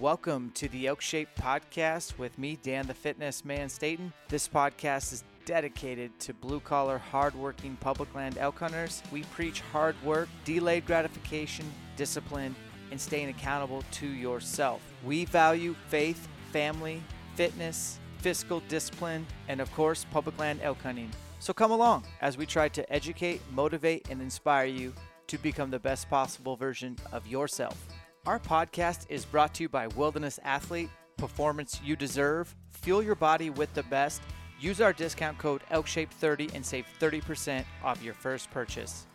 Welcome 0.00 0.52
to 0.54 0.66
the 0.70 0.86
Elk 0.86 1.02
Shape 1.02 1.28
Podcast 1.38 2.16
with 2.16 2.38
me, 2.38 2.58
Dan 2.62 2.86
the 2.86 2.94
Fitness 2.94 3.44
Man 3.44 3.68
Staton. 3.68 4.14
This 4.30 4.48
podcast 4.48 5.12
is 5.12 5.24
dedicated 5.44 6.18
to 6.20 6.32
blue 6.32 6.60
collar, 6.60 6.96
hardworking 6.96 7.76
public 7.82 8.14
land 8.14 8.38
elk 8.38 8.60
hunters. 8.60 9.02
We 9.12 9.24
preach 9.24 9.60
hard 9.60 9.94
work, 10.02 10.30
delayed 10.46 10.86
gratification, 10.86 11.66
discipline, 11.98 12.54
and 12.90 12.98
staying 12.98 13.28
accountable 13.28 13.84
to 13.90 14.06
yourself. 14.06 14.80
We 15.04 15.26
value 15.26 15.74
faith, 15.88 16.28
family, 16.50 17.02
fitness, 17.34 18.00
fiscal 18.20 18.62
discipline, 18.70 19.26
and 19.48 19.60
of 19.60 19.70
course, 19.74 20.06
public 20.10 20.38
land 20.38 20.60
elk 20.62 20.80
hunting. 20.80 21.10
So 21.40 21.52
come 21.52 21.72
along 21.72 22.04
as 22.22 22.38
we 22.38 22.46
try 22.46 22.70
to 22.70 22.90
educate, 22.90 23.42
motivate, 23.52 24.08
and 24.08 24.22
inspire 24.22 24.64
you 24.64 24.94
to 25.26 25.36
become 25.36 25.70
the 25.70 25.78
best 25.78 26.08
possible 26.08 26.56
version 26.56 26.96
of 27.12 27.26
yourself. 27.26 27.86
Our 28.26 28.38
podcast 28.38 29.06
is 29.08 29.24
brought 29.24 29.54
to 29.54 29.62
you 29.62 29.70
by 29.70 29.86
Wilderness 29.86 30.38
Athlete, 30.44 30.90
Performance 31.16 31.80
You 31.82 31.96
Deserve. 31.96 32.54
Fuel 32.82 33.02
your 33.02 33.14
body 33.14 33.48
with 33.48 33.72
the 33.72 33.82
best. 33.84 34.20
Use 34.60 34.82
our 34.82 34.92
discount 34.92 35.38
code 35.38 35.62
ELKSHAPE30 35.70 36.54
and 36.54 36.64
save 36.64 36.84
30% 37.00 37.64
off 37.82 38.02
your 38.02 38.12
first 38.12 38.50
purchase. 38.50 39.06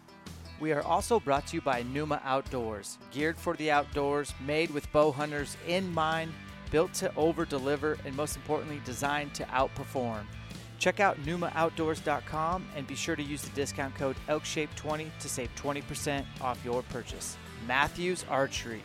We 0.59 0.71
are 0.71 0.81
also 0.81 1.19
brought 1.19 1.45
to 1.47 1.57
you 1.57 1.61
by 1.61 1.83
Numa 1.83 2.19
Outdoors, 2.25 2.97
geared 3.11 3.38
for 3.38 3.55
the 3.55 3.69
outdoors, 3.69 4.33
made 4.43 4.71
with 4.71 4.91
bow 4.91 5.11
hunters 5.11 5.55
in 5.67 5.93
mind, 5.93 6.33
built 6.72 6.91
to 6.95 7.16
over 7.16 7.45
deliver, 7.45 7.99
and 8.05 8.16
most 8.16 8.35
importantly, 8.35 8.81
designed 8.85 9.35
to 9.35 9.43
outperform. 9.45 10.23
Check 10.79 10.99
out 10.99 11.22
NumaOutdoors.com 11.23 12.67
and 12.75 12.87
be 12.87 12.95
sure 12.95 13.16
to 13.16 13.23
use 13.23 13.43
the 13.43 13.55
discount 13.55 13.93
code 13.93 14.16
ELKSHAPE20 14.27 15.11
to 15.19 15.29
save 15.29 15.53
20% 15.55 16.25
off 16.41 16.59
your 16.66 16.81
purchase. 16.81 17.37
Mathews 17.68 18.26
Archery, 18.30 18.81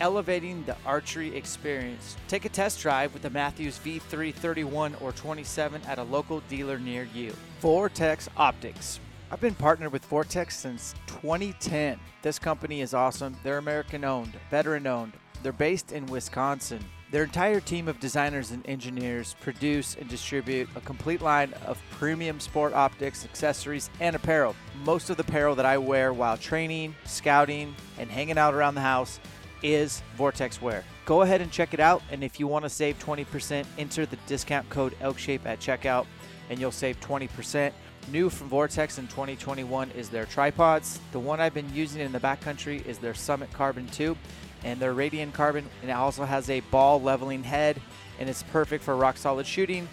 elevating 0.00 0.64
the 0.64 0.76
archery 0.84 1.34
experience. 1.36 2.16
Take 2.28 2.44
a 2.44 2.48
test 2.48 2.80
drive 2.80 3.12
with 3.12 3.22
the 3.22 3.30
Mathews 3.30 3.78
V3 3.78 4.32
31 4.34 4.96
or 5.00 5.12
27 5.12 5.82
at 5.82 5.98
a 5.98 6.02
local 6.02 6.40
dealer 6.48 6.78
near 6.78 7.04
you. 7.14 7.34
Vortex 7.60 8.28
Optics. 8.36 9.00
I've 9.30 9.40
been 9.40 9.54
partnered 9.54 9.92
with 9.92 10.04
Vortex 10.04 10.56
since 10.56 10.94
2010. 11.06 11.98
This 12.22 12.38
company 12.38 12.80
is 12.80 12.94
awesome. 12.94 13.36
They're 13.42 13.58
American 13.58 14.04
owned, 14.04 14.34
veteran 14.50 14.86
owned. 14.86 15.12
They're 15.42 15.52
based 15.52 15.92
in 15.92 16.06
Wisconsin. 16.06 16.84
Their 17.14 17.22
entire 17.22 17.60
team 17.60 17.86
of 17.86 18.00
designers 18.00 18.50
and 18.50 18.66
engineers 18.66 19.36
produce 19.40 19.94
and 19.94 20.08
distribute 20.08 20.68
a 20.74 20.80
complete 20.80 21.22
line 21.22 21.54
of 21.64 21.80
premium 21.92 22.40
sport 22.40 22.72
optics, 22.72 23.24
accessories, 23.24 23.88
and 24.00 24.16
apparel. 24.16 24.56
Most 24.82 25.10
of 25.10 25.16
the 25.16 25.22
apparel 25.22 25.54
that 25.54 25.64
I 25.64 25.78
wear 25.78 26.12
while 26.12 26.36
training, 26.36 26.96
scouting, 27.04 27.76
and 28.00 28.10
hanging 28.10 28.36
out 28.36 28.52
around 28.52 28.74
the 28.74 28.80
house 28.80 29.20
is 29.62 30.02
Vortex 30.16 30.60
Wear. 30.60 30.82
Go 31.04 31.22
ahead 31.22 31.40
and 31.40 31.52
check 31.52 31.72
it 31.72 31.78
out, 31.78 32.02
and 32.10 32.24
if 32.24 32.40
you 32.40 32.48
want 32.48 32.64
to 32.64 32.68
save 32.68 32.98
20%, 32.98 33.64
enter 33.78 34.06
the 34.06 34.18
discount 34.26 34.68
code 34.68 34.96
ELKSHAPE 35.00 35.46
at 35.46 35.60
checkout, 35.60 36.06
and 36.50 36.58
you'll 36.58 36.72
save 36.72 36.98
20%. 36.98 37.72
New 38.10 38.28
from 38.28 38.48
Vortex 38.48 38.98
in 38.98 39.06
2021 39.06 39.92
is 39.92 40.08
their 40.08 40.26
tripods. 40.26 40.98
The 41.12 41.20
one 41.20 41.40
I've 41.40 41.54
been 41.54 41.72
using 41.72 42.02
in 42.02 42.10
the 42.10 42.18
backcountry 42.18 42.84
is 42.84 42.98
their 42.98 43.14
Summit 43.14 43.52
Carbon 43.52 43.86
2 43.86 44.16
and 44.64 44.80
their 44.80 44.94
Radian 44.94 45.32
Carbon, 45.32 45.64
and 45.82 45.90
it 45.90 45.94
also 45.94 46.24
has 46.24 46.50
a 46.50 46.60
ball 46.60 47.00
leveling 47.00 47.44
head, 47.44 47.80
and 48.18 48.28
it's 48.28 48.42
perfect 48.44 48.82
for 48.82 48.96
rock 48.96 49.16
solid 49.16 49.46
shooting. 49.46 49.88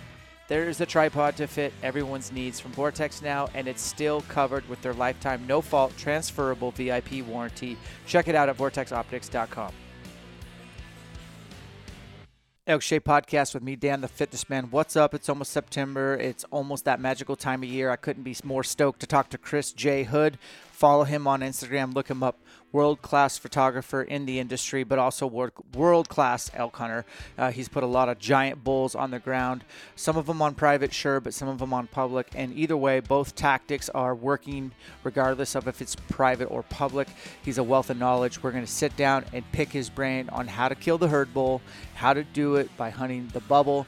There 0.48 0.68
is 0.68 0.82
a 0.82 0.86
tripod 0.86 1.38
to 1.38 1.48
fit 1.48 1.72
everyone's 1.82 2.32
needs 2.32 2.60
from 2.60 2.72
Vortex 2.72 3.22
now, 3.22 3.48
and 3.54 3.68
it's 3.68 3.82
still 3.82 4.22
covered 4.22 4.68
with 4.68 4.82
their 4.82 4.94
lifetime 4.94 5.46
no 5.48 5.62
fault 5.62 5.96
transferable 5.98 6.72
VIP 6.72 7.26
warranty. 7.26 7.78
Check 8.06 8.28
it 8.28 8.36
out 8.36 8.50
at 8.50 8.58
vortexoptics.com. 8.58 9.72
Elk 12.68 12.82
Shape 12.82 13.06
Podcast 13.06 13.54
with 13.54 13.64
me, 13.64 13.76
Dan 13.76 14.02
the 14.02 14.08
Fitness 14.08 14.50
Man. 14.50 14.68
What's 14.72 14.96
up? 14.96 15.14
It's 15.14 15.30
almost 15.30 15.52
September. 15.52 16.16
It's 16.16 16.44
almost 16.52 16.86
that 16.86 17.00
magical 17.00 17.36
time 17.36 17.64
of 17.64 17.70
year. 17.70 17.90
I 17.90 17.96
couldn't 17.96 18.24
be 18.24 18.36
more 18.44 18.64
stoked 18.64 19.00
to 19.00 19.08
talk 19.08 19.30
to 19.30 19.38
Chris 19.38 19.74
J. 19.74 20.04
Hood. 20.04 20.38
Follow 20.72 21.04
him 21.04 21.28
on 21.28 21.42
Instagram. 21.42 21.94
Look 21.94 22.08
him 22.10 22.22
up 22.22 22.40
world 22.72 23.02
class 23.02 23.38
photographer 23.38 24.02
in 24.02 24.26
the 24.26 24.40
industry, 24.40 24.84
but 24.84 24.98
also 25.00 25.28
world 25.74 26.10
class 26.10 26.50
elk 26.54 26.76
hunter. 26.78 27.06
Uh, 27.38 27.52
he's 27.52 27.68
put 27.68 27.84
a 27.84 27.88
lot 27.88 28.10
of 28.10 28.20
giant 28.20 28.64
bulls 28.64 28.96
on 28.96 29.12
the 29.12 29.20
ground, 29.20 29.64
some 29.96 30.18
of 30.18 30.26
them 30.26 30.42
on 30.42 30.56
private, 30.56 30.94
sure, 30.94 31.20
but 31.20 31.34
some 31.34 31.48
of 31.48 31.60
them 31.60 31.74
on 31.74 31.88
public. 31.88 32.28
And 32.36 32.54
either 32.58 32.78
way, 32.78 33.00
both 33.00 33.36
tactics 33.36 33.90
are 33.90 34.16
working 34.16 34.72
regardless 35.04 35.56
of 35.56 35.68
if 35.68 35.82
it's 35.82 35.96
private 35.96 36.46
or 36.46 36.64
public. 36.64 37.08
He's 37.44 37.58
a 37.58 37.64
wealth 37.64 37.90
of 37.90 37.98
knowledge. 37.98 38.42
We're 38.42 38.52
going 38.52 38.66
to 38.66 38.72
sit 38.72 38.96
down 38.96 39.26
and 39.34 39.50
pick 39.52 39.70
his 39.70 39.90
brain 39.90 40.30
on 40.30 40.48
how 40.48 40.70
to 40.70 40.76
kill 40.76 40.98
the 40.98 41.08
herd 41.08 41.34
bull, 41.34 41.62
how 41.96 42.14
to 42.14 42.24
do 42.24 42.56
it 42.56 42.76
by 42.78 42.90
hunting 42.90 43.30
the 43.34 43.42
bubble, 43.42 43.86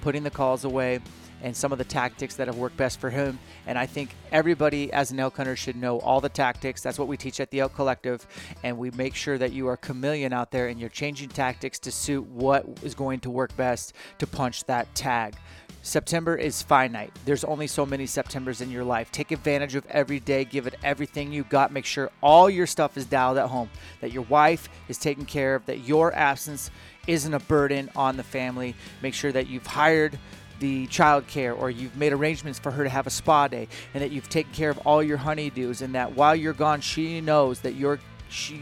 putting 0.00 0.22
the 0.22 0.30
calls 0.30 0.64
away 0.64 1.00
and 1.42 1.56
some 1.56 1.72
of 1.72 1.78
the 1.78 1.84
tactics 1.84 2.36
that 2.36 2.46
have 2.46 2.56
worked 2.56 2.76
best 2.76 3.00
for 3.00 3.10
him. 3.10 3.38
And 3.66 3.78
I 3.78 3.86
think 3.86 4.14
everybody 4.32 4.92
as 4.92 5.10
an 5.10 5.20
elk 5.20 5.36
hunter 5.36 5.56
should 5.56 5.76
know 5.76 5.98
all 6.00 6.20
the 6.20 6.28
tactics. 6.28 6.82
That's 6.82 6.98
what 6.98 7.08
we 7.08 7.16
teach 7.16 7.40
at 7.40 7.50
the 7.50 7.60
Elk 7.60 7.74
Collective. 7.74 8.26
And 8.62 8.78
we 8.78 8.90
make 8.92 9.14
sure 9.14 9.38
that 9.38 9.52
you 9.52 9.68
are 9.68 9.76
chameleon 9.76 10.32
out 10.32 10.50
there 10.50 10.68
and 10.68 10.78
you're 10.78 10.88
changing 10.88 11.28
tactics 11.30 11.78
to 11.80 11.92
suit 11.92 12.26
what 12.26 12.66
is 12.82 12.94
going 12.94 13.20
to 13.20 13.30
work 13.30 13.56
best 13.56 13.92
to 14.18 14.26
punch 14.26 14.64
that 14.64 14.94
tag. 14.94 15.34
September 15.82 16.34
is 16.34 16.60
finite. 16.60 17.12
There's 17.24 17.44
only 17.44 17.66
so 17.66 17.86
many 17.86 18.04
Septembers 18.04 18.60
in 18.60 18.70
your 18.70 18.84
life. 18.84 19.10
Take 19.12 19.30
advantage 19.30 19.74
of 19.74 19.86
every 19.86 20.20
day. 20.20 20.44
Give 20.44 20.66
it 20.66 20.74
everything 20.82 21.32
you 21.32 21.44
got. 21.44 21.72
Make 21.72 21.84
sure 21.84 22.10
all 22.20 22.50
your 22.50 22.66
stuff 22.66 22.96
is 22.96 23.06
dialed 23.06 23.38
at 23.38 23.48
home, 23.48 23.70
that 24.00 24.12
your 24.12 24.24
wife 24.24 24.68
is 24.88 24.98
taken 24.98 25.24
care 25.24 25.54
of, 25.54 25.64
that 25.66 25.80
your 25.80 26.12
absence 26.14 26.70
isn't 27.06 27.32
a 27.32 27.40
burden 27.40 27.88
on 27.96 28.16
the 28.16 28.22
family. 28.22 28.74
Make 29.02 29.14
sure 29.14 29.32
that 29.32 29.46
you've 29.46 29.66
hired 29.66 30.18
the 30.60 30.86
childcare 30.88 31.58
or 31.58 31.70
you've 31.70 31.96
made 31.96 32.12
arrangements 32.12 32.58
for 32.58 32.70
her 32.70 32.84
to 32.84 32.90
have 32.90 33.06
a 33.06 33.10
spa 33.10 33.48
day 33.48 33.68
and 33.94 34.02
that 34.02 34.10
you've 34.10 34.28
taken 34.28 34.52
care 34.52 34.70
of 34.70 34.78
all 34.78 35.02
your 35.02 35.18
honeydews 35.18 35.82
and 35.82 35.94
that 35.94 36.14
while 36.16 36.34
you're 36.34 36.52
gone 36.52 36.80
she 36.80 37.20
knows 37.20 37.60
that 37.60 37.74
you're 37.74 37.98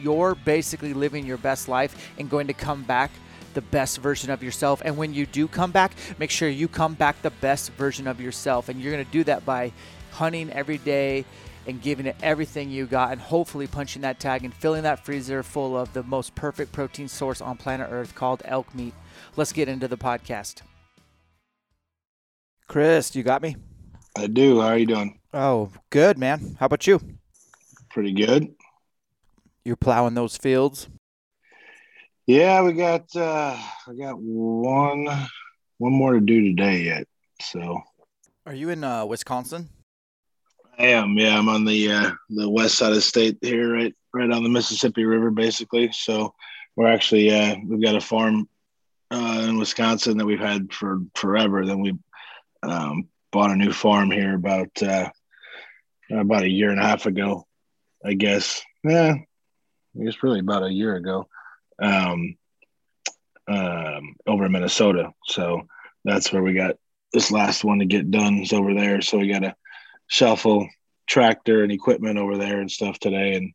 you're 0.00 0.34
basically 0.34 0.94
living 0.94 1.26
your 1.26 1.38
best 1.38 1.68
life 1.68 2.12
and 2.18 2.30
going 2.30 2.46
to 2.46 2.52
come 2.52 2.82
back 2.84 3.10
the 3.54 3.60
best 3.62 3.98
version 3.98 4.30
of 4.30 4.42
yourself. 4.42 4.82
And 4.84 4.96
when 4.96 5.14
you 5.14 5.26
do 5.26 5.48
come 5.48 5.70
back 5.70 5.92
make 6.18 6.30
sure 6.30 6.48
you 6.48 6.68
come 6.68 6.94
back 6.94 7.20
the 7.22 7.30
best 7.30 7.72
version 7.72 8.06
of 8.06 8.20
yourself. 8.20 8.68
And 8.68 8.80
you're 8.80 8.92
going 8.92 9.04
to 9.04 9.10
do 9.10 9.24
that 9.24 9.44
by 9.44 9.72
hunting 10.12 10.50
every 10.52 10.78
day 10.78 11.24
and 11.66 11.82
giving 11.82 12.06
it 12.06 12.16
everything 12.22 12.70
you 12.70 12.86
got 12.86 13.10
and 13.10 13.20
hopefully 13.20 13.66
punching 13.66 14.02
that 14.02 14.20
tag 14.20 14.44
and 14.44 14.54
filling 14.54 14.84
that 14.84 15.04
freezer 15.04 15.42
full 15.42 15.76
of 15.76 15.92
the 15.94 16.02
most 16.04 16.34
perfect 16.34 16.70
protein 16.70 17.08
source 17.08 17.40
on 17.40 17.56
planet 17.56 17.88
earth 17.90 18.14
called 18.14 18.42
elk 18.44 18.72
meat. 18.74 18.94
Let's 19.34 19.52
get 19.52 19.68
into 19.68 19.88
the 19.88 19.98
podcast 19.98 20.62
Chris, 22.68 23.14
you 23.14 23.22
got 23.22 23.42
me? 23.42 23.56
I 24.16 24.26
do. 24.26 24.60
How 24.60 24.68
are 24.68 24.78
you 24.78 24.86
doing? 24.86 25.20
Oh, 25.32 25.70
good, 25.90 26.18
man. 26.18 26.56
How 26.58 26.66
about 26.66 26.86
you? 26.86 27.00
Pretty 27.90 28.12
good. 28.12 28.54
You're 29.64 29.76
plowing 29.76 30.14
those 30.14 30.36
fields? 30.36 30.88
Yeah, 32.26 32.62
we 32.62 32.72
got 32.72 33.14
uh 33.14 33.56
we 33.88 33.98
got 33.98 34.18
one 34.18 35.06
one 35.78 35.92
more 35.92 36.14
to 36.14 36.20
do 36.20 36.42
today 36.42 36.82
yet. 36.82 37.06
So 37.40 37.80
Are 38.46 38.54
you 38.54 38.70
in 38.70 38.82
uh 38.82 39.04
Wisconsin? 39.04 39.68
I 40.78 40.88
am, 40.88 41.16
yeah. 41.16 41.38
I'm 41.38 41.48
on 41.48 41.64
the 41.64 41.92
uh 41.92 42.10
the 42.30 42.48
west 42.50 42.76
side 42.76 42.88
of 42.90 42.96
the 42.96 43.00
state 43.00 43.38
here, 43.42 43.72
right 43.74 43.94
right 44.12 44.30
on 44.30 44.42
the 44.42 44.48
Mississippi 44.48 45.04
River 45.04 45.30
basically. 45.30 45.90
So 45.92 46.34
we're 46.74 46.88
actually 46.88 47.30
uh 47.30 47.56
we've 47.64 47.82
got 47.82 47.94
a 47.94 48.00
farm 48.00 48.48
uh 49.12 49.46
in 49.48 49.56
Wisconsin 49.58 50.18
that 50.18 50.26
we've 50.26 50.40
had 50.40 50.72
for 50.72 51.00
forever. 51.14 51.64
Then 51.64 51.80
we 51.80 51.96
um, 52.62 53.08
bought 53.32 53.50
a 53.50 53.56
new 53.56 53.72
farm 53.72 54.10
here 54.10 54.34
about 54.34 54.82
uh, 54.82 55.10
about 56.10 56.42
a 56.42 56.50
year 56.50 56.70
and 56.70 56.80
a 56.80 56.86
half 56.86 57.06
ago, 57.06 57.46
I 58.04 58.14
guess. 58.14 58.62
Yeah, 58.84 59.14
I 59.14 60.04
guess 60.04 60.22
really 60.22 60.40
about 60.40 60.64
a 60.64 60.72
year 60.72 60.94
ago, 60.96 61.28
um, 61.82 62.36
um, 63.48 64.16
over 64.26 64.46
in 64.46 64.52
Minnesota. 64.52 65.12
So 65.26 65.62
that's 66.04 66.32
where 66.32 66.42
we 66.42 66.54
got 66.54 66.76
this 67.12 67.30
last 67.30 67.64
one 67.64 67.78
to 67.80 67.86
get 67.86 68.10
done 68.10 68.38
is 68.38 68.52
over 68.52 68.74
there. 68.74 69.00
So 69.00 69.18
we 69.18 69.28
got 69.28 69.40
to 69.40 69.54
shuffle 70.06 70.68
tractor 71.06 71.62
and 71.62 71.72
equipment 71.72 72.18
over 72.18 72.36
there 72.36 72.60
and 72.60 72.70
stuff 72.70 72.98
today 72.98 73.34
and 73.34 73.52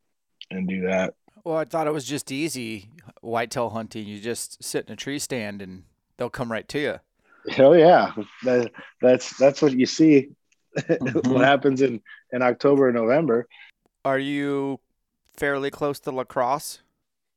and 0.49 0.67
do 0.67 0.87
that. 0.87 1.13
Well, 1.43 1.57
I 1.57 1.65
thought 1.65 1.87
it 1.87 1.93
was 1.93 2.05
just 2.05 2.31
easy 2.31 2.89
whitetail 3.21 3.69
hunting. 3.69 4.07
You 4.07 4.19
just 4.19 4.63
sit 4.63 4.85
in 4.85 4.93
a 4.93 4.95
tree 4.95 5.17
stand 5.17 5.61
and 5.61 5.83
they'll 6.17 6.29
come 6.29 6.51
right 6.51 6.67
to 6.67 6.79
you. 6.79 6.99
Hell 7.49 7.75
yeah, 7.75 8.11
that, 8.43 8.71
that's 9.01 9.37
that's 9.37 9.61
what 9.61 9.73
you 9.73 9.85
see. 9.85 10.29
Mm-hmm. 10.77 11.33
what 11.33 11.43
happens 11.43 11.81
in 11.81 11.99
in 12.31 12.41
October 12.41 12.87
and 12.87 12.95
November? 12.95 13.45
Are 14.05 14.17
you 14.17 14.79
fairly 15.35 15.69
close 15.69 15.99
to 15.99 16.11
La 16.11 16.23
Crosse? 16.23 16.79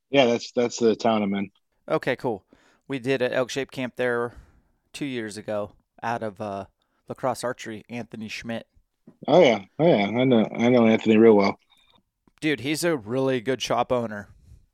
Yeah, 0.09 0.25
that's 0.25 0.53
that's 0.53 0.77
the 0.77 0.95
town 0.95 1.21
I'm 1.21 1.33
in. 1.35 1.51
Okay, 1.89 2.15
cool. 2.15 2.45
We 2.87 2.97
did 2.97 3.21
an 3.21 3.33
elk 3.33 3.49
shape 3.49 3.71
camp 3.71 3.97
there 3.97 4.35
two 4.93 5.05
years 5.05 5.35
ago 5.35 5.73
out 6.01 6.23
of 6.23 6.39
uh, 6.39 6.65
La 7.09 7.15
Crosse 7.15 7.43
Archery. 7.43 7.83
Anthony 7.89 8.29
Schmidt. 8.29 8.67
Oh 9.27 9.43
yeah, 9.43 9.65
oh 9.79 9.85
yeah, 9.85 10.05
I 10.05 10.23
know 10.23 10.47
I 10.57 10.69
know 10.69 10.87
Anthony 10.87 11.17
real 11.17 11.35
well. 11.35 11.59
Dude, 12.39 12.61
he's 12.61 12.85
a 12.85 12.95
really 12.95 13.41
good 13.41 13.61
shop 13.61 13.91
owner. 13.91 14.29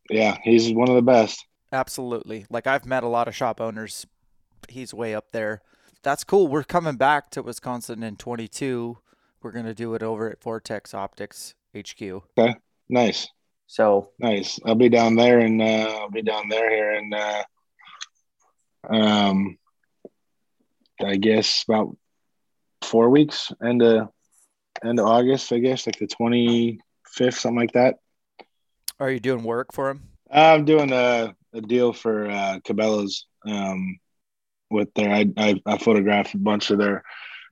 Yeah, 0.10 0.38
he's 0.44 0.72
one 0.72 0.90
of 0.90 0.96
the 0.96 1.02
best. 1.02 1.46
Absolutely. 1.72 2.46
Like 2.50 2.68
I've 2.68 2.86
met 2.86 3.04
a 3.04 3.08
lot 3.08 3.28
of 3.28 3.36
shop 3.36 3.60
owners 3.62 4.06
he's 4.70 4.94
way 4.94 5.16
up 5.16 5.32
there. 5.32 5.62
That's 6.04 6.24
cool. 6.24 6.48
We're 6.48 6.64
coming 6.64 6.96
back 6.96 7.30
to 7.32 7.44
Wisconsin 7.44 8.04
in 8.04 8.16
22. 8.16 8.98
We're 9.42 9.52
gonna 9.52 9.74
do 9.74 9.94
it 9.94 10.04
over 10.04 10.30
at 10.30 10.42
Vortex 10.42 10.94
Optics 10.94 11.56
HQ. 11.76 12.02
Okay, 12.38 12.56
nice. 12.90 13.28
So 13.68 14.10
nice. 14.20 14.60
I'll 14.66 14.76
be 14.76 14.90
down 14.90 15.16
there, 15.16 15.40
and 15.40 15.62
uh, 15.62 15.96
I'll 16.00 16.12
be 16.12 16.22
down 16.22 16.50
there 16.50 16.70
here, 16.70 16.92
and 16.92 17.14
uh, 17.14 17.44
um, 18.90 19.58
I 21.04 21.16
guess 21.16 21.64
about 21.68 21.96
four 22.82 23.10
weeks, 23.10 23.52
end 23.64 23.82
of 23.82 24.10
end 24.84 25.00
of 25.00 25.06
August, 25.06 25.54
I 25.54 25.60
guess, 25.60 25.86
like 25.86 25.98
the 26.00 26.08
25th, 26.08 27.34
something 27.36 27.56
like 27.56 27.74
that. 27.74 27.96
Are 29.00 29.10
you 29.10 29.20
doing 29.20 29.44
work 29.44 29.74
for 29.74 29.90
him? 29.90 30.04
I'm 30.30 30.66
doing 30.66 30.92
a, 30.92 31.36
a 31.54 31.62
deal 31.62 31.94
for 31.94 32.30
uh, 32.30 32.60
Cabela's. 32.66 33.26
Um, 33.46 34.00
with 34.72 34.94
their 34.94 35.14
I, 35.14 35.28
I, 35.38 35.62
I 35.66 35.78
photographed 35.78 36.34
a 36.34 36.40
bunch 36.40 36.72
of 36.72 36.80
their 36.80 37.04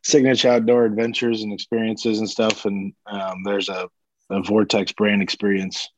signature 0.04 0.50
outdoor 0.50 0.86
adventures 0.86 1.44
and 1.44 1.54
experiences 1.54 2.20
and 2.20 2.30
stuff. 2.30 2.66
And 2.66 2.94
um, 3.06 3.44
there's 3.44 3.70
a, 3.70 3.90
a 4.30 4.42
vortex 4.42 4.92
brand 4.92 5.22
experience 5.22 5.90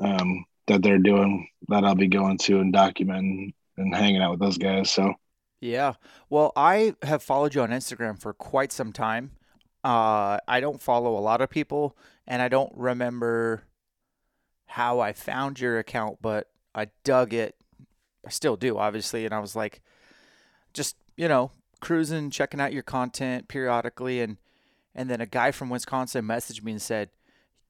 um, 0.00 0.44
that 0.66 0.82
they're 0.82 0.98
doing 0.98 1.48
that 1.68 1.84
i'll 1.84 1.94
be 1.94 2.08
going 2.08 2.38
to 2.38 2.60
and 2.60 2.72
documenting 2.72 3.52
and 3.76 3.94
hanging 3.94 4.22
out 4.22 4.32
with 4.32 4.40
those 4.40 4.58
guys. 4.58 4.90
So 4.90 5.14
yeah. 5.60 5.94
Well 6.30 6.52
i 6.56 6.94
have 7.02 7.22
followed 7.22 7.54
you 7.54 7.62
on 7.62 7.70
instagram 7.70 8.20
for 8.20 8.32
quite 8.32 8.72
some 8.72 8.92
time. 8.92 9.32
Uh, 9.84 10.38
i 10.46 10.60
don't 10.60 10.80
follow 10.80 11.16
a 11.16 11.20
lot 11.20 11.40
of 11.40 11.50
people 11.50 11.96
and 12.26 12.40
i 12.40 12.48
don't 12.48 12.72
remember 12.76 13.64
how 14.66 15.00
i 15.00 15.12
found 15.12 15.58
your 15.58 15.78
account 15.78 16.18
but 16.22 16.48
i 16.74 16.86
dug 17.04 17.34
it. 17.34 17.56
I 18.24 18.30
still 18.30 18.56
do 18.56 18.78
obviously. 18.78 19.24
And 19.24 19.34
i 19.34 19.40
was 19.40 19.56
like 19.56 19.82
just 20.72 20.96
you 21.16 21.28
know 21.28 21.50
cruising, 21.80 22.30
checking 22.30 22.60
out 22.60 22.72
your 22.72 22.82
content 22.82 23.48
periodically, 23.48 24.20
and 24.20 24.38
and 24.94 25.10
then 25.10 25.20
a 25.20 25.26
guy 25.26 25.50
from 25.50 25.70
Wisconsin 25.70 26.24
messaged 26.24 26.62
me 26.62 26.72
and 26.72 26.82
said, 26.82 27.10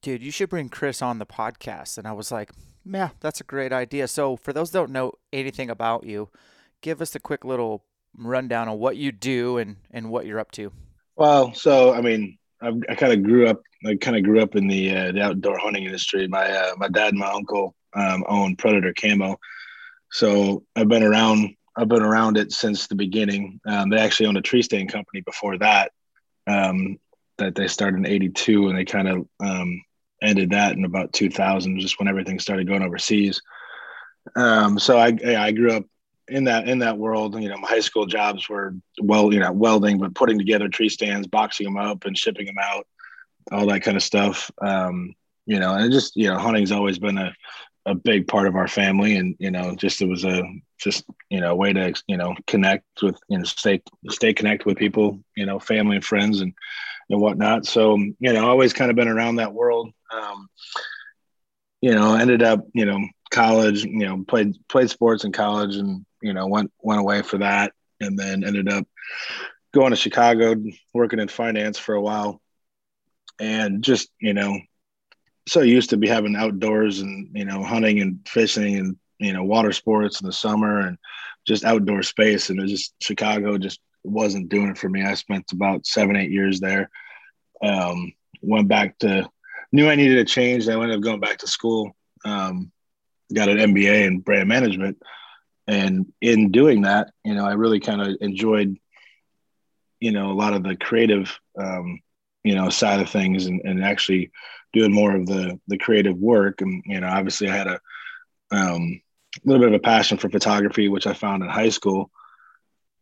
"Dude, 0.02 0.22
you 0.22 0.30
should 0.30 0.50
bring 0.50 0.68
Chris 0.68 1.02
on 1.02 1.18
the 1.18 1.26
podcast." 1.26 1.98
And 1.98 2.06
I 2.06 2.12
was 2.12 2.30
like, 2.30 2.50
"Yeah, 2.84 3.10
that's 3.20 3.40
a 3.40 3.44
great 3.44 3.72
idea." 3.72 4.08
So 4.08 4.36
for 4.36 4.52
those 4.52 4.70
that 4.70 4.78
don't 4.78 4.92
know 4.92 5.12
anything 5.32 5.70
about 5.70 6.04
you, 6.04 6.28
give 6.80 7.00
us 7.00 7.14
a 7.14 7.20
quick 7.20 7.44
little 7.44 7.84
rundown 8.16 8.68
on 8.68 8.78
what 8.78 8.96
you 8.96 9.10
do 9.12 9.58
and 9.58 9.76
and 9.90 10.10
what 10.10 10.26
you're 10.26 10.40
up 10.40 10.52
to. 10.52 10.72
Well, 11.16 11.54
so 11.54 11.92
I 11.92 12.00
mean, 12.00 12.38
I, 12.60 12.72
I 12.88 12.94
kind 12.94 13.12
of 13.12 13.22
grew 13.22 13.48
up. 13.48 13.60
I 13.84 13.96
kind 13.96 14.16
of 14.16 14.22
grew 14.22 14.40
up 14.40 14.54
in 14.54 14.68
the 14.68 14.94
uh, 14.94 15.12
the 15.12 15.22
outdoor 15.22 15.58
hunting 15.58 15.84
industry. 15.84 16.28
My 16.28 16.50
uh, 16.50 16.72
my 16.76 16.88
dad 16.88 17.10
and 17.10 17.18
my 17.18 17.30
uncle 17.30 17.74
um, 17.94 18.24
owned 18.28 18.58
Predator 18.58 18.94
Camo, 18.94 19.38
so 20.10 20.64
I've 20.76 20.88
been 20.88 21.02
around 21.02 21.56
I've 21.76 21.88
been 21.88 22.02
around 22.02 22.36
it 22.36 22.52
since 22.52 22.86
the 22.86 22.94
beginning. 22.94 23.60
Um, 23.66 23.90
they 23.90 23.98
actually 23.98 24.26
owned 24.26 24.36
a 24.36 24.42
tree 24.42 24.62
stand 24.62 24.92
company 24.92 25.22
before 25.22 25.58
that, 25.58 25.92
um, 26.46 26.98
that 27.38 27.54
they 27.54 27.68
started 27.68 27.98
in 27.98 28.06
'82, 28.06 28.68
and 28.68 28.76
they 28.76 28.84
kind 28.84 29.08
of 29.08 29.26
um, 29.40 29.82
ended 30.22 30.50
that 30.50 30.76
in 30.76 30.84
about 30.84 31.12
2000, 31.12 31.80
just 31.80 31.98
when 31.98 32.08
everything 32.08 32.38
started 32.38 32.68
going 32.68 32.82
overseas. 32.82 33.40
Um, 34.36 34.78
so 34.78 34.98
I, 34.98 35.16
I 35.24 35.52
grew 35.52 35.72
up 35.72 35.84
in 36.28 36.44
that 36.44 36.68
in 36.68 36.78
that 36.80 36.98
world. 36.98 37.40
You 37.40 37.48
know, 37.48 37.56
my 37.56 37.68
high 37.68 37.80
school 37.80 38.06
jobs 38.06 38.48
were 38.48 38.74
well, 39.00 39.32
you 39.32 39.40
know, 39.40 39.52
welding, 39.52 39.98
but 39.98 40.14
putting 40.14 40.38
together 40.38 40.68
tree 40.68 40.88
stands, 40.88 41.26
boxing 41.26 41.64
them 41.64 41.76
up, 41.76 42.04
and 42.04 42.16
shipping 42.16 42.46
them 42.46 42.58
out, 42.62 42.86
all 43.50 43.66
that 43.66 43.82
kind 43.82 43.96
of 43.96 44.02
stuff. 44.02 44.50
Um, 44.60 45.14
you 45.46 45.58
know, 45.58 45.74
and 45.74 45.92
just 45.92 46.16
you 46.16 46.28
know, 46.28 46.38
hunting's 46.38 46.72
always 46.72 46.98
been 46.98 47.18
a 47.18 47.32
a 47.86 47.94
big 47.94 48.28
part 48.28 48.46
of 48.46 48.54
our 48.54 48.68
family 48.68 49.16
and 49.16 49.34
you 49.38 49.50
know 49.50 49.74
just 49.74 50.00
it 50.00 50.08
was 50.08 50.24
a 50.24 50.42
just 50.78 51.04
you 51.30 51.40
know 51.40 51.54
way 51.54 51.72
to 51.72 51.92
you 52.06 52.16
know 52.16 52.34
connect 52.46 52.84
with 53.02 53.18
you 53.28 53.38
know 53.38 53.44
stay 53.44 53.82
stay 54.08 54.32
connected 54.32 54.66
with 54.66 54.76
people 54.76 55.18
you 55.36 55.46
know 55.46 55.58
family 55.58 55.96
and 55.96 56.04
friends 56.04 56.40
and 56.40 56.52
and 57.10 57.20
whatnot 57.20 57.66
so 57.66 57.96
you 57.96 58.32
know 58.32 58.48
always 58.48 58.72
kind 58.72 58.90
of 58.90 58.96
been 58.96 59.08
around 59.08 59.36
that 59.36 59.52
world 59.52 59.90
um, 60.12 60.48
you 61.80 61.94
know 61.94 62.14
ended 62.14 62.42
up 62.42 62.66
you 62.74 62.84
know 62.84 63.00
college 63.30 63.84
you 63.84 64.06
know 64.06 64.24
played 64.28 64.54
played 64.68 64.90
sports 64.90 65.24
in 65.24 65.32
college 65.32 65.76
and 65.76 66.04
you 66.22 66.32
know 66.32 66.46
went 66.46 66.70
went 66.80 67.00
away 67.00 67.22
for 67.22 67.38
that 67.38 67.72
and 68.00 68.18
then 68.18 68.44
ended 68.44 68.68
up 68.72 68.86
going 69.74 69.90
to 69.90 69.96
chicago 69.96 70.54
working 70.94 71.18
in 71.18 71.28
finance 71.28 71.78
for 71.78 71.94
a 71.94 72.00
while 72.00 72.40
and 73.40 73.82
just 73.82 74.08
you 74.20 74.34
know 74.34 74.56
so 75.46 75.60
used 75.60 75.90
to 75.90 75.96
be 75.96 76.08
having 76.08 76.36
outdoors 76.36 77.00
and 77.00 77.28
you 77.32 77.44
know 77.44 77.62
hunting 77.62 78.00
and 78.00 78.20
fishing 78.26 78.76
and 78.76 78.96
you 79.18 79.32
know 79.32 79.44
water 79.44 79.72
sports 79.72 80.20
in 80.20 80.26
the 80.26 80.32
summer 80.32 80.80
and 80.80 80.98
just 81.46 81.64
outdoor 81.64 82.02
space. 82.02 82.50
And 82.50 82.60
it 82.60 82.68
just 82.68 82.94
chicago 83.00 83.58
just 83.58 83.80
wasn't 84.04 84.48
doing 84.48 84.68
it 84.68 84.78
for 84.78 84.88
me. 84.88 85.02
I 85.02 85.14
spent 85.14 85.52
about 85.52 85.86
seven 85.86 86.16
eight 86.16 86.30
years 86.30 86.60
there. 86.60 86.90
Um, 87.62 88.12
went 88.40 88.68
back 88.68 88.98
to 88.98 89.28
knew 89.70 89.88
i 89.88 89.94
needed 89.94 90.18
a 90.18 90.24
change. 90.24 90.68
I 90.68 90.74
ended 90.74 90.96
up 90.96 91.00
going 91.00 91.20
back 91.20 91.38
to 91.38 91.46
school 91.46 91.92
um, 92.24 92.70
got 93.32 93.48
an 93.48 93.58
mba 93.58 94.06
in 94.06 94.20
brand 94.20 94.48
management. 94.48 94.98
And 95.68 96.12
in 96.20 96.50
doing 96.50 96.82
that 96.82 97.12
you 97.24 97.34
know 97.34 97.46
i 97.46 97.52
really 97.52 97.80
kind 97.80 98.02
of 98.02 98.16
enjoyed 98.20 98.76
you 100.00 100.10
know 100.10 100.32
a 100.32 100.34
lot 100.34 100.54
of 100.54 100.64
the 100.64 100.76
creative 100.76 101.38
um, 101.56 102.00
you 102.42 102.54
know 102.56 102.68
side 102.68 103.00
of 103.00 103.08
things 103.08 103.46
and, 103.46 103.60
and 103.64 103.84
actually 103.84 104.32
doing 104.72 104.92
more 104.92 105.14
of 105.14 105.26
the 105.26 105.58
the 105.68 105.78
creative 105.78 106.16
work. 106.16 106.60
And 106.60 106.82
you 106.86 107.00
know 107.00 107.08
obviously 107.08 107.48
i 107.48 107.56
had 107.56 107.66
a 107.66 107.80
um, 108.50 109.00
little 109.44 109.60
bit 109.60 109.72
of 109.72 109.80
a 109.80 109.82
passion 109.82 110.18
for 110.18 110.28
photography 110.28 110.88
which 110.88 111.06
i 111.06 111.14
found 111.14 111.42
in 111.42 111.48
high 111.48 111.70
school. 111.70 112.10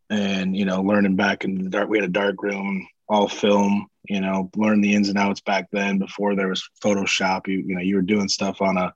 And 0.09 0.57
you 0.57 0.65
know 0.65 0.83
learning 0.83 1.17
back 1.17 1.45
in 1.45 1.63
the 1.63 1.71
dark 1.71 1.89
we 1.89 1.99
had 1.99 2.09
a 2.09 2.13
dark 2.13 2.43
room 2.43 2.87
all 3.09 3.29
film 3.29 3.89
you 4.09 4.21
know 4.21 4.51
learn 4.57 4.81
the 4.81 4.95
ins 4.95 5.09
and 5.09 5.19
outs 5.19 5.41
back 5.41 5.69
then 5.73 5.99
before 5.99 6.35
there 6.35 6.49
was 6.49 6.69
photoshop. 6.83 7.47
You 7.47 7.59
you 7.59 7.75
know 7.75 7.83
you 7.83 7.97
were 7.97 8.03
doing 8.03 8.29
stuff 8.29 8.61
on 8.63 8.77
a 8.77 8.93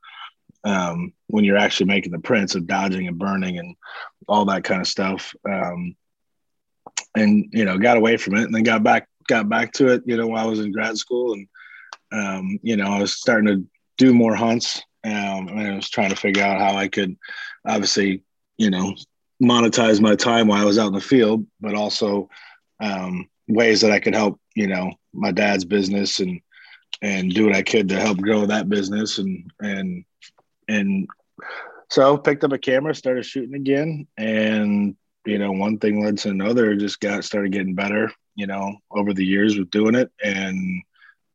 um, 0.67 1.13
when 1.27 1.45
you're 1.45 1.59
actually 1.59 1.87
making 1.87 2.13
the 2.13 2.19
prints 2.19 2.55
of 2.55 2.67
dodging 2.67 3.07
and 3.07 3.19
burning 3.19 3.59
and 3.59 3.77
all 4.27 4.47
that 4.47 4.65
kind 4.65 4.81
of 4.81 4.89
stuff. 4.89 5.35
Um, 5.47 5.95
and 7.15 7.49
you 7.53 7.65
know 7.65 7.79
got 7.79 7.97
away 7.97 8.17
from 8.17 8.37
it 8.37 8.45
and 8.45 8.55
then 8.55 8.63
got 8.63 8.83
back 8.83 9.09
got 9.29 9.49
back 9.49 9.73
to 9.73 9.89
it 9.89 10.03
you 10.07 10.17
know 10.17 10.27
while 10.27 10.47
i 10.47 10.49
was 10.49 10.61
in 10.61 10.73
grad 10.73 10.97
school 10.99 11.33
and 11.33 11.47
um, 12.13 12.59
you 12.63 12.77
know 12.77 12.87
i 12.87 13.01
was 13.01 13.17
starting 13.17 13.47
to 13.47 13.67
do 13.97 14.13
more 14.13 14.35
hunts. 14.35 14.83
Um, 15.05 15.49
and 15.49 15.61
i 15.61 15.77
was 15.77 15.91
trying 15.91 16.11
to 16.11 16.17
figure 16.17 16.43
out 16.43 16.61
how 16.61 16.77
i 16.77 16.89
could 16.89 17.17
obviously 17.67 18.23
you 18.57 18.71
know 18.71 18.95
monetize 19.43 20.01
my 20.01 20.15
time 20.17 20.49
while 20.49 20.63
i 20.63 20.65
was 20.65 20.79
out 20.79 20.89
in 20.89 20.93
the 20.95 21.01
field 21.01 21.47
but 21.61 21.75
also 21.75 22.29
um, 22.81 23.29
ways 23.49 23.81
that 23.83 23.91
i 23.91 24.01
could 24.01 24.15
help 24.15 24.41
you 24.55 24.67
know 24.67 24.93
my 25.13 25.31
dad's 25.31 25.65
business 25.65 26.21
and 26.21 26.41
and 27.03 27.35
do 27.35 27.45
what 27.47 27.55
i 27.55 27.63
could 27.63 27.89
to 27.89 28.01
help 28.01 28.19
grow 28.19 28.47
that 28.47 28.69
business. 28.69 29.19
And 29.19 29.51
and 29.61 30.05
and 30.69 31.07
so 31.91 32.17
picked 32.17 32.45
up 32.45 32.53
a 32.53 32.59
camera 32.59 32.95
started 32.95 33.27
shooting 33.27 33.55
again 33.55 34.07
and 34.17 34.97
you 35.27 35.39
know, 35.39 35.53
one 35.53 35.79
thing 35.79 36.05
led 36.05 36.19
to 36.19 36.31
another, 36.31 36.75
just 36.77 37.01
got 37.01 37.25
started 37.25 37.53
getting 37.53 37.75
better, 37.75 38.13
you 38.35 38.47
know, 38.47 38.77
over 38.91 39.15
the 39.15 39.25
years 39.25 39.59
with 39.59 39.71
doing 39.71 39.95
it. 39.95 40.11
And 40.23 40.83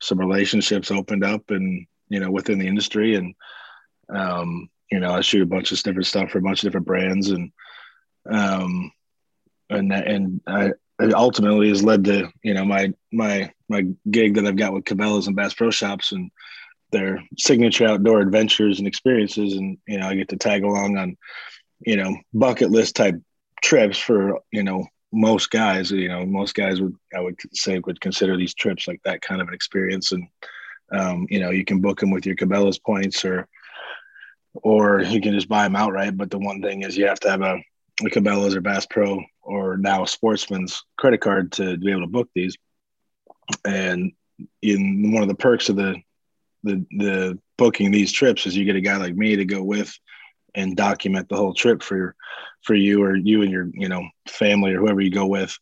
some 0.01 0.19
relationships 0.19 0.91
opened 0.91 1.23
up 1.23 1.49
and, 1.49 1.85
you 2.09 2.19
know, 2.19 2.31
within 2.31 2.59
the 2.59 2.67
industry. 2.67 3.15
And, 3.15 3.35
um, 4.13 4.69
you 4.91 4.99
know, 4.99 5.13
I 5.13 5.21
shoot 5.21 5.43
a 5.43 5.45
bunch 5.45 5.71
of 5.71 5.81
different 5.83 6.07
stuff 6.07 6.31
for 6.31 6.39
a 6.39 6.41
bunch 6.41 6.63
of 6.63 6.67
different 6.67 6.87
brands 6.87 7.29
and, 7.29 7.51
um, 8.29 8.91
and, 9.69 9.91
and 9.93 10.41
I, 10.47 10.71
it 10.99 11.13
ultimately 11.13 11.69
has 11.69 11.83
led 11.83 12.03
to, 12.05 12.29
you 12.43 12.53
know, 12.53 12.65
my, 12.65 12.91
my, 13.11 13.51
my 13.69 13.85
gig 14.09 14.35
that 14.35 14.45
I've 14.45 14.57
got 14.57 14.73
with 14.73 14.83
Cabela's 14.83 15.27
and 15.27 15.35
Bass 15.35 15.53
Pro 15.53 15.69
Shops 15.69 16.11
and 16.11 16.31
their 16.91 17.23
signature 17.37 17.87
outdoor 17.87 18.19
adventures 18.19 18.79
and 18.79 18.87
experiences. 18.87 19.53
And, 19.53 19.77
you 19.87 19.99
know, 19.99 20.07
I 20.07 20.15
get 20.15 20.29
to 20.29 20.37
tag 20.37 20.63
along 20.63 20.97
on, 20.97 21.17
you 21.79 21.95
know, 21.95 22.17
bucket 22.33 22.71
list 22.71 22.95
type 22.95 23.15
trips 23.61 23.97
for 23.97 24.39
you 24.51 24.63
know 24.63 24.85
most 25.11 25.49
guys 25.49 25.91
you 25.91 26.07
know 26.07 26.25
most 26.25 26.53
guys 26.53 26.81
would 26.81 26.95
i 27.15 27.19
would 27.19 27.35
say 27.53 27.79
would 27.79 27.99
consider 27.99 28.37
these 28.37 28.53
trips 28.53 28.87
like 28.87 29.01
that 29.03 29.21
kind 29.21 29.41
of 29.41 29.47
an 29.47 29.53
experience. 29.53 30.11
And 30.11 30.27
um, 30.91 31.27
you 31.29 31.39
know 31.39 31.51
you 31.51 31.65
can 31.65 31.81
book 31.81 31.99
them 31.99 32.11
with 32.11 32.25
your 32.25 32.35
cabela's 32.35 32.79
points 32.79 33.25
or 33.25 33.47
or 34.53 35.01
you 35.01 35.21
can 35.21 35.33
just 35.33 35.49
buy 35.49 35.63
them 35.63 35.75
outright. 35.75 36.17
But 36.17 36.31
the 36.31 36.39
one 36.39 36.61
thing 36.61 36.83
is 36.83 36.97
you 36.97 37.07
have 37.07 37.19
to 37.21 37.29
have 37.29 37.41
a, 37.41 37.59
a 38.01 38.09
cabela's 38.09 38.55
or 38.55 38.61
bass 38.61 38.85
pro 38.89 39.21
or 39.41 39.77
now 39.77 40.05
sportsman's 40.05 40.83
credit 40.97 41.21
card 41.21 41.51
to 41.53 41.77
be 41.77 41.91
able 41.91 42.01
to 42.01 42.07
book 42.07 42.29
these. 42.33 42.57
And 43.65 44.11
in 44.61 45.11
one 45.11 45.23
of 45.23 45.29
the 45.29 45.35
perks 45.35 45.69
of 45.69 45.75
the 45.75 45.97
the 46.63 46.85
the 46.91 47.39
booking 47.57 47.91
these 47.91 48.11
trips 48.11 48.45
is 48.45 48.55
you 48.55 48.65
get 48.65 48.75
a 48.75 48.81
guy 48.81 48.97
like 48.97 49.15
me 49.15 49.35
to 49.35 49.45
go 49.45 49.63
with 49.63 49.93
and 50.55 50.75
document 50.75 51.29
the 51.29 51.35
whole 51.35 51.53
trip 51.53 51.83
for 51.83 52.15
for 52.63 52.75
you 52.75 53.03
or 53.03 53.15
you 53.15 53.41
and 53.41 53.51
your 53.51 53.69
you 53.73 53.89
know 53.89 54.03
family 54.27 54.73
or 54.73 54.79
whoever 54.79 55.01
you 55.01 55.11
go 55.11 55.25
with. 55.25 55.57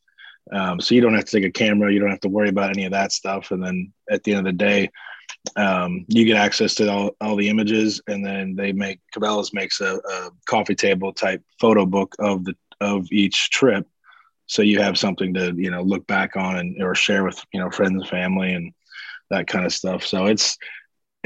Um, 0.51 0.79
so 0.79 0.95
you 0.95 1.01
don't 1.01 1.13
have 1.13 1.25
to 1.25 1.31
take 1.31 1.45
a 1.45 1.51
camera. 1.51 1.91
You 1.91 1.99
don't 1.99 2.09
have 2.09 2.21
to 2.21 2.29
worry 2.29 2.49
about 2.49 2.69
any 2.69 2.85
of 2.85 2.91
that 2.91 3.11
stuff. 3.11 3.51
And 3.51 3.61
then 3.61 3.91
at 4.09 4.23
the 4.23 4.31
end 4.31 4.39
of 4.39 4.45
the 4.45 4.57
day 4.57 4.89
um, 5.55 6.05
you 6.07 6.25
get 6.25 6.37
access 6.37 6.75
to 6.75 6.91
all, 6.91 7.11
all 7.21 7.35
the 7.35 7.49
images 7.49 8.01
and 8.07 8.25
then 8.25 8.55
they 8.55 8.71
make 8.71 8.99
cabela's 9.15 9.53
makes 9.53 9.81
a, 9.81 9.95
a 9.97 10.31
coffee 10.45 10.75
table 10.75 11.13
type 11.13 11.43
photo 11.59 11.85
book 11.85 12.15
of 12.19 12.45
the 12.45 12.55
of 12.79 13.07
each 13.11 13.49
trip. 13.49 13.87
So 14.45 14.61
you 14.61 14.79
have 14.81 14.97
something 14.97 15.33
to 15.33 15.53
you 15.55 15.71
know 15.71 15.81
look 15.81 16.05
back 16.07 16.35
on 16.35 16.57
and 16.57 16.81
or 16.81 16.95
share 16.95 17.23
with 17.23 17.43
you 17.53 17.59
know 17.59 17.69
friends 17.69 18.01
and 18.01 18.07
family 18.07 18.53
and 18.53 18.73
that 19.29 19.47
kind 19.47 19.65
of 19.65 19.73
stuff. 19.73 20.05
So 20.05 20.25
it's 20.25 20.57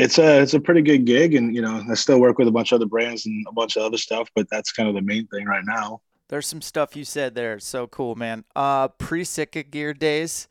it's 0.02 0.18
a 0.18 0.42
it's 0.42 0.54
a 0.54 0.60
pretty 0.60 0.82
good 0.82 1.06
gig, 1.06 1.36
and 1.36 1.56
you 1.56 1.62
know 1.62 1.84
I 1.90 1.94
still 1.94 2.20
work 2.20 2.38
with 2.38 2.48
a 2.48 2.52
bunch 2.52 2.72
of 2.72 2.78
other 2.78 2.88
brands 2.88 3.26
and 3.26 3.46
a 3.48 3.52
bunch 3.52 3.78
of 3.78 3.84
other 3.84 3.98
stuff, 3.98 4.30
but 4.36 4.50
that's 4.50 4.72
kind 4.72 4.90
of 4.90 4.96
the 4.96 5.02
main 5.02 5.28
thing 5.28 5.46
right 5.46 5.64
now. 5.64 6.02
There's 6.28 6.48
some 6.48 6.62
stuff 6.62 6.96
you 6.96 7.04
said 7.04 7.36
there, 7.36 7.60
so 7.60 7.88
cool, 7.88 8.16
man. 8.16 8.46
Uh, 8.56 8.88
pre 8.88 9.24
Sitka 9.24 9.64
gear 9.64 9.94
days, 9.94 10.48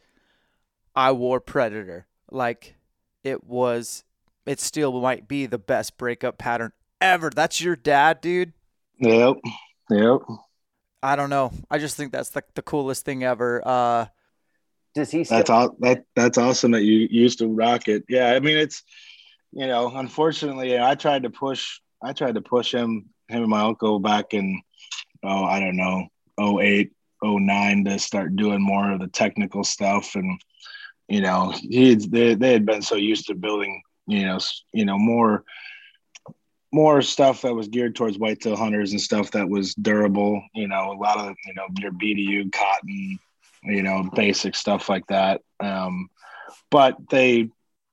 I 0.94 1.12
wore 1.12 1.40
Predator. 1.40 2.06
Like 2.30 2.76
it 3.24 3.44
was, 3.44 4.04
it 4.46 4.60
still 4.60 5.00
might 5.00 5.26
be 5.26 5.46
the 5.46 5.58
best 5.58 5.98
breakup 5.98 6.38
pattern 6.38 6.72
ever. 7.00 7.30
That's 7.30 7.60
your 7.60 7.76
dad, 7.76 8.20
dude. 8.20 8.52
Yep, 8.98 9.36
yep. 9.90 10.20
I 11.02 11.16
don't 11.16 11.30
know. 11.30 11.52
I 11.70 11.78
just 11.78 11.96
think 11.96 12.12
that's 12.12 12.34
like 12.36 12.54
the 12.54 12.62
coolest 12.62 13.04
thing 13.04 13.24
ever. 13.24 13.66
Uh, 13.66 14.06
does 14.94 15.10
he? 15.10 15.24
Still- 15.24 15.38
that's 15.38 15.50
all. 15.50 15.76
That 15.80 16.04
that's 16.14 16.38
awesome 16.38 16.70
that 16.72 16.82
you 16.82 17.08
used 17.10 17.38
to 17.40 17.48
rock 17.48 17.88
it. 17.88 18.04
Yeah, 18.08 18.32
I 18.32 18.38
mean 18.40 18.56
it's 18.56 18.84
you 19.52 19.66
know, 19.66 19.90
unfortunately, 19.94 20.78
I 20.78 20.94
tried 20.94 21.24
to 21.24 21.30
push. 21.30 21.80
I 22.02 22.12
tried 22.12 22.36
to 22.36 22.40
push 22.40 22.72
him, 22.72 23.10
him 23.28 23.42
and 23.42 23.50
my 23.50 23.60
uncle 23.60 23.98
back 23.98 24.32
in, 24.32 24.62
oh, 25.22 25.44
I 25.44 25.60
don't 25.60 25.76
know, 25.76 26.08
08, 26.60 26.92
09 27.22 27.84
to 27.84 27.98
start 27.98 28.36
doing 28.36 28.62
more 28.62 28.90
of 28.90 29.00
the 29.00 29.08
technical 29.08 29.64
stuff. 29.64 30.14
And, 30.14 30.40
you 31.08 31.20
know, 31.20 31.50
he 31.50 31.94
they, 31.96 32.34
they 32.34 32.52
had 32.54 32.64
been 32.64 32.80
so 32.80 32.94
used 32.94 33.26
to 33.26 33.34
building, 33.34 33.82
you 34.06 34.24
know, 34.24 34.38
you 34.72 34.86
know, 34.86 34.98
more, 34.98 35.44
more 36.72 37.02
stuff 37.02 37.42
that 37.42 37.54
was 37.54 37.68
geared 37.68 37.96
towards 37.96 38.18
whitetail 38.18 38.56
hunters 38.56 38.92
and 38.92 39.00
stuff 39.00 39.30
that 39.32 39.48
was 39.48 39.74
durable, 39.74 40.42
you 40.54 40.68
know, 40.68 40.92
a 40.92 40.96
lot 40.96 41.18
of, 41.18 41.36
you 41.46 41.54
know, 41.54 41.66
your 41.80 41.92
BDU 41.92 42.50
cotton, 42.50 43.18
you 43.64 43.82
know, 43.82 44.08
basic 44.14 44.54
stuff 44.54 44.88
like 44.88 45.06
that. 45.08 45.42
Um, 45.58 46.08
but 46.70 46.96
they 47.10 47.50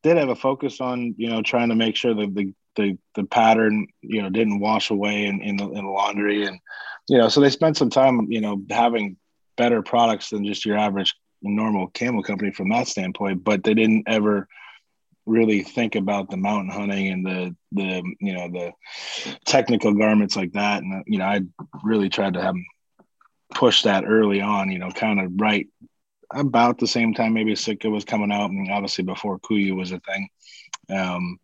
did 0.08 0.18
have 0.18 0.30
a 0.30 0.36
focus 0.36 0.80
on 0.80 1.14
you 1.18 1.30
know 1.30 1.42
trying 1.42 1.70
to 1.70 1.76
make 1.76 1.96
sure 1.96 2.14
that 2.14 2.34
the 2.34 2.54
the, 2.76 2.98
the 3.16 3.24
pattern 3.24 3.88
you 4.02 4.22
know 4.22 4.30
didn't 4.30 4.60
wash 4.60 4.92
away 4.92 5.26
in, 5.26 5.42
in 5.42 5.58
the, 5.58 5.66
in 5.66 5.84
the 5.84 5.90
laundry. 5.90 6.46
And 6.46 6.60
you 7.10 7.18
know 7.18 7.28
so 7.28 7.42
they 7.42 7.50
spent 7.50 7.78
some 7.78 7.90
time 7.90 8.28
you 8.32 8.42
know 8.42 8.62
having 8.70 9.18
better 9.58 9.82
products 9.82 10.30
than 10.30 10.46
just 10.46 10.66
your 10.66 10.78
average 10.78 11.16
normal 11.42 11.92
camo 11.94 12.22
company 12.22 12.52
from 12.52 12.70
that 12.70 12.88
standpoint. 12.88 13.44
But 13.44 13.64
they 13.64 13.74
didn't 13.74 14.04
ever 14.08 14.48
really 15.26 15.62
think 15.62 15.96
about 15.96 16.30
the 16.30 16.38
mountain 16.38 16.72
hunting 16.72 17.10
and 17.10 17.26
the 17.26 17.56
the 17.74 18.04
you 18.22 18.34
know 18.34 18.48
the 18.48 18.72
technical 19.46 19.94
garments 19.94 20.36
like 20.36 20.54
that. 20.54 20.84
And 20.84 21.04
you 21.06 21.18
know 21.18 21.26
i 21.26 21.42
really 21.84 22.10
tried 22.10 22.36
to 22.36 22.42
have 22.42 22.54
them 22.54 22.66
push 23.54 23.84
that 23.84 24.04
early 24.06 24.42
on 24.42 24.70
you 24.72 24.78
know 24.78 24.92
kind 24.92 25.20
of 25.20 25.32
right 25.38 25.68
about 26.34 26.78
the 26.78 26.88
same 26.88 27.14
time 27.14 27.34
maybe 27.34 27.56
Sitka 27.56 27.90
was 27.90 28.06
coming 28.06 28.32
out, 28.32 28.50
and 28.50 28.72
obviously 28.72 29.04
before 29.04 29.40
KUIU 29.40 29.76
was 29.76 29.92
a 29.92 30.00
thing. 30.00 30.30
Um, 30.90 31.40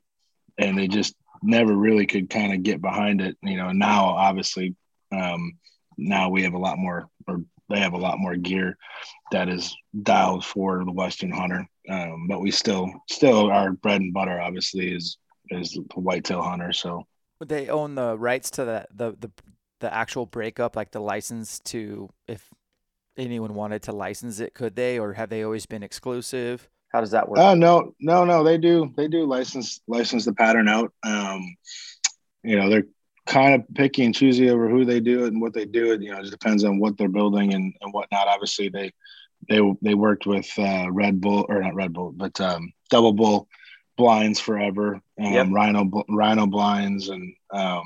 and 0.58 0.78
they 0.78 0.88
just 0.88 1.16
never 1.42 1.74
really 1.74 2.06
could 2.06 2.30
kind 2.30 2.54
of 2.54 2.64
get 2.64 2.82
behind 2.82 3.22
it. 3.22 3.38
You 3.42 3.58
know, 3.58 3.72
now 3.72 4.06
obviously, 4.06 4.76
um, 5.12 5.54
now 5.98 6.30
we 6.30 6.44
have 6.44 6.54
a 6.54 6.60
lot 6.60 6.78
more, 6.78 7.10
or 7.28 7.44
they 7.70 7.80
have 7.80 7.94
a 7.94 7.98
lot 7.98 8.20
more 8.20 8.36
gear 8.36 8.78
that 9.32 9.50
is 9.50 9.76
dialed 10.02 10.46
for 10.46 10.84
the 10.84 10.92
Western 10.92 11.32
hunter. 11.32 11.68
Um, 11.90 12.28
but 12.28 12.42
we 12.42 12.52
still, 12.52 12.92
still 13.10 13.52
our 13.52 13.72
bread 13.72 14.02
and 14.02 14.14
butter 14.14 14.40
obviously 14.40 14.94
is 14.94 15.18
is 15.50 15.72
the 15.72 16.00
whitetail 16.00 16.42
hunter. 16.42 16.72
So 16.72 17.06
they 17.46 17.70
own 17.70 17.96
the 17.96 18.18
rights 18.18 18.50
to 18.52 18.66
the 18.66 18.88
the 18.94 19.12
the, 19.20 19.32
the 19.80 19.94
actual 19.94 20.26
breakup, 20.26 20.76
like 20.76 20.92
the 20.92 21.02
license 21.02 21.60
to 21.60 22.10
if 22.28 22.50
anyone 23.18 23.54
wanted 23.54 23.84
to 23.84 23.92
license 23.92 24.40
it, 24.40 24.54
could 24.54 24.76
they, 24.76 25.00
or 25.00 25.14
have 25.14 25.30
they 25.30 25.44
always 25.44 25.66
been 25.66 25.84
exclusive? 25.84 26.70
How 26.90 27.02
does 27.02 27.12
that 27.12 27.28
work? 27.28 27.40
Oh 27.40 27.50
uh, 27.50 27.56
no, 27.56 27.96
no, 28.00 28.24
no. 28.24 28.44
They 28.44 28.58
do. 28.58 28.94
They 28.96 29.08
do 29.08 29.26
license 29.26 29.82
license 29.88 30.26
the 30.26 30.34
pattern 30.34 30.68
out. 30.68 30.94
Um, 31.04 31.56
you 32.44 32.60
know, 32.60 32.70
they're 32.70 32.86
kind 33.26 33.56
of 33.56 33.64
picky 33.74 34.04
and 34.06 34.14
choosy 34.14 34.50
over 34.50 34.70
who 34.70 34.86
they 34.86 35.00
do 35.00 35.26
it 35.26 35.34
and 35.34 35.42
what 35.42 35.54
they 35.54 35.66
do 35.66 35.94
it. 35.94 36.02
You 36.02 36.12
know, 36.12 36.18
it 36.18 36.22
just 36.22 36.32
depends 36.32 36.64
on 36.64 36.80
what 36.80 36.98
they're 36.98 37.08
building 37.08 37.54
and, 37.54 37.74
and 37.82 37.94
whatnot. 37.94 38.28
Obviously, 38.28 38.70
they 38.70 38.92
they 39.50 39.60
they 39.82 39.96
worked 39.96 40.28
with 40.28 40.48
uh, 40.58 40.92
Red 40.92 41.20
Bull 41.20 41.46
or 41.50 41.62
not 41.62 41.74
Red 41.74 41.94
Bull, 41.94 42.12
but 42.12 42.40
um, 42.40 42.72
Double 42.92 43.14
Bull 43.14 43.48
blinds 43.98 44.40
forever. 44.40 45.02
Um, 45.20 45.34
yep. 45.34 45.48
Rhino 45.50 45.90
Rhino 46.10 46.46
blinds 46.46 47.10
and 47.10 47.34
um, 47.52 47.84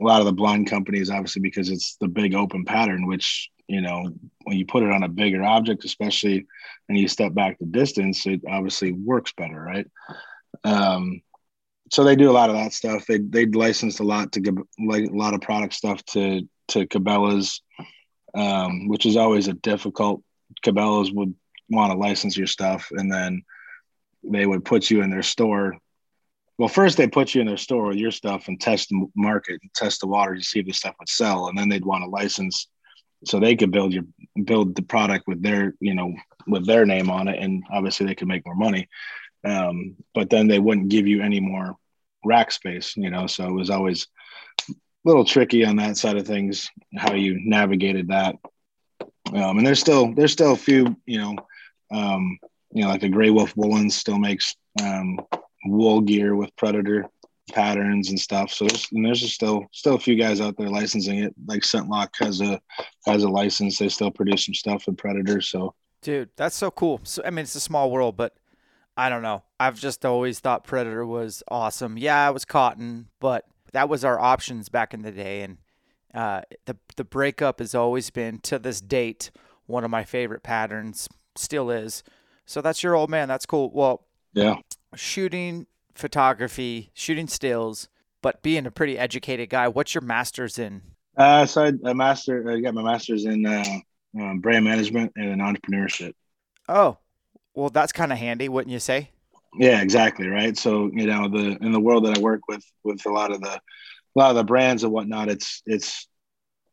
a 0.00 0.04
lot 0.04 0.20
of 0.20 0.26
the 0.26 0.32
blind 0.32 0.68
companies, 0.68 1.10
obviously, 1.10 1.42
because 1.42 1.70
it's 1.70 1.96
the 2.00 2.08
big 2.08 2.34
open 2.34 2.64
pattern, 2.64 3.06
which 3.06 3.50
you 3.66 3.80
know 3.80 4.10
when 4.44 4.56
you 4.56 4.66
put 4.66 4.82
it 4.82 4.90
on 4.90 5.02
a 5.02 5.08
bigger 5.08 5.42
object 5.42 5.84
especially 5.84 6.46
and 6.88 6.98
you 6.98 7.08
step 7.08 7.32
back 7.32 7.58
the 7.58 7.66
distance 7.66 8.26
it 8.26 8.40
obviously 8.48 8.92
works 8.92 9.32
better 9.36 9.60
right? 9.60 9.86
Um, 10.64 11.22
so 11.90 12.02
they 12.02 12.16
do 12.16 12.30
a 12.30 12.32
lot 12.32 12.50
of 12.50 12.56
that 12.56 12.72
stuff. 12.72 13.06
They 13.06 13.18
they 13.18 13.46
licensed 13.46 14.00
a 14.00 14.04
lot 14.04 14.32
to 14.32 14.40
give 14.40 14.56
like 14.78 15.04
a 15.04 15.16
lot 15.16 15.34
of 15.34 15.40
product 15.40 15.74
stuff 15.74 16.04
to 16.06 16.48
to 16.68 16.86
cabela's 16.86 17.60
um, 18.34 18.88
which 18.88 19.06
is 19.06 19.16
always 19.16 19.48
a 19.48 19.52
difficult 19.52 20.22
cabela's 20.64 21.12
would 21.12 21.34
want 21.70 21.92
to 21.92 21.98
license 21.98 22.36
your 22.36 22.46
stuff 22.46 22.88
and 22.90 23.12
then 23.12 23.42
they 24.24 24.46
would 24.46 24.64
put 24.64 24.90
you 24.90 25.02
in 25.02 25.10
their 25.10 25.22
store. 25.22 25.76
Well 26.58 26.68
first 26.68 26.96
they 26.96 27.06
put 27.06 27.34
you 27.34 27.40
in 27.40 27.46
their 27.46 27.56
store 27.56 27.88
with 27.88 27.98
your 27.98 28.10
stuff 28.10 28.48
and 28.48 28.60
test 28.60 28.88
the 28.88 29.06
market 29.14 29.60
and 29.62 29.72
test 29.74 30.00
the 30.00 30.06
water 30.06 30.34
to 30.34 30.42
see 30.42 30.60
if 30.60 30.66
the 30.66 30.72
stuff 30.72 30.94
would 30.98 31.08
sell 31.08 31.48
and 31.48 31.58
then 31.58 31.68
they'd 31.68 31.84
want 31.84 32.02
to 32.02 32.10
license 32.10 32.68
so 33.26 33.38
they 33.38 33.56
could 33.56 33.70
build 33.70 33.92
your 33.92 34.04
build 34.44 34.74
the 34.74 34.82
product 34.82 35.26
with 35.26 35.42
their 35.42 35.74
you 35.80 35.94
know 35.94 36.14
with 36.46 36.66
their 36.66 36.84
name 36.86 37.10
on 37.10 37.28
it, 37.28 37.38
and 37.42 37.64
obviously 37.72 38.06
they 38.06 38.14
could 38.14 38.28
make 38.28 38.44
more 38.46 38.54
money. 38.54 38.88
Um, 39.44 39.96
but 40.14 40.30
then 40.30 40.48
they 40.48 40.58
wouldn't 40.58 40.88
give 40.88 41.06
you 41.06 41.22
any 41.22 41.40
more 41.40 41.76
rack 42.24 42.50
space, 42.50 42.96
you 42.96 43.10
know. 43.10 43.26
So 43.26 43.46
it 43.46 43.52
was 43.52 43.70
always 43.70 44.08
a 44.70 44.74
little 45.04 45.24
tricky 45.24 45.64
on 45.64 45.76
that 45.76 45.96
side 45.96 46.16
of 46.16 46.26
things, 46.26 46.70
how 46.96 47.14
you 47.14 47.38
navigated 47.44 48.08
that. 48.08 48.36
Um, 49.32 49.58
and 49.58 49.66
there's 49.66 49.80
still 49.80 50.14
there's 50.14 50.32
still 50.32 50.52
a 50.52 50.56
few, 50.56 50.96
you 51.06 51.18
know, 51.18 51.36
um, 51.90 52.38
you 52.72 52.82
know, 52.82 52.88
like 52.88 53.00
the 53.00 53.08
Gray 53.08 53.30
Wolf 53.30 53.54
Woolens 53.54 53.92
still 53.92 54.18
makes 54.18 54.56
um, 54.82 55.20
wool 55.66 56.00
gear 56.00 56.34
with 56.34 56.54
predator 56.56 57.06
patterns 57.52 58.10
and 58.10 58.18
stuff. 58.18 58.50
So 58.52 58.66
there's, 58.66 58.88
and 58.92 59.04
there's 59.04 59.32
still 59.32 59.66
still 59.72 59.94
a 59.94 60.00
few 60.00 60.16
guys 60.16 60.40
out 60.40 60.56
there 60.56 60.68
licensing 60.68 61.18
it. 61.18 61.34
Like 61.46 61.62
ScentLok 61.62 62.08
has 62.20 62.40
a 62.40 62.60
has 63.06 63.22
a 63.22 63.28
license. 63.28 63.78
They 63.78 63.88
still 63.88 64.10
produce 64.10 64.46
some 64.46 64.54
stuff 64.54 64.86
with 64.86 64.96
Predator. 64.96 65.40
So 65.40 65.74
dude, 66.00 66.30
that's 66.36 66.56
so 66.56 66.70
cool. 66.70 67.00
So 67.04 67.22
I 67.24 67.30
mean, 67.30 67.44
it's 67.44 67.54
a 67.54 67.60
small 67.60 67.90
world, 67.90 68.16
but 68.16 68.34
I 68.96 69.08
don't 69.08 69.22
know. 69.22 69.42
I've 69.58 69.78
just 69.78 70.04
always 70.04 70.40
thought 70.40 70.64
Predator 70.64 71.04
was 71.04 71.42
awesome. 71.48 71.98
Yeah, 71.98 72.28
it 72.28 72.32
was 72.32 72.44
cotton, 72.44 73.08
but 73.20 73.44
that 73.72 73.88
was 73.88 74.04
our 74.04 74.18
options 74.18 74.68
back 74.68 74.94
in 74.94 75.02
the 75.02 75.12
day. 75.12 75.42
And 75.42 75.58
uh, 76.14 76.42
the 76.64 76.76
the 76.96 77.04
breakup 77.04 77.58
has 77.58 77.74
always 77.74 78.10
been 78.10 78.38
to 78.40 78.58
this 78.58 78.80
date 78.80 79.30
one 79.66 79.84
of 79.84 79.90
my 79.90 80.04
favorite 80.04 80.42
patterns. 80.42 81.08
Still 81.36 81.70
is. 81.70 82.02
So 82.46 82.60
that's 82.60 82.82
your 82.82 82.94
old 82.94 83.10
man. 83.10 83.28
That's 83.28 83.46
cool. 83.46 83.70
Well, 83.72 84.04
yeah. 84.32 84.56
Shooting 84.94 85.66
photography, 85.94 86.90
shooting 86.94 87.28
stills, 87.28 87.88
but 88.22 88.42
being 88.42 88.66
a 88.66 88.70
pretty 88.70 88.98
educated 88.98 89.50
guy. 89.50 89.68
What's 89.68 89.94
your 89.94 90.02
master's 90.02 90.58
in? 90.58 90.82
Uh, 91.16 91.46
so 91.46 91.64
I, 91.64 91.90
a 91.90 91.94
master. 91.94 92.50
I 92.50 92.60
got 92.60 92.74
my 92.74 92.82
master's 92.82 93.24
in 93.24 93.46
uh, 93.46 93.64
um, 94.20 94.40
brand 94.40 94.64
management 94.64 95.12
and 95.16 95.40
entrepreneurship. 95.40 96.14
Oh, 96.68 96.98
well, 97.54 97.70
that's 97.70 97.92
kind 97.92 98.12
of 98.12 98.18
handy, 98.18 98.48
wouldn't 98.48 98.72
you 98.72 98.80
say? 98.80 99.10
Yeah, 99.58 99.80
exactly. 99.80 100.26
Right. 100.26 100.56
So 100.56 100.90
you 100.92 101.06
know, 101.06 101.28
the 101.28 101.56
in 101.60 101.72
the 101.72 101.80
world 101.80 102.06
that 102.06 102.18
I 102.18 102.20
work 102.20 102.40
with, 102.48 102.64
with 102.82 103.04
a 103.06 103.10
lot 103.10 103.30
of 103.30 103.40
the, 103.40 103.52
a 103.52 104.16
lot 104.16 104.30
of 104.30 104.36
the 104.36 104.44
brands 104.44 104.82
and 104.82 104.92
whatnot, 104.92 105.28
it's 105.28 105.62
it's 105.66 106.08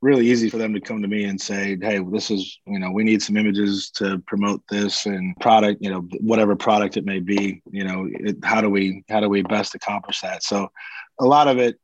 really 0.02 0.28
easy 0.28 0.50
for 0.50 0.58
them 0.58 0.74
to 0.74 0.82
come 0.82 1.02
to 1.02 1.08
me 1.08 1.26
and 1.26 1.40
say, 1.40 1.78
"Hey, 1.80 2.00
this 2.00 2.32
is 2.32 2.60
you 2.66 2.80
know, 2.80 2.92
we 2.92 3.04
need 3.04 3.22
some 3.22 3.38
images 3.38 3.92
to 3.96 4.22
promote 4.28 4.62
this 4.70 5.06
and 5.06 5.36
product, 5.40 5.82
you 5.82 5.90
know, 5.90 6.02
whatever 6.20 6.56
product 6.56 6.98
it 6.98 7.06
may 7.06 7.20
be. 7.20 7.62
You 7.72 7.84
know, 7.84 8.08
it, 8.12 8.38
how 8.44 8.62
do 8.62 8.70
we 8.70 9.04
how 9.10 9.20
do 9.20 9.30
we 9.30 9.42
best 9.44 9.76
accomplish 9.76 10.22
that?" 10.22 10.44
So, 10.44 10.72
a 11.20 11.26
lot 11.26 11.48
of 11.48 11.60
it, 11.60 11.80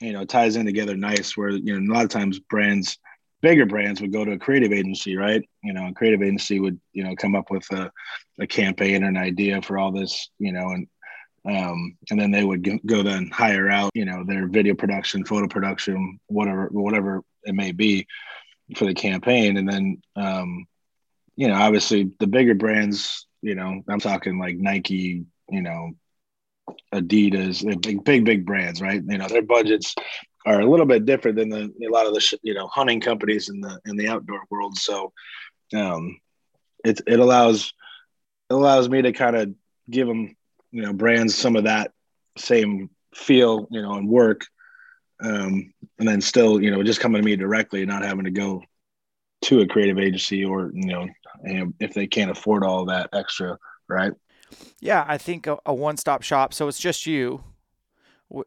you 0.00 0.12
know, 0.12 0.24
ties 0.24 0.56
in 0.56 0.66
together 0.66 0.96
nice. 0.96 1.36
Where 1.36 1.50
you 1.50 1.78
know, 1.80 1.92
a 1.92 1.94
lot 1.94 2.04
of 2.04 2.10
times 2.10 2.38
brands 2.38 2.98
bigger 3.42 3.66
brands 3.66 4.00
would 4.00 4.12
go 4.12 4.24
to 4.24 4.32
a 4.32 4.38
creative 4.38 4.72
agency, 4.72 5.16
right? 5.16 5.42
You 5.64 5.72
know, 5.72 5.88
a 5.88 5.92
creative 5.92 6.22
agency 6.22 6.60
would, 6.60 6.80
you 6.92 7.02
know, 7.02 7.16
come 7.16 7.34
up 7.34 7.50
with 7.50 7.68
a, 7.72 7.90
a 8.38 8.46
campaign 8.46 9.02
or 9.02 9.08
an 9.08 9.16
idea 9.16 9.60
for 9.60 9.78
all 9.78 9.90
this, 9.90 10.30
you 10.38 10.52
know, 10.52 10.68
and 10.70 10.86
um, 11.44 11.96
and 12.08 12.20
then 12.20 12.30
they 12.30 12.44
would 12.44 12.86
go 12.86 13.02
then 13.02 13.28
hire 13.32 13.68
out, 13.68 13.90
you 13.94 14.04
know, 14.04 14.22
their 14.24 14.46
video 14.46 14.76
production, 14.76 15.24
photo 15.24 15.48
production, 15.48 16.20
whatever, 16.28 16.68
whatever 16.70 17.24
it 17.44 17.54
may 17.54 17.72
be 17.72 18.06
for 18.76 18.86
the 18.86 18.94
campaign. 18.94 19.56
And 19.56 19.68
then, 19.68 20.02
um, 20.16 20.66
you 21.36 21.48
know, 21.48 21.54
obviously 21.54 22.12
the 22.18 22.26
bigger 22.26 22.54
brands, 22.54 23.26
you 23.42 23.54
know, 23.54 23.82
I'm 23.88 24.00
talking 24.00 24.38
like 24.38 24.56
Nike, 24.56 25.24
you 25.50 25.62
know, 25.62 25.92
Adidas, 26.94 27.64
big, 27.82 28.04
big, 28.04 28.24
big 28.24 28.46
brands, 28.46 28.80
right? 28.80 29.02
You 29.04 29.18
know, 29.18 29.28
their 29.28 29.42
budgets 29.42 29.94
are 30.44 30.60
a 30.60 30.66
little 30.66 30.86
bit 30.86 31.06
different 31.06 31.36
than 31.36 31.48
the 31.48 31.72
a 31.86 31.90
lot 31.90 32.06
of 32.06 32.14
the 32.14 32.38
you 32.42 32.54
know 32.54 32.66
hunting 32.66 33.00
companies 33.00 33.48
in 33.48 33.60
the 33.60 33.80
in 33.86 33.96
the 33.96 34.08
outdoor 34.08 34.42
world. 34.50 34.76
So 34.76 35.12
um, 35.74 36.18
it 36.84 37.00
it 37.06 37.20
allows 37.20 37.72
it 38.50 38.54
allows 38.54 38.88
me 38.88 39.02
to 39.02 39.12
kind 39.12 39.36
of 39.36 39.54
give 39.90 40.06
them 40.06 40.36
you 40.70 40.82
know 40.82 40.92
brands 40.92 41.34
some 41.34 41.56
of 41.56 41.64
that 41.64 41.92
same 42.36 42.90
feel 43.14 43.68
you 43.70 43.82
know 43.82 43.94
and 43.94 44.08
work 44.08 44.46
um, 45.22 45.72
and 45.98 46.08
then 46.08 46.20
still 46.20 46.60
you 46.60 46.70
know 46.70 46.82
just 46.82 47.00
coming 47.00 47.20
to 47.20 47.26
me 47.26 47.36
directly 47.36 47.84
not 47.86 48.04
having 48.04 48.24
to 48.24 48.30
go 48.30 48.62
to 49.42 49.60
a 49.60 49.66
creative 49.66 49.98
agency 49.98 50.44
or 50.44 50.70
you 50.74 50.86
know 50.86 51.08
if 51.80 51.94
they 51.94 52.06
can't 52.06 52.30
afford 52.30 52.64
all 52.64 52.84
that 52.84 53.08
extra 53.12 53.58
right 53.88 54.12
yeah 54.80 55.04
i 55.08 55.18
think 55.18 55.46
a, 55.46 55.58
a 55.66 55.74
one-stop 55.74 56.22
shop 56.22 56.54
so 56.54 56.68
it's 56.68 56.78
just 56.78 57.06
you 57.06 57.42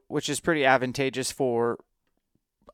which 0.08 0.30
is 0.30 0.40
pretty 0.40 0.66
advantageous 0.66 1.32
for, 1.32 1.80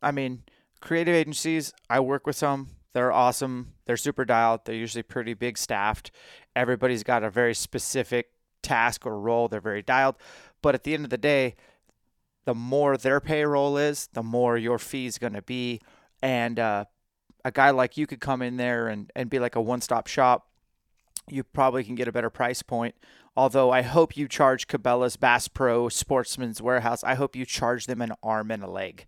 I 0.02 0.12
mean, 0.12 0.44
creative 0.80 1.14
agencies. 1.14 1.74
I 1.90 2.00
work 2.00 2.26
with 2.26 2.36
some. 2.36 2.70
They're 2.94 3.12
awesome. 3.12 3.74
They're 3.86 3.98
super 3.98 4.26
dialed. 4.26 4.62
They're 4.66 4.76
usually 4.76 5.04
pretty 5.04 5.34
big 5.34 5.58
staffed. 5.58 6.12
Everybody's 6.56 7.04
got 7.04 7.24
a 7.24 7.30
very 7.30 7.54
specific 7.54 8.32
task 8.62 9.06
or 9.06 9.20
role. 9.20 9.48
They're 9.48 9.62
very 9.62 9.82
dialed. 9.82 10.16
But 10.62 10.76
at 10.76 10.84
the 10.84 10.94
end 10.94 11.06
of 11.06 11.10
the 11.10 11.18
day, 11.18 11.56
the 12.46 12.56
more 12.56 12.98
their 12.98 13.20
payroll 13.20 13.78
is, 13.78 14.08
the 14.14 14.24
more 14.24 14.58
your 14.58 14.80
fee 14.80 15.06
is 15.06 15.18
going 15.18 15.34
to 15.34 15.42
be. 15.42 15.82
And 16.22 16.60
uh, 16.60 16.86
a 17.46 17.52
guy 17.52 17.72
like 17.72 17.98
you 17.98 18.08
could 18.08 18.20
come 18.20 18.42
in 18.42 18.58
there 18.58 18.88
and, 18.88 19.12
and 19.16 19.30
be 19.30 19.40
like 19.40 19.56
a 19.56 19.62
one 19.62 19.82
stop 19.82 20.08
shop. 20.08 20.48
You 21.30 21.44
probably 21.44 21.84
can 21.84 21.96
get 21.96 22.08
a 22.08 22.12
better 22.12 22.30
price 22.30 22.62
point 22.62 22.96
Although 23.36 23.72
I 23.72 23.82
hope 23.82 24.18
you 24.18 24.28
charge 24.28 24.68
Cabela's 24.68 25.16
Bass 25.16 25.48
Pro 25.48 25.88
Sportsman's 25.88 26.62
Warehouse. 26.62 27.04
I 27.04 27.16
hope 27.16 27.36
you 27.36 27.46
charge 27.46 27.86
them 27.86 28.02
an 28.02 28.12
arm 28.22 28.52
and 28.52 28.64
a 28.64 28.70
leg. 28.70 29.06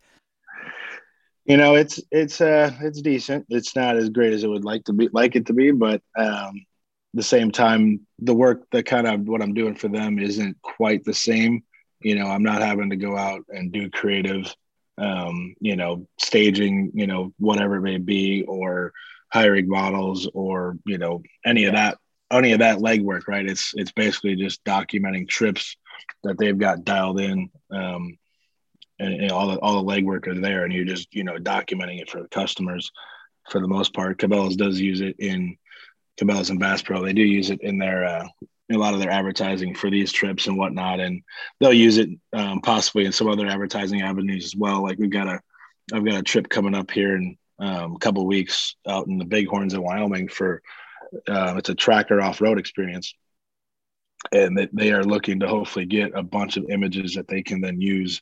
You 1.45 1.57
know, 1.57 1.75
it's 1.75 1.99
it's 2.09 2.39
uh 2.39 2.71
it's 2.81 3.01
decent. 3.01 3.45
It's 3.49 3.75
not 3.75 3.97
as 3.97 4.09
great 4.09 4.31
as 4.31 4.45
it 4.45 4.47
would 4.47 4.63
like 4.63 4.85
to 4.85 4.93
be 4.93 5.09
like 5.11 5.35
it 5.35 5.45
to 5.47 5.53
be, 5.53 5.71
but 5.71 6.01
um 6.15 6.65
the 7.13 7.23
same 7.23 7.51
time 7.51 8.07
the 8.19 8.33
work 8.33 8.63
that 8.71 8.85
kind 8.85 9.07
of 9.07 9.27
what 9.27 9.41
I'm 9.41 9.53
doing 9.53 9.75
for 9.75 9.89
them 9.89 10.19
isn't 10.19 10.61
quite 10.61 11.03
the 11.03 11.13
same. 11.13 11.63
You 12.03 12.15
know, 12.15 12.27
I'm 12.27 12.43
not 12.43 12.61
having 12.61 12.89
to 12.89 12.95
go 12.95 13.17
out 13.17 13.45
and 13.49 13.71
do 13.71 13.89
creative 13.89 14.53
um, 14.97 15.55
you 15.59 15.75
know, 15.75 16.07
staging, 16.19 16.91
you 16.93 17.07
know, 17.07 17.33
whatever 17.39 17.77
it 17.77 17.81
may 17.81 17.97
be, 17.97 18.43
or 18.47 18.93
hiring 19.31 19.67
models 19.67 20.29
or, 20.33 20.77
you 20.85 20.97
know, 20.97 21.23
any 21.45 21.65
of 21.65 21.73
that 21.73 21.97
any 22.31 22.53
of 22.53 22.59
that 22.59 22.79
legwork, 22.79 23.27
right? 23.27 23.45
It's 23.45 23.73
it's 23.75 23.91
basically 23.91 24.35
just 24.35 24.63
documenting 24.63 25.27
trips 25.27 25.75
that 26.23 26.37
they've 26.37 26.57
got 26.57 26.83
dialed 26.83 27.19
in, 27.19 27.49
um, 27.71 28.17
and, 28.99 29.13
and 29.13 29.31
all 29.31 29.47
the 29.47 29.59
all 29.59 29.83
the 29.83 29.91
legwork 29.91 30.27
are 30.27 30.39
there, 30.39 30.63
and 30.63 30.73
you're 30.73 30.85
just 30.85 31.13
you 31.13 31.23
know 31.23 31.35
documenting 31.35 32.01
it 32.01 32.09
for 32.09 32.21
the 32.21 32.27
customers 32.29 32.91
for 33.49 33.59
the 33.59 33.67
most 33.67 33.93
part. 33.93 34.17
Cabela's 34.17 34.55
does 34.55 34.79
use 34.79 35.01
it 35.01 35.15
in 35.19 35.57
Cabela's 36.19 36.49
and 36.49 36.59
Bass 36.59 36.81
Pro. 36.81 37.03
They 37.03 37.13
do 37.13 37.21
use 37.21 37.49
it 37.49 37.61
in 37.61 37.77
their 37.77 38.05
uh, 38.05 38.27
a 38.75 38.79
lot 38.79 38.93
of 38.93 38.99
their 38.99 39.11
advertising 39.11 39.75
for 39.75 39.89
these 39.89 40.11
trips 40.11 40.47
and 40.47 40.57
whatnot, 40.57 40.99
and 40.99 41.21
they'll 41.59 41.73
use 41.73 41.97
it 41.97 42.09
um, 42.33 42.61
possibly 42.61 43.05
in 43.05 43.11
some 43.11 43.29
other 43.29 43.47
advertising 43.47 44.01
avenues 44.01 44.45
as 44.45 44.55
well. 44.55 44.81
Like 44.81 44.97
we've 44.99 45.09
got 45.09 45.27
a 45.27 45.39
I've 45.93 46.05
got 46.05 46.19
a 46.19 46.23
trip 46.23 46.49
coming 46.49 46.75
up 46.75 46.91
here 46.91 47.15
in 47.15 47.37
um, 47.59 47.95
a 47.95 47.99
couple 47.99 48.25
weeks 48.25 48.75
out 48.87 49.07
in 49.07 49.17
the 49.17 49.25
Bighorns 49.25 49.73
in 49.73 49.81
Wyoming 49.81 50.27
for 50.27 50.61
uh, 51.27 51.55
it's 51.57 51.69
a 51.69 51.75
tracker 51.75 52.21
off-road 52.21 52.57
experience. 52.57 53.13
And 54.31 54.57
they, 54.57 54.69
they 54.71 54.91
are 54.93 55.03
looking 55.03 55.41
to 55.41 55.47
hopefully 55.47 55.85
get 55.85 56.11
a 56.15 56.23
bunch 56.23 56.55
of 56.55 56.69
images 56.69 57.15
that 57.15 57.27
they 57.27 57.43
can 57.43 57.59
then 57.59 57.81
use 57.81 58.21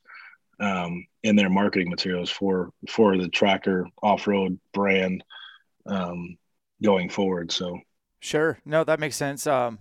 um, 0.60 1.06
in 1.24 1.36
their 1.36 1.50
marketing 1.50 1.90
materials 1.90 2.30
for 2.30 2.72
for 2.90 3.18
the 3.18 3.30
tracker 3.30 3.88
off-road 4.02 4.60
brand 4.74 5.24
um, 5.86 6.38
going 6.82 7.10
forward. 7.10 7.52
So 7.52 7.80
sure. 8.20 8.58
No 8.66 8.84
that 8.84 9.00
makes 9.00 9.16
sense. 9.16 9.46
Um, 9.46 9.78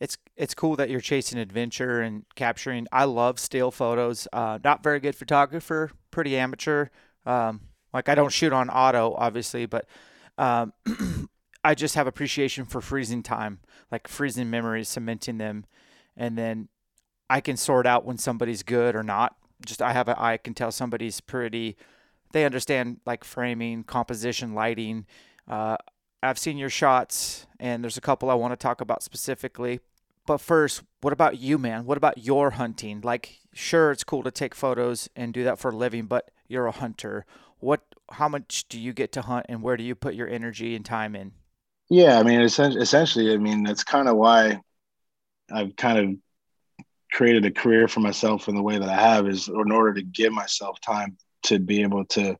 it's 0.00 0.16
it's 0.36 0.54
cool 0.54 0.76
that 0.76 0.90
you're 0.90 1.00
chasing 1.00 1.38
adventure 1.38 2.00
and 2.00 2.24
capturing 2.34 2.86
i 2.90 3.04
love 3.04 3.38
still 3.38 3.70
photos 3.70 4.26
uh, 4.32 4.58
not 4.64 4.82
very 4.82 5.00
good 5.00 5.14
photographer 5.14 5.90
pretty 6.10 6.36
amateur 6.36 6.88
um, 7.26 7.60
like 7.92 8.08
i 8.08 8.14
don't 8.14 8.32
shoot 8.32 8.52
on 8.52 8.68
auto 8.70 9.14
obviously 9.18 9.66
but 9.66 9.86
um, 10.38 10.72
I 11.62 11.74
just 11.74 11.94
have 11.94 12.06
appreciation 12.06 12.64
for 12.64 12.80
freezing 12.80 13.22
time, 13.22 13.60
like 13.92 14.08
freezing 14.08 14.48
memories, 14.48 14.88
cementing 14.88 15.38
them, 15.38 15.66
and 16.16 16.36
then 16.36 16.68
I 17.28 17.40
can 17.40 17.56
sort 17.56 17.86
out 17.86 18.04
when 18.06 18.16
somebody's 18.16 18.62
good 18.62 18.96
or 18.96 19.02
not. 19.02 19.36
Just 19.64 19.82
I 19.82 19.92
have 19.92 20.08
a 20.08 20.20
I 20.20 20.38
can 20.38 20.54
tell 20.54 20.72
somebody's 20.72 21.20
pretty. 21.20 21.76
They 22.32 22.44
understand 22.44 23.00
like 23.04 23.24
framing, 23.24 23.84
composition, 23.84 24.54
lighting. 24.54 25.04
Uh, 25.46 25.76
I've 26.22 26.38
seen 26.38 26.56
your 26.56 26.70
shots, 26.70 27.46
and 27.58 27.84
there's 27.84 27.98
a 27.98 28.02
couple 28.02 28.30
I 28.30 28.34
want 28.34 28.52
to 28.52 28.56
talk 28.56 28.80
about 28.80 29.02
specifically. 29.02 29.80
But 30.30 30.40
first, 30.40 30.84
what 31.00 31.12
about 31.12 31.40
you, 31.40 31.58
man? 31.58 31.86
What 31.86 31.98
about 31.98 32.18
your 32.18 32.52
hunting? 32.52 33.00
Like, 33.00 33.40
sure, 33.52 33.90
it's 33.90 34.04
cool 34.04 34.22
to 34.22 34.30
take 34.30 34.54
photos 34.54 35.08
and 35.16 35.34
do 35.34 35.42
that 35.42 35.58
for 35.58 35.72
a 35.72 35.76
living, 35.76 36.06
but 36.06 36.30
you're 36.46 36.66
a 36.66 36.70
hunter. 36.70 37.26
What? 37.58 37.80
How 38.12 38.28
much 38.28 38.68
do 38.68 38.78
you 38.78 38.92
get 38.92 39.10
to 39.14 39.22
hunt, 39.22 39.46
and 39.48 39.60
where 39.60 39.76
do 39.76 39.82
you 39.82 39.96
put 39.96 40.14
your 40.14 40.28
energy 40.28 40.76
and 40.76 40.84
time 40.84 41.16
in? 41.16 41.32
Yeah, 41.88 42.20
I 42.20 42.22
mean, 42.22 42.42
essentially, 42.42 43.34
I 43.34 43.38
mean, 43.38 43.64
that's 43.64 43.82
kind 43.82 44.06
of 44.06 44.14
why 44.18 44.60
I've 45.50 45.74
kind 45.74 45.98
of 45.98 46.16
created 47.12 47.44
a 47.44 47.50
career 47.50 47.88
for 47.88 47.98
myself 47.98 48.46
in 48.46 48.54
the 48.54 48.62
way 48.62 48.78
that 48.78 48.88
I 48.88 48.94
have 48.94 49.26
is 49.26 49.48
in 49.48 49.72
order 49.72 49.94
to 49.94 50.02
give 50.02 50.32
myself 50.32 50.80
time 50.80 51.16
to 51.46 51.58
be 51.58 51.82
able 51.82 52.04
to 52.04 52.36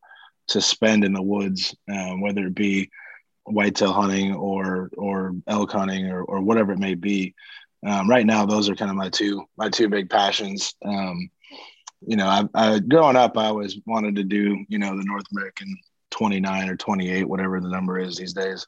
to 0.46 0.60
spend 0.60 1.02
in 1.02 1.12
the 1.12 1.22
woods, 1.22 1.74
um, 1.92 2.20
whether 2.20 2.46
it 2.46 2.54
be 2.54 2.88
whitetail 3.46 3.92
hunting 3.92 4.32
or 4.32 4.92
or 4.96 5.34
elk 5.48 5.72
hunting 5.72 6.06
or, 6.06 6.22
or 6.22 6.40
whatever 6.40 6.70
it 6.70 6.78
may 6.78 6.94
be. 6.94 7.34
Um, 7.86 8.08
right 8.08 8.26
now, 8.26 8.44
those 8.44 8.68
are 8.68 8.74
kind 8.74 8.90
of 8.90 8.96
my 8.96 9.08
two 9.08 9.44
my 9.56 9.68
two 9.68 9.88
big 9.88 10.10
passions. 10.10 10.74
Um, 10.84 11.30
you 12.06 12.16
know, 12.16 12.26
I, 12.26 12.44
I 12.54 12.78
growing 12.78 13.16
up, 13.16 13.36
I 13.36 13.46
always 13.46 13.78
wanted 13.86 14.16
to 14.16 14.24
do 14.24 14.64
you 14.68 14.78
know 14.78 14.96
the 14.96 15.04
North 15.04 15.24
American 15.32 15.76
29 16.10 16.68
or 16.68 16.76
28, 16.76 17.28
whatever 17.28 17.60
the 17.60 17.68
number 17.68 17.98
is 17.98 18.16
these 18.16 18.32
days. 18.32 18.66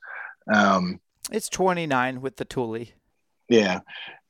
Um, 0.52 1.00
it's 1.30 1.48
29 1.48 2.20
with 2.20 2.36
the 2.36 2.44
tule. 2.44 2.84
Yeah, 3.48 3.80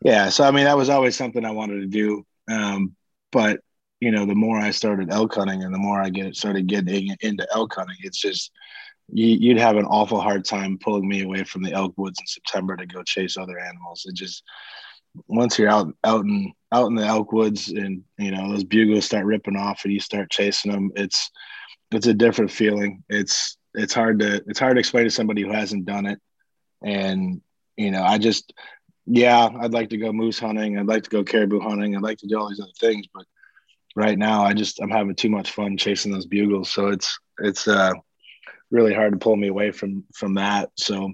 yeah. 0.04 0.28
So 0.28 0.44
I 0.44 0.50
mean, 0.50 0.64
that 0.64 0.76
was 0.76 0.88
always 0.88 1.16
something 1.16 1.44
I 1.44 1.52
wanted 1.52 1.80
to 1.80 1.86
do. 1.86 2.26
Um, 2.50 2.96
but 3.30 3.60
you 4.00 4.10
know, 4.10 4.26
the 4.26 4.34
more 4.34 4.58
I 4.58 4.72
started 4.72 5.12
elk 5.12 5.34
hunting 5.36 5.62
and 5.62 5.72
the 5.72 5.78
more 5.78 6.00
I 6.00 6.10
get 6.10 6.34
started 6.34 6.66
getting 6.66 7.14
into 7.20 7.46
elk 7.54 7.74
hunting, 7.74 7.96
it's 8.00 8.20
just 8.20 8.50
you, 9.08 9.52
would 9.52 9.60
have 9.60 9.76
an 9.76 9.84
awful 9.84 10.20
hard 10.20 10.44
time 10.44 10.78
pulling 10.78 11.06
me 11.06 11.22
away 11.22 11.44
from 11.44 11.62
the 11.62 11.72
elk 11.72 11.94
woods 11.96 12.18
in 12.20 12.26
September 12.26 12.76
to 12.76 12.86
go 12.86 13.02
chase 13.02 13.36
other 13.36 13.58
animals. 13.58 14.04
It 14.06 14.14
just 14.14 14.42
once 15.26 15.58
you're 15.58 15.68
out 15.68 15.92
out 16.04 16.24
in 16.24 16.52
out 16.72 16.86
in 16.86 16.94
the 16.94 17.04
elk 17.04 17.32
woods 17.32 17.68
and 17.68 18.02
you 18.18 18.30
know 18.30 18.50
those 18.50 18.64
bugles 18.64 19.04
start 19.04 19.26
ripping 19.26 19.56
off 19.56 19.84
and 19.84 19.92
you 19.92 20.00
start 20.00 20.30
chasing 20.30 20.72
them, 20.72 20.90
it's 20.96 21.30
it's 21.90 22.06
a 22.06 22.14
different 22.14 22.50
feeling. 22.50 23.04
It's 23.08 23.56
it's 23.74 23.94
hard 23.94 24.18
to 24.20 24.42
it's 24.46 24.58
hard 24.58 24.76
to 24.76 24.80
explain 24.80 25.04
to 25.04 25.10
somebody 25.10 25.42
who 25.42 25.52
hasn't 25.52 25.86
done 25.86 26.06
it. 26.06 26.20
And 26.82 27.40
you 27.76 27.90
know, 27.90 28.02
I 28.02 28.18
just 28.18 28.52
yeah, 29.06 29.48
I'd 29.60 29.72
like 29.72 29.90
to 29.90 29.98
go 29.98 30.12
moose 30.12 30.38
hunting. 30.38 30.78
I'd 30.78 30.86
like 30.86 31.02
to 31.04 31.10
go 31.10 31.24
caribou 31.24 31.60
hunting. 31.60 31.96
I'd 31.96 32.02
like 32.02 32.18
to 32.18 32.26
do 32.26 32.38
all 32.38 32.48
these 32.48 32.60
other 32.60 32.70
things, 32.78 33.06
but 33.12 33.24
right 33.96 34.18
now 34.18 34.44
I 34.44 34.52
just 34.54 34.80
I'm 34.80 34.90
having 34.90 35.14
too 35.14 35.30
much 35.30 35.50
fun 35.50 35.76
chasing 35.76 36.12
those 36.12 36.26
bugles. 36.26 36.72
So 36.72 36.88
it's 36.88 37.18
it's 37.40 37.68
uh, 37.68 37.92
really 38.72 38.94
hard 38.94 39.12
to 39.12 39.18
pull 39.18 39.36
me 39.36 39.48
away 39.48 39.70
from 39.70 40.04
from 40.14 40.34
that. 40.34 40.70
So, 40.76 41.12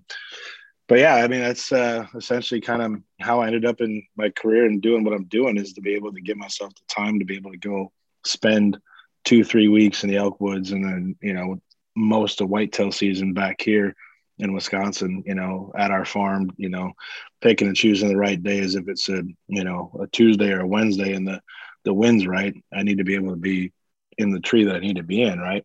but 0.86 0.98
yeah, 0.98 1.16
I 1.16 1.28
mean 1.28 1.40
that's 1.40 1.70
uh, 1.72 2.06
essentially 2.14 2.60
kind 2.60 2.82
of 2.82 3.02
how 3.20 3.40
I 3.40 3.48
ended 3.48 3.66
up 3.66 3.80
in 3.80 4.02
my 4.16 4.30
career 4.30 4.64
and 4.64 4.80
doing 4.80 5.04
what 5.04 5.12
I'm 5.12 5.24
doing 5.24 5.58
is 5.58 5.74
to 5.74 5.82
be 5.82 5.94
able 5.94 6.12
to 6.12 6.20
give 6.20 6.36
myself 6.36 6.72
the 6.74 6.94
time 6.94 7.18
to 7.18 7.24
be 7.26 7.36
able 7.36 7.50
to 7.50 7.58
go 7.58 7.92
spend 8.24 8.78
two 9.24 9.44
three 9.44 9.68
weeks 9.68 10.04
in 10.04 10.10
the 10.10 10.16
elk 10.16 10.40
woods 10.40 10.72
and 10.72 10.84
then 10.84 11.16
you 11.20 11.34
know 11.34 11.60
most 11.96 12.40
of 12.40 12.48
whitetail 12.48 12.92
season 12.92 13.34
back 13.34 13.60
here 13.60 13.94
in 14.38 14.52
Wisconsin, 14.52 15.24
you 15.26 15.34
know, 15.34 15.72
at 15.76 15.90
our 15.90 16.04
farm, 16.04 16.50
you 16.56 16.68
know, 16.68 16.92
picking 17.40 17.66
and 17.66 17.76
choosing 17.76 18.08
the 18.08 18.16
right 18.16 18.40
days. 18.40 18.76
If 18.76 18.88
it's 18.88 19.08
a, 19.08 19.22
you 19.48 19.64
know, 19.64 19.90
a 20.00 20.06
Tuesday 20.06 20.52
or 20.52 20.60
a 20.60 20.66
Wednesday 20.66 21.12
and 21.14 21.26
the, 21.26 21.40
the 21.84 21.92
wind's 21.92 22.26
right, 22.26 22.54
I 22.72 22.82
need 22.82 22.98
to 22.98 23.04
be 23.04 23.16
able 23.16 23.30
to 23.30 23.36
be 23.36 23.72
in 24.16 24.30
the 24.30 24.40
tree 24.40 24.64
that 24.64 24.76
I 24.76 24.80
need 24.80 24.96
to 24.96 25.02
be 25.02 25.22
in. 25.22 25.38
Right. 25.38 25.64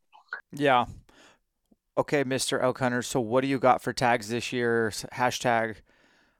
Yeah. 0.52 0.86
Okay, 1.98 2.24
Mr. 2.24 2.62
Elk 2.62 2.80
Hunter. 2.80 3.02
So 3.02 3.20
what 3.20 3.42
do 3.42 3.48
you 3.48 3.60
got 3.60 3.82
for 3.82 3.94
tags 3.94 4.30
this 4.30 4.52
year? 4.52 4.92
Hashtag 5.14 5.76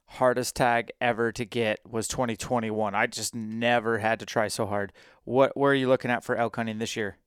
hardest 0.06 0.56
tag 0.56 0.90
ever 1.00 1.32
to 1.32 1.44
get 1.44 1.80
was 1.88 2.08
2021. 2.08 2.94
I 2.94 3.06
just 3.06 3.34
never 3.34 3.98
had 3.98 4.20
to 4.20 4.26
try 4.26 4.48
so 4.48 4.66
hard. 4.66 4.92
What, 5.24 5.56
where 5.56 5.72
are 5.72 5.76
you 5.76 5.88
looking 5.88 6.10
at 6.10 6.24
for 6.24 6.36
elk 6.36 6.56
hunting 6.56 6.78
this 6.78 6.96
year? 6.96 7.18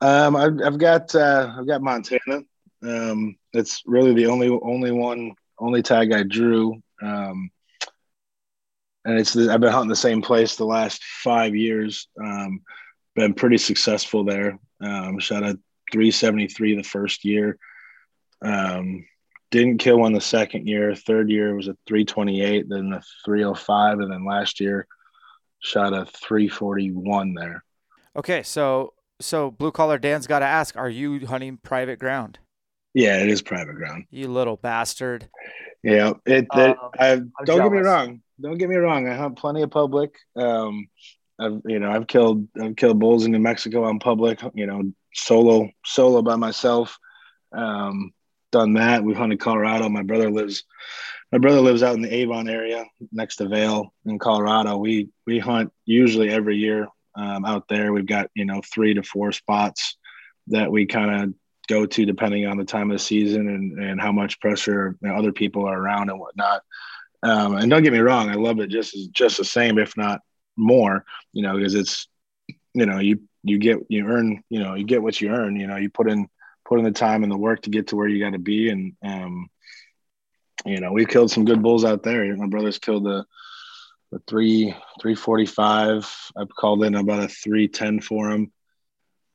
Um, 0.00 0.36
I've, 0.36 0.60
I've 0.64 0.78
got, 0.78 1.14
uh, 1.14 1.52
I've 1.58 1.66
got 1.66 1.82
Montana. 1.82 2.42
Um, 2.82 3.36
it's 3.52 3.82
really 3.86 4.12
the 4.12 4.26
only 4.26 4.48
only 4.48 4.90
one 4.90 5.32
only 5.58 5.82
tag 5.82 6.12
I 6.12 6.22
drew. 6.22 6.82
Um, 7.02 7.50
and 9.04 9.18
it's 9.18 9.36
I've 9.36 9.60
been 9.60 9.72
hunting 9.72 9.88
the 9.88 9.96
same 9.96 10.22
place 10.22 10.56
the 10.56 10.66
last 10.66 11.02
five 11.02 11.54
years. 11.54 12.08
Um, 12.22 12.60
been 13.14 13.34
pretty 13.34 13.58
successful 13.58 14.24
there. 14.24 14.58
Um, 14.80 15.18
shout 15.18 15.44
a 15.44 15.58
373 15.92 16.76
the 16.76 16.82
first 16.82 17.24
year. 17.24 17.58
Um, 18.42 19.06
didn't 19.50 19.78
kill 19.78 20.00
one 20.00 20.12
the 20.12 20.20
second 20.20 20.66
year. 20.66 20.94
Third 20.94 21.30
year 21.30 21.54
was 21.54 21.68
a 21.68 21.76
328, 21.86 22.68
then 22.68 22.92
a 22.92 23.02
305, 23.24 24.00
and 24.00 24.12
then 24.12 24.24
last 24.24 24.60
year 24.60 24.86
shot 25.60 25.92
a 25.92 26.04
341 26.06 27.34
there. 27.34 27.64
Okay, 28.16 28.42
so 28.42 28.94
so 29.20 29.50
blue 29.50 29.72
collar 29.72 29.98
Dan's 29.98 30.26
got 30.26 30.40
to 30.40 30.44
ask: 30.44 30.76
Are 30.76 30.88
you 30.88 31.26
hunting 31.26 31.56
private 31.56 31.98
ground? 31.98 32.38
Yeah, 32.94 33.20
it 33.22 33.28
is 33.28 33.42
private 33.42 33.74
ground. 33.74 34.04
You 34.10 34.28
little 34.28 34.56
bastard. 34.56 35.28
Yeah, 35.82 36.14
it. 36.26 36.46
Um, 36.50 36.74
I 36.98 37.16
don't 37.16 37.46
jealous. 37.46 37.62
get 37.62 37.72
me 37.72 37.78
wrong. 37.80 38.22
Don't 38.40 38.58
get 38.58 38.68
me 38.68 38.76
wrong. 38.76 39.08
I 39.08 39.14
hunt 39.14 39.36
plenty 39.38 39.62
of 39.62 39.70
public. 39.70 40.14
Um, 40.36 40.88
I've 41.38 41.60
you 41.66 41.78
know 41.80 41.90
I've 41.90 42.06
killed 42.06 42.48
I've 42.60 42.76
killed 42.76 42.98
bulls 42.98 43.24
in 43.24 43.32
New 43.32 43.38
Mexico 43.38 43.84
on 43.84 43.98
public. 43.98 44.40
You 44.54 44.66
know, 44.66 44.82
solo 45.14 45.68
solo 45.84 46.22
by 46.22 46.36
myself. 46.36 46.98
Um, 47.52 48.12
done 48.52 48.74
that. 48.74 49.02
We've 49.02 49.16
hunted 49.16 49.40
Colorado. 49.40 49.88
My 49.88 50.02
brother 50.02 50.30
lives. 50.30 50.64
My 51.32 51.38
brother 51.38 51.60
lives 51.60 51.82
out 51.82 51.96
in 51.96 52.02
the 52.02 52.14
Avon 52.14 52.48
area 52.48 52.84
next 53.10 53.36
to 53.36 53.48
Vail 53.48 53.92
in 54.06 54.18
Colorado. 54.18 54.76
We 54.76 55.08
we 55.26 55.38
hunt 55.38 55.72
usually 55.84 56.30
every 56.30 56.56
year 56.56 56.88
um, 57.16 57.44
out 57.44 57.66
there. 57.68 57.92
We've 57.92 58.06
got 58.06 58.30
you 58.34 58.44
know 58.44 58.60
three 58.72 58.94
to 58.94 59.02
four 59.02 59.32
spots 59.32 59.96
that 60.48 60.70
we 60.70 60.86
kind 60.86 61.22
of 61.22 61.34
go 61.68 61.86
to 61.86 62.04
depending 62.04 62.46
on 62.46 62.56
the 62.56 62.64
time 62.64 62.90
of 62.90 62.96
the 62.96 63.02
season 63.02 63.48
and, 63.48 63.82
and 63.82 64.00
how 64.00 64.12
much 64.12 64.40
pressure 64.40 64.96
you 65.00 65.08
know, 65.08 65.14
other 65.14 65.32
people 65.32 65.64
are 65.66 65.80
around 65.80 66.10
and 66.10 66.20
whatnot. 66.20 66.62
Um, 67.22 67.56
and 67.56 67.70
don't 67.70 67.82
get 67.82 67.92
me 67.92 68.00
wrong, 68.00 68.28
I 68.28 68.34
love 68.34 68.60
it 68.60 68.68
just 68.68 68.94
just 69.12 69.38
the 69.38 69.44
same, 69.44 69.78
if 69.78 69.96
not 69.96 70.20
more, 70.56 71.04
you 71.32 71.42
know, 71.42 71.56
because 71.56 71.74
it's, 71.74 72.06
you 72.74 72.86
know, 72.86 72.98
you, 72.98 73.20
you 73.44 73.58
get, 73.58 73.78
you 73.88 74.06
earn, 74.06 74.42
you 74.48 74.60
know, 74.60 74.74
you 74.74 74.84
get 74.84 75.02
what 75.02 75.20
you 75.20 75.30
earn, 75.30 75.56
you 75.56 75.66
know, 75.66 75.76
you 75.76 75.90
put 75.90 76.10
in, 76.10 76.28
put 76.64 76.78
in 76.78 76.84
the 76.84 76.92
time 76.92 77.22
and 77.22 77.32
the 77.32 77.36
work 77.36 77.62
to 77.62 77.70
get 77.70 77.88
to 77.88 77.96
where 77.96 78.08
you 78.08 78.22
got 78.22 78.32
to 78.32 78.38
be. 78.38 78.70
And, 78.70 78.94
um, 79.04 79.48
you 80.64 80.80
know, 80.80 80.92
we've 80.92 81.08
killed 81.08 81.30
some 81.30 81.44
good 81.44 81.62
bulls 81.62 81.84
out 81.84 82.02
there. 82.02 82.34
My 82.36 82.46
brother's 82.46 82.78
killed 82.78 83.06
a, 83.06 83.24
a 84.12 84.18
three, 84.26 84.70
345. 85.00 86.30
I've 86.36 86.54
called 86.54 86.84
in 86.84 86.94
about 86.94 87.24
a 87.24 87.28
310 87.28 88.00
for 88.00 88.30
him. 88.30 88.52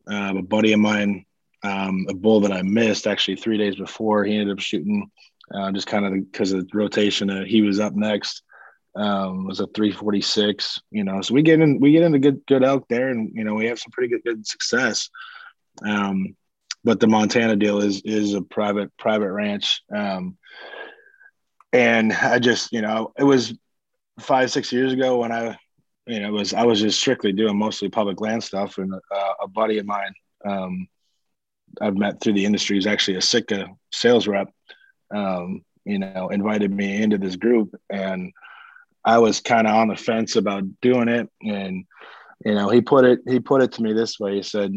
Uh, 0.10 0.34
a 0.38 0.42
buddy 0.42 0.74
of 0.74 0.80
mine 0.80 1.26
um, 1.64 2.06
a 2.10 2.14
bull 2.14 2.42
that 2.42 2.52
I 2.52 2.62
missed 2.62 3.08
actually 3.08 3.36
three 3.36 3.58
days 3.58 3.76
before. 3.76 4.24
He 4.24 4.36
ended 4.36 4.52
up 4.58 4.60
shooting 4.60 5.10
uh, 5.54 5.72
just 5.72 5.88
kind 5.88 6.06
of 6.06 6.14
because 6.32 6.52
of 6.52 6.68
the 6.68 6.78
rotation. 6.78 7.30
Uh, 7.30 7.44
he 7.44 7.62
was 7.62 7.80
up 7.80 7.94
next. 7.94 8.44
Um, 8.96 9.46
was 9.46 9.60
a 9.60 9.68
346. 9.68 10.82
You 10.92 11.04
know, 11.04 11.22
so 11.22 11.34
we 11.34 11.44
get 11.44 11.62
in 11.62 11.80
we 11.80 11.92
get 11.92 12.04
into 12.04 12.20
good 12.20 12.42
good 12.48 12.64
elk 12.64 12.86
there, 12.90 13.10
and 13.10 13.32
you 13.34 13.44
know 13.44 13.54
we 13.54 13.66
have 13.68 13.80
some 13.80 13.92
pretty 13.92 14.10
good 14.10 14.24
good 14.24 14.48
success. 14.48 15.10
Um, 15.86 16.36
but 16.84 17.00
the 17.00 17.08
Montana 17.08 17.56
deal 17.56 17.80
is 17.80 18.02
is 18.04 18.34
a 18.34 18.42
private 18.42 18.96
private 18.98 19.32
ranch. 19.32 19.82
Um, 19.94 20.38
and 21.72 22.12
I 22.12 22.40
just 22.40 22.72
you 22.72 22.82
know 22.82 23.14
it 23.18 23.24
was 23.24 23.54
five 24.20 24.52
six 24.52 24.72
years 24.72 24.94
ago 24.94 25.18
when 25.20 25.32
I 25.32 25.58
you 26.08 26.20
know 26.20 26.32
was 26.32 26.54
I 26.54 26.64
was 26.64 26.82
just 26.82 27.00
strictly 27.00 27.32
doing 27.32 27.58
mostly 27.58 27.90
public 27.90 28.22
land 28.22 28.44
stuff, 28.44 28.78
and 28.78 28.94
uh, 28.94 29.34
a 29.42 29.48
buddy 29.48 29.78
of 29.78 29.86
mine 29.86 30.14
um, 30.46 30.88
I've 31.82 31.98
met 31.98 32.22
through 32.22 32.34
the 32.34 32.46
industry 32.46 32.78
is 32.78 32.88
actually 32.88 33.18
a 33.18 33.22
Sitka 33.22 33.68
sales 33.92 34.28
rep. 34.28 34.52
Um, 35.14 35.64
you 35.86 36.00
know, 36.00 36.30
invited 36.30 36.72
me 36.72 37.02
into 37.02 37.18
this 37.18 37.36
group, 37.36 37.76
and 37.90 38.32
I 39.10 39.18
was 39.18 39.42
kind 39.42 39.68
of 39.68 39.76
on 39.76 39.88
the 39.88 39.96
fence 39.96 40.36
about 40.36 40.64
doing 40.82 41.08
it. 41.08 41.30
And 41.42 41.86
you 42.46 42.54
know, 42.54 42.70
he 42.70 42.82
put 42.82 43.06
it 43.06 43.20
he 43.28 43.40
put 43.40 43.62
it 43.62 43.74
to 43.74 43.82
me 43.82 43.94
this 43.94 44.20
way. 44.20 44.36
He 44.36 44.44
said, 44.44 44.74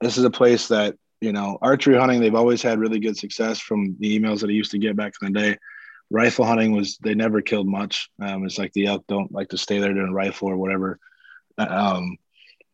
"This 0.00 0.16
is 0.16 0.24
a 0.24 0.30
place 0.30 0.68
that 0.68 0.96
you 1.20 1.32
know, 1.32 1.58
archery 1.60 1.98
hunting. 1.98 2.20
They've 2.20 2.34
always 2.34 2.62
had 2.62 2.78
really 2.78 3.00
good 3.00 3.16
success 3.16 3.58
from 3.58 3.96
the 3.98 4.18
emails 4.18 4.40
that 4.40 4.50
I 4.50 4.52
used 4.52 4.70
to 4.70 4.78
get 4.78 4.96
back 4.96 5.14
in 5.20 5.32
the 5.32 5.40
day. 5.40 5.58
Rifle 6.10 6.46
hunting 6.46 6.72
was 6.72 6.96
they 6.98 7.14
never 7.14 7.42
killed 7.42 7.66
much. 7.66 8.08
Um, 8.22 8.44
it's 8.44 8.58
like 8.58 8.72
the 8.72 8.86
elk 8.86 9.04
don't 9.08 9.32
like 9.32 9.48
to 9.50 9.58
stay 9.58 9.78
there 9.78 9.92
doing 9.92 10.12
rifle 10.12 10.48
or 10.48 10.56
whatever. 10.56 10.98
Um, 11.58 12.16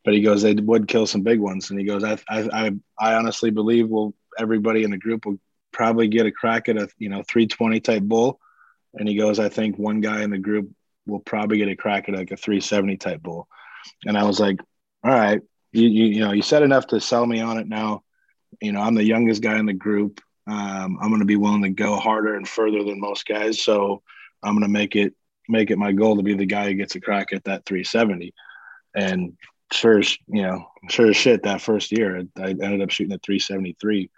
but 0.04 0.14
he 0.14 0.20
goes, 0.20 0.42
they 0.42 0.54
would 0.54 0.86
kill 0.86 1.06
some 1.06 1.22
big 1.22 1.40
ones. 1.40 1.70
And 1.70 1.80
he 1.80 1.86
goes, 1.86 2.04
I, 2.04 2.18
I, 2.28 2.70
I 2.98 3.14
honestly 3.14 3.50
believe 3.50 3.88
we'll, 3.88 4.14
everybody 4.38 4.84
in 4.84 4.90
the 4.90 4.98
group 4.98 5.24
will 5.24 5.40
probably 5.72 6.06
get 6.06 6.26
a 6.26 6.30
crack 6.30 6.68
at 6.68 6.76
a, 6.76 6.88
you 6.98 7.08
know, 7.08 7.24
320 7.26 7.80
type 7.80 8.02
bull. 8.02 8.38
And 8.96 9.08
he 9.08 9.16
goes, 9.16 9.38
I 9.38 9.48
think 9.48 9.78
one 9.78 10.00
guy 10.00 10.22
in 10.22 10.30
the 10.30 10.38
group 10.38 10.70
will 11.06 11.20
probably 11.20 11.58
get 11.58 11.68
a 11.68 11.76
crack 11.76 12.08
at 12.08 12.14
like 12.14 12.30
a 12.30 12.36
370 12.36 12.96
type 12.96 13.22
bull. 13.22 13.48
And 14.06 14.16
I 14.16 14.24
was 14.24 14.40
like, 14.40 14.58
all 15.02 15.12
right, 15.12 15.40
you, 15.72 15.88
you, 15.88 16.04
you 16.06 16.20
know, 16.20 16.32
you 16.32 16.42
said 16.42 16.62
enough 16.62 16.86
to 16.88 17.00
sell 17.00 17.26
me 17.26 17.40
on 17.40 17.58
it 17.58 17.68
now. 17.68 18.02
You 18.60 18.72
know, 18.72 18.80
I'm 18.80 18.94
the 18.94 19.04
youngest 19.04 19.42
guy 19.42 19.58
in 19.58 19.66
the 19.66 19.72
group. 19.72 20.20
Um, 20.46 20.98
I'm 21.00 21.08
going 21.08 21.20
to 21.20 21.26
be 21.26 21.36
willing 21.36 21.62
to 21.62 21.70
go 21.70 21.96
harder 21.96 22.36
and 22.36 22.48
further 22.48 22.84
than 22.84 23.00
most 23.00 23.26
guys. 23.26 23.60
So 23.62 24.02
I'm 24.42 24.54
going 24.54 24.62
to 24.62 24.68
make 24.68 24.94
it, 24.96 25.14
make 25.48 25.70
it 25.70 25.78
my 25.78 25.92
goal 25.92 26.16
to 26.16 26.22
be 26.22 26.34
the 26.34 26.46
guy 26.46 26.66
who 26.66 26.74
gets 26.74 26.94
a 26.94 27.00
crack 27.00 27.32
at 27.32 27.44
that 27.44 27.66
370. 27.66 28.32
And 28.94 29.36
sure 29.72 30.00
you 30.00 30.42
know, 30.42 30.66
sure 30.88 31.08
as 31.08 31.16
shit 31.16 31.42
that 31.42 31.60
first 31.60 31.92
year, 31.92 32.22
I 32.38 32.50
ended 32.50 32.82
up 32.82 32.90
shooting 32.90 33.12
at 33.12 33.22
373. 33.22 34.10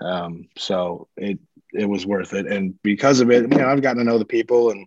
Um, 0.00 0.48
so 0.56 1.08
it 1.16 1.38
it 1.72 1.86
was 1.88 2.06
worth 2.06 2.34
it, 2.34 2.46
and 2.46 2.80
because 2.82 3.20
of 3.20 3.30
it, 3.30 3.50
you 3.50 3.58
know, 3.58 3.68
I've 3.68 3.82
gotten 3.82 3.98
to 3.98 4.04
know 4.04 4.18
the 4.18 4.24
people, 4.24 4.70
and 4.70 4.86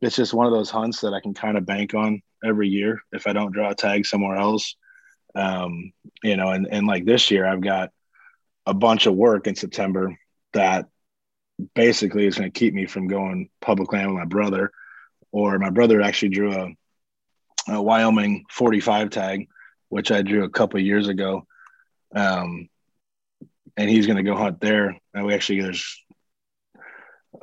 it's 0.00 0.16
just 0.16 0.34
one 0.34 0.46
of 0.46 0.52
those 0.52 0.70
hunts 0.70 1.00
that 1.00 1.14
I 1.14 1.20
can 1.20 1.34
kind 1.34 1.56
of 1.56 1.66
bank 1.66 1.94
on 1.94 2.22
every 2.44 2.68
year 2.68 3.00
if 3.12 3.26
I 3.26 3.32
don't 3.32 3.52
draw 3.52 3.70
a 3.70 3.74
tag 3.74 4.06
somewhere 4.06 4.36
else. 4.36 4.76
Um, 5.34 5.92
you 6.22 6.36
know, 6.36 6.48
and 6.48 6.66
and 6.70 6.86
like 6.86 7.04
this 7.04 7.30
year, 7.30 7.46
I've 7.46 7.60
got 7.60 7.90
a 8.66 8.74
bunch 8.74 9.06
of 9.06 9.14
work 9.14 9.46
in 9.46 9.54
September 9.54 10.16
that 10.52 10.86
basically 11.74 12.26
is 12.26 12.36
going 12.36 12.50
to 12.50 12.58
keep 12.58 12.74
me 12.74 12.86
from 12.86 13.08
going 13.08 13.48
public 13.60 13.92
land 13.92 14.08
with 14.08 14.18
my 14.18 14.24
brother. 14.24 14.70
Or 15.32 15.58
my 15.58 15.70
brother 15.70 16.00
actually 16.00 16.30
drew 16.30 16.52
a, 16.52 16.68
a 17.68 17.82
Wyoming 17.82 18.44
45 18.50 19.10
tag, 19.10 19.48
which 19.88 20.10
I 20.10 20.22
drew 20.22 20.44
a 20.44 20.50
couple 20.50 20.80
years 20.80 21.08
ago. 21.08 21.46
Um, 22.14 22.68
and 23.76 23.90
he's 23.90 24.06
going 24.06 24.16
to 24.16 24.22
go 24.22 24.36
hunt 24.36 24.60
there. 24.60 24.96
And 25.14 25.26
we 25.26 25.34
actually, 25.34 25.60
there's 25.62 26.02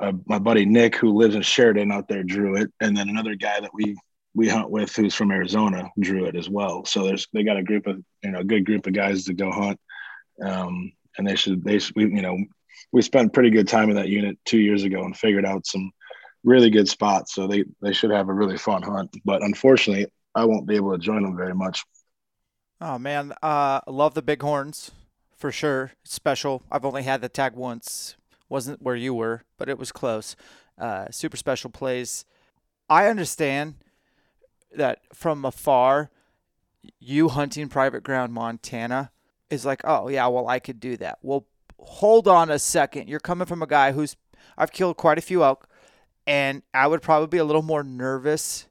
uh, 0.00 0.12
my 0.26 0.38
buddy 0.38 0.66
Nick, 0.66 0.96
who 0.96 1.14
lives 1.14 1.34
in 1.34 1.42
Sheridan 1.42 1.92
out 1.92 2.08
there, 2.08 2.22
drew 2.22 2.56
it. 2.56 2.70
And 2.80 2.96
then 2.96 3.08
another 3.08 3.34
guy 3.34 3.60
that 3.60 3.74
we, 3.74 3.96
we 4.34 4.48
hunt 4.48 4.70
with 4.70 4.94
who's 4.94 5.14
from 5.14 5.30
Arizona 5.30 5.90
drew 5.98 6.26
it 6.26 6.36
as 6.36 6.48
well. 6.48 6.84
So 6.84 7.04
there's, 7.04 7.26
they 7.32 7.44
got 7.44 7.56
a 7.56 7.62
group 7.62 7.86
of, 7.86 8.02
you 8.22 8.30
know, 8.30 8.40
a 8.40 8.44
good 8.44 8.66
group 8.66 8.86
of 8.86 8.92
guys 8.92 9.24
to 9.24 9.34
go 9.34 9.50
hunt. 9.50 9.80
Um, 10.42 10.92
and 11.16 11.26
they 11.26 11.36
should, 11.36 11.64
they, 11.64 11.80
we, 11.94 12.04
you 12.04 12.22
know, 12.22 12.36
we 12.92 13.02
spent 13.02 13.32
pretty 13.32 13.50
good 13.50 13.68
time 13.68 13.90
in 13.90 13.96
that 13.96 14.08
unit 14.08 14.38
two 14.44 14.60
years 14.60 14.84
ago 14.84 15.02
and 15.02 15.16
figured 15.16 15.46
out 15.46 15.66
some 15.66 15.90
really 16.44 16.70
good 16.70 16.88
spots. 16.88 17.34
So 17.34 17.46
they 17.46 17.64
they 17.82 17.92
should 17.92 18.10
have 18.10 18.28
a 18.28 18.32
really 18.32 18.56
fun 18.56 18.82
hunt. 18.82 19.14
But 19.24 19.42
unfortunately, 19.42 20.06
I 20.34 20.44
won't 20.44 20.66
be 20.66 20.76
able 20.76 20.92
to 20.92 20.98
join 20.98 21.22
them 21.22 21.36
very 21.36 21.54
much. 21.54 21.84
Oh 22.80 22.98
man, 22.98 23.32
uh, 23.42 23.80
love 23.86 24.14
the 24.14 24.22
bighorns 24.22 24.90
for 25.36 25.52
sure. 25.52 25.92
special. 26.04 26.62
I've 26.70 26.84
only 26.84 27.02
had 27.02 27.20
the 27.20 27.28
tag 27.28 27.54
once. 27.54 28.16
Wasn't 28.48 28.82
where 28.82 28.96
you 28.96 29.14
were, 29.14 29.42
but 29.58 29.68
it 29.68 29.78
was 29.78 29.92
close. 29.92 30.36
Uh, 30.78 31.06
super 31.10 31.36
special 31.36 31.70
plays. 31.70 32.24
I 32.88 33.06
understand 33.06 33.74
that 34.74 35.00
from 35.12 35.44
afar, 35.44 36.10
you 37.00 37.28
hunting 37.28 37.68
private 37.68 38.02
ground 38.02 38.32
Montana 38.32 39.10
is 39.50 39.64
like, 39.64 39.80
oh 39.84 40.08
yeah, 40.08 40.26
well 40.28 40.48
I 40.48 40.58
could 40.58 40.80
do 40.80 40.96
that. 40.98 41.18
Well, 41.22 41.46
hold 41.78 42.28
on 42.28 42.50
a 42.50 42.58
second. 42.58 43.08
You're 43.08 43.20
coming 43.20 43.46
from 43.46 43.62
a 43.62 43.66
guy 43.66 43.92
who's 43.92 44.16
I've 44.58 44.72
killed 44.72 44.96
quite 44.96 45.18
a 45.18 45.22
few 45.22 45.44
elk, 45.44 45.68
and 46.26 46.62
I 46.72 46.86
would 46.86 47.02
probably 47.02 47.28
be 47.28 47.38
a 47.38 47.44
little 47.44 47.62
more 47.62 47.82
nervous, 47.82 48.66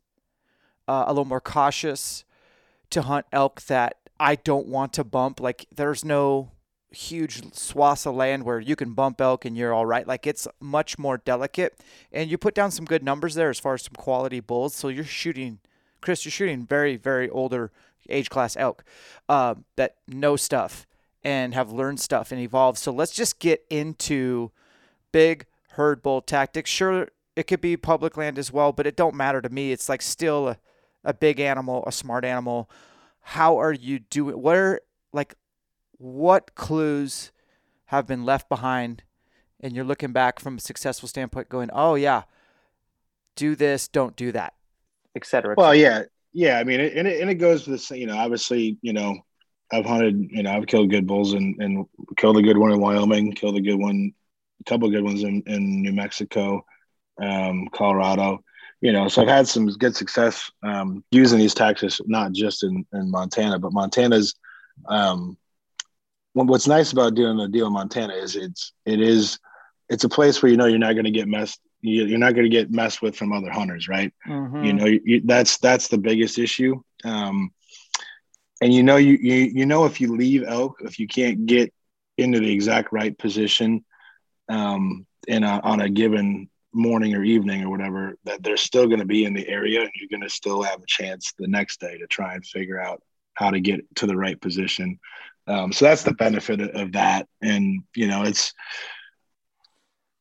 uh, 0.87 1.03
a 1.07 1.11
little 1.11 1.25
more 1.25 1.41
cautious 1.41 2.23
to 2.91 3.03
hunt 3.03 3.25
elk 3.31 3.61
that 3.63 3.97
I 4.19 4.35
don't 4.35 4.67
want 4.67 4.93
to 4.93 5.03
bump. 5.03 5.39
Like 5.39 5.65
there's 5.73 6.05
no 6.05 6.51
huge 6.91 7.53
swaths 7.53 8.05
of 8.05 8.15
land 8.15 8.43
where 8.43 8.59
you 8.59 8.75
can 8.75 8.93
bump 8.93 9.19
elk 9.19 9.45
and 9.45 9.57
you're 9.57 9.73
all 9.73 9.85
right. 9.85 10.07
Like 10.07 10.25
it's 10.25 10.47
much 10.59 10.97
more 10.97 11.17
delicate, 11.17 11.79
and 12.11 12.29
you 12.29 12.37
put 12.37 12.55
down 12.55 12.71
some 12.71 12.85
good 12.85 13.03
numbers 13.03 13.35
there 13.35 13.49
as 13.49 13.59
far 13.59 13.73
as 13.73 13.83
some 13.83 13.95
quality 13.95 14.39
bulls. 14.39 14.75
So 14.75 14.87
you're 14.87 15.03
shooting, 15.03 15.59
Chris. 16.01 16.25
You're 16.25 16.31
shooting 16.31 16.65
very 16.65 16.95
very 16.95 17.29
older 17.29 17.71
age 18.09 18.29
class 18.29 18.55
elk 18.55 18.83
uh, 19.27 19.55
that 19.75 19.95
know 20.07 20.35
stuff 20.35 20.85
and 21.23 21.55
have 21.55 21.71
learned 21.71 21.99
stuff 21.99 22.31
and 22.31 22.39
evolved. 22.39 22.77
So 22.77 22.91
let's 22.91 23.11
just 23.11 23.39
get 23.39 23.65
into 23.69 24.51
big 25.11 25.47
herd 25.71 26.03
bull 26.03 26.21
tactics. 26.21 26.69
Sure, 26.69 27.09
it 27.35 27.47
could 27.47 27.61
be 27.61 27.75
public 27.75 28.15
land 28.15 28.37
as 28.37 28.53
well, 28.53 28.71
but 28.71 28.87
it 28.87 28.95
don't 28.95 29.15
matter 29.15 29.41
to 29.41 29.49
me. 29.49 29.71
It's 29.71 29.89
like 29.89 30.01
still 30.01 30.49
a, 30.49 30.57
a 31.03 31.13
big 31.13 31.39
animal, 31.39 31.83
a 31.87 31.91
smart 31.91 32.23
animal. 32.23 32.69
How 33.21 33.57
are 33.57 33.73
you 33.73 33.99
doing? 33.99 34.39
Where 34.39 34.81
like 35.11 35.35
what 35.97 36.55
clues 36.55 37.31
have 37.85 38.07
been 38.07 38.23
left 38.25 38.49
behind 38.49 39.03
and 39.59 39.75
you're 39.75 39.85
looking 39.85 40.11
back 40.11 40.39
from 40.39 40.57
a 40.57 40.59
successful 40.59 41.07
standpoint 41.07 41.49
going, 41.49 41.69
"Oh 41.73 41.95
yeah, 41.95 42.23
do 43.35 43.55
this, 43.55 43.87
don't 43.87 44.15
do 44.15 44.31
that." 44.31 44.53
etc. 45.15 45.55
Well, 45.57 45.73
yeah. 45.73 46.03
Yeah, 46.33 46.59
I 46.59 46.65
mean, 46.65 46.81
it, 46.81 46.97
and, 46.97 47.07
it, 47.07 47.21
and 47.21 47.29
it 47.29 47.35
goes 47.35 47.63
to 47.63 47.77
the 47.77 47.97
you 47.97 48.05
know, 48.05 48.17
obviously, 48.17 48.77
you 48.81 48.91
know, 48.91 49.15
I've 49.71 49.85
hunted, 49.85 50.29
you 50.31 50.43
know, 50.43 50.51
I've 50.51 50.67
killed 50.67 50.89
good 50.89 51.07
bulls 51.07 51.33
and, 51.33 51.55
and 51.59 51.85
killed 52.17 52.37
a 52.37 52.41
good 52.41 52.57
one 52.57 52.73
in 52.73 52.79
Wyoming, 52.81 53.31
killed 53.31 53.55
a 53.55 53.61
good 53.61 53.77
one, 53.77 54.13
a 54.59 54.63
couple 54.69 54.89
good 54.89 55.03
ones 55.03 55.23
in, 55.23 55.41
in 55.47 55.81
New 55.81 55.93
Mexico, 55.93 56.65
um, 57.21 57.69
Colorado, 57.73 58.43
you 58.81 58.91
know, 58.91 59.07
so 59.07 59.21
I've 59.21 59.29
had 59.29 59.47
some 59.47 59.67
good 59.67 59.95
success 59.95 60.51
um, 60.61 61.05
using 61.09 61.39
these 61.39 61.53
tactics, 61.53 62.01
not 62.05 62.33
just 62.33 62.63
in, 62.63 62.85
in 62.93 63.09
Montana, 63.09 63.57
but 63.57 63.71
Montana's, 63.71 64.35
um, 64.89 65.37
what's 66.43 66.67
nice 66.67 66.91
about 66.91 67.15
doing 67.15 67.37
the 67.37 67.47
deal 67.47 67.67
in 67.67 67.73
Montana 67.73 68.13
is 68.13 68.35
it's, 68.35 68.73
it 68.85 69.01
is, 69.01 69.39
it's 69.89 70.03
a 70.03 70.09
place 70.09 70.41
where, 70.41 70.51
you 70.51 70.57
know, 70.57 70.65
you're 70.65 70.79
not 70.79 70.93
going 70.93 71.05
to 71.05 71.11
get 71.11 71.27
messed, 71.27 71.59
you're 71.81 72.17
not 72.17 72.33
going 72.33 72.49
to 72.49 72.49
get 72.49 72.71
messed 72.71 73.01
with 73.01 73.15
from 73.15 73.31
other 73.31 73.51
hunters. 73.51 73.87
Right. 73.87 74.13
Mm-hmm. 74.27 74.63
You 74.63 74.73
know, 74.73 74.85
you, 74.85 75.21
that's, 75.23 75.57
that's 75.57 75.87
the 75.87 75.97
biggest 75.97 76.37
issue. 76.37 76.81
Um, 77.03 77.51
and 78.61 78.73
you 78.73 78.83
know 78.83 78.97
you, 78.97 79.17
you 79.21 79.35
you 79.35 79.65
know 79.65 79.85
if 79.85 79.99
you 79.99 80.15
leave 80.15 80.43
elk 80.47 80.77
if 80.81 80.99
you 80.99 81.07
can't 81.07 81.45
get 81.45 81.73
into 82.17 82.39
the 82.39 82.51
exact 82.51 82.91
right 82.91 83.17
position 83.17 83.83
um, 84.49 85.05
in 85.27 85.43
a, 85.43 85.59
on 85.63 85.81
a 85.81 85.89
given 85.89 86.49
morning 86.73 87.13
or 87.13 87.23
evening 87.23 87.63
or 87.63 87.69
whatever 87.69 88.15
that 88.25 88.41
they're 88.43 88.57
still 88.57 88.85
going 88.85 88.99
to 88.99 89.05
be 89.05 89.25
in 89.25 89.33
the 89.33 89.47
area 89.47 89.81
and 89.81 89.91
you're 89.95 90.09
going 90.09 90.27
to 90.27 90.33
still 90.33 90.61
have 90.61 90.81
a 90.81 90.87
chance 90.87 91.33
the 91.39 91.47
next 91.47 91.79
day 91.79 91.97
to 91.97 92.07
try 92.07 92.35
and 92.35 92.45
figure 92.45 92.79
out 92.79 93.01
how 93.33 93.49
to 93.49 93.59
get 93.59 93.81
to 93.95 94.07
the 94.07 94.15
right 94.15 94.39
position 94.39 94.99
um, 95.47 95.71
so 95.71 95.85
that's 95.85 96.03
the 96.03 96.13
benefit 96.13 96.61
of 96.61 96.91
that 96.93 97.27
and 97.41 97.83
you 97.95 98.07
know 98.07 98.23
it's 98.23 98.53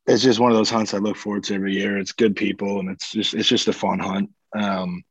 it's 0.07 0.21
just 0.21 0.39
one 0.39 0.51
of 0.51 0.57
those 0.57 0.69
hunts 0.69 0.93
i 0.93 0.97
look 0.97 1.17
forward 1.17 1.43
to 1.43 1.55
every 1.55 1.73
year 1.73 1.97
it's 1.97 2.11
good 2.11 2.35
people 2.35 2.79
and 2.79 2.89
it's 2.89 3.11
just 3.11 3.33
it's 3.33 3.49
just 3.49 3.67
a 3.67 3.73
fun 3.73 3.99
hunt 3.99 4.29
um, 4.55 5.03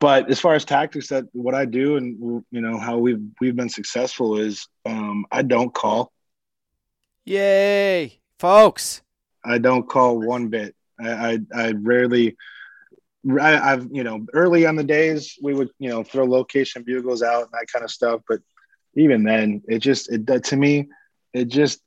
but 0.00 0.30
as 0.30 0.40
far 0.40 0.54
as 0.54 0.64
tactics 0.64 1.08
that 1.08 1.24
what 1.32 1.54
I 1.54 1.64
do 1.64 1.96
and 1.96 2.44
you 2.50 2.60
know 2.60 2.78
how 2.78 2.98
we've 2.98 3.22
we've 3.40 3.56
been 3.56 3.68
successful 3.68 4.38
is 4.38 4.66
um, 4.86 5.26
I 5.30 5.42
don't 5.42 5.74
call. 5.74 6.12
Yay, 7.24 8.20
folks! 8.38 9.02
I 9.44 9.58
don't 9.58 9.88
call 9.88 10.18
one 10.18 10.48
bit. 10.48 10.74
I 11.00 11.10
I, 11.10 11.38
I 11.54 11.72
rarely. 11.72 12.36
I, 13.28 13.72
I've 13.72 13.88
you 13.90 14.04
know 14.04 14.24
early 14.32 14.64
on 14.66 14.76
the 14.76 14.84
days 14.84 15.36
we 15.42 15.52
would 15.52 15.70
you 15.78 15.90
know 15.90 16.04
throw 16.04 16.24
location 16.24 16.84
bugles 16.84 17.22
out 17.22 17.42
and 17.42 17.52
that 17.52 17.66
kind 17.72 17.84
of 17.84 17.90
stuff, 17.90 18.22
but 18.28 18.40
even 18.98 19.22
then 19.22 19.62
it 19.68 19.78
just 19.78 20.10
it 20.12 20.44
to 20.44 20.56
me 20.56 20.88
it 21.32 21.48
just 21.48 21.80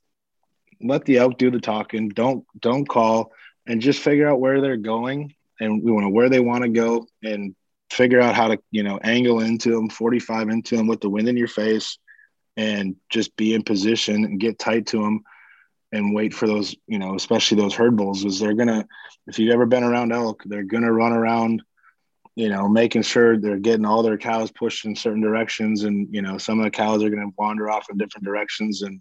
let 0.80 1.04
the 1.04 1.18
elk 1.18 1.38
do 1.38 1.50
the 1.50 1.60
talking. 1.60 2.08
Don't 2.08 2.44
don't 2.60 2.88
call 2.88 3.32
and 3.66 3.80
just 3.80 4.00
figure 4.00 4.28
out 4.28 4.40
where 4.40 4.60
they're 4.60 4.76
going 4.76 5.34
and 5.60 5.82
we 5.82 5.92
want 5.92 6.04
to 6.04 6.10
where 6.10 6.28
they 6.28 6.40
want 6.40 6.64
to 6.64 6.68
go 6.68 7.06
and 7.22 7.54
figure 7.90 8.20
out 8.20 8.34
how 8.34 8.48
to 8.48 8.58
you 8.70 8.82
know 8.82 8.98
angle 9.02 9.40
into 9.40 9.70
them 9.70 9.88
45 9.88 10.48
into 10.48 10.76
them 10.76 10.86
with 10.86 11.00
the 11.00 11.10
wind 11.10 11.28
in 11.28 11.36
your 11.36 11.48
face 11.48 11.98
and 12.56 12.96
just 13.10 13.36
be 13.36 13.54
in 13.54 13.62
position 13.62 14.24
and 14.24 14.40
get 14.40 14.58
tight 14.58 14.86
to 14.86 15.02
them 15.02 15.22
and 15.92 16.14
wait 16.14 16.32
for 16.32 16.46
those 16.46 16.74
you 16.86 16.98
know 16.98 17.14
especially 17.14 17.58
those 17.58 17.74
herd 17.74 17.96
bulls 17.96 18.24
is 18.24 18.40
they're 18.40 18.54
gonna 18.54 18.86
if 19.26 19.38
you've 19.38 19.52
ever 19.52 19.66
been 19.66 19.84
around 19.84 20.10
elk 20.10 20.42
they're 20.46 20.62
gonna 20.62 20.92
run 20.92 21.12
around 21.12 21.62
you 22.34 22.48
know 22.48 22.68
making 22.68 23.02
sure 23.02 23.36
they're 23.36 23.58
getting 23.58 23.84
all 23.84 24.02
their 24.02 24.18
cows 24.18 24.50
pushed 24.50 24.84
in 24.84 24.96
certain 24.96 25.20
directions 25.20 25.84
and 25.84 26.08
you 26.10 26.22
know 26.22 26.38
some 26.38 26.58
of 26.58 26.64
the 26.64 26.70
cows 26.70 27.02
are 27.02 27.10
gonna 27.10 27.28
wander 27.36 27.70
off 27.70 27.90
in 27.90 27.98
different 27.98 28.24
directions 28.24 28.82
and 28.82 29.00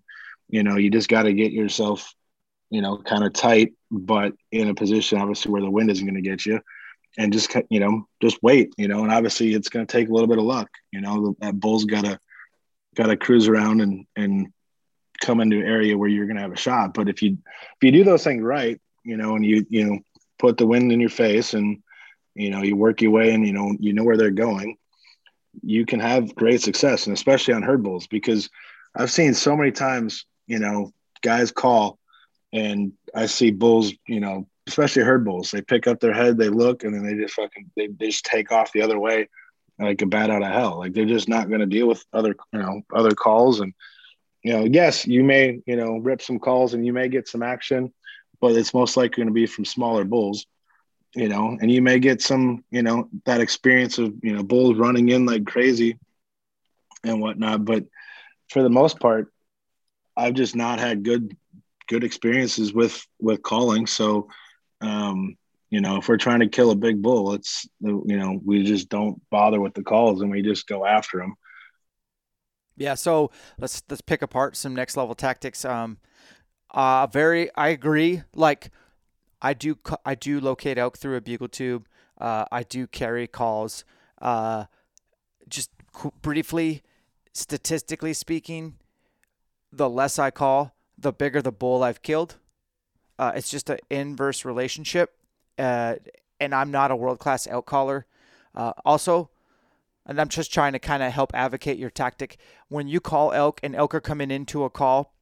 you 0.49 0.63
know 0.63 0.75
you 0.75 0.91
just 0.91 1.09
got 1.09 1.23
to 1.23 1.33
get 1.33 1.51
yourself 1.51 2.13
you 2.69 2.81
know 2.81 2.97
kind 2.97 3.23
of 3.23 3.33
tight 3.33 3.73
but 3.89 4.33
in 4.51 4.69
a 4.69 4.75
position 4.75 5.19
obviously 5.19 5.51
where 5.51 5.61
the 5.61 5.69
wind 5.69 5.89
isn't 5.89 6.05
going 6.05 6.21
to 6.21 6.29
get 6.29 6.45
you. 6.45 6.59
And 7.17 7.33
just 7.33 7.53
you 7.69 7.81
know 7.81 8.07
just 8.21 8.41
wait 8.41 8.73
you 8.77 8.87
know 8.87 9.03
and 9.03 9.11
obviously 9.11 9.53
it's 9.53 9.67
going 9.67 9.85
to 9.85 9.91
take 9.91 10.07
a 10.07 10.13
little 10.13 10.29
bit 10.29 10.37
of 10.37 10.45
luck 10.45 10.69
you 10.93 11.01
know 11.01 11.35
that 11.41 11.59
bull's 11.59 11.83
got 11.83 12.05
to 12.05 12.17
got 12.95 13.07
to 13.07 13.17
cruise 13.17 13.49
around 13.49 13.81
and 13.81 14.05
and 14.15 14.47
come 15.19 15.41
into 15.41 15.57
an 15.57 15.67
area 15.67 15.97
where 15.97 16.07
you're 16.07 16.25
going 16.25 16.37
to 16.37 16.41
have 16.41 16.53
a 16.53 16.57
shot. 16.57 16.93
But 16.93 17.09
if 17.09 17.21
you 17.21 17.37
if 17.43 17.77
you 17.81 17.91
do 17.91 18.05
those 18.05 18.23
things 18.23 18.41
right 18.41 18.79
you 19.03 19.17
know 19.17 19.35
and 19.35 19.45
you 19.45 19.65
you 19.69 19.83
know 19.83 19.99
put 20.39 20.57
the 20.57 20.65
wind 20.65 20.93
in 20.93 21.01
your 21.01 21.09
face 21.09 21.53
and 21.53 21.83
you 22.35 22.49
know 22.49 22.61
you 22.61 22.75
work 22.75 23.01
your 23.01 23.11
way 23.11 23.33
and 23.33 23.45
you 23.45 23.53
know 23.53 23.75
you 23.79 23.93
know 23.93 24.03
where 24.03 24.17
they're 24.17 24.31
going 24.31 24.77
you 25.63 25.85
can 25.85 25.99
have 25.99 26.33
great 26.35 26.61
success 26.61 27.07
and 27.07 27.13
especially 27.13 27.53
on 27.53 27.61
herd 27.61 27.83
bulls 27.83 28.07
because 28.07 28.49
i've 28.95 29.11
seen 29.11 29.33
so 29.33 29.55
many 29.55 29.71
times 29.71 30.25
you 30.47 30.59
know 30.59 30.91
guys 31.21 31.51
call 31.51 31.99
and 32.53 32.93
i 33.15 33.25
see 33.25 33.51
bulls 33.51 33.93
you 34.07 34.19
know 34.19 34.47
especially 34.67 35.03
herd 35.03 35.25
bulls. 35.25 35.51
They 35.51 35.61
pick 35.61 35.87
up 35.87 35.99
their 35.99 36.13
head, 36.13 36.37
they 36.37 36.49
look, 36.49 36.83
and 36.83 36.93
then 36.93 37.05
they 37.05 37.21
just 37.21 37.33
fucking 37.33 37.71
they, 37.75 37.87
they 37.87 38.07
just 38.07 38.25
take 38.25 38.51
off 38.51 38.71
the 38.71 38.81
other 38.81 38.99
way 38.99 39.29
like 39.79 40.01
a 40.01 40.05
bat 40.05 40.29
out 40.29 40.43
of 40.43 40.51
hell. 40.51 40.79
Like 40.79 40.93
they're 40.93 41.05
just 41.05 41.27
not 41.27 41.47
going 41.47 41.61
to 41.61 41.65
deal 41.65 41.87
with 41.87 42.05
other 42.13 42.35
you 42.53 42.59
know 42.59 42.81
other 42.93 43.11
calls. 43.11 43.59
And 43.59 43.73
you 44.43 44.53
know, 44.53 44.65
yes, 44.65 45.07
you 45.07 45.23
may 45.23 45.61
you 45.65 45.75
know 45.75 45.97
rip 45.97 46.21
some 46.21 46.39
calls 46.39 46.73
and 46.73 46.85
you 46.85 46.93
may 46.93 47.09
get 47.09 47.27
some 47.27 47.43
action, 47.43 47.93
but 48.39 48.53
it's 48.53 48.73
most 48.73 48.97
likely 48.97 49.17
going 49.17 49.27
to 49.27 49.33
be 49.33 49.45
from 49.45 49.65
smaller 49.65 50.03
bulls. 50.03 50.45
You 51.13 51.27
know, 51.27 51.57
and 51.59 51.69
you 51.69 51.81
may 51.81 51.99
get 51.99 52.21
some 52.21 52.63
you 52.71 52.83
know 52.83 53.09
that 53.25 53.41
experience 53.41 53.97
of 53.97 54.13
you 54.23 54.33
know 54.33 54.43
bulls 54.43 54.77
running 54.77 55.09
in 55.09 55.25
like 55.25 55.45
crazy 55.45 55.97
and 57.03 57.19
whatnot. 57.21 57.65
But 57.65 57.85
for 58.49 58.63
the 58.63 58.69
most 58.69 58.99
part, 58.99 59.31
I've 60.15 60.33
just 60.33 60.55
not 60.55 60.79
had 60.79 61.03
good 61.03 61.35
good 61.87 62.03
experiences 62.03 62.73
with 62.73 63.05
with 63.19 63.43
calling. 63.43 63.87
So 63.87 64.29
um, 64.79 65.37
you 65.69 65.79
know, 65.79 65.97
if 65.97 66.09
we're 66.09 66.17
trying 66.17 66.41
to 66.41 66.47
kill 66.47 66.71
a 66.71 66.75
big 66.75 67.01
bull, 67.01 67.33
it's 67.33 67.67
you 67.81 68.03
know 68.05 68.39
we 68.43 68.63
just 68.63 68.89
don't 68.89 69.21
bother 69.29 69.59
with 69.59 69.73
the 69.73 69.83
calls 69.83 70.21
and 70.21 70.31
we 70.31 70.41
just 70.41 70.67
go 70.67 70.85
after 70.85 71.17
them. 71.17 71.35
Yeah, 72.77 72.95
so 72.95 73.31
let's 73.57 73.83
let's 73.89 74.01
pick 74.01 74.21
apart 74.21 74.55
some 74.55 74.75
next 74.75 74.97
level 74.97 75.15
tactics. 75.15 75.63
Um, 75.65 75.97
uh, 76.73 77.07
very, 77.07 77.53
I 77.55 77.69
agree. 77.69 78.23
Like, 78.33 78.71
I 79.41 79.53
do 79.53 79.77
I 80.05 80.15
do 80.15 80.39
locate 80.39 80.77
elk 80.77 80.97
through 80.97 81.17
a 81.17 81.21
bugle 81.21 81.47
tube. 81.47 81.87
Uh, 82.19 82.45
I 82.51 82.63
do 82.63 82.87
carry 82.87 83.27
calls. 83.27 83.83
Uh, 84.21 84.65
just 85.49 85.71
briefly, 86.21 86.83
statistically 87.33 88.13
speaking, 88.13 88.75
the 89.71 89.89
less 89.89 90.19
I 90.19 90.31
call, 90.31 90.75
the 90.97 91.11
bigger 91.11 91.41
the 91.41 91.51
bull 91.51 91.83
I've 91.83 92.01
killed. 92.01 92.37
Uh, 93.17 93.31
it's 93.35 93.49
just 93.49 93.69
an 93.69 93.79
inverse 93.89 94.45
relationship. 94.45 95.15
Uh, 95.57 95.95
and 96.39 96.55
I'm 96.55 96.71
not 96.71 96.91
a 96.91 96.95
world 96.95 97.19
class 97.19 97.47
elk 97.47 97.65
caller. 97.65 98.05
Uh, 98.55 98.73
also, 98.83 99.29
and 100.05 100.19
I'm 100.19 100.27
just 100.27 100.53
trying 100.53 100.73
to 100.73 100.79
kind 100.79 101.03
of 101.03 101.13
help 101.13 101.31
advocate 101.33 101.77
your 101.77 101.89
tactic. 101.89 102.37
When 102.67 102.87
you 102.87 102.99
call 102.99 103.31
elk 103.31 103.59
and 103.63 103.75
elk 103.75 103.93
are 103.93 104.01
coming 104.01 104.31
into 104.31 104.63
a 104.63 104.69
call, 104.69 105.13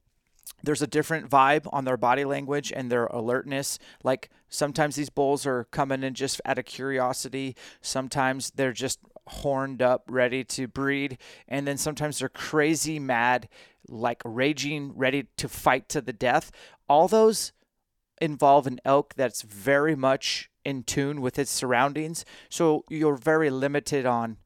there's 0.63 0.81
a 0.81 0.88
different 0.88 1.29
vibe 1.29 1.67
on 1.71 1.85
their 1.85 1.97
body 1.97 2.25
language 2.25 2.71
and 2.75 2.91
their 2.91 3.05
alertness. 3.07 3.79
Like 4.03 4.29
sometimes 4.49 4.95
these 4.95 5.09
bulls 5.09 5.45
are 5.45 5.65
coming 5.65 6.03
in 6.03 6.13
just 6.13 6.41
out 6.45 6.57
of 6.57 6.65
curiosity. 6.65 7.55
Sometimes 7.81 8.51
they're 8.51 8.73
just 8.73 8.99
horned 9.27 9.81
up, 9.81 10.03
ready 10.09 10.43
to 10.43 10.67
breed. 10.67 11.17
And 11.47 11.67
then 11.67 11.77
sometimes 11.77 12.19
they're 12.19 12.29
crazy 12.29 12.99
mad, 12.99 13.47
like 13.88 14.21
raging, 14.25 14.93
ready 14.95 15.27
to 15.38 15.47
fight 15.47 15.88
to 15.89 16.01
the 16.01 16.13
death. 16.13 16.51
All 16.88 17.07
those 17.07 17.53
involve 18.21 18.67
an 18.67 18.79
elk 18.83 19.13
that's 19.15 19.43
very 19.43 19.95
much 19.95 20.49
in 20.65 20.83
tune 20.83 21.21
with 21.21 21.39
its 21.39 21.51
surroundings. 21.51 22.25
So 22.49 22.83
you're 22.89 23.15
very 23.15 23.49
limited 23.49 24.05
on 24.05 24.38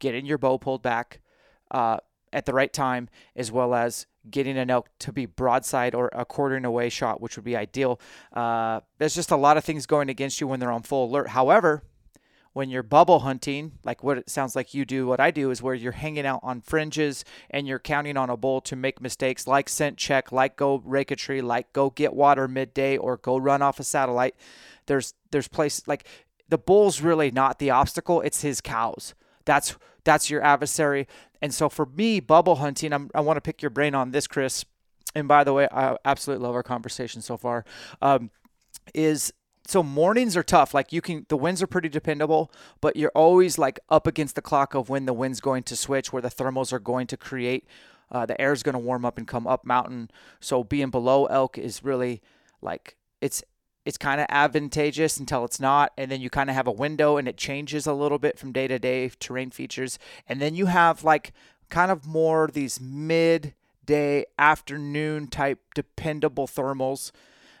getting 0.00 0.24
your 0.24 0.38
bow 0.38 0.58
pulled 0.58 0.82
back 0.82 1.20
uh, 1.70 1.98
at 2.32 2.46
the 2.46 2.52
right 2.52 2.72
time, 2.72 3.08
as 3.36 3.52
well 3.52 3.74
as 3.74 4.06
getting 4.30 4.56
an 4.56 4.70
elk 4.70 4.88
to 5.00 5.12
be 5.12 5.26
broadside 5.26 5.94
or 5.94 6.08
a 6.12 6.24
quartering 6.24 6.64
away 6.64 6.88
shot, 6.88 7.20
which 7.20 7.36
would 7.36 7.44
be 7.44 7.56
ideal. 7.56 8.00
Uh, 8.32 8.80
there's 8.98 9.14
just 9.14 9.30
a 9.30 9.36
lot 9.36 9.56
of 9.56 9.64
things 9.64 9.86
going 9.86 10.08
against 10.08 10.40
you 10.40 10.46
when 10.46 10.60
they're 10.60 10.70
on 10.70 10.82
full 10.82 11.06
alert. 11.06 11.28
However, 11.28 11.82
when 12.52 12.68
you're 12.68 12.82
bubble 12.82 13.20
hunting, 13.20 13.72
like 13.82 14.04
what 14.04 14.18
it 14.18 14.28
sounds 14.30 14.54
like 14.54 14.74
you 14.74 14.84
do, 14.84 15.06
what 15.06 15.20
I 15.20 15.30
do 15.30 15.50
is 15.50 15.62
where 15.62 15.74
you're 15.74 15.92
hanging 15.92 16.26
out 16.26 16.40
on 16.42 16.60
fringes 16.60 17.24
and 17.50 17.66
you're 17.66 17.78
counting 17.78 18.16
on 18.16 18.30
a 18.30 18.36
bull 18.36 18.60
to 18.62 18.76
make 18.76 19.00
mistakes 19.00 19.46
like 19.46 19.68
scent 19.68 19.96
check, 19.96 20.32
like 20.32 20.56
go 20.56 20.82
rake 20.84 21.10
a 21.10 21.16
tree, 21.16 21.40
like 21.40 21.72
go 21.72 21.90
get 21.90 22.14
water 22.14 22.46
midday 22.46 22.96
or 22.96 23.16
go 23.16 23.38
run 23.38 23.62
off 23.62 23.80
a 23.80 23.84
satellite. 23.84 24.36
There's 24.86 25.14
there's 25.30 25.48
place 25.48 25.82
like 25.86 26.06
the 26.48 26.58
bull's 26.58 27.00
really 27.00 27.30
not 27.30 27.58
the 27.58 27.70
obstacle, 27.70 28.20
it's 28.20 28.42
his 28.42 28.60
cows. 28.60 29.14
That's 29.44 29.76
that's 30.04 30.30
your 30.30 30.42
adversary. 30.42 31.06
And 31.40 31.52
so 31.52 31.68
for 31.68 31.86
me, 31.86 32.20
bubble 32.20 32.56
hunting, 32.56 32.92
I'm, 32.92 33.10
i 33.14 33.20
want 33.20 33.36
to 33.36 33.40
pick 33.40 33.62
your 33.62 33.70
brain 33.70 33.94
on 33.94 34.10
this, 34.10 34.26
Chris. 34.26 34.64
And 35.14 35.28
by 35.28 35.44
the 35.44 35.52
way, 35.52 35.68
I 35.70 35.96
absolutely 36.04 36.46
love 36.46 36.54
our 36.54 36.62
conversation 36.62 37.20
so 37.20 37.36
far. 37.36 37.64
Um, 38.00 38.30
is 38.94 39.32
so 39.66 39.82
mornings 39.82 40.36
are 40.36 40.42
tough. 40.42 40.74
Like 40.74 40.92
you 40.92 41.00
can, 41.00 41.26
the 41.28 41.36
winds 41.36 41.62
are 41.62 41.66
pretty 41.66 41.88
dependable, 41.88 42.50
but 42.80 42.96
you're 42.96 43.12
always 43.14 43.58
like 43.58 43.78
up 43.88 44.06
against 44.06 44.34
the 44.34 44.42
clock 44.42 44.74
of 44.74 44.88
when 44.88 45.06
the 45.06 45.12
wind's 45.12 45.40
going 45.40 45.62
to 45.64 45.76
switch, 45.76 46.12
where 46.12 46.22
the 46.22 46.30
thermals 46.30 46.72
are 46.72 46.78
going 46.78 47.06
to 47.08 47.16
create. 47.16 47.66
Uh, 48.10 48.26
the 48.26 48.38
air 48.40 48.52
is 48.52 48.62
going 48.62 48.74
to 48.74 48.78
warm 48.78 49.04
up 49.04 49.18
and 49.18 49.26
come 49.26 49.46
up 49.46 49.64
mountain. 49.64 50.10
So 50.40 50.64
being 50.64 50.90
below 50.90 51.26
elk 51.26 51.58
is 51.58 51.82
really 51.82 52.20
like 52.60 52.96
it's 53.20 53.42
it's 53.84 53.98
kind 53.98 54.20
of 54.20 54.26
advantageous 54.28 55.18
until 55.18 55.44
it's 55.44 55.60
not 55.60 55.92
and 55.96 56.10
then 56.10 56.20
you 56.20 56.30
kind 56.30 56.50
of 56.50 56.56
have 56.56 56.66
a 56.66 56.72
window 56.72 57.16
and 57.16 57.26
it 57.26 57.36
changes 57.36 57.86
a 57.86 57.92
little 57.92 58.18
bit 58.18 58.38
from 58.38 58.52
day 58.52 58.68
to 58.68 58.78
day 58.78 59.10
terrain 59.18 59.50
features 59.50 59.98
and 60.28 60.40
then 60.40 60.54
you 60.54 60.66
have 60.66 61.04
like 61.04 61.32
kind 61.68 61.90
of 61.90 62.06
more 62.06 62.48
these 62.52 62.80
mid 62.80 63.54
day 63.84 64.24
afternoon 64.38 65.26
type 65.26 65.58
dependable 65.74 66.46
thermals 66.46 67.10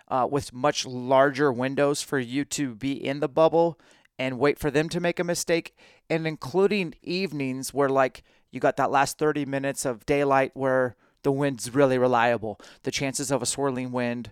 uh, 0.08 0.26
with 0.30 0.52
much 0.52 0.86
larger 0.86 1.50
windows 1.50 2.02
for 2.02 2.18
you 2.18 2.44
to 2.44 2.74
be 2.74 2.92
in 2.92 3.20
the 3.20 3.28
bubble 3.28 3.78
and 4.18 4.38
wait 4.38 4.58
for 4.58 4.70
them 4.70 4.88
to 4.90 5.00
make 5.00 5.18
a 5.18 5.24
mistake, 5.24 5.74
and 6.08 6.26
including 6.26 6.94
evenings 7.02 7.72
where 7.72 7.88
like 7.88 8.22
you 8.50 8.60
got 8.60 8.76
that 8.76 8.90
last 8.90 9.18
30 9.18 9.46
minutes 9.46 9.84
of 9.84 10.04
daylight 10.06 10.52
where 10.54 10.96
the 11.22 11.32
wind's 11.32 11.74
really 11.74 11.98
reliable. 11.98 12.60
The 12.82 12.90
chances 12.90 13.30
of 13.30 13.42
a 13.42 13.46
swirling 13.46 13.90
wind 13.90 14.30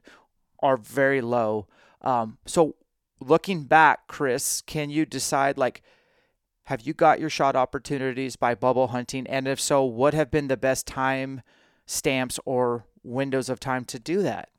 are 0.60 0.76
very 0.76 1.20
low. 1.20 1.66
Um, 2.02 2.38
so 2.46 2.76
looking 3.20 3.64
back, 3.64 4.06
Chris, 4.08 4.62
can 4.62 4.90
you 4.90 5.04
decide 5.04 5.58
like 5.58 5.82
have 6.64 6.82
you 6.82 6.94
got 6.94 7.18
your 7.18 7.30
shot 7.30 7.56
opportunities 7.56 8.36
by 8.36 8.54
bubble 8.54 8.88
hunting? 8.88 9.26
And 9.26 9.48
if 9.48 9.60
so, 9.60 9.82
what 9.82 10.14
have 10.14 10.30
been 10.30 10.46
the 10.46 10.56
best 10.56 10.86
time 10.86 11.42
stamps 11.84 12.38
or 12.44 12.86
windows 13.02 13.48
of 13.48 13.58
time 13.58 13.84
to 13.86 13.98
do 13.98 14.22
that? 14.22 14.50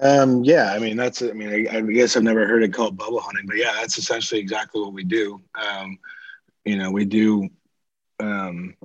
Um, 0.00 0.44
yeah, 0.44 0.72
I 0.72 0.78
mean 0.78 0.96
that's 0.96 1.22
I 1.22 1.32
mean 1.32 1.68
I, 1.68 1.76
I, 1.76 1.80
guess 1.80 2.16
I've 2.16 2.22
never 2.22 2.46
heard 2.46 2.62
it 2.62 2.72
called 2.72 2.96
bubble 2.96 3.20
hunting, 3.20 3.46
but 3.46 3.56
yeah, 3.56 3.72
that's 3.74 3.98
essentially 3.98 4.40
exactly 4.40 4.80
what 4.80 4.92
we 4.92 5.04
do. 5.04 5.40
Um, 5.54 5.98
you 6.64 6.76
know, 6.76 6.90
we 6.90 7.04
do 7.04 7.48
um, 8.20 8.76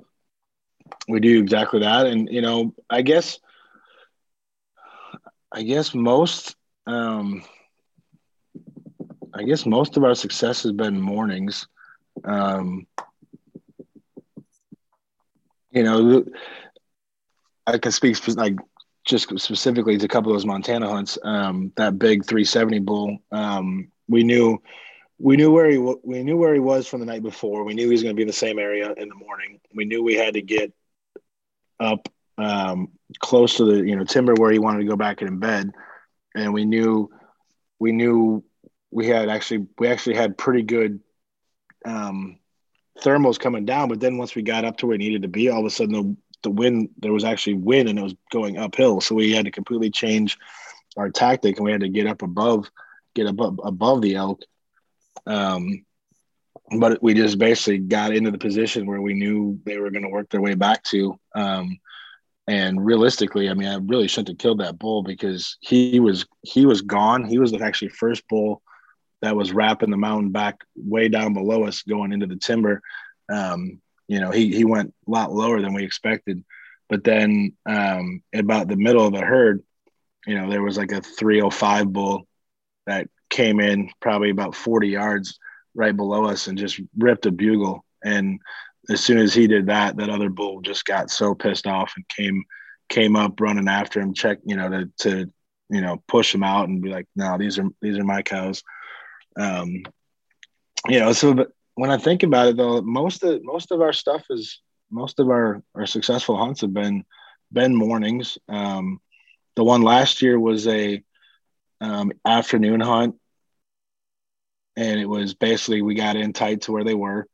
we 1.07 1.19
do 1.19 1.39
exactly 1.39 1.81
that, 1.81 2.07
and 2.07 2.29
you 2.31 2.41
know, 2.41 2.73
I 2.89 3.01
guess 3.01 3.39
I 5.51 5.63
guess 5.63 5.93
most 5.93 6.55
um, 6.87 7.43
I 9.33 9.43
guess 9.43 9.65
most 9.65 9.97
of 9.97 10.03
our 10.03 10.15
success 10.15 10.63
has 10.63 10.71
been 10.71 10.99
mornings. 10.99 11.67
Um, 12.23 12.87
you 15.71 15.83
know, 15.83 16.25
I 17.67 17.77
can 17.77 17.91
speak 17.91 18.17
like 18.37 18.55
just 19.05 19.27
specifically 19.39 19.97
to 19.97 20.05
a 20.05 20.07
couple 20.07 20.31
of 20.31 20.35
those 20.35 20.45
Montana 20.45 20.89
hunts, 20.89 21.17
um, 21.23 21.71
that 21.75 21.99
big 21.99 22.25
370 22.25 22.79
bull, 22.79 23.17
um, 23.31 23.91
we 24.07 24.23
knew 24.23 24.61
we 25.17 25.37
knew 25.37 25.51
where 25.51 25.69
he 25.69 25.77
we 25.77 26.23
knew 26.23 26.37
where 26.37 26.53
he 26.53 26.59
was 26.59 26.87
from 26.87 26.99
the 26.99 27.05
night 27.05 27.23
before. 27.23 27.63
We 27.63 27.73
knew 27.73 27.85
he 27.85 27.91
was 27.91 28.03
going 28.03 28.13
to 28.13 28.17
be 28.17 28.23
in 28.23 28.27
the 28.27 28.33
same 28.33 28.59
area 28.59 28.93
in 28.97 29.07
the 29.07 29.15
morning. 29.15 29.59
We 29.73 29.85
knew 29.85 30.03
we 30.03 30.15
had 30.15 30.33
to 30.33 30.41
get 30.41 30.73
up 31.79 32.09
um, 32.37 32.89
close 33.19 33.57
to 33.57 33.65
the 33.65 33.87
you 33.87 33.95
know 33.95 34.03
timber 34.03 34.33
where 34.33 34.51
he 34.51 34.59
wanted 34.59 34.79
to 34.79 34.85
go 34.85 34.95
back 34.95 35.21
in 35.21 35.39
bed, 35.39 35.71
and 36.35 36.53
we 36.53 36.65
knew 36.65 37.09
we 37.79 37.91
knew 37.91 38.43
we 38.91 39.07
had 39.07 39.29
actually 39.29 39.67
we 39.79 39.87
actually 39.87 40.15
had 40.15 40.37
pretty 40.37 40.61
good 40.61 40.99
um, 41.85 42.37
thermals 43.01 43.39
coming 43.39 43.65
down. 43.65 43.89
But 43.89 43.99
then 43.99 44.17
once 44.17 44.35
we 44.35 44.41
got 44.41 44.65
up 44.65 44.77
to 44.77 44.87
where 44.87 44.95
it 44.95 44.99
needed 44.99 45.23
to 45.23 45.27
be, 45.27 45.49
all 45.49 45.61
of 45.61 45.65
a 45.65 45.69
sudden 45.69 45.93
the 45.93 46.17
the 46.45 46.49
wind 46.51 46.89
there 46.99 47.11
was 47.11 47.25
actually 47.25 47.55
wind 47.55 47.89
and 47.89 47.99
it 47.99 48.03
was 48.03 48.15
going 48.31 48.57
uphill 48.57 49.01
so 49.01 49.15
we 49.15 49.33
had 49.33 49.45
to 49.45 49.51
completely 49.51 49.89
change 49.89 50.37
our 50.95 51.09
tactic 51.09 51.57
and 51.57 51.65
we 51.65 51.71
had 51.71 51.81
to 51.81 51.89
get 51.89 52.07
up 52.07 52.21
above 52.21 52.69
get 53.15 53.25
above 53.25 53.59
above 53.63 54.01
the 54.01 54.15
elk 54.15 54.41
um, 55.25 55.83
but 56.79 57.01
we 57.01 57.15
just 57.15 57.39
basically 57.39 57.79
got 57.79 58.15
into 58.15 58.31
the 58.31 58.37
position 58.37 58.85
where 58.85 59.01
we 59.01 59.15
knew 59.15 59.59
they 59.65 59.79
were 59.79 59.89
going 59.89 60.03
to 60.03 60.09
work 60.09 60.29
their 60.29 60.41
way 60.41 60.53
back 60.53 60.83
to 60.83 61.19
um, 61.33 61.79
and 62.47 62.83
realistically 62.85 63.49
i 63.49 63.53
mean 63.53 63.67
i 63.67 63.77
really 63.85 64.07
shouldn't 64.07 64.27
have 64.27 64.37
killed 64.37 64.59
that 64.59 64.77
bull 64.77 65.01
because 65.01 65.57
he 65.61 65.99
was 65.99 66.25
he 66.43 66.65
was 66.65 66.81
gone 66.81 67.23
he 67.23 67.39
was 67.39 67.51
the 67.51 67.61
actually 67.61 67.89
first 67.89 68.27
bull 68.27 68.61
that 69.21 69.35
was 69.35 69.53
wrapping 69.53 69.89
the 69.89 69.97
mountain 69.97 70.31
back 70.31 70.59
way 70.75 71.07
down 71.07 71.33
below 71.33 71.63
us 71.63 71.81
going 71.81 72.11
into 72.11 72.27
the 72.27 72.35
timber 72.35 72.81
um, 73.29 73.81
you 74.07 74.19
know, 74.19 74.31
he 74.31 74.55
he 74.55 74.65
went 74.65 74.93
a 75.07 75.11
lot 75.11 75.33
lower 75.33 75.61
than 75.61 75.73
we 75.73 75.83
expected. 75.83 76.43
But 76.89 77.03
then 77.03 77.53
um, 77.65 78.21
about 78.33 78.67
the 78.67 78.75
middle 78.75 79.05
of 79.05 79.13
the 79.13 79.21
herd, 79.21 79.63
you 80.27 80.35
know, 80.35 80.49
there 80.49 80.61
was 80.61 80.77
like 80.77 80.91
a 80.91 81.01
305 81.01 81.91
bull 81.91 82.27
that 82.85 83.07
came 83.29 83.59
in 83.59 83.89
probably 83.99 84.29
about 84.29 84.55
40 84.55 84.89
yards 84.89 85.39
right 85.73 85.95
below 85.95 86.25
us 86.25 86.47
and 86.47 86.57
just 86.57 86.79
ripped 86.97 87.25
a 87.25 87.31
bugle. 87.31 87.83
And 88.03 88.39
as 88.89 89.03
soon 89.03 89.17
as 89.17 89.33
he 89.33 89.47
did 89.47 89.67
that, 89.67 89.97
that 89.97 90.09
other 90.09 90.29
bull 90.29 90.61
just 90.61 90.85
got 90.85 91.09
so 91.09 91.33
pissed 91.33 91.67
off 91.67 91.93
and 91.95 92.07
came 92.09 92.43
came 92.87 93.15
up 93.15 93.39
running 93.39 93.67
after 93.67 93.99
him, 93.99 94.13
check, 94.13 94.39
you 94.45 94.55
know, 94.55 94.69
to 94.69 94.91
to 94.99 95.31
you 95.69 95.81
know 95.81 96.01
push 96.07 96.33
him 96.33 96.43
out 96.43 96.67
and 96.67 96.81
be 96.81 96.89
like, 96.89 97.07
no, 97.15 97.37
these 97.37 97.57
are 97.57 97.67
these 97.81 97.97
are 97.97 98.03
my 98.03 98.21
cows. 98.21 98.63
Um, 99.37 99.83
you 100.87 100.99
know, 100.99 101.13
so 101.13 101.33
but 101.33 101.49
when 101.75 101.91
I 101.91 101.97
think 101.97 102.23
about 102.23 102.47
it, 102.47 102.57
though, 102.57 102.81
most 102.81 103.23
of 103.23 103.43
most 103.43 103.71
of 103.71 103.81
our 103.81 103.93
stuff 103.93 104.25
is 104.29 104.61
most 104.91 105.19
of 105.19 105.29
our 105.29 105.61
our 105.73 105.85
successful 105.85 106.37
hunts 106.37 106.61
have 106.61 106.73
been 106.73 107.03
been 107.51 107.75
mornings. 107.75 108.37
Um, 108.47 108.99
the 109.55 109.63
one 109.63 109.81
last 109.81 110.21
year 110.21 110.39
was 110.39 110.67
a 110.67 111.03
um, 111.81 112.11
afternoon 112.25 112.81
hunt, 112.81 113.15
and 114.75 114.99
it 114.99 115.07
was 115.07 115.33
basically 115.33 115.81
we 115.81 115.95
got 115.95 116.15
in 116.15 116.33
tight 116.33 116.61
to 116.61 116.71
where 116.71 116.83
they 116.83 116.93
were, 116.93 117.27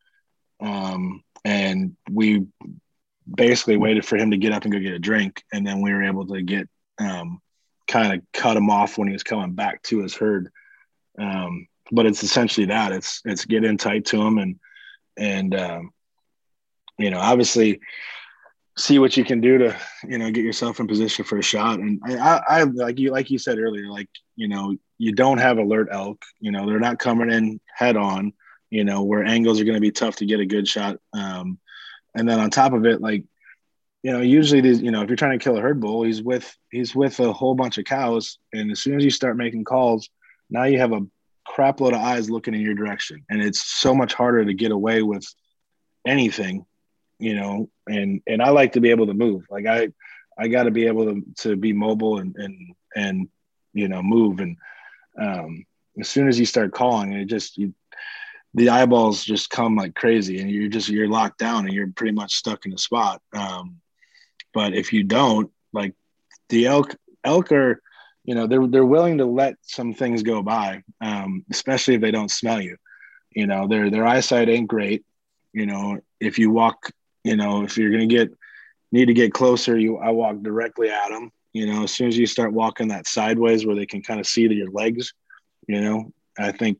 um, 0.60 1.24
and 1.44 1.96
we 2.10 2.46
basically 3.34 3.78
waited 3.78 4.06
for 4.06 4.18
him 4.18 4.32
to 4.32 4.38
get 4.38 4.52
up 4.52 4.64
and 4.64 4.74
go 4.74 4.80
get 4.80 4.94
a 4.94 5.00
drink, 5.00 5.44
and 5.52 5.66
then 5.66 5.82
we 5.82 5.94
were 5.94 6.04
able 6.04 6.28
to 6.28 6.42
get 6.42 6.68
um, 7.00 7.42
kind 7.88 8.14
of 8.14 8.22
cut 8.34 8.58
him 8.58 8.70
off 8.70 8.98
when 8.98 9.08
he 9.08 9.14
was 9.14 9.24
coming 9.24 9.54
back 9.54 9.82
to 9.84 10.00
his 10.00 10.16
herd. 10.16 10.52
Um, 11.18 11.68
but 11.92 12.06
it's 12.06 12.24
essentially 12.24 12.68
that 12.68 12.92
it's 12.92 13.22
it's 13.26 13.46
get 13.46 13.66
in 13.66 13.78
tight 13.78 14.06
to 14.06 14.22
him 14.22 14.38
and 14.38 14.60
and 15.18 15.56
um, 15.56 15.92
you 16.98 17.10
know 17.10 17.20
obviously 17.20 17.82
see 18.78 19.00
what 19.00 19.18
you 19.18 19.24
can 19.26 19.42
do 19.42 19.58
to 19.58 19.78
you 20.08 20.18
know 20.18 20.32
get 20.32 20.46
yourself 20.46 20.80
in 20.80 20.88
position 20.88 21.26
for 21.26 21.38
a 21.38 21.44
shot. 21.44 21.80
And 21.80 22.02
I, 22.06 22.16
I, 22.18 22.42
I 22.48 22.64
like 22.64 23.00
you 23.00 23.12
like 23.12 23.30
you 23.30 23.38
said 23.38 23.60
earlier, 23.60 23.88
like 23.89 24.10
you 24.36 24.48
know 24.48 24.76
you 24.98 25.12
don't 25.12 25.39
have 25.39 25.58
alert 25.58 25.89
elk. 25.92 26.24
You 26.39 26.52
know 26.52 26.66
they're 26.66 26.80
not 26.80 27.00
coming 27.00 27.32
in 27.32 27.60
head 27.76 27.98
on. 27.98 28.34
You 28.72 28.84
know 28.84 29.04
where 29.04 29.24
angles 29.24 29.62
are 29.62 29.66
going 29.66 29.76
to 29.76 29.82
be 29.82 29.92
tough 29.92 30.16
to 30.18 30.26
get 30.26 30.40
a 30.40 30.46
good 30.46 30.68
shot. 30.68 30.98
Um, 31.14 31.60
and 32.16 32.28
then 32.28 32.40
on 32.40 32.50
top 32.50 32.74
of 32.74 32.86
it, 32.86 33.02
like 33.02 33.26
you 34.04 34.12
know, 34.12 34.22
usually 34.22 34.62
these, 34.62 34.82
you 34.82 34.90
know, 34.90 35.04
if 35.04 35.10
you're 35.10 35.16
trying 35.16 35.38
to 35.38 35.44
kill 35.44 35.58
a 35.58 35.62
herd 35.62 35.80
bull, 35.80 36.04
he's 36.04 36.24
with 36.24 36.52
he's 36.72 36.96
with 36.96 37.20
a 37.20 37.32
whole 37.32 37.54
bunch 37.54 37.78
of 37.78 37.86
cows, 37.86 38.40
and 38.52 38.72
as 38.72 38.80
soon 38.80 38.96
as 38.96 39.04
you 39.04 39.12
start 39.12 39.38
making 39.38 39.64
calls, 39.64 40.10
now 40.50 40.64
you 40.64 40.80
have 40.80 40.92
a 40.92 41.06
crap 41.46 41.80
load 41.80 41.94
of 41.94 42.02
eyes 42.02 42.30
looking 42.30 42.56
in 42.56 42.62
your 42.62 42.74
direction, 42.74 43.24
and 43.30 43.42
it's 43.42 43.64
so 43.64 43.94
much 43.94 44.14
harder 44.14 44.44
to 44.44 44.54
get 44.54 44.72
away 44.72 45.04
with 45.04 45.26
anything, 46.08 46.66
you 47.20 47.36
know. 47.36 47.70
And 47.88 48.22
and 48.26 48.42
I 48.42 48.50
like 48.50 48.74
to 48.74 48.82
be 48.82 48.90
able 48.90 49.08
to 49.08 49.14
move. 49.14 49.46
Like 49.52 49.68
I, 49.68 49.90
I 50.38 50.48
got 50.48 50.64
to 50.64 50.72
be 50.72 50.88
able 50.88 51.06
to 51.06 51.24
to 51.40 51.56
be 51.56 51.74
mobile 51.74 52.18
and 52.18 52.36
and 52.36 52.76
and 52.96 53.30
you 53.74 53.88
know 53.88 54.02
move. 54.02 54.40
And 54.40 54.58
um, 55.20 55.66
as 56.00 56.10
soon 56.10 56.28
as 56.28 56.40
you 56.40 56.48
start 56.48 56.74
calling, 56.74 57.14
it 57.14 57.26
just 57.26 57.56
you, 57.58 57.76
the 58.54 58.70
eyeballs 58.70 59.24
just 59.24 59.49
come 59.49 59.76
like 59.76 59.95
crazy, 59.95 60.39
and 60.39 60.49
you're 60.49 60.70
just 60.70 60.89
you're 60.89 61.08
locked 61.08 61.39
down, 61.39 61.66
and 61.66 61.74
you're 61.74 61.91
pretty 61.91 62.14
much 62.14 62.36
stuck 62.36 62.66
in 62.66 62.74
a 62.74 62.78
spot. 62.78 63.22
Um, 63.34 63.78
but 64.54 64.74
if 64.74 64.91
you 64.91 65.04
don't, 65.04 65.52
like 65.72 65.95
the 66.49 66.68
elk, 66.68 66.95
elk 67.24 67.52
are, 67.52 67.82
you 68.26 68.36
know, 68.36 68.47
they're 68.47 68.68
they're 68.68 68.86
willing 68.86 69.20
to 69.20 69.26
let 69.26 69.56
some 69.62 69.93
things 69.93 70.24
go 70.24 70.41
by, 70.41 70.84
um, 70.99 71.45
especially 71.52 71.95
if 71.95 72.02
they 72.02 72.12
don't 72.12 72.32
smell 72.32 72.62
you. 72.62 72.78
You 73.32 73.47
know, 73.47 73.68
their 73.68 73.89
their 73.89 74.06
eyesight 74.06 74.49
ain't 74.49 74.68
great. 74.68 75.06
You 75.54 75.66
know, 75.66 75.99
if 76.20 76.38
you 76.38 76.52
walk, 76.52 76.91
you 77.24 77.38
know, 77.38 77.64
if 77.64 77.78
you're 77.78 77.91
gonna 77.91 78.08
get 78.08 78.34
need 78.91 79.06
to 79.06 79.14
get 79.14 79.34
closer, 79.34 79.78
you 79.78 79.97
I 79.97 80.10
walk 80.10 80.41
directly 80.41 80.89
at 80.89 81.10
them. 81.10 81.32
You 81.54 81.68
know, 81.68 81.84
as 81.84 81.91
soon 81.91 82.08
as 82.08 82.18
you 82.18 82.26
start 82.28 82.54
walking 82.54 82.89
that 82.89 83.08
sideways 83.08 83.66
where 83.66 83.76
they 83.76 83.86
can 83.86 84.02
kind 84.02 84.20
of 84.20 84.28
see 84.28 84.47
to 84.47 84.54
your 84.54 84.72
legs, 84.72 85.14
you 85.68 85.82
know, 85.82 86.14
I 86.38 86.52
think 86.52 86.80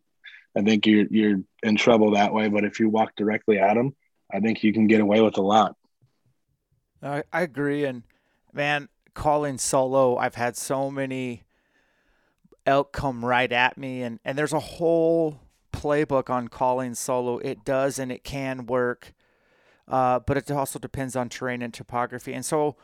I 0.56 0.62
think 0.62 0.86
you're 0.86 1.06
you're 1.10 1.40
in 1.64 1.76
trouble 1.76 2.12
that 2.12 2.34
way. 2.34 2.50
But 2.50 2.66
if 2.66 2.80
you 2.80 2.90
walk 2.90 3.16
directly 3.16 3.60
at 3.60 3.76
them, 3.76 3.96
I 4.32 4.40
think 4.40 4.64
you 4.64 4.74
can 4.74 4.88
get 4.88 5.02
away 5.02 5.22
with 5.22 5.38
a 5.38 5.42
lot. 5.42 5.76
I, 7.02 7.24
I 7.32 7.42
agree. 7.42 7.86
And 7.86 8.04
man, 8.54 8.90
calling 9.14 9.58
solo, 9.58 10.18
I've 10.18 10.36
had 10.36 10.56
so 10.58 10.92
many 10.92 11.44
elk 12.66 12.92
come 12.92 13.26
right 13.26 13.52
at 13.52 13.78
me, 13.78 14.04
and, 14.04 14.20
and 14.24 14.38
there's 14.38 14.54
a 14.54 14.60
whole 14.60 15.42
playbook 15.74 16.30
on 16.30 16.48
calling 16.48 16.94
solo. 16.94 17.38
It 17.40 17.66
does 17.66 17.98
and 17.98 18.12
it 18.12 18.24
can 18.24 18.66
work, 18.66 19.14
uh, 19.88 20.20
but 20.20 20.38
it 20.38 20.52
also 20.52 20.80
depends 20.80 21.16
on 21.16 21.30
terrain 21.30 21.62
and 21.62 21.74
topography. 21.74 22.34
And 22.34 22.46
so 22.46 22.76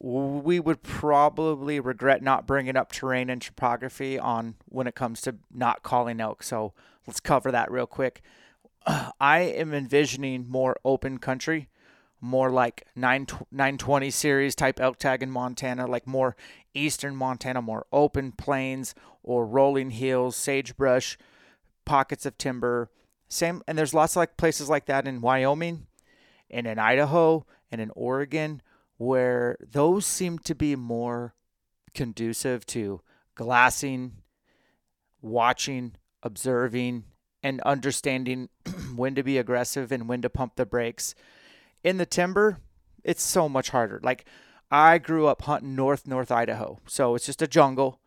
we 0.00 0.58
would 0.58 0.82
probably 0.82 1.78
regret 1.78 2.22
not 2.22 2.46
bringing 2.46 2.76
up 2.76 2.90
terrain 2.90 3.28
and 3.28 3.42
topography 3.42 4.18
on 4.18 4.54
when 4.66 4.86
it 4.86 4.94
comes 4.94 5.20
to 5.22 5.36
not 5.52 5.82
calling 5.82 6.20
elk. 6.20 6.42
So 6.42 6.72
let's 7.06 7.20
cover 7.20 7.52
that 7.52 7.70
real 7.70 7.86
quick. 7.86 8.22
I 9.20 9.40
am 9.40 9.74
envisioning 9.74 10.48
more 10.48 10.76
open 10.84 11.18
country 11.18 11.68
more 12.20 12.50
like 12.50 12.86
9, 12.94 13.26
920 13.50 14.10
series 14.10 14.54
type 14.54 14.78
elk 14.78 14.98
tag 14.98 15.22
in 15.22 15.30
Montana, 15.30 15.86
like 15.86 16.06
more 16.06 16.36
eastern 16.74 17.16
Montana, 17.16 17.62
more 17.62 17.86
open 17.92 18.32
plains 18.32 18.94
or 19.22 19.46
rolling 19.46 19.90
hills, 19.90 20.36
sagebrush, 20.36 21.16
pockets 21.84 22.26
of 22.26 22.36
timber. 22.36 22.90
Same, 23.28 23.62
and 23.66 23.78
there's 23.78 23.94
lots 23.94 24.14
of 24.14 24.18
like 24.18 24.36
places 24.36 24.68
like 24.68 24.86
that 24.86 25.06
in 25.06 25.20
Wyoming 25.20 25.86
and 26.50 26.66
in 26.66 26.78
Idaho 26.78 27.46
and 27.70 27.80
in 27.80 27.90
Oregon 27.94 28.60
where 29.00 29.56
those 29.66 30.04
seem 30.04 30.38
to 30.38 30.54
be 30.54 30.76
more 30.76 31.34
conducive 31.94 32.66
to 32.66 33.00
glassing, 33.34 34.12
watching, 35.22 35.94
observing, 36.22 37.04
and 37.42 37.62
understanding 37.62 38.50
when 38.94 39.14
to 39.14 39.22
be 39.22 39.38
aggressive 39.38 39.90
and 39.90 40.06
when 40.06 40.20
to 40.20 40.28
pump 40.28 40.56
the 40.56 40.66
brakes 40.66 41.14
in 41.82 41.96
the 41.96 42.04
timber, 42.04 42.58
it's 43.02 43.22
so 43.22 43.48
much 43.48 43.70
harder. 43.70 44.00
Like 44.02 44.26
I 44.70 44.98
grew 44.98 45.26
up 45.28 45.40
hunting 45.42 45.74
north 45.74 46.06
north 46.06 46.30
Idaho, 46.30 46.78
so 46.86 47.14
it's 47.14 47.24
just 47.24 47.40
a 47.40 47.46
jungle. 47.46 48.00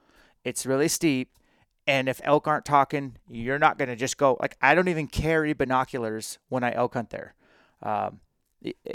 It's 0.44 0.64
really 0.64 0.88
steep, 0.88 1.40
and 1.88 2.08
if 2.08 2.22
elk 2.24 2.48
aren't 2.48 2.66
talking, 2.66 3.18
you're 3.28 3.58
not 3.58 3.80
gonna 3.80 3.96
just 3.96 4.18
go. 4.18 4.38
Like 4.40 4.58
I 4.62 4.76
don't 4.76 4.88
even 4.88 5.08
carry 5.08 5.54
binoculars 5.54 6.38
when 6.50 6.64
I 6.64 6.72
elk 6.72 6.94
hunt 6.94 7.10
there. 7.10 7.34
Um, 7.82 8.20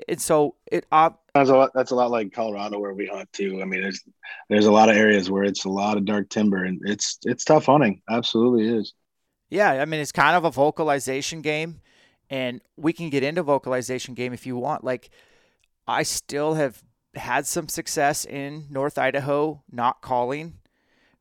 and 0.09 0.21
so 0.21 0.55
it 0.71 0.87
uh, 0.93 1.11
that's 1.35 1.51
a 1.51 1.57
lot. 1.57 1.71
That's 1.75 1.91
a 1.91 1.95
lot 1.95 2.11
like 2.11 2.33
Colorado 2.33 2.79
where 2.79 2.95
we 2.95 3.07
hunt 3.07 3.33
too. 3.33 3.61
I 3.63 3.65
mean, 3.65 3.83
there's 3.83 4.03
there's 4.49 4.67
a 4.67 4.73
lot 4.73 4.89
of 4.89 4.97
areas 4.97 5.31
where 5.31 5.45
it's 5.45 5.65
a 5.65 5.71
lot 5.71 5.97
of 5.97 6.05
dark 6.05 6.29
timber, 6.29 6.65
and 6.65 6.81
it's 6.85 7.19
it's 7.25 7.45
tough 7.45 7.67
hunting. 7.67 8.03
Absolutely 8.09 8.69
is. 8.69 8.93
Yeah, 9.51 9.71
I 9.73 9.85
mean, 9.85 10.01
it's 10.01 10.13
kind 10.13 10.37
of 10.37 10.45
a 10.45 10.51
vocalization 10.51 11.41
game 11.41 11.81
and 12.31 12.61
we 12.77 12.93
can 12.93 13.11
get 13.11 13.23
into 13.23 13.43
vocalization 13.43 14.15
game 14.15 14.33
if 14.33 14.47
you 14.47 14.57
want 14.57 14.85
like 14.85 15.11
i 15.87 16.03
still 16.03 16.55
have 16.55 16.83
had 17.15 17.47
some 17.47 17.69
success 17.69 18.25
in 18.25 18.67
north 18.71 18.99
idaho 18.99 19.63
not 19.71 20.01
calling 20.03 20.59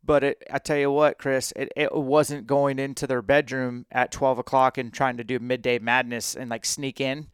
but 0.03 0.23
it, 0.23 0.43
i 0.51 0.57
tell 0.57 0.77
you 0.77 0.91
what 0.91 1.17
chris 1.17 1.53
it, 1.55 1.71
it 1.75 1.93
wasn't 1.93 2.47
going 2.47 2.79
into 2.79 3.07
their 3.07 3.21
bedroom 3.21 3.85
at 3.91 4.11
12 4.11 4.39
o'clock 4.39 4.77
and 4.77 4.93
trying 4.93 5.17
to 5.17 5.23
do 5.23 5.39
midday 5.39 5.79
madness 5.79 6.35
and 6.35 6.49
like 6.49 6.65
sneak 6.65 6.99
in 6.99 7.27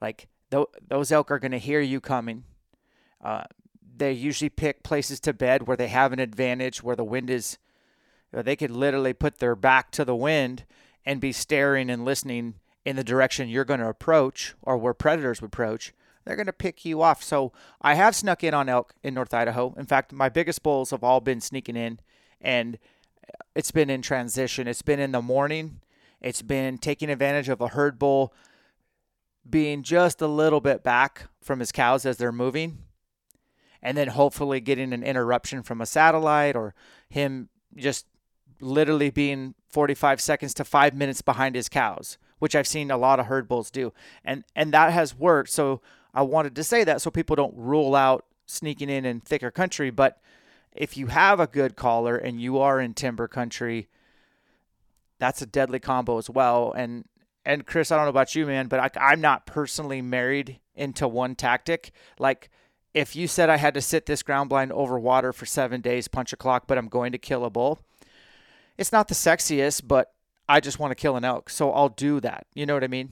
like 0.00 0.28
those 0.50 1.12
elk 1.12 1.30
are 1.30 1.38
going 1.38 1.52
to 1.52 1.58
hear 1.58 1.80
you 1.80 2.00
coming 2.00 2.44
uh, 3.22 3.44
they 3.96 4.12
usually 4.12 4.48
pick 4.48 4.82
places 4.82 5.20
to 5.20 5.32
bed 5.32 5.66
where 5.66 5.76
they 5.76 5.88
have 5.88 6.12
an 6.12 6.20
advantage 6.20 6.82
where 6.82 6.96
the 6.96 7.04
wind 7.04 7.30
is 7.30 7.58
they 8.30 8.56
could 8.56 8.70
literally 8.70 9.12
put 9.12 9.38
their 9.38 9.56
back 9.56 9.90
to 9.90 10.04
the 10.04 10.16
wind 10.16 10.64
and 11.04 11.20
be 11.20 11.32
staring 11.32 11.88
and 11.88 12.04
listening 12.04 12.54
in 12.84 12.96
the 12.96 13.04
direction 13.04 13.48
you're 13.48 13.64
going 13.64 13.80
to 13.80 13.88
approach 13.88 14.54
or 14.62 14.76
where 14.76 14.94
predators 14.94 15.40
would 15.40 15.48
approach, 15.48 15.92
they're 16.24 16.36
going 16.36 16.46
to 16.46 16.52
pick 16.52 16.84
you 16.84 17.02
off. 17.02 17.22
So 17.22 17.52
I 17.80 17.94
have 17.94 18.14
snuck 18.14 18.44
in 18.44 18.54
on 18.54 18.68
elk 18.68 18.94
in 19.02 19.14
North 19.14 19.32
Idaho. 19.32 19.74
In 19.76 19.86
fact, 19.86 20.12
my 20.12 20.28
biggest 20.28 20.62
bulls 20.62 20.90
have 20.90 21.02
all 21.02 21.20
been 21.20 21.40
sneaking 21.40 21.76
in, 21.76 22.00
and 22.40 22.78
it's 23.54 23.70
been 23.70 23.88
in 23.90 24.02
transition. 24.02 24.68
It's 24.68 24.82
been 24.82 25.00
in 25.00 25.12
the 25.12 25.22
morning. 25.22 25.80
It's 26.20 26.42
been 26.42 26.78
taking 26.78 27.10
advantage 27.10 27.48
of 27.48 27.60
a 27.60 27.68
herd 27.68 27.98
bull 27.98 28.34
being 29.48 29.82
just 29.82 30.20
a 30.20 30.26
little 30.26 30.60
bit 30.60 30.82
back 30.82 31.28
from 31.40 31.60
his 31.60 31.72
cows 31.72 32.04
as 32.04 32.16
they're 32.16 32.32
moving, 32.32 32.78
and 33.82 33.96
then 33.96 34.08
hopefully 34.08 34.60
getting 34.60 34.92
an 34.92 35.02
interruption 35.02 35.62
from 35.62 35.80
a 35.80 35.86
satellite 35.86 36.56
or 36.56 36.74
him 37.08 37.48
just 37.76 38.06
literally 38.60 39.10
being 39.10 39.54
45 39.68 40.20
seconds 40.20 40.54
to 40.54 40.64
five 40.64 40.94
minutes 40.94 41.22
behind 41.22 41.54
his 41.54 41.68
cows 41.68 42.18
which 42.38 42.54
I've 42.54 42.66
seen 42.66 42.90
a 42.90 42.96
lot 42.96 43.20
of 43.20 43.26
herd 43.26 43.48
bulls 43.48 43.70
do. 43.70 43.92
And 44.24 44.44
and 44.54 44.72
that 44.72 44.92
has 44.92 45.14
worked. 45.14 45.50
So 45.50 45.80
I 46.14 46.22
wanted 46.22 46.54
to 46.56 46.64
say 46.64 46.84
that 46.84 47.00
so 47.00 47.10
people 47.10 47.36
don't 47.36 47.54
rule 47.56 47.94
out 47.94 48.26
sneaking 48.46 48.88
in 48.90 49.04
in 49.04 49.20
thicker 49.20 49.50
country, 49.50 49.90
but 49.90 50.20
if 50.72 50.96
you 50.96 51.08
have 51.08 51.40
a 51.40 51.46
good 51.46 51.76
caller 51.76 52.16
and 52.16 52.40
you 52.40 52.58
are 52.58 52.80
in 52.80 52.94
timber 52.94 53.28
country, 53.28 53.88
that's 55.18 55.42
a 55.42 55.46
deadly 55.46 55.80
combo 55.80 56.18
as 56.18 56.30
well. 56.30 56.72
And 56.72 57.04
and 57.48 57.64
Chris, 57.64 57.90
I 57.90 57.96
don't 57.96 58.04
know 58.04 58.10
about 58.10 58.34
you, 58.34 58.44
man, 58.44 58.66
but 58.66 58.78
I, 58.78 59.12
I'm 59.12 59.22
not 59.22 59.46
personally 59.46 60.02
married 60.02 60.60
into 60.76 61.08
one 61.08 61.34
tactic. 61.34 61.92
Like 62.18 62.50
if 62.92 63.16
you 63.16 63.26
said 63.26 63.48
I 63.48 63.56
had 63.56 63.72
to 63.72 63.80
sit 63.80 64.04
this 64.04 64.22
ground 64.22 64.50
blind 64.50 64.70
over 64.70 64.98
water 64.98 65.32
for 65.32 65.46
seven 65.46 65.80
days, 65.80 66.08
punch 66.08 66.34
a 66.34 66.36
clock, 66.36 66.66
but 66.66 66.76
I'm 66.76 66.88
going 66.88 67.10
to 67.12 67.18
kill 67.18 67.46
a 67.46 67.50
bull, 67.50 67.78
it's 68.76 68.92
not 68.92 69.08
the 69.08 69.14
sexiest, 69.14 69.88
but 69.88 70.12
I 70.46 70.60
just 70.60 70.78
want 70.78 70.90
to 70.90 70.94
kill 70.94 71.16
an 71.16 71.24
elk, 71.24 71.48
so 71.48 71.72
I'll 71.72 71.88
do 71.88 72.20
that. 72.20 72.46
You 72.54 72.66
know 72.66 72.74
what 72.74 72.84
I 72.84 72.88
mean? 72.88 73.08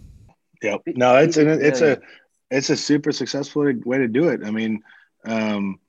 Yep. 0.63 0.83
No, 0.89 1.17
it's 1.17 1.39
an, 1.39 1.49
it's 1.49 1.81
a 1.81 1.99
it's 2.51 2.69
a 2.69 2.77
super 2.77 3.13
successful 3.13 3.73
way 3.85 3.99
to 3.99 4.07
do 4.07 4.29
it. 4.29 4.43
I 4.45 4.51
mean, 4.51 4.83
um, 5.25 5.81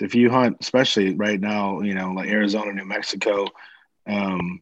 if 0.00 0.14
you 0.14 0.30
hunt, 0.30 0.58
especially 0.60 1.14
right 1.14 1.40
now, 1.40 1.80
you 1.80 1.94
know, 1.94 2.12
like 2.12 2.28
Arizona, 2.28 2.74
New 2.74 2.84
Mexico, 2.84 3.46
um, 4.06 4.60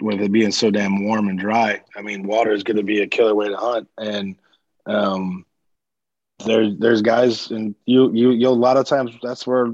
with 0.00 0.20
it 0.20 0.32
being 0.32 0.50
so 0.50 0.70
damn 0.70 1.04
warm 1.04 1.28
and 1.28 1.38
dry, 1.38 1.80
I 1.96 2.02
mean, 2.02 2.26
water 2.26 2.52
is 2.52 2.64
going 2.64 2.76
to 2.76 2.82
be 2.82 3.02
a 3.02 3.06
killer 3.06 3.34
way 3.34 3.48
to 3.48 3.56
hunt. 3.56 3.88
And 3.98 4.36
um, 4.86 5.44
there's 6.44 6.76
there's 6.78 7.02
guys, 7.02 7.50
and 7.50 7.74
you 7.86 8.12
you 8.12 8.30
you 8.30 8.48
a 8.48 8.50
lot 8.50 8.76
of 8.76 8.86
times 8.86 9.12
that's 9.22 9.46
where 9.46 9.66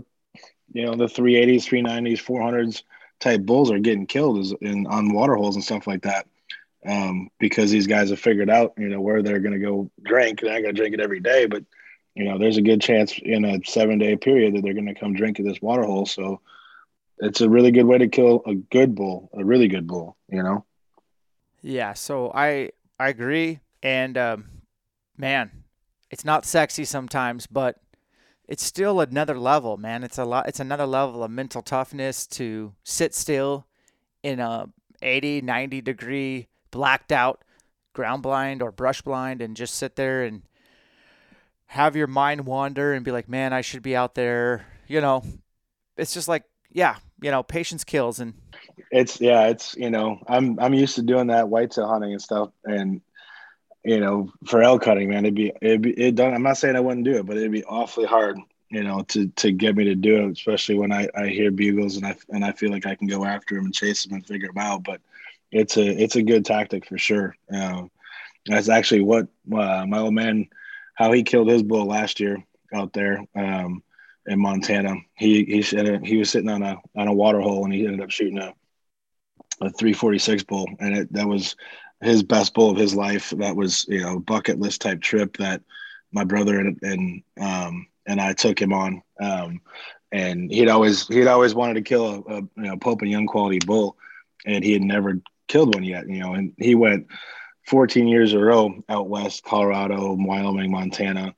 you 0.73 0.87
know 0.87 0.95
the 0.95 1.07
380s, 1.07 1.65
390s, 1.65 2.23
400s 2.23 2.83
type 3.19 3.43
bulls 3.43 3.71
are 3.71 3.79
getting 3.79 4.07
killed 4.07 4.39
is 4.39 4.55
in 4.61 4.87
on 4.87 5.13
water 5.13 5.35
holes 5.35 5.55
and 5.55 5.65
stuff 5.65 5.87
like 5.87 6.03
that. 6.03 6.27
Um, 6.87 7.29
because 7.39 7.71
these 7.71 7.87
guys 7.87 8.09
have 8.09 8.21
figured 8.21 8.49
out, 8.49 8.73
you 8.79 8.89
know, 8.89 9.03
where 9.03 9.23
they're 9.23 9.41
going 9.41 9.53
to 9.53 9.59
go 9.59 9.91
drink. 10.03 10.41
They're 10.41 10.51
not 10.51 10.63
going 10.63 10.75
to 10.75 10.81
drink 10.81 10.95
it 10.95 11.01
every 11.01 11.21
day, 11.21 11.45
but 11.45 11.63
you 12.15 12.25
know, 12.25 12.39
there's 12.39 12.57
a 12.57 12.63
good 12.63 12.81
chance 12.81 13.19
in 13.19 13.45
a 13.45 13.61
seven 13.65 13.99
day 13.99 14.17
period 14.17 14.55
that 14.55 14.63
they're 14.63 14.75
going 14.75 14.87
to 14.87 14.95
come 14.95 15.15
drink 15.15 15.39
at 15.39 15.47
this 15.47 15.61
water 15.61 15.85
hole. 15.85 16.07
So 16.07 16.41
it's 17.21 17.41
a 17.41 17.49
really 17.49 17.71
good 17.71 17.85
way 17.87 17.99
to 17.99 18.09
kill 18.09 18.43
a 18.47 18.55
good 18.55 18.95
bull, 18.95 19.31
a 19.35 19.45
really 19.45 19.69
good 19.69 19.87
bull, 19.87 20.17
you 20.29 20.43
know? 20.43 20.65
Yeah. 21.63 21.93
So 21.95 22.31
I, 22.35 22.71
I 22.99 23.09
agree. 23.09 23.61
And, 23.83 24.17
um, 24.19 24.51
man, 25.17 25.51
It's 26.11 26.25
not 26.25 26.45
sexy 26.47 26.85
sometimes, 26.85 27.47
but 27.47 27.81
it's 28.49 28.65
still 28.65 29.01
another 29.01 29.39
level, 29.39 29.77
man. 29.77 30.03
It's 30.05 30.19
a 30.19 30.25
lot. 30.25 30.49
It's 30.49 30.61
another 30.61 30.87
level 30.87 31.23
of 31.25 31.31
mental 31.31 31.63
toughness 31.63 32.27
to 32.29 32.75
sit 32.85 33.15
still 33.15 33.67
in 34.23 34.41
a 34.41 34.69
80, 35.03 35.43
90 35.43 35.81
degree 35.83 36.49
blacked 36.73 37.13
out 37.13 37.43
ground 37.93 38.23
blind 38.23 38.63
or 38.63 38.73
brush 38.73 39.03
blind 39.03 39.43
and 39.43 39.57
just 39.57 39.75
sit 39.75 39.97
there 39.97 40.23
and 40.25 40.43
have 41.67 41.97
your 41.97 42.07
mind 42.09 42.47
wander 42.47 42.93
and 42.93 43.05
be 43.05 43.13
like, 43.13 43.29
man, 43.29 43.53
I 43.53 43.61
should 43.61 43.83
be 43.83 43.97
out 43.97 44.15
there. 44.15 44.67
You 44.89 45.01
know, 45.01 45.23
it's 45.97 46.15
just 46.15 46.29
like, 46.29 46.45
yeah, 46.73 46.97
you 47.21 47.31
know, 47.31 47.43
patience 47.43 47.85
kills. 47.85 48.21
And 48.21 48.35
it's, 48.91 49.21
yeah, 49.21 49.49
it's, 49.49 49.77
you 49.77 49.91
know, 49.91 50.23
I'm, 50.27 50.59
I'm 50.59 50.75
used 50.75 50.97
to 50.97 51.03
doing 51.03 51.29
that 51.29 51.49
whitetail 51.49 51.89
hunting 51.89 52.13
and 52.13 52.23
stuff. 52.23 52.51
And, 52.65 53.01
you 53.85 54.01
know, 54.01 54.31
for 54.47 54.63
elk 54.63 54.85
hunting, 54.85 55.11
man, 55.11 55.25
it'd 55.25 55.35
be, 55.35 55.53
it'd 55.61 55.83
be, 55.83 55.93
it 55.93 56.15
done. 56.15 56.35
I'm 56.35 56.43
not 56.43 56.59
saying 56.59 56.77
I 56.77 56.81
wouldn't 56.81 57.05
do 57.05 57.17
it, 57.17 57.27
but 57.27 57.37
it'd 57.37 57.53
be 57.53 57.65
awfully 57.65 58.07
hard, 58.07 58.39
you 58.71 58.83
know, 58.83 59.03
to, 59.09 59.29
to 59.29 59.53
get 59.53 59.77
me 59.77 59.85
to 59.85 59.95
do 59.95 60.25
it, 60.25 60.33
especially 60.33 60.79
when 60.79 60.93
I, 60.93 61.09
I 61.15 61.29
hear 61.29 61.51
bugles 61.51 61.97
and 61.97 62.07
I, 62.07 62.17
and 62.29 62.45
I 62.45 62.53
feel 62.53 62.71
like 62.71 62.87
I 62.87 62.95
can 62.95 63.07
go 63.07 63.25
after 63.25 63.55
them 63.55 63.67
and 63.67 63.75
chase 63.75 64.05
them 64.05 64.15
and 64.15 64.27
figure 64.27 64.49
them 64.49 64.59
out. 64.59 64.85
But 64.85 65.01
it's 65.51 65.77
a, 65.77 65.87
it's 65.87 66.17
a 66.17 66.23
good 66.23 66.45
tactic 66.45 66.87
for 66.87 66.99
sure. 66.99 67.35
Um, 67.53 67.91
that's 68.47 68.69
actually 68.69 69.03
what 69.03 69.29
uh, 69.53 69.85
my 69.87 69.99
old 69.99 70.15
man, 70.15 70.49
how 70.95 71.13
he 71.13 71.23
killed 71.23 71.49
his 71.49 71.63
bull 71.63 71.87
last 71.87 72.21
year 72.21 72.45
out 72.73 72.93
there 72.93 73.25
um, 73.35 73.83
in 74.27 74.41
Montana. 74.41 74.97
He 75.15 75.45
he 75.45 75.63
said 75.63 76.05
he 76.05 76.17
was 76.17 76.31
sitting 76.31 76.51
on 76.51 76.63
a 76.63 76.77
on 76.97 77.09
a 77.09 77.13
water 77.13 77.41
hole 77.41 77.65
and 77.65 77.73
he 77.73 77.87
ended 77.87 78.01
up 78.01 78.11
shooting 78.11 78.39
a 78.39 78.55
a 79.63 79.69
346 79.71 80.45
bull, 80.45 80.67
and 80.81 80.97
it, 80.97 81.13
that 81.13 81.29
was 81.29 81.55
his 82.01 82.23
best 82.23 82.55
bull 82.55 82.71
of 82.71 82.79
his 82.79 82.95
life. 82.95 83.31
That 83.31 83.57
was 83.57 83.87
you 83.89 84.01
know 84.01 84.19
bucket 84.19 84.59
list 84.59 84.81
type 84.81 85.01
trip 85.01 85.37
that 85.37 85.63
my 86.13 86.25
brother 86.25 86.59
and 86.59 86.79
and 86.83 87.23
um, 87.41 87.87
and 88.07 88.21
I 88.21 88.33
took 88.33 88.61
him 88.61 88.73
on. 88.73 89.03
Um, 89.21 89.61
and 90.13 90.51
he'd 90.51 90.69
always 90.69 91.07
he'd 91.09 91.27
always 91.27 91.55
wanted 91.55 91.75
to 91.75 91.83
kill 91.83 92.07
a, 92.07 92.39
a 92.39 92.41
you 92.41 92.51
know 92.57 92.77
Pope 92.77 93.03
and 93.03 93.11
Young 93.11 93.27
quality 93.27 93.59
bull, 93.65 93.97
and 94.47 94.65
he 94.65 94.73
had 94.73 94.83
never 94.83 95.21
killed 95.47 95.75
one 95.75 95.85
yet. 95.85 96.09
You 96.09 96.21
know, 96.21 96.35
and 96.35 96.53
he 96.59 96.75
went 96.75 97.07
14 97.67 98.09
years 98.09 98.33
in 98.33 98.41
a 98.41 98.45
row 98.45 98.83
out 98.89 99.09
west, 99.09 99.45
Colorado, 99.45 100.17
Wyoming, 100.19 100.71
Montana, 100.71 101.35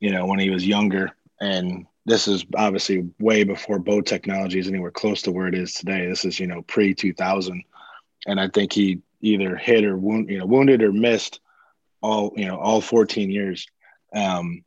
you 0.00 0.10
know, 0.10 0.26
when 0.26 0.38
he 0.38 0.50
was 0.50 0.66
younger. 0.66 1.12
And 1.40 1.86
this 2.06 2.28
is 2.28 2.44
obviously 2.56 3.08
way 3.18 3.44
before 3.44 3.78
bow 3.78 4.00
technology 4.00 4.58
is 4.58 4.68
anywhere 4.68 4.90
close 4.90 5.22
to 5.22 5.32
where 5.32 5.48
it 5.48 5.54
is 5.54 5.74
today. 5.74 6.06
This 6.06 6.24
is, 6.24 6.40
you 6.40 6.46
know, 6.46 6.62
pre 6.62 6.94
2000. 6.94 7.62
And 8.26 8.40
I 8.40 8.48
think 8.48 8.72
he 8.72 9.00
either 9.20 9.56
hit 9.56 9.84
or 9.84 9.96
wound, 9.96 10.30
you 10.30 10.38
know, 10.38 10.46
wounded 10.46 10.82
or 10.82 10.92
missed 10.92 11.40
all, 12.02 12.32
you 12.36 12.46
know, 12.46 12.58
all 12.58 12.80
14 12.80 13.30
years. 13.30 13.66
Um, 14.14 14.64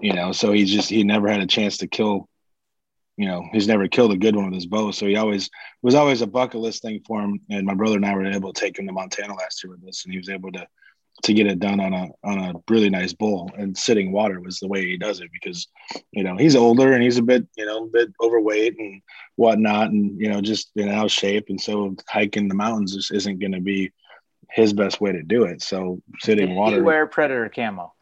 you 0.00 0.12
know, 0.12 0.32
so 0.32 0.52
he 0.52 0.64
just, 0.64 0.90
he 0.90 1.02
never 1.02 1.28
had 1.28 1.40
a 1.40 1.46
chance 1.46 1.78
to 1.78 1.86
kill 1.86 2.28
you 3.16 3.26
know, 3.26 3.48
he's 3.52 3.66
never 3.66 3.88
killed 3.88 4.12
a 4.12 4.16
good 4.16 4.36
one 4.36 4.46
with 4.46 4.54
his 4.54 4.66
bow. 4.66 4.90
So 4.90 5.06
he 5.06 5.16
always 5.16 5.50
was 5.82 5.94
always 5.94 6.20
a 6.20 6.26
bucket 6.26 6.60
list 6.60 6.82
thing 6.82 7.00
for 7.06 7.22
him. 7.22 7.40
And 7.50 7.66
my 7.66 7.74
brother 7.74 7.96
and 7.96 8.04
I 8.04 8.14
were 8.14 8.26
able 8.26 8.52
to 8.52 8.60
take 8.60 8.78
him 8.78 8.86
to 8.86 8.92
Montana 8.92 9.34
last 9.34 9.64
year 9.64 9.70
with 9.70 9.88
us, 9.88 10.04
and 10.04 10.12
he 10.12 10.18
was 10.18 10.28
able 10.28 10.52
to 10.52 10.66
to 11.22 11.32
get 11.32 11.46
it 11.46 11.58
done 11.58 11.80
on 11.80 11.92
a 11.92 12.08
on 12.24 12.38
a 12.38 12.54
really 12.68 12.90
nice 12.90 13.12
bull. 13.12 13.50
And 13.56 13.76
sitting 13.76 14.12
water 14.12 14.40
was 14.40 14.58
the 14.58 14.68
way 14.68 14.84
he 14.84 14.96
does 14.96 15.20
it 15.20 15.30
because, 15.32 15.66
you 16.12 16.22
know, 16.22 16.36
he's 16.36 16.56
older 16.56 16.92
and 16.92 17.02
he's 17.02 17.18
a 17.18 17.22
bit, 17.22 17.46
you 17.56 17.66
know, 17.66 17.84
a 17.84 17.88
bit 17.88 18.12
overweight 18.22 18.78
and 18.78 19.00
whatnot, 19.36 19.90
and 19.90 20.20
you 20.20 20.28
know, 20.28 20.40
just 20.40 20.70
in 20.76 20.88
out 20.88 21.06
of 21.06 21.12
shape. 21.12 21.46
And 21.48 21.60
so 21.60 21.96
hiking 22.08 22.48
the 22.48 22.54
mountains 22.54 22.94
just 22.94 23.12
isn't 23.12 23.38
going 23.38 23.52
to 23.52 23.60
be 23.60 23.92
his 24.50 24.72
best 24.72 25.00
way 25.00 25.12
to 25.12 25.22
do 25.22 25.44
it. 25.44 25.62
So 25.62 26.00
sitting 26.20 26.48
Did 26.48 26.56
water. 26.56 26.82
wear 26.82 27.06
predator 27.06 27.48
camo. 27.48 27.92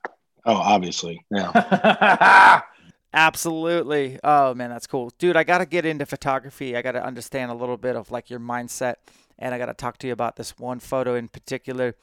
Oh, 0.47 0.57
obviously, 0.57 1.25
yeah. 1.31 2.61
Absolutely. 3.15 4.19
Oh 4.25 4.55
man, 4.55 4.71
that's 4.71 4.89
cool. 4.89 5.13
Dude, 5.19 5.37
I 5.37 5.45
got 5.45 5.59
to 5.59 5.67
get 5.67 5.87
into 5.87 6.05
photography. 6.05 6.77
I 6.77 6.83
got 6.83 6.93
to 6.93 7.05
understand 7.05 7.53
a 7.53 7.55
little 7.55 7.77
bit 7.77 7.95
of 7.95 8.11
like 8.11 8.29
your 8.29 8.41
mindset 8.41 8.97
and 9.39 9.55
I 9.55 9.59
got 9.59 9.67
to 9.67 9.75
talk 9.75 9.99
to 9.99 10.07
you 10.07 10.13
about 10.13 10.37
this 10.37 10.59
one 10.59 10.81
photo 10.81 11.15
in 11.15 11.29
particular. 11.29 11.95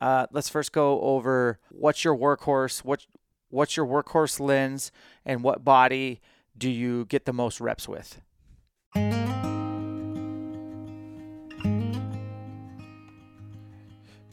Uh, 0.00 0.26
let's 0.32 0.48
first 0.48 0.72
go 0.72 1.00
over 1.00 1.58
what's 1.70 2.04
your 2.04 2.16
workhorse, 2.16 2.84
what 2.84 3.06
what's 3.48 3.76
your 3.76 3.86
workhorse 3.86 4.40
lens 4.40 4.90
and 5.24 5.42
what 5.42 5.64
body 5.64 6.20
do 6.56 6.68
you 6.68 7.04
get 7.06 7.24
the 7.24 7.32
most 7.32 7.60
reps 7.60 7.88
with? 7.88 8.20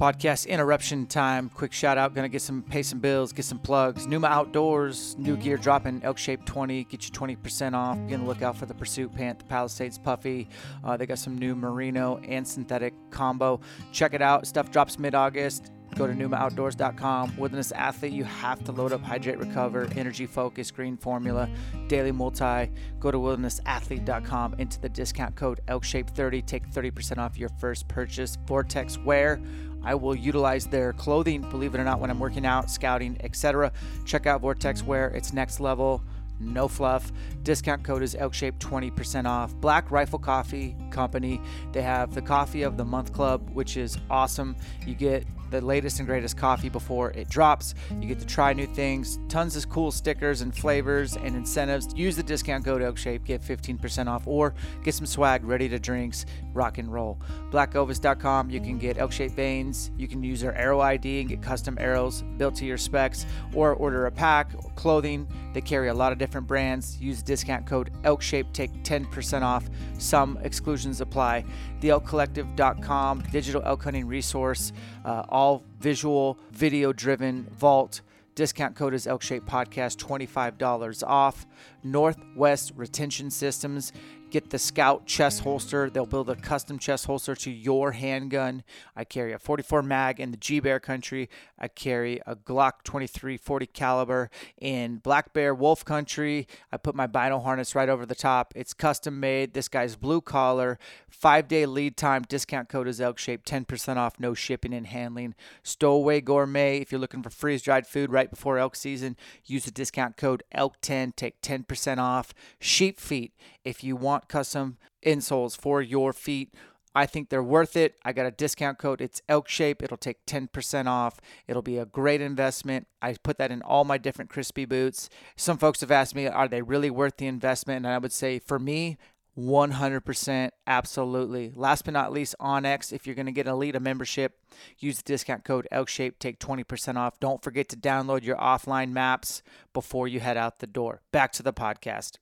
Podcast 0.02 0.48
interruption 0.48 1.06
time. 1.06 1.48
Quick 1.48 1.72
shout 1.72 1.96
out. 1.96 2.16
Gonna 2.16 2.28
get 2.28 2.42
some 2.42 2.64
pay 2.64 2.82
some 2.82 2.98
bills, 2.98 3.32
get 3.32 3.46
some 3.46 3.60
plugs. 3.60 4.08
Numa 4.08 4.26
Outdoors, 4.26 5.16
new 5.20 5.38
gear 5.38 5.58
dropping. 5.58 6.02
Elk 6.04 6.18
Shape 6.18 6.44
20, 6.44 6.86
get 6.86 7.06
you 7.06 7.12
20% 7.12 7.76
off. 7.76 8.00
Be 8.08 8.16
on 8.16 8.22
the 8.22 8.26
lookout 8.26 8.58
for 8.58 8.66
the 8.66 8.74
Pursuit 8.74 9.14
Pant, 9.14 9.38
the 9.38 9.46
Palisades 9.46 10.00
Puffy. 10.00 10.50
Uh, 10.84 10.98
they 10.98 11.06
got 11.06 11.20
some 11.20 11.38
new 11.38 11.56
merino 11.56 12.18
and 12.28 12.48
synthetic 12.48 12.96
combo. 13.12 13.60
Check 13.92 14.16
it 14.16 14.24
out. 14.24 14.48
Stuff 14.48 14.72
drops 14.72 14.98
mid 14.98 15.14
August. 15.14 15.72
Go 15.96 16.08
to 16.08 16.14
NumaOutdoors.com. 16.14 17.36
Wilderness 17.38 17.72
Athlete, 17.74 18.14
you 18.14 18.24
have 18.24 18.64
to 18.64 18.72
load 18.72 18.94
up 18.94 19.02
Hydrate 19.02 19.40
Recover, 19.40 19.90
Energy 19.98 20.26
Focus, 20.26 20.72
Green 20.72 20.96
Formula, 20.96 21.50
Daily 21.88 22.14
Multi. 22.14 22.72
Go 23.00 23.12
to 23.12 23.18
WildernessAthlete.com. 23.18 24.56
Into 24.58 24.80
the 24.80 24.90
discount 24.90 25.36
code 25.36 25.60
ElkShape30. 25.68 26.46
Take 26.46 26.70
30% 26.70 27.18
off 27.18 27.38
your 27.38 27.50
first 27.60 27.88
purchase. 27.88 28.38
Vortex 28.48 28.98
Wear 29.00 29.42
I 29.84 29.96
will 29.96 30.16
utilize 30.16 30.66
their 30.66 30.94
clothing, 30.94 31.42
believe 31.50 31.76
it 31.76 31.80
or 31.80 31.84
not, 31.84 32.00
when 32.00 32.10
I'm 32.10 32.20
working 32.20 32.46
out, 32.46 32.70
scouting, 32.70 33.18
etc. 33.22 33.72
Check 34.06 34.28
out 34.28 34.42
Vortex 34.42 34.84
Wear, 34.84 35.10
it's 35.10 35.34
next 35.34 35.60
level, 35.60 36.04
no 36.40 36.68
fluff. 36.68 37.12
Discount 37.44 37.84
code 37.84 38.04
is 38.04 38.16
Elkshape 38.16 38.58
20% 38.60 39.26
off. 39.26 39.54
Black 39.56 39.92
Rifle 39.92 40.20
Coffee 40.20 40.76
Company, 40.90 41.40
they 41.72 41.82
have 41.82 42.14
the 42.14 42.22
Coffee 42.22 42.64
of 42.64 42.78
the 42.78 42.86
Month 42.86 43.14
Club, 43.14 43.50
which 43.54 43.78
is 43.78 43.98
awesome. 44.10 44.56
You 44.86 44.96
get 44.96 45.26
the 45.52 45.62
latest 45.62 46.00
and 46.00 46.08
greatest 46.08 46.38
coffee 46.38 46.70
before 46.70 47.12
it 47.12 47.30
drops. 47.30 47.76
You 48.00 48.08
get 48.08 48.20
to 48.20 48.26
try 48.26 48.54
new 48.54 48.66
things, 48.68 49.20
tons 49.28 49.56
of 49.56 49.70
cool 49.70 49.92
stickers 49.92 50.42
and 50.42 50.56
flavors 50.56 51.16
and 51.18 51.36
incentives. 51.36 51.94
Use 51.94 52.16
the 52.16 52.24
discount 52.24 52.66
code 52.66 52.82
ElkShape, 52.82 53.26
get 53.26 53.42
15% 53.42 54.08
off, 54.08 54.26
or 54.26 54.54
get 54.84 54.96
some 54.96 55.06
swag 55.06 55.44
ready 55.44 55.68
to 55.70 55.78
drinks, 55.78 56.26
rock 56.54 56.78
and 56.78 56.92
roll. 56.92 57.20
BlackOvis.com, 57.52 58.50
you 58.50 58.62
can 58.62 58.78
get 58.78 58.98
Elkshape 58.98 59.36
vanes. 59.36 59.92
You 59.98 60.08
can 60.08 60.24
use 60.24 60.42
their 60.42 60.56
arrow 60.56 60.80
ID 60.80 61.20
and 61.20 61.30
get 61.30 61.42
custom 61.42 61.78
arrows 61.80 62.24
built 62.38 62.56
to 62.56 62.66
your 62.66 62.78
specs, 62.78 63.26
or 63.54 63.74
order 63.74 64.06
a 64.06 64.12
pack, 64.12 64.52
clothing. 64.76 65.28
They 65.54 65.62
carry 65.62 65.90
a 65.90 65.94
lot 65.94 66.12
of 66.12 66.18
different 66.18 66.48
brands. 66.48 67.00
Use 67.02 67.22
discount 67.22 67.66
code 67.66 67.92
ElkShape, 68.04 68.54
take 68.54 68.72
10% 68.84 69.42
off. 69.42 69.70
Some 69.98 70.40
exclusions 70.44 71.02
apply. 71.02 71.44
TheElkCollective.com, 71.82 73.24
digital 73.32 73.62
elk 73.66 73.84
hunting 73.84 74.08
resource. 74.08 74.72
Uh, 75.04 75.24
all 75.30 75.41
visual, 75.80 76.38
video 76.52 76.94
driven 76.94 77.48
vault. 77.58 78.02
Discount 78.36 78.76
code 78.76 78.94
is 78.94 79.08
Elkshape 79.08 79.42
Podcast, 79.42 79.98
$25 79.98 81.04
off. 81.06 81.46
Northwest 81.84 82.72
Retention 82.76 83.30
Systems. 83.30 83.92
Get 84.32 84.50
the 84.50 84.60
Scout 84.60 85.06
chest 85.06 85.42
holster. 85.42 85.90
They'll 85.90 86.06
build 86.06 86.30
a 86.30 86.38
custom 86.38 86.80
chest 86.80 87.06
holster 87.06 87.36
to 87.36 87.52
your 87.52 87.92
handgun. 87.92 88.64
I 88.96 89.04
carry 89.04 89.34
a 89.34 89.40
44 89.40 89.84
mag 89.84 90.22
in 90.22 90.32
the 90.32 90.38
G 90.38 90.62
Bear 90.62 90.80
country. 90.80 91.30
I 91.60 91.68
carry 91.68 92.22
a 92.26 92.38
Glock 92.38 92.84
23 92.86 93.36
40 93.36 93.66
caliber 93.66 94.30
in 94.58 95.00
Black 95.00 95.34
Bear 95.34 95.54
Wolf 95.54 95.84
country. 95.84 96.48
I 96.72 96.78
put 96.78 96.96
my 96.96 97.08
bino 97.08 97.40
harness 97.40 97.76
right 97.76 97.90
over 97.90 98.06
the 98.06 98.16
top. 98.16 98.54
It's 98.56 98.74
custom 98.74 99.20
made. 99.20 99.54
This 99.54 99.68
guy's 99.68 99.98
blue 99.98 100.22
collar. 100.22 100.80
Five 101.10 101.50
day 101.50 101.66
lead 101.66 101.98
time. 101.98 102.22
Discount 102.22 102.70
code 102.70 102.88
is 102.88 103.02
Elk 103.02 103.18
Shape. 103.18 103.44
10% 103.44 103.98
off. 103.98 104.18
No 104.18 104.34
shipping 104.34 104.74
and 104.74 104.88
handling. 104.88 105.36
Stowaway 105.62 106.22
Gourmet. 106.22 106.78
If 106.78 106.94
you're 106.94 107.02
looking 107.02 107.22
for 107.22 107.30
freeze 107.30 107.64
dried 107.64 107.86
food 107.86 108.14
right 108.14 108.30
before 108.30 108.58
elk 108.58 108.78
season, 108.78 109.18
use 109.44 109.66
the 109.66 109.72
discount 109.72 110.16
code 110.16 110.42
ELK10. 110.56 111.18
Take 111.18 111.42
10% 111.42 111.98
off. 111.98 112.34
Sheep 112.62 112.98
Feet. 112.98 113.34
If 113.64 113.84
you 113.84 113.96
want 113.96 114.28
custom 114.28 114.78
insoles 115.06 115.58
for 115.58 115.82
your 115.82 116.14
feet, 116.14 116.54
I 116.94 117.06
think 117.06 117.30
they're 117.30 117.44
worth 117.44 117.78
it. 117.78 117.96
I 118.04 118.12
got 118.12 118.26
a 118.26 118.32
discount 118.32 118.78
code. 118.78 119.02
It's 119.02 119.22
Elk 119.30 119.48
Shape. 119.48 119.82
It'll 119.82 119.98
take 119.98 120.26
10% 120.26 120.88
off. 120.88 121.22
It'll 121.48 121.62
be 121.62 121.78
a 121.78 121.86
great 121.86 122.22
investment. 122.22 122.88
I 123.02 123.16
put 123.24 123.38
that 123.38 123.52
in 123.52 123.62
all 123.62 123.86
my 123.86 123.98
different 123.98 124.30
Crispi 124.30 124.68
boots. 124.68 125.10
Some 125.36 125.58
folks 125.58 125.82
have 125.82 125.92
asked 125.92 126.16
me, 126.16 126.28
are 126.28 126.48
they 126.48 126.62
really 126.62 126.90
worth 126.90 127.18
the 127.18 127.28
investment? 127.28 127.86
And 127.86 127.94
I 127.94 127.98
would 127.98 128.12
say 128.12 128.40
for 128.40 128.60
me, 128.60 128.98
100% 129.38 130.50
absolutely. 130.68 131.54
Last 131.56 131.86
but 131.86 131.94
not 131.94 132.12
least, 132.12 132.36
onX. 132.42 132.92
If 132.92 133.08
you're 133.08 133.16
going 133.16 133.28
to 133.28 133.32
get 133.32 133.48
lead 133.48 133.78
a 133.78 133.80
membership, 133.80 134.38
use 134.78 134.98
the 134.98 135.04
discount 135.04 135.46
code 135.46 135.68
ElkShape. 135.72 136.20
Take 136.20 136.40
20% 136.40 136.98
off. 136.98 137.20
Don't 137.22 137.42
forget 137.42 137.70
to 137.70 137.78
download 137.78 138.24
your 138.24 138.36
offline 138.36 138.92
maps 138.92 139.42
before 139.72 140.10
you 140.10 140.20
head 140.20 140.36
out 140.36 140.60
the 140.60 140.68
door. 140.68 141.02
Back 141.14 141.32
to 141.34 141.44
the 141.44 141.54
podcast. 141.54 142.18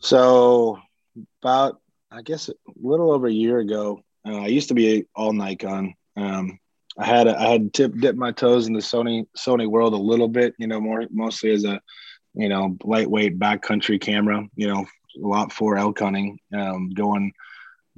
So 0.00 0.78
about 1.42 1.80
I 2.10 2.22
guess 2.22 2.48
a 2.48 2.54
little 2.80 3.12
over 3.12 3.28
a 3.28 3.32
year 3.32 3.58
ago, 3.58 4.02
uh, 4.26 4.38
I 4.38 4.46
used 4.46 4.68
to 4.68 4.74
be 4.74 5.06
all 5.14 5.32
Nikon. 5.32 5.94
Um, 6.16 6.58
I 6.98 7.06
had 7.06 7.28
a, 7.28 7.38
I 7.38 7.48
had 7.48 7.72
tip 7.72 7.94
dipped 7.98 8.18
my 8.18 8.32
toes 8.32 8.66
in 8.66 8.72
the 8.72 8.80
Sony 8.80 9.26
Sony 9.38 9.68
world 9.68 9.94
a 9.94 9.98
little 9.98 10.28
bit, 10.28 10.54
you 10.58 10.66
know, 10.66 10.80
more 10.80 11.06
mostly 11.10 11.52
as 11.52 11.64
a 11.64 11.80
you 12.34 12.48
know 12.48 12.76
lightweight 12.82 13.38
backcountry 13.38 14.00
camera, 14.00 14.46
you 14.56 14.68
know, 14.68 14.86
a 15.22 15.26
lot 15.26 15.52
for 15.52 15.76
elk 15.76 16.00
hunting, 16.00 16.38
um, 16.54 16.90
going 16.90 17.32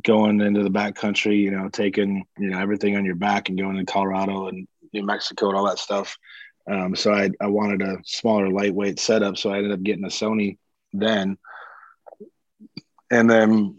going 0.05 0.40
into 0.40 0.62
the 0.62 0.70
backcountry, 0.70 1.38
you 1.38 1.50
know, 1.50 1.68
taking 1.68 2.24
you 2.38 2.50
know 2.50 2.59
everything 2.59 2.96
on 2.96 3.05
your 3.05 3.14
back 3.14 3.48
and 3.48 3.59
going 3.59 3.76
to 3.76 3.84
Colorado 3.84 4.48
and 4.48 4.68
New 4.92 5.05
Mexico 5.05 5.48
and 5.48 5.57
all 5.57 5.66
that 5.66 5.78
stuff. 5.78 6.16
Um, 6.70 6.94
so 6.94 7.12
I 7.12 7.30
I 7.40 7.46
wanted 7.46 7.82
a 7.82 7.98
smaller 8.05 8.48
lightweight 8.48 9.00
setup, 9.00 9.38
so 9.38 9.50
I 9.50 9.59
ended 9.59 9.72
up 9.72 9.82
getting 9.82 10.05
a 10.05 10.09
Sony 10.09 10.59
then, 10.92 11.38
and 13.12 13.30
then 13.30 13.78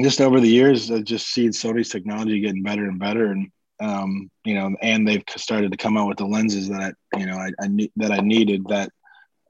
just 0.00 0.20
over 0.20 0.40
the 0.40 0.48
years, 0.48 0.90
I 0.90 1.00
just 1.00 1.28
seen 1.28 1.50
Sony's 1.50 1.88
technology 1.88 2.40
getting 2.40 2.62
better 2.62 2.84
and 2.84 2.98
better, 2.98 3.26
and 3.26 3.50
um, 3.80 4.30
you 4.44 4.54
know, 4.54 4.76
and 4.80 5.06
they've 5.06 5.24
started 5.36 5.72
to 5.72 5.76
come 5.76 5.96
out 5.96 6.06
with 6.06 6.18
the 6.18 6.26
lenses 6.26 6.68
that 6.68 6.94
you 7.16 7.26
know 7.26 7.36
I, 7.36 7.50
I 7.60 7.66
need 7.66 7.90
that 7.96 8.12
I 8.12 8.20
needed 8.20 8.64
that 8.68 8.90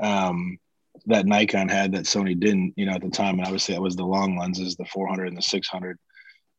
um, 0.00 0.59
that 1.07 1.26
Nikon 1.26 1.68
had 1.68 1.92
that 1.92 2.05
Sony 2.05 2.38
didn't, 2.38 2.74
you 2.76 2.86
know, 2.86 2.92
at 2.92 3.03
the 3.03 3.11
time. 3.11 3.38
And 3.38 3.44
obviously, 3.44 3.74
that 3.74 3.80
was 3.80 3.96
the 3.96 4.05
long 4.05 4.38
lenses, 4.38 4.76
the 4.76 4.84
400 4.86 5.28
and 5.28 5.36
the 5.36 5.42
600. 5.42 5.98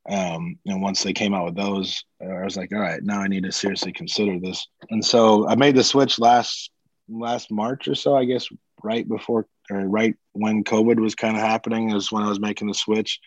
Um, 0.10 0.60
and 0.66 0.82
once 0.82 1.02
they 1.02 1.14
came 1.14 1.34
out 1.34 1.46
with 1.46 1.56
those, 1.56 2.04
I 2.22 2.44
was 2.44 2.58
like, 2.58 2.74
all 2.74 2.80
right, 2.80 3.02
now 3.02 3.22
I 3.22 3.28
need 3.28 3.44
to 3.44 3.52
seriously 3.52 3.94
consider 3.94 4.40
this. 4.40 4.68
And 4.90 5.04
so 5.04 5.48
I 5.48 5.56
made 5.56 5.76
the 5.76 5.84
switch 5.84 6.20
last 6.20 6.72
last 7.10 7.52
March 7.52 7.88
or 7.88 7.96
so, 7.96 8.16
I 8.16 8.26
guess, 8.26 8.48
right 8.84 9.08
before 9.08 9.48
or 9.70 9.88
right 9.88 10.16
when 10.34 10.64
COVID 10.64 11.00
was 11.00 11.16
kind 11.16 11.36
of 11.36 11.42
happening 11.42 11.92
is 11.92 12.12
when 12.12 12.24
I 12.24 12.30
was 12.30 12.40
making 12.40 12.68
the 12.68 12.74
switch. 12.74 13.20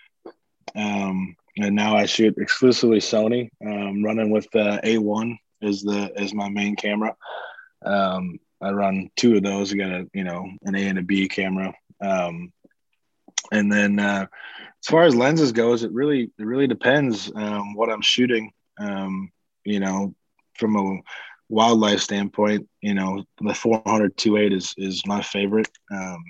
Um, 0.74 1.36
and 1.58 1.74
now 1.74 1.96
I 1.96 2.06
shoot 2.06 2.36
exclusively 2.38 2.98
Sony. 2.98 3.48
Um, 3.64 4.04
running 4.04 4.30
with 4.30 4.48
the 4.52 4.80
A1 4.84 5.36
is 5.62 5.82
the 5.82 6.12
is 6.20 6.34
my 6.34 6.48
main 6.48 6.76
camera. 6.76 7.16
Um, 7.84 8.38
I 8.60 8.70
run 8.70 9.10
two 9.16 9.36
of 9.36 9.42
those. 9.42 9.72
I 9.72 9.76
got 9.76 9.90
a 9.90 10.06
you 10.12 10.24
know 10.24 10.46
an 10.62 10.74
A 10.74 10.86
and 10.86 10.98
a 10.98 11.02
B 11.02 11.28
camera. 11.28 11.72
Um, 12.00 12.52
and 13.52 13.72
then 13.72 13.98
uh, 13.98 14.26
as 14.82 14.88
far 14.88 15.04
as 15.04 15.14
lenses 15.14 15.52
goes, 15.52 15.82
it 15.82 15.92
really 15.92 16.30
it 16.38 16.44
really 16.44 16.66
depends 16.66 17.30
um, 17.34 17.74
what 17.74 17.90
I'm 17.90 18.02
shooting. 18.02 18.52
Um, 18.78 19.32
you 19.64 19.80
know, 19.80 20.14
from 20.54 20.76
a 20.76 21.00
wildlife 21.49 22.01
standpoint, 22.01 22.68
you 22.80 22.94
know, 22.94 23.24
the 23.40 23.55
400 23.55 24.16
2.8 24.16 24.53
is 24.53 24.74
is 24.76 25.07
my 25.07 25.22
favorite. 25.22 25.68
Um, 25.90 26.24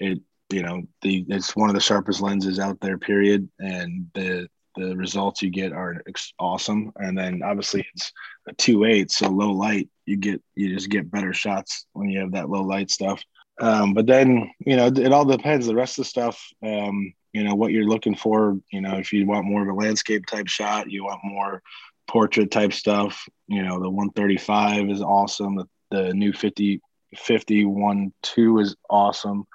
it 0.00 0.20
you 0.50 0.62
know 0.62 0.82
the 1.02 1.26
it's 1.28 1.54
one 1.54 1.68
of 1.68 1.74
the 1.74 1.80
sharpest 1.80 2.20
lenses 2.20 2.58
out 2.58 2.80
there. 2.80 2.98
Period, 2.98 3.48
and 3.58 4.06
the 4.14 4.48
the 4.76 4.96
results 4.96 5.42
you 5.42 5.50
get 5.50 5.72
are 5.72 6.02
awesome. 6.38 6.92
And 6.96 7.18
then 7.18 7.42
obviously 7.42 7.86
it's 7.94 8.12
a 8.48 8.52
two 8.54 8.84
eight, 8.84 9.10
so 9.10 9.28
low 9.28 9.52
light. 9.52 9.88
You 10.06 10.16
get 10.16 10.40
you 10.54 10.74
just 10.74 10.88
get 10.88 11.10
better 11.10 11.32
shots 11.32 11.86
when 11.92 12.08
you 12.08 12.20
have 12.20 12.32
that 12.32 12.48
low 12.48 12.62
light 12.62 12.90
stuff. 12.90 13.22
Um, 13.60 13.92
but 13.92 14.06
then 14.06 14.50
you 14.60 14.76
know 14.76 14.86
it 14.86 15.12
all 15.12 15.24
depends. 15.24 15.66
The 15.66 15.74
rest 15.74 15.98
of 15.98 16.04
the 16.04 16.10
stuff, 16.10 16.42
um, 16.62 17.12
you 17.32 17.44
know, 17.44 17.54
what 17.54 17.72
you're 17.72 17.88
looking 17.88 18.14
for. 18.14 18.58
You 18.72 18.80
know, 18.80 18.96
if 18.96 19.12
you 19.12 19.26
want 19.26 19.46
more 19.46 19.62
of 19.62 19.68
a 19.68 19.78
landscape 19.78 20.26
type 20.26 20.48
shot, 20.48 20.90
you 20.90 21.04
want 21.04 21.20
more 21.24 21.62
portrait 22.08 22.50
type 22.50 22.72
stuff. 22.72 23.28
You 23.46 23.62
know, 23.62 23.80
the 23.80 23.90
135 23.90 24.90
is 24.90 25.02
awesome. 25.02 25.56
The, 25.56 25.66
the 25.90 26.14
new 26.14 26.32
50 26.32 26.80
50 27.16 27.64
1 27.64 28.12
2 28.22 28.58
is 28.58 28.76
awesome. 28.90 29.46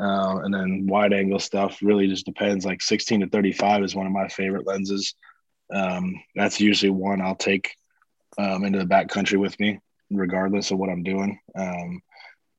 Uh, 0.00 0.40
and 0.42 0.54
then 0.54 0.86
wide 0.86 1.12
angle 1.12 1.38
stuff 1.38 1.78
really 1.82 2.08
just 2.08 2.24
depends. 2.24 2.64
Like 2.64 2.82
16 2.82 3.20
to 3.20 3.28
35 3.28 3.84
is 3.84 3.94
one 3.94 4.06
of 4.06 4.12
my 4.12 4.28
favorite 4.28 4.66
lenses. 4.66 5.14
Um, 5.72 6.14
that's 6.34 6.60
usually 6.60 6.90
one 6.90 7.20
I'll 7.20 7.34
take 7.34 7.74
um, 8.38 8.64
into 8.64 8.78
the 8.78 8.86
backcountry 8.86 9.38
with 9.38 9.58
me, 9.60 9.80
regardless 10.10 10.70
of 10.70 10.78
what 10.78 10.88
I'm 10.88 11.02
doing. 11.02 11.38
Um, 11.56 12.02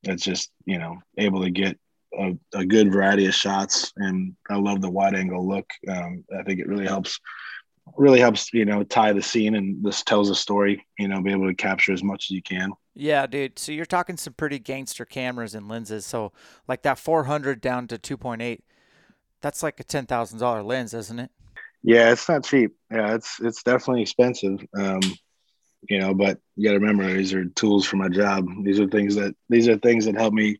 it's 0.04 0.22
just, 0.22 0.50
you 0.64 0.78
know, 0.78 0.98
able 1.18 1.42
to 1.42 1.50
get 1.50 1.78
a, 2.16 2.36
a, 2.52 2.64
good 2.64 2.92
variety 2.92 3.26
of 3.26 3.34
shots. 3.34 3.92
And 3.96 4.36
I 4.48 4.56
love 4.56 4.80
the 4.80 4.90
wide 4.90 5.14
angle 5.14 5.46
look. 5.46 5.68
Um, 5.88 6.24
I 6.38 6.42
think 6.44 6.60
it 6.60 6.68
really 6.68 6.86
helps, 6.86 7.18
really 7.96 8.20
helps, 8.20 8.52
you 8.52 8.64
know, 8.64 8.82
tie 8.82 9.12
the 9.12 9.22
scene 9.22 9.54
and 9.54 9.84
this 9.84 10.02
tells 10.02 10.30
a 10.30 10.34
story, 10.34 10.86
you 10.98 11.08
know, 11.08 11.20
be 11.20 11.32
able 11.32 11.46
to 11.46 11.54
capture 11.54 11.92
as 11.92 12.02
much 12.02 12.26
as 12.26 12.30
you 12.30 12.42
can. 12.42 12.72
Yeah, 12.94 13.26
dude. 13.26 13.58
So 13.58 13.72
you're 13.72 13.84
talking 13.84 14.16
some 14.16 14.34
pretty 14.34 14.58
gangster 14.58 15.04
cameras 15.04 15.54
and 15.54 15.68
lenses. 15.68 16.06
So 16.06 16.32
like 16.68 16.82
that 16.82 16.98
400 16.98 17.60
down 17.60 17.88
to 17.88 17.98
2.8, 17.98 18.60
that's 19.40 19.62
like 19.62 19.78
a 19.78 19.84
ten 19.84 20.06
thousand 20.06 20.38
dollar 20.38 20.62
lens, 20.62 20.94
isn't 20.94 21.18
it? 21.18 21.30
Yeah, 21.82 22.10
it's 22.10 22.26
not 22.30 22.44
cheap. 22.44 22.74
Yeah, 22.90 23.14
it's 23.14 23.38
it's 23.40 23.62
definitely 23.62 24.00
expensive. 24.00 24.64
Um, 24.74 25.00
you 25.86 26.00
know, 26.00 26.14
but 26.14 26.40
you 26.56 26.66
got 26.66 26.72
to 26.72 26.78
remember 26.78 27.12
these 27.12 27.34
are 27.34 27.44
tools 27.44 27.84
for 27.84 27.96
my 27.96 28.08
job. 28.08 28.46
These 28.62 28.80
are 28.80 28.88
things 28.88 29.14
that 29.16 29.34
these 29.50 29.68
are 29.68 29.76
things 29.76 30.06
that 30.06 30.14
help 30.14 30.32
me 30.32 30.56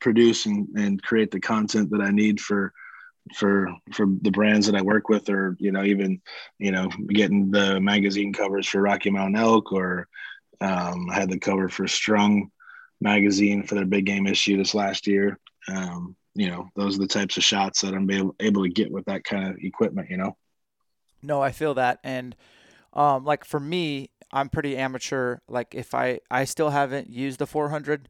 produce 0.00 0.46
and, 0.46 0.68
and 0.76 1.02
create 1.02 1.32
the 1.32 1.40
content 1.40 1.90
that 1.90 2.00
I 2.00 2.12
need 2.12 2.40
for 2.40 2.72
for 3.34 3.68
for 3.92 4.06
the 4.22 4.30
brands 4.30 4.66
that 4.66 4.76
I 4.76 4.82
work 4.82 5.08
with, 5.08 5.28
or 5.28 5.56
you 5.58 5.72
know, 5.72 5.84
even 5.84 6.20
you 6.58 6.72
know, 6.72 6.88
getting 7.08 7.50
the 7.50 7.80
magazine 7.80 8.32
covers 8.32 8.66
for 8.66 8.80
Rocky 8.82 9.10
Mountain 9.10 9.36
Elk 9.36 9.72
or 9.72 10.08
um, 10.60 11.08
I 11.10 11.14
had 11.14 11.30
the 11.30 11.38
cover 11.38 11.68
for 11.68 11.86
Strung 11.86 12.50
magazine 13.00 13.62
for 13.62 13.74
their 13.74 13.84
big 13.84 14.06
game 14.06 14.26
issue 14.26 14.56
this 14.56 14.74
last 14.74 15.06
year. 15.06 15.38
Um, 15.68 16.16
you 16.34 16.48
know, 16.48 16.68
those 16.76 16.96
are 16.96 17.00
the 17.00 17.06
types 17.06 17.36
of 17.36 17.44
shots 17.44 17.80
that 17.80 17.94
I'm 17.94 18.10
able, 18.10 18.34
able 18.40 18.62
to 18.62 18.68
get 18.68 18.90
with 18.90 19.04
that 19.06 19.24
kind 19.24 19.48
of 19.48 19.56
equipment, 19.58 20.10
you 20.10 20.16
know? 20.16 20.36
No, 21.22 21.40
I 21.40 21.50
feel 21.50 21.74
that. 21.74 21.98
And 22.04 22.36
um, 22.92 23.24
like 23.24 23.44
for 23.44 23.60
me, 23.60 24.10
I'm 24.32 24.48
pretty 24.48 24.76
amateur. 24.76 25.38
Like 25.48 25.74
if 25.74 25.94
I, 25.94 26.20
I 26.30 26.44
still 26.44 26.70
haven't 26.70 27.10
used 27.10 27.38
the 27.38 27.46
400 27.46 28.08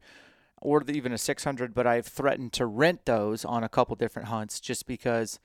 or 0.61 0.83
even 0.87 1.11
a 1.11 1.17
600, 1.17 1.73
but 1.73 1.87
I've 1.87 2.07
threatened 2.07 2.53
to 2.53 2.65
rent 2.65 3.05
those 3.05 3.45
on 3.45 3.63
a 3.63 3.69
couple 3.69 3.95
different 3.95 4.27
hunts 4.27 4.59
just 4.59 4.87
because, 4.87 5.39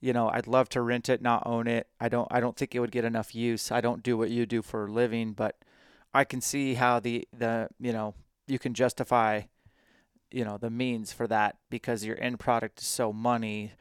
you 0.00 0.12
know, 0.12 0.28
I'd 0.28 0.46
love 0.46 0.68
to 0.70 0.82
rent 0.82 1.08
it, 1.08 1.22
not 1.22 1.42
own 1.46 1.66
it. 1.66 1.86
I 2.00 2.08
don't, 2.08 2.28
I 2.30 2.40
don't 2.40 2.56
think 2.56 2.74
it 2.74 2.80
would 2.80 2.92
get 2.92 3.04
enough 3.04 3.34
use. 3.34 3.70
I 3.70 3.80
don't 3.80 4.02
do 4.02 4.16
what 4.16 4.30
you 4.30 4.46
do 4.46 4.62
for 4.62 4.86
a 4.86 4.90
living, 4.90 5.32
but 5.32 5.56
I 6.12 6.24
can 6.24 6.40
see 6.40 6.74
how 6.74 7.00
the 7.00 7.26
the 7.36 7.68
you 7.78 7.92
know 7.92 8.14
you 8.46 8.58
can 8.58 8.74
justify 8.74 9.42
you 10.30 10.44
know 10.44 10.58
the 10.58 10.70
means 10.70 11.12
for 11.12 11.26
that 11.28 11.56
because 11.70 12.04
your 12.04 12.20
end 12.20 12.38
product 12.38 12.80
is 12.80 12.86
so 12.86 13.12
money. 13.12 13.72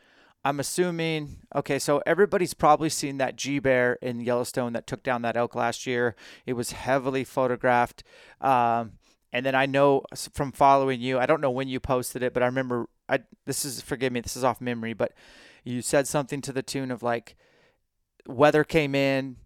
I'm 0.44 0.60
assuming 0.60 1.38
okay, 1.56 1.80
so 1.80 2.02
everybody's 2.06 2.54
probably 2.54 2.90
seen 2.90 3.18
that 3.18 3.36
G 3.36 3.60
bear 3.60 3.98
in 4.02 4.22
Yellowstone 4.22 4.74
that 4.74 4.88
took 4.88 5.04
down 5.04 5.22
that 5.24 5.36
elk 5.36 5.56
last 5.56 5.86
year. 5.88 6.16
It 6.46 6.54
was 6.54 6.72
heavily 6.72 7.24
photographed. 7.24 8.04
Um, 8.40 8.94
and 9.32 9.46
then 9.46 9.56
I 9.56 9.66
know 9.66 10.04
from 10.34 10.52
following 10.52 11.02
you, 11.02 11.20
I 11.20 11.26
don't 11.26 11.42
know 11.42 11.52
when 11.52 11.68
you 11.68 11.80
posted 11.80 12.24
it, 12.24 12.34
but 12.34 12.44
I 12.44 12.48
remember 12.48 12.88
I 13.08 13.20
this 13.46 13.66
is 13.66 13.82
forgive 13.82 14.12
me, 14.12 14.22
this 14.22 14.38
is 14.38 14.44
off 14.44 14.62
memory, 14.62 14.94
but 14.94 15.14
you 15.64 15.82
said 15.82 16.08
something 16.08 16.42
to 16.42 16.52
the 16.52 16.64
tune 16.64 16.92
of 16.92 17.04
like 17.04 17.36
weather 18.28 18.64
came 18.64 18.96
in, 18.96 19.38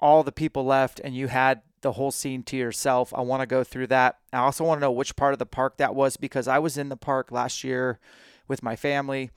all 0.00 0.22
the 0.22 0.32
people 0.32 0.64
left, 0.64 1.00
and 1.02 1.14
you 1.14 1.28
had 1.28 1.62
the 1.80 1.92
whole 1.92 2.10
scene 2.10 2.42
to 2.44 2.56
yourself. 2.56 3.12
I 3.14 3.20
want 3.20 3.40
to 3.40 3.46
go 3.46 3.62
through 3.64 3.88
that. 3.88 4.18
I 4.32 4.38
also 4.38 4.64
want 4.64 4.78
to 4.78 4.82
know 4.82 4.92
which 4.92 5.16
part 5.16 5.32
of 5.32 5.38
the 5.38 5.46
park 5.46 5.76
that 5.78 5.94
was 5.94 6.16
because 6.16 6.48
I 6.48 6.58
was 6.58 6.76
in 6.76 6.88
the 6.88 6.96
park 6.96 7.30
last 7.30 7.62
year 7.64 7.98
with 8.46 8.62
my 8.62 8.76
family 8.76 9.30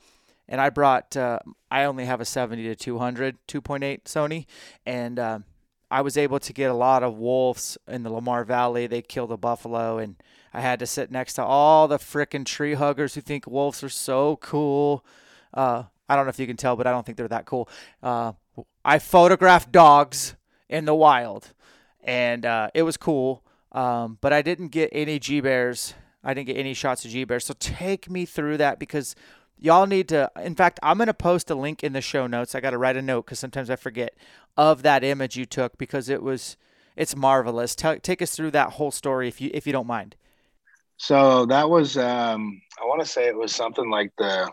and 0.48 0.60
I 0.60 0.70
brought, 0.70 1.16
uh, 1.16 1.38
I 1.70 1.84
only 1.84 2.04
have 2.04 2.20
a 2.20 2.24
70 2.24 2.64
to 2.64 2.74
200 2.74 3.38
2.8 3.46 4.04
Sony 4.04 4.46
and 4.84 5.18
uh, 5.18 5.38
I 5.92 6.00
was 6.00 6.16
able 6.16 6.40
to 6.40 6.54
get 6.54 6.70
a 6.70 6.74
lot 6.74 7.02
of 7.02 7.18
wolves 7.18 7.76
in 7.86 8.02
the 8.02 8.10
Lamar 8.10 8.44
Valley. 8.44 8.86
They 8.86 9.02
killed 9.02 9.30
a 9.30 9.36
buffalo 9.36 9.98
and 9.98 10.16
I 10.54 10.62
had 10.62 10.78
to 10.78 10.86
sit 10.86 11.10
next 11.10 11.34
to 11.34 11.44
all 11.44 11.86
the 11.86 11.98
freaking 11.98 12.46
tree 12.46 12.72
huggers 12.72 13.14
who 13.14 13.20
think 13.20 13.46
wolves 13.46 13.84
are 13.84 13.90
so 13.90 14.36
cool. 14.36 15.04
Uh, 15.52 15.82
I 16.08 16.16
don't 16.16 16.24
know 16.24 16.30
if 16.30 16.38
you 16.38 16.46
can 16.46 16.56
tell, 16.56 16.76
but 16.76 16.86
I 16.86 16.92
don't 16.92 17.04
think 17.04 17.18
they're 17.18 17.28
that 17.28 17.44
cool. 17.44 17.68
Uh, 18.02 18.32
I 18.82 19.00
photographed 19.00 19.70
dogs 19.70 20.34
in 20.66 20.86
the 20.86 20.94
wild 20.94 21.52
and 22.02 22.46
uh, 22.46 22.70
it 22.72 22.84
was 22.84 22.96
cool. 22.96 23.44
Um, 23.72 24.16
but 24.22 24.32
I 24.32 24.40
didn't 24.40 24.68
get 24.68 24.88
any 24.92 25.18
G 25.18 25.42
bears. 25.42 25.92
I 26.24 26.32
didn't 26.32 26.46
get 26.46 26.56
any 26.56 26.72
shots 26.72 27.04
of 27.04 27.10
G 27.10 27.24
bears. 27.24 27.44
So 27.44 27.54
take 27.58 28.08
me 28.08 28.24
through 28.24 28.56
that 28.56 28.78
because 28.78 29.14
y'all 29.62 29.86
need 29.86 30.08
to. 30.08 30.30
In 30.42 30.54
fact, 30.54 30.80
I'm 30.82 30.98
gonna 30.98 31.14
post 31.14 31.50
a 31.50 31.54
link 31.54 31.82
in 31.82 31.92
the 31.92 32.00
show 32.00 32.26
notes. 32.26 32.54
I 32.54 32.60
got 32.60 32.70
to 32.70 32.78
write 32.78 32.96
a 32.96 33.02
note 33.02 33.26
because 33.26 33.38
sometimes 33.38 33.70
I 33.70 33.76
forget 33.76 34.14
of 34.56 34.82
that 34.82 35.04
image 35.04 35.36
you 35.36 35.46
took 35.46 35.78
because 35.78 36.08
it 36.08 36.22
was 36.22 36.56
it's 36.96 37.16
marvelous. 37.16 37.74
T- 37.74 37.98
take 38.00 38.20
us 38.20 38.34
through 38.34 38.50
that 38.50 38.70
whole 38.70 38.90
story 38.90 39.28
if 39.28 39.40
you 39.40 39.50
if 39.54 39.66
you 39.66 39.72
don't 39.72 39.86
mind. 39.86 40.16
So 40.96 41.46
that 41.46 41.70
was 41.70 41.96
um, 41.96 42.60
I 42.80 42.84
want 42.84 43.00
to 43.00 43.06
say 43.06 43.26
it 43.26 43.36
was 43.36 43.54
something 43.54 43.88
like 43.88 44.12
the 44.18 44.50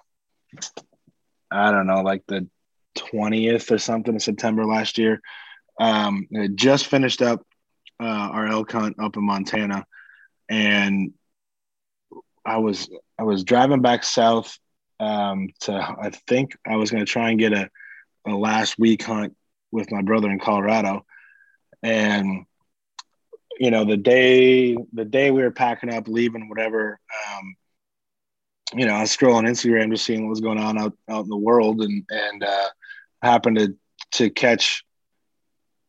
I 1.51 1.71
don't 1.71 1.87
know 1.87 2.01
like 2.01 2.23
the 2.27 2.47
20th 2.97 3.71
or 3.71 3.77
something 3.77 4.13
in 4.13 4.19
September 4.19 4.65
last 4.65 4.97
year. 4.97 5.21
Um, 5.79 6.27
just 6.55 6.87
finished 6.87 7.21
up 7.21 7.41
uh, 7.99 8.05
our 8.05 8.47
elk 8.47 8.71
hunt 8.71 8.97
up 8.99 9.15
in 9.17 9.23
Montana, 9.23 9.85
and 10.49 11.13
I 12.45 12.57
was 12.57 12.89
I 13.17 13.23
was 13.23 13.43
driving 13.43 13.81
back 13.81 14.03
south 14.03 14.57
um, 14.99 15.49
to 15.61 15.73
I 15.73 16.11
think 16.27 16.57
I 16.65 16.75
was 16.75 16.91
going 16.91 17.05
to 17.05 17.11
try 17.11 17.29
and 17.29 17.39
get 17.39 17.53
a, 17.53 17.69
a 18.27 18.31
last 18.31 18.77
week 18.77 19.03
hunt 19.03 19.35
with 19.71 19.91
my 19.91 20.01
brother 20.01 20.29
in 20.29 20.39
Colorado, 20.39 21.05
and 21.83 22.45
you 23.59 23.71
know 23.71 23.85
the 23.85 23.97
day 23.97 24.75
the 24.93 25.05
day 25.05 25.31
we 25.31 25.41
were 25.41 25.51
packing 25.51 25.93
up 25.93 26.07
leaving 26.07 26.49
whatever 26.49 26.99
um, 27.31 27.55
you 28.73 28.85
know 28.85 28.93
i 28.93 29.01
was 29.01 29.15
scrolling 29.15 29.47
instagram 29.47 29.91
just 29.91 30.05
seeing 30.05 30.23
what 30.23 30.29
was 30.29 30.41
going 30.41 30.57
on 30.57 30.77
out, 30.77 30.93
out 31.09 31.23
in 31.23 31.29
the 31.29 31.37
world 31.37 31.81
and 31.81 32.03
and 32.09 32.43
uh, 32.43 32.69
happened 33.21 33.57
to 33.57 33.75
to 34.11 34.29
catch 34.29 34.83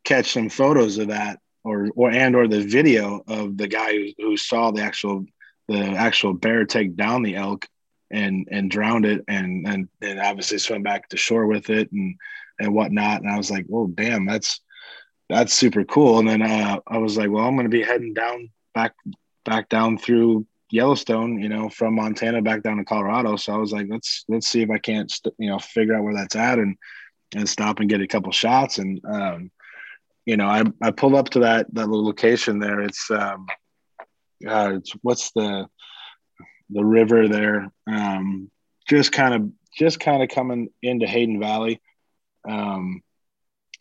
catch 0.04 0.32
some 0.32 0.48
photos 0.48 0.98
of 0.98 1.08
that 1.08 1.38
or 1.64 1.88
or 1.94 2.10
and 2.10 2.34
or 2.34 2.48
the 2.48 2.62
video 2.62 3.22
of 3.28 3.56
the 3.56 3.68
guy 3.68 3.92
who, 3.92 4.08
who 4.18 4.36
saw 4.36 4.70
the 4.70 4.82
actual 4.82 5.24
the 5.68 5.78
actual 5.78 6.32
bear 6.32 6.64
take 6.64 6.96
down 6.96 7.22
the 7.22 7.36
elk 7.36 7.66
and 8.10 8.48
and 8.50 8.70
drowned 8.70 9.06
it 9.06 9.24
and 9.28 9.66
and 9.66 9.88
and 10.02 10.20
obviously 10.20 10.58
swim 10.58 10.82
back 10.82 11.08
to 11.08 11.16
shore 11.16 11.46
with 11.46 11.70
it 11.70 11.90
and 11.92 12.16
and 12.58 12.74
whatnot. 12.74 13.22
And 13.22 13.30
i 13.30 13.36
was 13.36 13.50
like 13.50 13.66
oh 13.72 13.86
damn 13.88 14.26
that's 14.26 14.60
that's 15.28 15.52
super 15.52 15.84
cool. 15.84 16.18
And 16.18 16.28
then 16.28 16.42
uh, 16.42 16.78
i 16.86 16.98
was 16.98 17.16
like 17.16 17.30
well 17.30 17.46
i'm 17.46 17.54
going 17.54 17.64
to 17.64 17.70
be 17.70 17.82
heading 17.82 18.14
down 18.14 18.50
back 18.74 18.94
back 19.44 19.68
down 19.68 19.98
through 19.98 20.46
yellowstone 20.72 21.40
you 21.42 21.48
know 21.48 21.68
from 21.68 21.96
montana 21.96 22.40
back 22.42 22.62
down 22.62 22.76
to 22.78 22.84
colorado. 22.84 23.36
So 23.36 23.52
i 23.52 23.56
was 23.56 23.72
like 23.72 23.86
let's 23.88 24.24
let's 24.28 24.46
see 24.46 24.62
if 24.62 24.70
i 24.70 24.78
can't 24.78 25.12
you 25.38 25.48
know 25.48 25.58
figure 25.58 25.94
out 25.94 26.04
where 26.04 26.14
that's 26.14 26.36
at 26.36 26.58
and 26.58 26.76
and 27.34 27.48
stop 27.48 27.80
and 27.80 27.88
get 27.88 28.00
a 28.00 28.08
couple 28.08 28.32
shots. 28.32 28.78
And 28.78 29.00
um 29.04 29.50
you 30.26 30.36
know, 30.36 30.46
I, 30.46 30.62
I 30.82 30.90
pulled 30.90 31.14
up 31.14 31.30
to 31.30 31.40
that 31.40 31.66
that 31.74 31.88
little 31.88 32.04
location 32.04 32.58
there. 32.58 32.80
It's 32.80 33.10
um, 33.10 33.46
uh, 34.46 34.74
it's 34.76 34.92
what's 35.02 35.32
the 35.32 35.66
the 36.70 36.84
river 36.84 37.28
there? 37.28 37.70
Um, 37.86 38.50
just 38.88 39.12
kind 39.12 39.34
of 39.34 39.50
just 39.76 40.00
kind 40.00 40.22
of 40.22 40.28
coming 40.28 40.68
into 40.82 41.06
Hayden 41.06 41.38
Valley, 41.40 41.80
um, 42.48 43.02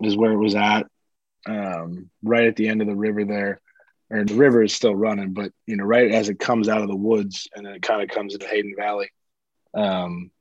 is 0.01 0.17
where 0.17 0.31
it 0.31 0.37
was 0.37 0.55
at. 0.55 0.87
Um, 1.47 2.09
right 2.21 2.45
at 2.45 2.55
the 2.57 2.67
end 2.67 2.81
of 2.81 2.87
the 2.87 2.95
river 2.95 3.23
there, 3.25 3.61
or 4.09 4.25
the 4.25 4.35
river 4.35 4.63
is 4.63 4.73
still 4.73 4.95
running, 4.95 5.33
but 5.33 5.51
you 5.65 5.77
know, 5.77 5.85
right 5.85 6.11
as 6.11 6.29
it 6.29 6.39
comes 6.39 6.67
out 6.67 6.81
of 6.81 6.89
the 6.89 6.95
woods 6.95 7.47
and 7.55 7.65
then 7.65 7.73
it 7.75 7.81
kind 7.81 8.01
of 8.01 8.09
comes 8.09 8.33
into 8.33 8.47
Hayden 8.47 8.75
Valley, 8.77 9.09
um, 9.73 10.31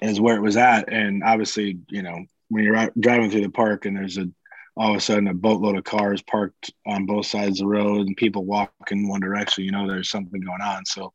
is 0.00 0.20
where 0.20 0.36
it 0.36 0.42
was 0.42 0.56
at. 0.56 0.92
And 0.92 1.22
obviously, 1.22 1.78
you 1.88 2.02
know, 2.02 2.24
when 2.48 2.64
you're 2.64 2.90
driving 2.98 3.30
through 3.30 3.42
the 3.42 3.50
park 3.50 3.86
and 3.86 3.96
there's 3.96 4.18
a 4.18 4.28
all 4.76 4.90
of 4.90 4.96
a 4.96 5.00
sudden 5.00 5.28
a 5.28 5.34
boatload 5.34 5.76
of 5.76 5.84
cars 5.84 6.22
parked 6.22 6.72
on 6.86 7.04
both 7.04 7.26
sides 7.26 7.60
of 7.60 7.64
the 7.64 7.66
road 7.66 8.06
and 8.06 8.16
people 8.16 8.44
walking 8.44 9.08
one 9.08 9.20
direction, 9.20 9.64
you 9.64 9.70
know, 9.70 9.86
there's 9.86 10.10
something 10.10 10.40
going 10.40 10.62
on. 10.62 10.84
So 10.86 11.12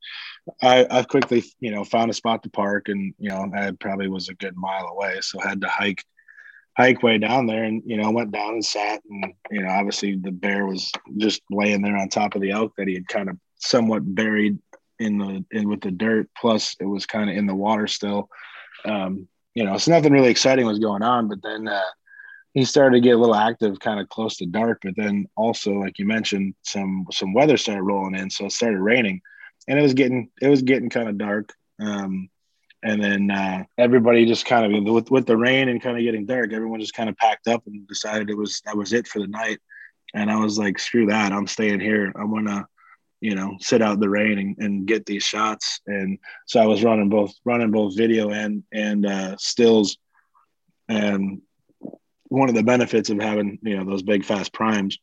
I, 0.62 0.86
I 0.90 1.04
quickly, 1.04 1.44
you 1.60 1.72
know, 1.72 1.84
found 1.84 2.12
a 2.12 2.14
spot 2.14 2.44
to 2.44 2.50
park 2.50 2.88
and, 2.90 3.14
you 3.18 3.30
know, 3.30 3.50
I 3.56 3.72
probably 3.72 4.10
was 4.10 4.30
a 4.30 4.36
good 4.36 4.56
mile 4.56 4.88
away. 4.88 5.18
So 5.22 5.42
I 5.42 5.50
had 5.50 5.62
to 5.62 5.68
hike, 5.68 6.04
hike 6.78 7.02
way 7.02 7.18
down 7.18 7.48
there 7.48 7.64
and, 7.64 7.82
you 7.84 7.98
know, 7.98 8.12
went 8.12 8.32
down 8.32 8.54
and 8.54 8.66
sat 8.66 9.02
and, 9.10 9.34
you 9.50 9.64
know, 9.64 9.70
obviously 9.70 10.16
the 10.16 10.32
bear 10.32 10.68
was 10.68 10.92
just 11.18 11.42
laying 11.50 11.82
there 11.82 11.98
on 11.98 12.10
top 12.10 12.36
of 12.36 12.42
the 12.42 12.52
elk 12.52 12.74
that 12.78 12.88
he 12.88 12.94
had 12.94 13.08
kind 13.08 13.28
of 13.28 13.38
somewhat 13.56 14.04
buried 14.14 14.60
in 15.00 15.18
the, 15.18 15.44
in 15.50 15.68
with 15.68 15.82
the 15.82 15.92
dirt. 15.92 16.30
Plus 16.38 16.76
it 16.80 16.86
was 16.86 17.08
kind 17.08 17.28
of 17.28 17.36
in 17.36 17.48
the 17.48 17.56
water 17.56 17.88
still. 17.88 18.30
Um, 18.86 19.28
you 19.56 19.64
know, 19.64 19.80
so 19.80 19.92
nothing 19.92 20.14
really 20.14 20.30
exciting 20.30 20.68
was 20.68 20.78
going 20.78 21.02
on, 21.02 21.28
but 21.28 21.42
then, 21.42 21.68
uh, 21.68 21.82
he 22.58 22.66
started 22.66 22.96
to 22.96 23.02
get 23.02 23.16
a 23.16 23.20
little 23.20 23.36
active 23.36 23.80
kind 23.80 24.00
of 24.00 24.10
close 24.10 24.38
to 24.38 24.46
dark 24.48 24.80
but 24.84 24.96
then 24.98 25.28
also 25.36 25.74
like 25.74 26.00
you 26.00 26.06
mentioned 26.08 26.56
some 26.64 27.06
some 27.12 27.32
weather 27.32 27.56
started 27.56 27.84
rolling 27.84 28.16
in 28.16 28.32
so 28.32 28.46
it 28.46 28.52
started 28.52 28.80
raining. 28.80 29.22
And 29.68 29.78
it 29.78 29.84
was 29.84 29.94
getting 29.94 30.32
it 30.42 30.48
was 30.48 30.64
getting 30.64 30.90
kind 30.90 31.08
of 31.08 31.20
dark 31.20 31.54
um, 31.80 32.30
and 32.84 33.04
then 33.04 33.30
uh, 33.30 33.64
everybody 33.78 34.26
just 34.26 34.46
kind 34.46 34.76
of 34.76 34.84
with, 34.92 35.12
with 35.12 35.28
the 35.28 35.38
rain 35.38 35.70
and 35.70 35.82
kind 35.82 35.98
of 35.98 36.04
getting 36.04 36.26
dark 36.26 36.52
everyone 36.52 36.80
just 36.80 36.96
kind 36.96 37.10
of 37.10 37.18
packed 37.18 37.48
up 37.48 37.62
and 37.68 37.88
decided 37.88 38.30
it 38.30 38.38
was 38.38 38.62
that 38.66 38.76
was 38.76 38.92
it 38.92 39.08
for 39.08 39.20
the 39.20 39.28
night. 39.28 39.60
And 40.16 40.32
i 40.32 40.38
was 40.38 40.58
like 40.58 40.80
screw 40.80 41.06
that 41.08 41.32
i'm 41.32 41.48
staying 41.48 41.80
here. 41.80 42.12
I'm 42.16 42.34
gonna 42.34 42.68
you 43.22 43.36
know 43.36 43.56
sit 43.60 43.84
out 43.84 44.00
the 44.00 44.10
rain 44.10 44.40
and, 44.40 44.58
and 44.58 44.88
get 44.88 45.06
these 45.06 45.24
shots. 45.24 45.80
And 45.86 46.18
so 46.48 46.60
i 46.60 46.66
was 46.66 46.84
running 46.84 47.10
both 47.10 47.36
running 47.46 47.70
both 47.70 47.96
video 47.96 48.32
and 48.32 48.64
and 48.74 49.06
uh, 49.06 49.38
stills. 49.38 49.98
And 50.90 51.42
one 52.30 52.50
of 52.50 52.56
the 52.56 52.64
benefits 52.64 53.10
of 53.10 53.20
having 53.20 53.60
you 53.62 53.78
know 53.78 53.86
those 53.86 54.04
big 54.04 54.26
fast 54.26 54.54
primes 54.54 54.98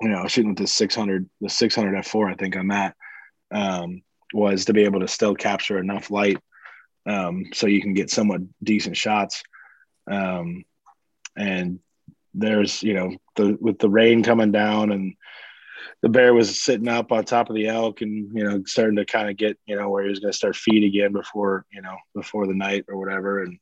you 0.00 0.08
know 0.08 0.26
shooting 0.26 0.50
with 0.50 0.58
the 0.58 0.66
600 0.66 1.28
the 1.40 1.48
600 1.48 2.04
f4 2.04 2.30
i 2.30 2.34
think 2.34 2.56
on 2.56 2.68
that 2.68 2.96
um, 3.54 4.02
was 4.32 4.64
to 4.64 4.72
be 4.72 4.84
able 4.84 5.00
to 5.00 5.08
still 5.08 5.34
capture 5.34 5.78
enough 5.78 6.10
light 6.10 6.38
um, 7.06 7.46
so 7.52 7.66
you 7.66 7.80
can 7.80 7.94
get 7.94 8.10
somewhat 8.10 8.42
decent 8.62 8.96
shots. 8.96 9.42
Um, 10.10 10.64
and 11.36 11.80
there's 12.34 12.82
you 12.82 12.94
know 12.94 13.14
the 13.36 13.56
with 13.60 13.78
the 13.78 13.90
rain 13.90 14.22
coming 14.22 14.52
down 14.52 14.90
and 14.90 15.14
the 16.00 16.08
bear 16.08 16.32
was 16.32 16.62
sitting 16.62 16.88
up 16.88 17.12
on 17.12 17.24
top 17.24 17.50
of 17.50 17.54
the 17.54 17.68
elk 17.68 18.00
and 18.00 18.30
you 18.34 18.44
know 18.44 18.62
starting 18.66 18.96
to 18.96 19.04
kind 19.04 19.28
of 19.28 19.36
get 19.36 19.58
you 19.66 19.76
know 19.76 19.88
where 19.90 20.02
he 20.02 20.10
was 20.10 20.18
going 20.18 20.32
to 20.32 20.36
start 20.36 20.56
feed 20.56 20.84
again 20.84 21.12
before 21.12 21.66
you 21.72 21.82
know 21.82 21.96
before 22.14 22.46
the 22.46 22.54
night 22.54 22.84
or 22.88 22.98
whatever. 22.98 23.42
And 23.42 23.58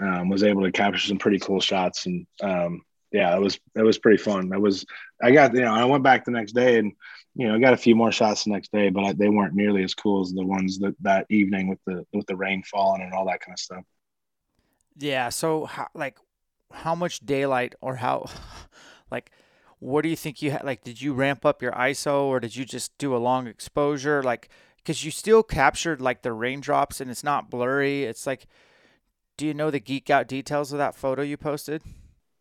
um, 0.00 0.28
was 0.28 0.42
able 0.42 0.62
to 0.62 0.72
capture 0.72 1.06
some 1.06 1.18
pretty 1.18 1.38
cool 1.38 1.60
shots 1.60 2.06
and 2.06 2.26
um, 2.42 2.82
yeah, 3.12 3.36
it 3.36 3.40
was 3.40 3.60
it 3.74 3.82
was 3.82 3.98
pretty 3.98 4.16
fun. 4.22 4.52
I 4.52 4.58
was 4.58 4.86
I 5.22 5.30
got 5.32 5.54
you 5.54 5.60
know 5.60 5.72
I 5.72 5.84
went 5.84 6.02
back 6.02 6.24
the 6.24 6.30
next 6.30 6.52
day 6.52 6.78
and 6.78 6.92
you 7.34 7.46
know 7.46 7.54
I 7.54 7.58
got 7.58 7.74
a 7.74 7.78
few 7.78 7.94
more 7.94 8.10
shots 8.10 8.44
the 8.44 8.50
next 8.50 8.72
day, 8.72 8.88
but 8.88 9.04
I, 9.04 9.12
they 9.12 9.28
weren't 9.28 9.54
nearly 9.54 9.84
as 9.84 9.94
cool 9.94 10.22
as 10.22 10.32
the 10.32 10.44
ones 10.44 10.78
that 10.78 10.94
that 11.02 11.26
evening 11.30 11.68
with 11.68 11.78
the 11.86 12.06
with 12.12 12.26
the 12.26 12.36
rain 12.36 12.62
falling 12.62 13.02
and 13.02 13.12
all 13.12 13.26
that 13.26 13.40
kind 13.40 13.54
of 13.54 13.58
stuff. 13.58 13.84
Yeah. 14.96 15.28
So 15.28 15.66
how, 15.66 15.88
like 15.94 16.18
how 16.72 16.94
much 16.94 17.20
daylight 17.20 17.74
or 17.80 17.96
how 17.96 18.30
like 19.10 19.30
what 19.78 20.02
do 20.02 20.08
you 20.08 20.16
think 20.16 20.40
you 20.40 20.52
had 20.52 20.64
like 20.64 20.82
did 20.82 21.02
you 21.02 21.12
ramp 21.12 21.44
up 21.44 21.60
your 21.60 21.72
ISO 21.72 22.24
or 22.24 22.40
did 22.40 22.56
you 22.56 22.64
just 22.64 22.96
do 22.98 23.14
a 23.14 23.18
long 23.18 23.46
exposure 23.46 24.22
like 24.22 24.48
because 24.76 25.04
you 25.04 25.10
still 25.10 25.42
captured 25.42 26.00
like 26.00 26.22
the 26.22 26.32
raindrops 26.32 27.00
and 27.00 27.10
it's 27.10 27.22
not 27.22 27.50
blurry. 27.50 28.04
It's 28.04 28.26
like 28.26 28.46
do 29.36 29.46
you 29.46 29.54
know 29.54 29.70
the 29.70 29.80
geek 29.80 30.10
out 30.10 30.28
details 30.28 30.72
of 30.72 30.78
that 30.78 30.94
photo 30.94 31.22
you 31.22 31.36
posted? 31.36 31.82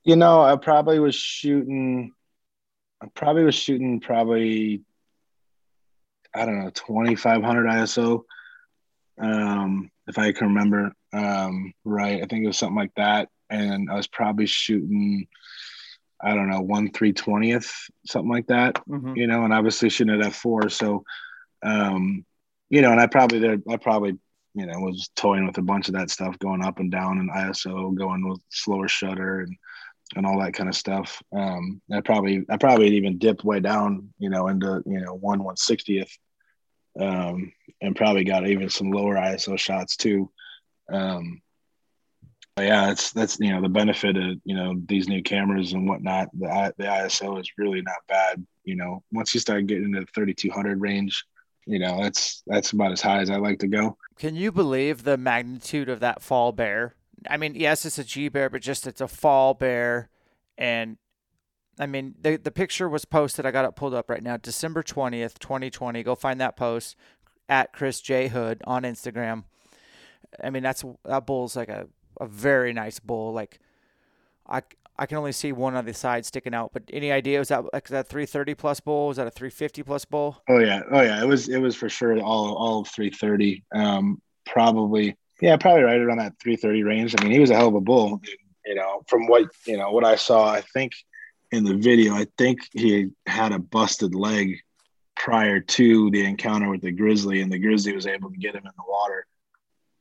You 0.04 0.16
know, 0.16 0.42
I 0.42 0.56
probably 0.56 1.00
was 1.00 1.16
shooting. 1.16 2.12
I 3.02 3.08
probably 3.14 3.44
was 3.44 3.56
shooting 3.56 4.00
probably. 4.00 4.82
I 6.34 6.46
don't 6.46 6.60
know, 6.60 6.72
twenty 6.74 7.16
five 7.16 7.44
hundred 7.44 7.68
ISO, 7.68 8.24
um, 9.20 9.92
if 10.08 10.18
I 10.18 10.32
can 10.32 10.48
remember 10.48 10.94
um, 11.14 11.74
right. 11.84 12.24
I 12.24 12.26
think 12.26 12.44
it 12.44 12.48
was 12.48 12.58
something 12.58 12.78
like 12.78 12.96
that, 12.96 13.30
and 13.50 13.90
I 13.90 13.96
was 13.96 14.08
probably 14.08 14.46
shooting. 14.46 15.28
I 16.24 16.36
don't 16.36 16.50
know, 16.50 16.62
one 16.62 16.92
three 16.92 17.14
twentieth, 17.14 17.74
something 18.06 18.32
like 18.32 18.48
that. 18.48 18.76
Mm-hmm. 18.88 19.16
You 19.16 19.28
know, 19.28 19.44
and 19.44 19.54
obviously 19.54 19.90
shooting 19.90 20.14
at 20.14 20.26
f 20.26 20.36
four, 20.36 20.70
so 20.70 21.04
um, 21.64 22.26
you 22.70 22.82
know, 22.82 22.92
and 22.92 23.02
I 23.02 23.08
probably 23.08 23.40
did. 23.40 23.64
I 23.70 23.78
probably 23.78 24.18
you 24.54 24.66
know, 24.66 24.80
was 24.80 25.10
toying 25.16 25.46
with 25.46 25.58
a 25.58 25.62
bunch 25.62 25.88
of 25.88 25.94
that 25.96 26.10
stuff, 26.10 26.38
going 26.40 26.64
up 26.64 26.80
and 26.80 26.92
down 26.92 27.20
in 27.20 27.30
ISO, 27.30 27.96
going 27.96 28.28
with 28.28 28.42
slower 28.50 28.88
shutter 28.88 29.42
and 29.42 29.56
and 30.16 30.26
all 30.26 30.40
that 30.40 30.54
kind 30.54 30.68
of 30.68 30.76
stuff. 30.76 31.22
Um, 31.34 31.82
I 31.92 32.02
probably 32.02 32.46
I 32.50 32.58
probably 32.58 32.96
even 32.98 33.18
dipped 33.18 33.44
way 33.44 33.60
down, 33.60 34.14
you 34.20 34.30
know, 34.30 34.48
into 34.48 34.84
you 34.86 35.00
know 35.00 35.14
one 35.14 35.44
one 35.44 35.58
sixtieth, 35.58 36.12
um, 37.00 37.54
and 37.82 37.96
probably 37.96 38.24
got 38.24 38.48
even 38.48 38.70
some 38.70 38.92
lower 38.92 39.16
ISO 39.16 39.58
shots 39.58 39.96
too. 39.96 40.30
Um, 40.92 41.42
yeah, 42.60 42.88
that's 42.88 43.12
that's 43.12 43.40
you 43.40 43.52
know 43.52 43.62
the 43.62 43.70
benefit 43.70 44.18
of 44.18 44.38
you 44.44 44.56
know 44.56 44.76
these 44.86 45.08
new 45.08 45.24
cameras 45.24 45.74
and 45.74 45.88
whatnot. 45.88 46.30
The 46.38 46.74
the 46.78 46.86
ISO 46.86 47.40
is 47.40 47.52
really 47.58 47.82
not 47.82 47.96
bad. 48.08 48.46
You 48.64 48.76
know, 48.76 49.04
once 49.12 49.34
you 49.34 49.40
start 49.40 49.68
getting 49.68 49.86
into 49.86 50.02
the 50.02 50.08
3200 50.14 50.80
range, 50.80 51.24
you 51.66 51.80
know 51.80 52.02
that's 52.02 52.44
that's 52.48 52.72
about 52.72 52.92
as 52.92 53.02
high 53.02 53.20
as 53.20 53.30
I 53.30 53.38
like 53.38 53.60
to 53.60 53.68
go. 53.68 53.98
Can 54.18 54.36
you 54.36 54.52
believe 54.52 55.04
the 55.04 55.18
magnitude 55.18 55.90
of 55.90 56.00
that 56.00 56.22
fall 56.22 56.52
bear? 56.52 56.96
I 57.30 57.38
mean, 57.38 57.56
yes, 57.56 57.86
it's 57.86 58.00
a 58.00 58.04
G 58.04 58.30
bear, 58.30 58.50
but 58.50 58.62
just 58.62 58.88
it's 58.88 59.02
a 59.02 59.08
fall 59.08 59.54
bear, 59.54 60.10
and 60.58 60.98
I 61.80 61.86
mean 61.86 62.16
the 62.20 62.38
the 62.38 62.52
picture 62.52 62.90
was 62.90 63.06
posted. 63.06 63.46
I 63.46 63.52
got 63.52 63.66
it 63.66 63.76
pulled 63.76 63.94
up 63.94 64.10
right 64.10 64.24
now, 64.24 64.38
December 64.38 64.84
twentieth, 64.84 65.40
twenty 65.40 65.70
twenty. 65.70 66.04
Go 66.04 66.16
find 66.16 66.40
that 66.42 66.58
post 66.58 66.96
at 67.48 67.74
Chris 67.74 68.02
J 68.02 68.28
Hood 68.28 68.62
on 68.66 68.84
Instagram. 68.84 69.44
I 70.44 70.50
mean, 70.50 70.64
that's 70.64 70.84
that 71.06 71.26
bull's 71.26 71.56
like 71.56 71.70
a 71.70 71.88
a 72.20 72.28
very 72.28 72.74
nice 72.74 73.00
bull. 73.00 73.34
Like 73.34 73.60
I 74.48 74.62
I 75.02 75.08
can 75.08 75.18
only 75.18 75.32
see 75.32 75.52
one 75.52 75.76
on 75.76 75.84
the 75.84 75.96
side 75.96 76.28
sticking 76.28 76.54
out. 76.54 76.74
But 76.74 76.84
any 76.94 77.12
idea 77.12 77.40
was 77.40 77.48
that 77.48 77.74
like 77.74 77.88
that 77.88 78.08
330 78.08 78.54
plus 78.54 78.80
bowl? 78.80 79.08
Was 79.08 79.18
that 79.18 79.26
a 79.26 79.32
350 79.32 79.82
plus 79.82 80.06
bowl? 80.06 80.38
Oh 80.48 80.60
yeah, 80.60 80.84
oh 80.92 81.02
yeah. 81.02 81.20
It 81.20 81.26
was 81.26 81.50
it 81.50 81.58
was 81.58 81.76
for 81.76 81.90
sure 81.90 82.20
all 82.20 82.56
all 82.56 82.86
330. 82.86 83.64
Um, 83.74 84.22
probably 84.46 85.18
yeah, 85.42 85.58
probably 85.58 85.82
right 85.82 86.00
around 86.00 86.20
that 86.20 86.34
330 86.40 86.84
range. 86.84 87.16
I 87.18 87.24
mean, 87.24 87.32
he 87.32 87.40
was 87.40 87.50
a 87.50 87.56
hell 87.56 87.70
of 87.70 87.74
a 87.74 87.82
bull. 87.82 88.22
You 88.64 88.76
know, 88.76 89.02
from 89.08 89.26
what 89.26 89.46
you 89.66 89.76
know 89.76 89.90
what 89.90 90.06
I 90.06 90.16
saw, 90.16 90.52
I 90.52 90.62
think 90.62 90.92
in 91.52 91.64
the 91.64 91.76
video, 91.76 92.14
I 92.14 92.28
think 92.38 92.60
he 92.72 93.10
had 93.26 93.54
a 93.54 93.60
busted 93.60 94.14
leg 94.14 94.60
prior 95.16 95.62
to 95.62 96.12
the 96.12 96.24
encounter 96.26 96.70
with 96.70 96.82
the 96.82 96.92
grizzly, 96.92 97.42
and 97.42 97.52
the 97.52 97.58
grizzly 97.58 97.96
was 97.96 98.06
able 98.06 98.30
to 98.30 98.38
get 98.38 98.54
him 98.54 98.66
in 98.66 98.72
the 98.78 98.84
water 98.88 99.26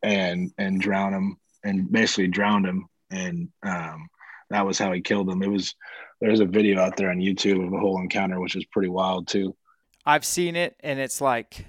and 0.02 0.52
and 0.58 0.78
drown 0.78 1.14
him 1.14 1.38
and 1.64 1.90
basically 1.90 2.28
drowned 2.28 2.66
him 2.66 2.86
and 3.10 3.48
um, 3.62 4.06
that 4.50 4.66
was 4.66 4.78
how 4.78 4.92
he 4.92 5.00
killed 5.00 5.28
them. 5.28 5.42
It 5.42 5.50
was 5.50 5.74
there's 6.20 6.40
a 6.40 6.44
video 6.44 6.80
out 6.80 6.96
there 6.96 7.10
on 7.10 7.18
YouTube 7.18 7.66
of 7.66 7.72
a 7.72 7.78
whole 7.78 8.00
encounter, 8.00 8.40
which 8.40 8.56
is 8.56 8.64
pretty 8.66 8.88
wild 8.88 9.26
too. 9.26 9.56
I've 10.04 10.24
seen 10.24 10.56
it, 10.56 10.76
and 10.80 10.98
it's 10.98 11.20
like, 11.20 11.66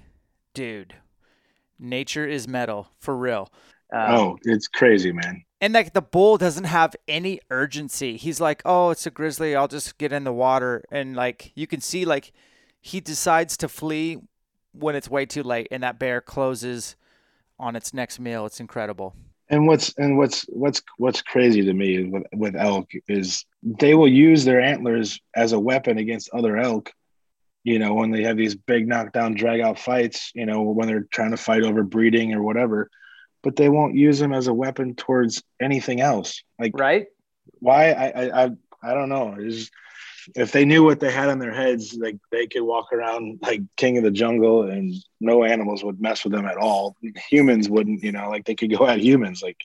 dude, 0.54 0.94
nature 1.78 2.26
is 2.26 2.46
metal 2.48 2.88
for 2.98 3.16
real. 3.16 3.50
Um, 3.92 4.14
oh, 4.14 4.38
it's 4.42 4.68
crazy, 4.68 5.12
man. 5.12 5.44
And 5.60 5.74
like 5.74 5.92
the 5.92 6.02
bull 6.02 6.38
doesn't 6.38 6.64
have 6.64 6.96
any 7.06 7.40
urgency. 7.50 8.16
He's 8.16 8.40
like, 8.40 8.62
oh, 8.64 8.90
it's 8.90 9.06
a 9.06 9.10
grizzly. 9.10 9.54
I'll 9.54 9.68
just 9.68 9.96
get 9.98 10.12
in 10.12 10.24
the 10.24 10.32
water, 10.32 10.84
and 10.90 11.14
like 11.14 11.52
you 11.54 11.66
can 11.66 11.80
see, 11.80 12.04
like 12.04 12.32
he 12.80 13.00
decides 13.00 13.56
to 13.58 13.68
flee 13.68 14.18
when 14.72 14.96
it's 14.96 15.08
way 15.08 15.24
too 15.24 15.42
late, 15.42 15.68
and 15.70 15.82
that 15.82 15.98
bear 15.98 16.20
closes 16.20 16.96
on 17.58 17.76
its 17.76 17.94
next 17.94 18.18
meal. 18.18 18.44
It's 18.44 18.60
incredible. 18.60 19.14
And 19.48 19.66
what's 19.66 19.92
and 19.98 20.16
what's 20.16 20.42
what's 20.48 20.82
what's 20.96 21.20
crazy 21.20 21.62
to 21.62 21.72
me 21.72 22.08
with 22.08 22.24
with 22.32 22.56
elk 22.56 22.90
is 23.08 23.44
they 23.62 23.94
will 23.94 24.08
use 24.08 24.44
their 24.44 24.60
antlers 24.60 25.20
as 25.36 25.52
a 25.52 25.60
weapon 25.60 25.98
against 25.98 26.30
other 26.32 26.56
elk. 26.56 26.90
You 27.64 27.78
know, 27.78 27.94
when 27.94 28.10
they 28.10 28.22
have 28.22 28.36
these 28.36 28.54
big 28.54 28.88
knockdown 28.88 29.34
drag 29.34 29.60
out 29.60 29.78
fights, 29.78 30.32
you 30.34 30.46
know, 30.46 30.62
when 30.62 30.88
they're 30.88 31.06
trying 31.10 31.30
to 31.30 31.36
fight 31.36 31.62
over 31.62 31.82
breeding 31.82 32.34
or 32.34 32.42
whatever, 32.42 32.90
but 33.42 33.56
they 33.56 33.68
won't 33.68 33.94
use 33.94 34.18
them 34.18 34.32
as 34.32 34.46
a 34.46 34.54
weapon 34.54 34.94
towards 34.94 35.42
anything 35.60 36.00
else. 36.00 36.42
Like 36.58 36.72
right? 36.76 37.06
Why 37.58 37.92
I 37.92 38.44
I 38.44 38.50
I, 38.82 38.94
don't 38.94 39.08
know. 39.08 39.36
It's, 39.38 39.70
if 40.34 40.52
they 40.52 40.64
knew 40.64 40.84
what 40.84 41.00
they 41.00 41.10
had 41.10 41.28
on 41.28 41.38
their 41.38 41.52
heads, 41.52 41.94
like 41.94 42.16
they 42.30 42.46
could 42.46 42.62
walk 42.62 42.92
around 42.92 43.38
like 43.42 43.62
king 43.76 43.98
of 43.98 44.04
the 44.04 44.10
jungle 44.10 44.62
and 44.62 44.94
no 45.20 45.44
animals 45.44 45.84
would 45.84 46.00
mess 46.00 46.24
with 46.24 46.32
them 46.32 46.46
at 46.46 46.56
all. 46.56 46.96
Humans 47.30 47.68
wouldn't, 47.68 48.02
you 48.02 48.12
know, 48.12 48.28
like 48.28 48.44
they 48.44 48.54
could 48.54 48.76
go 48.76 48.86
at 48.86 49.00
humans. 49.00 49.42
Like 49.42 49.58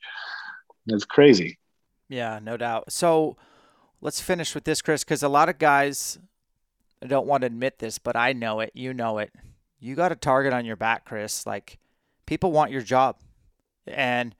it's 0.88 1.06
crazy. 1.06 1.58
Yeah, 2.10 2.40
no 2.42 2.58
doubt. 2.58 2.92
So 2.92 3.38
let's 4.02 4.22
finish 4.22 4.56
with 4.56 4.64
this, 4.64 4.82
Chris, 4.82 5.04
because 5.04 5.24
a 5.24 5.30
lot 5.30 5.50
of 5.50 5.58
guys 5.58 6.18
don't 7.06 7.28
want 7.28 7.42
to 7.42 7.48
admit 7.48 7.80
this, 7.80 7.98
but 7.98 8.16
I 8.16 8.34
know 8.34 8.60
it. 8.60 8.72
You 8.74 8.94
know 8.94 9.18
it. 9.20 9.32
You 9.80 9.96
got 9.96 10.12
a 10.12 10.16
target 10.16 10.54
on 10.54 10.66
your 10.66 10.76
back, 10.76 11.06
Chris. 11.06 11.46
Like 11.46 11.78
people 12.26 12.52
want 12.52 12.72
your 12.72 12.82
job. 12.82 13.18
And 13.86 14.36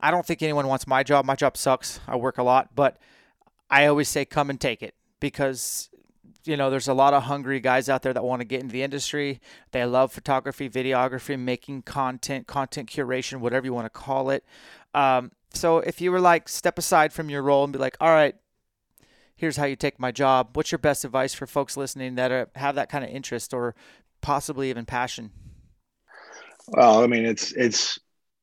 I 0.00 0.10
don't 0.10 0.26
think 0.26 0.42
anyone 0.42 0.66
wants 0.66 0.86
my 0.86 1.02
job. 1.02 1.24
My 1.24 1.36
job 1.36 1.56
sucks. 1.56 2.00
I 2.08 2.16
work 2.16 2.38
a 2.38 2.42
lot, 2.42 2.74
but 2.74 2.98
I 3.70 3.86
always 3.86 4.08
say 4.08 4.24
come 4.24 4.50
and 4.50 4.60
take 4.60 4.82
it 4.82 4.94
because 5.22 5.88
you 6.44 6.56
know 6.56 6.68
there's 6.68 6.88
a 6.88 6.94
lot 6.94 7.14
of 7.14 7.22
hungry 7.22 7.60
guys 7.60 7.88
out 7.88 8.02
there 8.02 8.12
that 8.12 8.24
want 8.24 8.40
to 8.40 8.44
get 8.44 8.60
into 8.60 8.72
the 8.72 8.82
industry. 8.82 9.40
They 9.70 9.86
love 9.86 10.12
photography 10.12 10.68
videography 10.68 11.38
making 11.38 11.82
content 11.82 12.48
content 12.48 12.90
curation 12.90 13.38
whatever 13.38 13.64
you 13.64 13.72
want 13.72 13.86
to 13.86 13.90
call 13.90 14.30
it. 14.30 14.44
Um, 14.92 15.30
so 15.54 15.78
if 15.78 16.00
you 16.00 16.10
were 16.10 16.20
like 16.20 16.48
step 16.48 16.76
aside 16.76 17.12
from 17.12 17.30
your 17.30 17.42
role 17.42 17.64
and 17.64 17.72
be 17.72 17.78
like 17.78 17.96
all 18.00 18.10
right 18.10 18.34
here's 19.34 19.56
how 19.56 19.64
you 19.64 19.74
take 19.74 19.98
my 19.98 20.12
job. 20.12 20.50
What's 20.52 20.70
your 20.70 20.78
best 20.78 21.04
advice 21.04 21.34
for 21.34 21.48
folks 21.48 21.76
listening 21.76 22.14
that 22.14 22.30
are, 22.30 22.48
have 22.54 22.76
that 22.76 22.88
kind 22.88 23.02
of 23.02 23.10
interest 23.10 23.52
or 23.52 23.74
possibly 24.20 24.70
even 24.70 24.84
passion? 24.84 25.30
Well 26.68 27.02
i 27.02 27.06
mean 27.06 27.24
it's 27.24 27.52
it's 27.52 27.98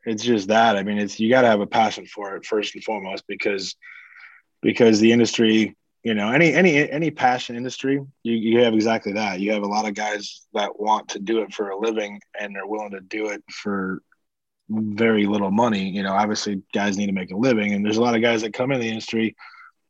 it's 0.05 0.23
just 0.23 0.47
that. 0.47 0.77
I 0.77 0.83
mean 0.83 0.97
it's 0.97 1.19
you 1.19 1.29
got 1.29 1.41
to 1.41 1.47
have 1.47 1.59
a 1.59 1.67
passion 1.67 2.05
for 2.05 2.37
it 2.37 2.45
first 2.45 2.73
and 2.73 2.83
foremost 2.83 3.25
because 3.27 3.75
because 4.61 4.99
the 4.99 5.11
industry 5.11 5.75
you 6.03 6.13
know 6.13 6.31
any 6.31 6.53
any 6.53 6.89
any 6.89 7.11
passion 7.11 7.55
industry 7.55 8.01
you, 8.23 8.33
you 8.33 8.59
have 8.61 8.73
exactly 8.73 9.13
that. 9.13 9.39
You 9.39 9.51
have 9.53 9.63
a 9.63 9.67
lot 9.67 9.87
of 9.87 9.93
guys 9.93 10.45
that 10.53 10.79
want 10.79 11.09
to 11.09 11.19
do 11.19 11.41
it 11.41 11.53
for 11.53 11.69
a 11.69 11.77
living 11.79 12.19
and 12.39 12.55
they're 12.55 12.67
willing 12.67 12.91
to 12.91 13.01
do 13.01 13.27
it 13.29 13.43
for 13.51 14.01
very 14.69 15.25
little 15.25 15.51
money. 15.51 15.89
You 15.89 16.03
know 16.03 16.13
obviously 16.13 16.61
guys 16.73 16.97
need 16.97 17.07
to 17.07 17.13
make 17.13 17.31
a 17.31 17.37
living 17.37 17.73
and 17.73 17.85
there's 17.85 17.97
a 17.97 18.01
lot 18.01 18.15
of 18.15 18.21
guys 18.21 18.41
that 18.41 18.53
come 18.53 18.71
in 18.71 18.79
the 18.79 18.89
industry 18.89 19.35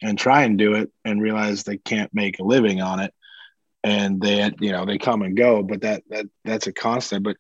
and 0.02 0.18
try 0.18 0.44
and 0.44 0.58
do 0.58 0.76
it 0.76 0.92
and 1.04 1.22
realize 1.22 1.64
they 1.64 1.78
can't 1.78 2.14
make 2.14 2.40
a 2.40 2.44
living 2.44 2.82
on 2.82 3.00
it. 3.00 3.14
And 3.84 4.22
they 4.22 4.52
you 4.60 4.72
know 4.72 4.86
they 4.86 4.98
come 4.98 5.22
and 5.22 5.38
go 5.38 5.64
but 5.64 5.82
that 5.82 6.04
that 6.10 6.26
that's 6.44 6.68
a 6.68 6.74
constant 6.74 7.24
but 7.24 7.38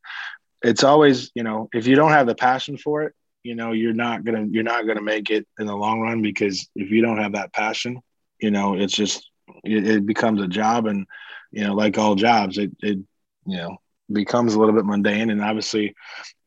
it's 0.61 0.83
always 0.83 1.31
you 1.35 1.43
know 1.43 1.69
if 1.73 1.87
you 1.87 1.95
don't 1.95 2.11
have 2.11 2.27
the 2.27 2.35
passion 2.35 2.77
for 2.77 3.03
it 3.03 3.13
you 3.43 3.55
know 3.55 3.71
you're 3.71 3.93
not 3.93 4.23
gonna 4.23 4.45
you're 4.49 4.63
not 4.63 4.85
gonna 4.87 5.01
make 5.01 5.29
it 5.29 5.47
in 5.59 5.65
the 5.65 5.75
long 5.75 6.01
run 6.01 6.21
because 6.21 6.69
if 6.75 6.91
you 6.91 7.01
don't 7.01 7.17
have 7.17 7.33
that 7.33 7.53
passion 7.53 8.01
you 8.39 8.51
know 8.51 8.75
it's 8.75 8.93
just 8.93 9.29
it, 9.63 9.87
it, 9.87 10.05
becomes 10.05 10.41
a 10.41 10.47
job 10.47 10.85
and 10.85 11.05
you 11.51 11.63
know 11.63 11.73
like 11.73 11.97
all 11.97 12.15
jobs 12.15 12.57
it, 12.57 12.71
it 12.81 12.99
you 13.45 13.57
know 13.57 13.77
becomes 14.11 14.53
a 14.53 14.59
little 14.59 14.73
bit 14.73 14.85
mundane. 14.85 15.29
And 15.29 15.41
obviously 15.41 15.95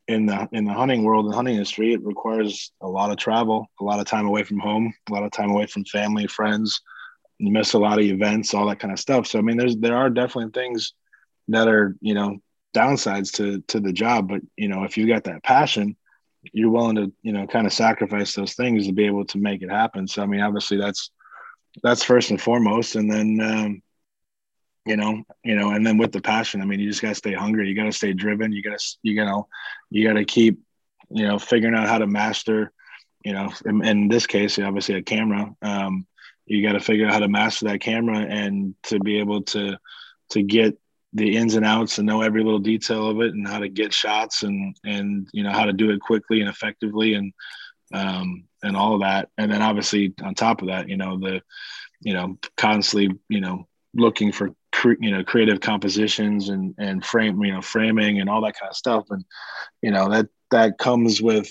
in 0.08 0.26
the 0.26 0.48
in 0.52 0.64
the 0.64 0.72
hunting 0.72 1.04
world 1.04 1.30
the 1.30 1.34
hunting 1.34 1.54
industry 1.54 1.92
it 1.92 2.04
requires 2.04 2.72
a 2.80 2.88
lot 2.88 3.10
of 3.10 3.16
travel 3.16 3.66
a 3.80 3.84
lot 3.84 4.00
of 4.00 4.06
time 4.06 4.26
away 4.26 4.42
from 4.42 4.58
home 4.58 4.92
a 5.08 5.12
lot 5.12 5.22
of 5.22 5.30
time 5.30 5.50
away 5.50 5.64
from 5.66 5.84
family 5.84 6.26
friends 6.26 6.80
you 7.38 7.50
miss 7.52 7.72
a 7.72 7.78
lot 7.78 7.98
of 7.98 8.04
events 8.04 8.54
all 8.54 8.66
that 8.68 8.78
kind 8.78 8.92
of 8.92 9.00
stuff. 9.00 9.26
So 9.26 9.38
i 9.38 9.42
mean 9.42 9.56
there's 9.56 9.76
there 9.76 9.96
are 9.96 10.10
definitely 10.10 10.52
things 10.52 10.92
that 11.48 11.68
are 11.68 11.96
you 12.00 12.14
know 12.14 12.38
downsides 12.74 13.32
to 13.34 13.60
to 13.68 13.80
the 13.80 13.92
job. 13.92 14.28
But 14.28 14.42
you 14.56 14.68
know 14.68 14.84
if 14.84 14.96
you've 14.96 15.08
got 15.08 15.24
that 15.24 15.42
passion 15.42 15.96
you're 16.52 16.70
willing 16.70 16.96
to 16.96 17.12
you 17.22 17.32
know 17.32 17.46
kind 17.46 17.66
of 17.66 17.72
sacrifice 17.72 18.34
those 18.34 18.54
things 18.54 18.86
to 18.86 18.92
be 18.92 19.06
able 19.06 19.24
to 19.26 19.38
make 19.38 19.62
it 19.62 19.70
happen. 19.70 20.06
So 20.06 20.22
i 20.22 20.26
mean 20.26 20.40
obviously 20.40 20.76
that's 20.76 21.10
that's 21.82 22.04
first 22.04 22.30
and 22.30 22.40
foremost. 22.40 22.96
And 22.96 23.10
then, 23.10 23.40
um, 23.40 23.82
you 24.84 24.96
know, 24.96 25.22
you 25.44 25.54
know, 25.54 25.70
and 25.70 25.86
then 25.86 25.96
with 25.96 26.12
the 26.12 26.20
passion, 26.20 26.60
I 26.60 26.64
mean, 26.64 26.80
you 26.80 26.88
just 26.88 27.02
got 27.02 27.10
to 27.10 27.14
stay 27.14 27.32
hungry. 27.32 27.68
You 27.68 27.76
got 27.76 27.84
to 27.84 27.92
stay 27.92 28.12
driven. 28.12 28.52
You 28.52 28.62
got 28.62 28.78
to, 28.78 28.96
you 29.02 29.14
know, 29.14 29.48
you 29.90 30.06
got 30.06 30.14
to 30.14 30.24
keep, 30.24 30.60
you 31.10 31.26
know, 31.26 31.38
figuring 31.38 31.74
out 31.74 31.88
how 31.88 31.98
to 31.98 32.06
master, 32.06 32.72
you 33.24 33.32
know, 33.32 33.52
in, 33.64 33.84
in 33.84 34.08
this 34.08 34.26
case, 34.26 34.58
obviously 34.58 34.96
a 34.96 35.02
camera. 35.02 35.54
Um, 35.62 36.06
you 36.46 36.66
got 36.66 36.72
to 36.72 36.80
figure 36.80 37.06
out 37.06 37.12
how 37.12 37.20
to 37.20 37.28
master 37.28 37.66
that 37.66 37.80
camera 37.80 38.18
and 38.18 38.74
to 38.84 38.98
be 38.98 39.20
able 39.20 39.42
to, 39.42 39.78
to 40.30 40.42
get 40.42 40.76
the 41.12 41.36
ins 41.36 41.54
and 41.54 41.64
outs 41.64 41.98
and 41.98 42.06
know 42.06 42.22
every 42.22 42.42
little 42.42 42.58
detail 42.58 43.08
of 43.08 43.20
it 43.20 43.34
and 43.34 43.46
how 43.46 43.60
to 43.60 43.68
get 43.68 43.92
shots 43.92 44.42
and, 44.42 44.74
and, 44.84 45.28
you 45.32 45.44
know, 45.44 45.52
how 45.52 45.66
to 45.66 45.72
do 45.72 45.90
it 45.90 46.00
quickly 46.00 46.40
and 46.40 46.48
effectively. 46.48 47.14
And, 47.14 47.32
um, 47.92 48.44
and 48.62 48.76
all 48.76 48.94
of 48.94 49.00
that. 49.00 49.28
And 49.38 49.50
then 49.50 49.62
obviously 49.62 50.14
on 50.22 50.34
top 50.34 50.62
of 50.62 50.68
that, 50.68 50.88
you 50.88 50.96
know, 50.96 51.18
the, 51.18 51.42
you 52.00 52.14
know, 52.14 52.38
constantly, 52.56 53.16
you 53.28 53.40
know, 53.40 53.66
looking 53.94 54.32
for, 54.32 54.50
cre- 54.70 55.00
you 55.00 55.10
know, 55.10 55.24
creative 55.24 55.60
compositions 55.60 56.48
and, 56.48 56.74
and 56.78 57.04
frame, 57.04 57.42
you 57.44 57.52
know, 57.52 57.62
framing 57.62 58.20
and 58.20 58.28
all 58.28 58.42
that 58.42 58.58
kind 58.58 58.70
of 58.70 58.76
stuff. 58.76 59.06
And, 59.10 59.24
you 59.82 59.90
know, 59.90 60.08
that, 60.10 60.28
that 60.50 60.78
comes 60.78 61.20
with 61.20 61.50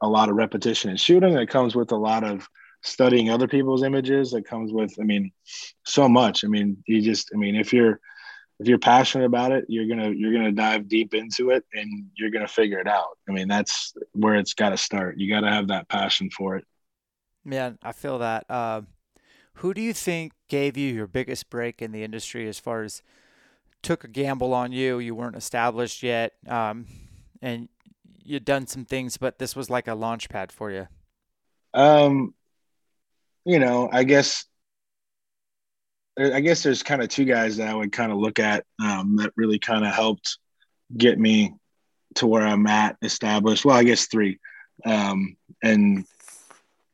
a 0.00 0.08
lot 0.08 0.28
of 0.28 0.36
repetition 0.36 0.90
and 0.90 1.00
shooting. 1.00 1.34
That 1.34 1.48
comes 1.48 1.74
with 1.74 1.92
a 1.92 1.96
lot 1.96 2.24
of 2.24 2.48
studying 2.82 3.30
other 3.30 3.48
people's 3.48 3.82
images. 3.82 4.30
That 4.30 4.46
comes 4.46 4.72
with, 4.72 4.94
I 5.00 5.04
mean, 5.04 5.32
so 5.84 6.08
much. 6.08 6.44
I 6.44 6.48
mean, 6.48 6.82
you 6.86 7.00
just, 7.02 7.30
I 7.34 7.36
mean, 7.36 7.56
if 7.56 7.72
you're, 7.72 8.00
if 8.58 8.66
you're 8.66 8.78
passionate 8.78 9.24
about 9.24 9.52
it, 9.52 9.66
you're 9.68 9.86
gonna 9.86 10.10
you're 10.10 10.32
gonna 10.32 10.52
dive 10.52 10.88
deep 10.88 11.14
into 11.14 11.50
it 11.50 11.64
and 11.74 12.06
you're 12.14 12.30
gonna 12.30 12.48
figure 12.48 12.78
it 12.78 12.88
out. 12.88 13.18
I 13.28 13.32
mean, 13.32 13.48
that's 13.48 13.94
where 14.12 14.34
it's 14.34 14.54
got 14.54 14.70
to 14.70 14.76
start. 14.76 15.18
You 15.18 15.28
got 15.28 15.40
to 15.40 15.50
have 15.50 15.68
that 15.68 15.88
passion 15.88 16.30
for 16.30 16.56
it. 16.56 16.64
Man, 17.44 17.78
I 17.82 17.92
feel 17.92 18.18
that. 18.18 18.46
Uh, 18.48 18.82
who 19.54 19.74
do 19.74 19.80
you 19.80 19.92
think 19.92 20.32
gave 20.48 20.76
you 20.76 20.92
your 20.92 21.06
biggest 21.06 21.50
break 21.50 21.80
in 21.80 21.92
the 21.92 22.02
industry 22.02 22.48
as 22.48 22.58
far 22.58 22.82
as 22.82 23.02
took 23.82 24.04
a 24.04 24.08
gamble 24.08 24.54
on 24.54 24.72
you? 24.72 24.98
You 24.98 25.14
weren't 25.14 25.36
established 25.36 26.02
yet, 26.02 26.32
um, 26.48 26.86
and 27.42 27.68
you'd 28.24 28.44
done 28.44 28.66
some 28.66 28.84
things, 28.84 29.16
but 29.16 29.38
this 29.38 29.54
was 29.54 29.70
like 29.70 29.86
a 29.86 29.94
launch 29.94 30.28
pad 30.28 30.50
for 30.50 30.70
you. 30.70 30.88
Um, 31.74 32.34
you 33.44 33.58
know, 33.58 33.88
I 33.92 34.04
guess 34.04 34.46
I 36.18 36.40
guess 36.40 36.62
there's 36.62 36.82
kind 36.82 37.02
of 37.02 37.08
two 37.08 37.24
guys 37.24 37.58
that 37.58 37.68
I 37.68 37.74
would 37.74 37.92
kind 37.92 38.10
of 38.10 38.18
look 38.18 38.38
at 38.38 38.64
um, 38.82 39.16
that 39.16 39.32
really 39.36 39.58
kind 39.58 39.84
of 39.84 39.92
helped 39.92 40.38
get 40.96 41.18
me 41.18 41.54
to 42.14 42.26
where 42.26 42.46
I'm 42.46 42.66
at 42.66 42.96
established. 43.02 43.64
Well, 43.64 43.76
I 43.76 43.84
guess 43.84 44.06
three. 44.06 44.38
Um, 44.84 45.36
and, 45.62 46.06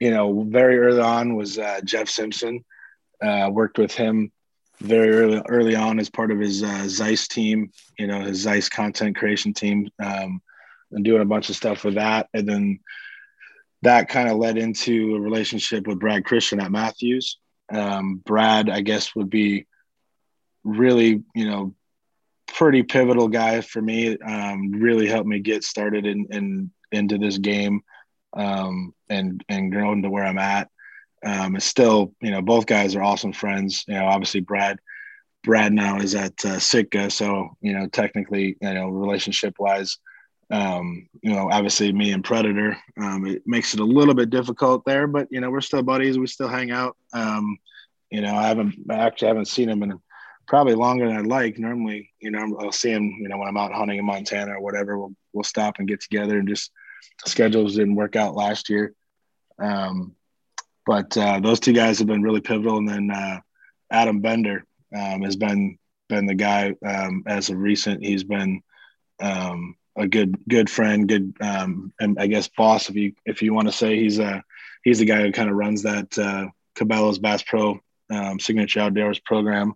you 0.01 0.11
know, 0.11 0.43
very 0.43 0.79
early 0.79 1.01
on 1.01 1.37
was 1.37 1.59
uh, 1.59 1.81
Jeff 1.85 2.09
Simpson. 2.09 2.65
Uh, 3.23 3.49
worked 3.53 3.79
with 3.79 3.93
him 3.93 4.33
very 4.81 5.11
early, 5.11 5.43
early 5.49 5.77
on 5.77 6.01
as 6.01 6.11
part 6.11 6.33
of 6.33 6.41
his 6.41 6.65
uh, 6.65 6.89
Zeiss 6.89 7.29
team, 7.29 7.71
you 7.99 8.09
know, 8.09 8.21
his 8.21 8.39
Zeiss 8.39 8.69
content 8.69 9.17
creation 9.17 9.55
team, 9.55 9.89
um, 10.03 10.43
and 10.91 11.05
doing 11.05 11.23
a 11.23 11.27
bunch 11.27 11.49
of 11.49 11.55
stuff 11.55 11.85
with 11.85 11.95
that. 11.95 12.29
And 12.35 12.49
then 12.49 12.81
that 13.83 14.09
kind 14.09 14.29
of 14.29 14.39
led 14.39 14.59
into 14.59 15.15
a 15.15 15.21
relationship 15.21 15.87
with 15.87 16.01
Brad 16.01 16.25
Christian 16.25 16.61
at 16.61 16.73
Mathews. 16.73 17.39
Um, 17.73 18.17
Brad, 18.17 18.69
I 18.69 18.81
guess, 18.83 19.15
would 19.15 19.31
be 19.31 19.67
really, 20.65 21.23
you 21.35 21.47
know, 21.49 21.75
pretty 22.47 22.83
pivotal 22.83 23.29
guy 23.29 23.61
for 23.61 23.81
me. 23.81 24.19
Um, 24.19 24.73
really 24.73 25.09
helped 25.09 25.29
me 25.29 25.41
get 25.41 25.65
started 25.65 26.07
in, 26.07 26.27
in 26.31 26.71
into 26.93 27.19
this 27.19 27.39
game 27.39 27.83
um, 28.35 28.95
and 29.09 29.45
and 29.49 29.73
grow 29.73 29.93
into 29.93 30.11
where 30.11 30.25
I'm 30.25 30.39
at. 30.39 30.69
Um, 31.25 31.57
it's 31.57 31.65
still, 31.65 32.15
you 32.21 32.31
know, 32.31 32.43
both 32.43 32.67
guys 32.67 32.97
are 32.97 33.03
awesome 33.03 33.33
friends. 33.33 33.85
You 33.87 33.95
know, 33.95 34.07
obviously 34.07 34.41
Brad, 34.41 34.79
Brad 35.45 35.73
now 35.73 35.99
is 35.99 36.15
at 36.15 36.45
uh, 36.45 36.59
Sitka, 36.59 37.11
so 37.11 37.57
you 37.61 37.73
know, 37.73 37.87
technically, 37.87 38.57
you 38.61 38.75
know, 38.75 38.89
relationship 38.89 39.55
wise, 39.59 39.99
um, 40.51 41.09
you 41.23 41.33
know, 41.33 41.51
obviously 41.51 41.93
me 41.93 42.13
and 42.13 42.25
Predator, 42.25 42.77
um, 43.01 43.27
it 43.27 43.43
makes 43.47 43.75
it 43.75 43.81
a 43.81 43.85
little 43.85 44.15
bit 44.15 44.31
difficult 44.31 44.85
there, 44.85 45.07
but 45.07 45.29
you 45.31 45.41
know, 45.41 45.51
we're 45.51 45.61
still 45.61 45.83
buddies. 45.83 46.19
We 46.19 46.27
still 46.27 46.49
hang 46.49 46.71
out. 46.71 46.97
Um, 47.13 47.59
you 48.11 48.21
know, 48.21 48.35
I 48.35 48.49
haven't 48.49 48.75
I 48.91 48.95
actually 48.95 49.29
haven't 49.29 49.49
seen 49.49 49.69
him 49.69 49.83
in 49.83 49.99
probably 50.47 50.75
longer 50.75 51.09
than 51.09 51.17
I'd 51.17 51.27
like. 51.27 51.59
Normally, 51.59 52.11
you 52.21 52.31
know, 52.31 52.57
I'll 52.61 52.73
see 52.73 52.91
him, 52.91 53.05
you 53.21 53.29
know, 53.29 53.39
when 53.39 53.49
I'm 53.49 53.57
out 53.57 53.73
hunting 53.73 53.99
in 53.99 54.05
Montana 54.05 54.53
or 54.53 54.61
whatever, 54.61 54.99
we'll, 54.99 55.15
we'll 55.33 55.45
stop 55.45 55.79
and 55.79 55.89
get 55.89 56.01
together 56.01 56.39
and 56.39 56.49
just 56.49 56.71
schedules 57.25 57.77
didn't 57.77 57.95
work 57.95 58.17
out 58.17 58.35
last 58.35 58.69
year. 58.69 58.95
Um, 59.59 60.15
but 60.85 61.17
uh, 61.17 61.41
those 61.41 61.61
two 61.61 61.73
guys 61.73 61.99
have 61.99 62.09
been 62.09 62.23
really 62.23 62.41
pivotal. 62.41 62.79
And 62.79 62.89
then 62.89 63.11
uh, 63.11 63.41
Adam 63.91 64.21
Bender 64.21 64.65
um, 64.95 65.23
has 65.23 65.37
been 65.37 65.79
been 66.09 66.27
the 66.27 66.35
guy 66.35 66.75
um, 66.87 67.23
as 67.27 67.49
of 67.49 67.57
recent. 67.57 68.05
He's 68.05 68.25
been 68.25 68.63
um, 69.21 69.77
a 69.97 70.09
good 70.09 70.37
good 70.49 70.71
friend, 70.71 71.09
good 71.09 71.35
um, 71.41 71.93
and 72.01 72.19
I 72.19 72.27
guess 72.27 72.49
boss 72.49 72.89
if 72.89 72.97
you 72.97 73.13
if 73.25 73.43
you 73.43 73.53
want 73.53 73.69
to 73.69 73.73
say 73.73 73.99
he's 73.99 74.19
a 74.19 74.43
he's 74.83 74.99
the 74.99 75.05
guy 75.05 75.23
who 75.23 75.33
kind 75.33 75.51
of 75.51 75.57
runs 75.57 75.83
that 75.83 76.19
uh, 76.19 76.47
Cabela's 76.77 77.19
Bass 77.19 77.43
Pro 77.43 77.81
um, 78.11 78.39
Signature 78.41 78.81
Outdoors 78.81 79.19
program, 79.21 79.75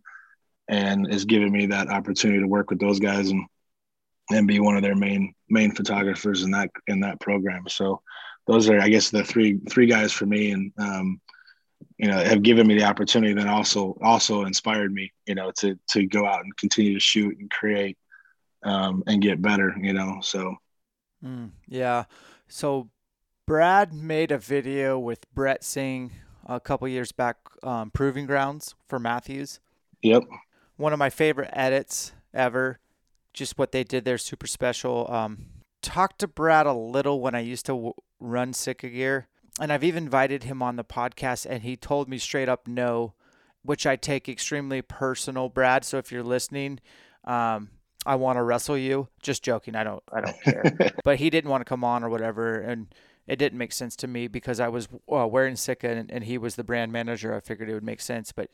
and 0.68 1.12
is 1.12 1.24
giving 1.24 1.52
me 1.52 1.66
that 1.66 1.88
opportunity 1.88 2.40
to 2.40 2.48
work 2.48 2.70
with 2.70 2.80
those 2.80 3.00
guys 3.00 3.30
and 3.30 3.46
and 4.30 4.48
be 4.48 4.58
one 4.58 4.76
of 4.76 4.82
their 4.82 4.96
main 4.96 5.34
main 5.48 5.72
photographers 5.72 6.42
in 6.42 6.50
that 6.52 6.70
in 6.86 7.00
that 7.00 7.20
program. 7.20 7.64
So 7.68 8.00
those 8.46 8.68
are 8.68 8.80
I 8.80 8.88
guess 8.88 9.10
the 9.10 9.24
three 9.24 9.58
three 9.68 9.86
guys 9.86 10.12
for 10.12 10.26
me, 10.26 10.50
and 10.52 10.72
um, 10.78 11.20
you 11.98 12.08
know 12.08 12.18
have 12.18 12.42
given 12.42 12.66
me 12.66 12.74
the 12.74 12.84
opportunity. 12.84 13.34
Then 13.34 13.48
also 13.48 13.96
also 14.02 14.44
inspired 14.44 14.92
me, 14.92 15.12
you 15.26 15.34
know, 15.34 15.52
to 15.58 15.78
to 15.90 16.06
go 16.06 16.26
out 16.26 16.40
and 16.40 16.56
continue 16.56 16.94
to 16.94 17.00
shoot 17.00 17.36
and 17.38 17.50
create 17.50 17.98
um, 18.66 19.02
and 19.06 19.22
get 19.22 19.40
better. 19.40 19.74
You 19.80 19.92
know, 19.92 20.18
so 20.22 20.56
mm, 21.24 21.50
yeah. 21.66 22.04
So 22.48 22.90
Brad 23.46 23.92
made 23.92 24.32
a 24.32 24.38
video 24.38 24.98
with 24.98 25.24
Brett 25.32 25.64
Singh 25.64 26.12
a 26.44 26.60
couple 26.60 26.86
years 26.88 27.12
back, 27.12 27.36
um, 27.62 27.90
Proving 27.90 28.26
Grounds 28.26 28.74
for 28.88 28.98
Mathews. 28.98 29.60
Yep. 30.02 30.24
One 30.76 30.92
of 30.92 30.98
my 30.98 31.10
favorite 31.10 31.50
edits 31.52 32.12
ever. 32.34 32.78
Just 33.32 33.58
what 33.58 33.72
they 33.72 33.84
did 33.84 34.04
there, 34.04 34.18
super 34.18 34.46
special. 34.46 35.06
Um, 35.10 35.46
talked 35.82 36.20
to 36.20 36.28
Brad 36.28 36.66
a 36.66 36.72
little 36.72 37.20
when 37.20 37.34
I 37.34 37.40
used 37.40 37.66
to 37.66 37.72
w- 37.72 37.92
run 38.18 38.52
Sitka 38.52 38.88
gear, 38.88 39.28
and 39.60 39.72
I've 39.72 39.84
even 39.84 40.04
invited 40.04 40.44
him 40.44 40.62
on 40.62 40.76
the 40.76 40.84
podcast, 40.84 41.46
and 41.48 41.62
he 41.62 41.76
told 41.76 42.08
me 42.08 42.18
straight 42.18 42.48
up 42.48 42.66
no, 42.66 43.14
which 43.62 43.86
I 43.86 43.96
take 43.96 44.28
extremely 44.28 44.80
personal, 44.80 45.48
Brad. 45.48 45.84
So 45.84 45.98
if 45.98 46.10
you're 46.10 46.22
listening, 46.22 46.80
um, 47.24 47.70
I 48.07 48.14
want 48.14 48.36
to 48.36 48.42
wrestle 48.42 48.78
you. 48.78 49.09
Just 49.20 49.42
joking. 49.42 49.74
I 49.74 49.84
don't. 49.84 50.02
I 50.12 50.20
don't 50.20 50.42
care. 50.42 50.94
but 51.04 51.18
he 51.18 51.28
didn't 51.28 51.50
want 51.50 51.61
to 51.61 51.64
come 51.64 51.84
on 51.84 52.04
or 52.04 52.09
whatever, 52.09 52.61
and 52.61 52.86
it 53.26 53.36
didn't 53.36 53.59
make 53.59 53.72
sense 53.72 53.96
to 53.96 54.07
me 54.07 54.28
because 54.28 54.61
I 54.61 54.68
was 54.68 54.88
uh, 55.12 55.26
wearing 55.26 55.57
Sitka 55.57 55.88
and, 55.88 56.11
and, 56.11 56.24
he 56.24 56.38
was 56.38 56.54
the 56.54 56.62
brand 56.62 56.92
manager. 56.92 57.34
I 57.34 57.40
figured 57.40 57.68
it 57.68 57.74
would 57.74 57.82
make 57.82 58.00
sense, 58.00 58.30
but 58.30 58.50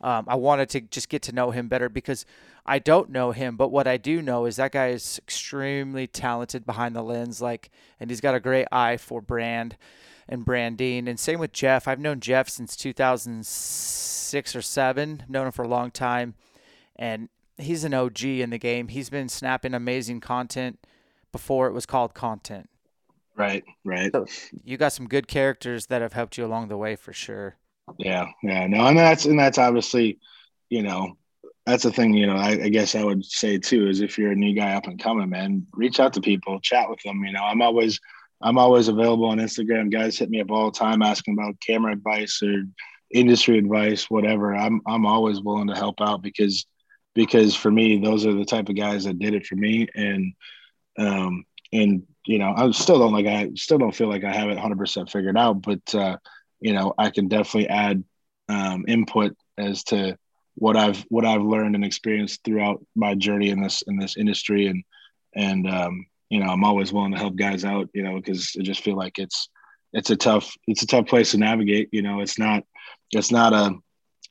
um, 0.00 0.24
I 0.26 0.34
wanted 0.34 0.68
to 0.70 0.80
just 0.80 1.08
get 1.08 1.22
to 1.22 1.32
know 1.32 1.52
him 1.52 1.68
better 1.68 1.88
because 1.88 2.26
I 2.64 2.80
don't 2.80 3.10
know 3.10 3.30
him. 3.30 3.56
But 3.56 3.70
what 3.70 3.86
I 3.86 3.96
do 3.96 4.20
know 4.20 4.44
is 4.44 4.56
that 4.56 4.72
guy 4.72 4.88
is 4.88 5.18
extremely 5.18 6.08
talented 6.08 6.66
behind 6.66 6.96
the 6.96 7.02
lens, 7.02 7.40
like, 7.40 7.70
and 8.00 8.10
he's 8.10 8.20
got 8.20 8.34
a 8.34 8.40
great 8.40 8.66
eye 8.72 8.96
for 8.96 9.20
brand 9.20 9.76
and 10.28 10.44
branding. 10.44 11.06
And 11.06 11.20
same 11.20 11.38
with 11.38 11.52
Jeff. 11.52 11.86
I've 11.86 12.00
known 12.00 12.18
Jeff 12.18 12.48
since 12.48 12.76
2006 12.76 14.56
or 14.56 14.62
seven. 14.62 15.22
Known 15.28 15.46
him 15.46 15.52
for 15.52 15.64
a 15.64 15.68
long 15.68 15.92
time, 15.92 16.34
and 16.96 17.28
he's 17.58 17.84
an 17.84 17.94
OG 17.94 18.24
in 18.24 18.50
the 18.50 18.58
game. 18.58 18.88
He's 18.88 19.10
been 19.10 19.28
snapping 19.28 19.74
amazing 19.74 20.20
content 20.20 20.78
before 21.32 21.66
it 21.66 21.72
was 21.72 21.86
called 21.86 22.14
content. 22.14 22.68
Right, 23.36 23.64
right. 23.84 24.10
So 24.12 24.26
you 24.64 24.76
got 24.76 24.92
some 24.92 25.06
good 25.06 25.28
characters 25.28 25.86
that 25.86 26.00
have 26.00 26.14
helped 26.14 26.38
you 26.38 26.44
along 26.44 26.68
the 26.68 26.76
way 26.78 26.96
for 26.96 27.12
sure. 27.12 27.56
Yeah, 27.98 28.26
yeah. 28.42 28.66
No, 28.66 28.86
and 28.86 28.98
that's 28.98 29.26
and 29.26 29.38
that's 29.38 29.58
obviously, 29.58 30.18
you 30.70 30.82
know, 30.82 31.16
that's 31.66 31.82
the 31.82 31.92
thing. 31.92 32.14
You 32.14 32.26
know, 32.26 32.36
I, 32.36 32.52
I 32.52 32.68
guess 32.70 32.94
I 32.94 33.04
would 33.04 33.24
say 33.24 33.58
too 33.58 33.88
is 33.88 34.00
if 34.00 34.16
you're 34.16 34.32
a 34.32 34.36
new 34.36 34.54
guy 34.54 34.72
up 34.72 34.86
and 34.86 34.98
coming, 34.98 35.28
man, 35.28 35.66
reach 35.74 36.00
out 36.00 36.14
to 36.14 36.20
people, 36.20 36.58
chat 36.60 36.88
with 36.88 37.00
them. 37.02 37.22
You 37.24 37.32
know, 37.32 37.42
I'm 37.42 37.60
always 37.60 38.00
I'm 38.40 38.58
always 38.58 38.88
available 38.88 39.26
on 39.26 39.38
Instagram. 39.38 39.92
Guys 39.92 40.18
hit 40.18 40.30
me 40.30 40.40
up 40.40 40.50
all 40.50 40.70
the 40.70 40.78
time 40.78 41.02
asking 41.02 41.34
about 41.34 41.60
camera 41.60 41.92
advice 41.92 42.42
or 42.42 42.64
industry 43.12 43.58
advice, 43.58 44.10
whatever. 44.10 44.54
I'm 44.54 44.80
I'm 44.86 45.04
always 45.04 45.40
willing 45.42 45.68
to 45.68 45.74
help 45.74 46.00
out 46.00 46.22
because 46.22 46.66
because 47.16 47.56
for 47.56 47.70
me, 47.70 47.98
those 47.98 48.24
are 48.24 48.34
the 48.34 48.44
type 48.44 48.68
of 48.68 48.76
guys 48.76 49.04
that 49.04 49.18
did 49.18 49.34
it 49.34 49.46
for 49.46 49.56
me. 49.56 49.88
And 49.96 50.34
um 50.96 51.44
and 51.72 52.04
you 52.26 52.38
know, 52.38 52.52
I 52.56 52.70
still 52.70 52.98
don't 52.98 53.12
like 53.12 53.26
I 53.26 53.50
still 53.54 53.78
don't 53.78 53.94
feel 53.94 54.08
like 54.08 54.22
I 54.22 54.32
have 54.32 54.50
it 54.50 54.58
100% 54.58 55.10
figured 55.10 55.38
out, 55.38 55.62
but 55.62 55.94
uh, 55.94 56.18
you 56.60 56.72
know, 56.72 56.94
I 56.98 57.10
can 57.10 57.28
definitely 57.28 57.68
add 57.68 58.04
um, 58.48 58.84
input 58.88 59.36
as 59.58 59.84
to 59.84 60.16
what 60.54 60.76
I've 60.76 61.04
what 61.08 61.24
I've 61.24 61.42
learned 61.42 61.74
and 61.74 61.84
experienced 61.84 62.42
throughout 62.44 62.84
my 62.94 63.14
journey 63.14 63.50
in 63.50 63.62
this 63.62 63.82
in 63.86 63.96
this 63.98 64.16
industry, 64.16 64.66
and 64.66 64.84
and 65.34 65.68
um, 65.68 66.06
you 66.30 66.40
know, 66.40 66.50
I'm 66.50 66.64
always 66.64 66.92
willing 66.92 67.12
to 67.12 67.18
help 67.18 67.36
guys 67.36 67.64
out, 67.64 67.88
you 67.92 68.02
know, 68.02 68.16
because 68.16 68.56
I 68.58 68.62
just 68.62 68.82
feel 68.82 68.96
like 68.96 69.18
it's 69.18 69.48
it's 69.92 70.10
a 70.10 70.16
tough 70.16 70.52
it's 70.66 70.82
a 70.82 70.86
tough 70.86 71.06
place 71.06 71.32
to 71.32 71.38
navigate. 71.38 71.90
You 71.92 72.02
know, 72.02 72.20
it's 72.20 72.38
not 72.38 72.64
it's 73.12 73.30
not 73.30 73.52
a 73.52 73.74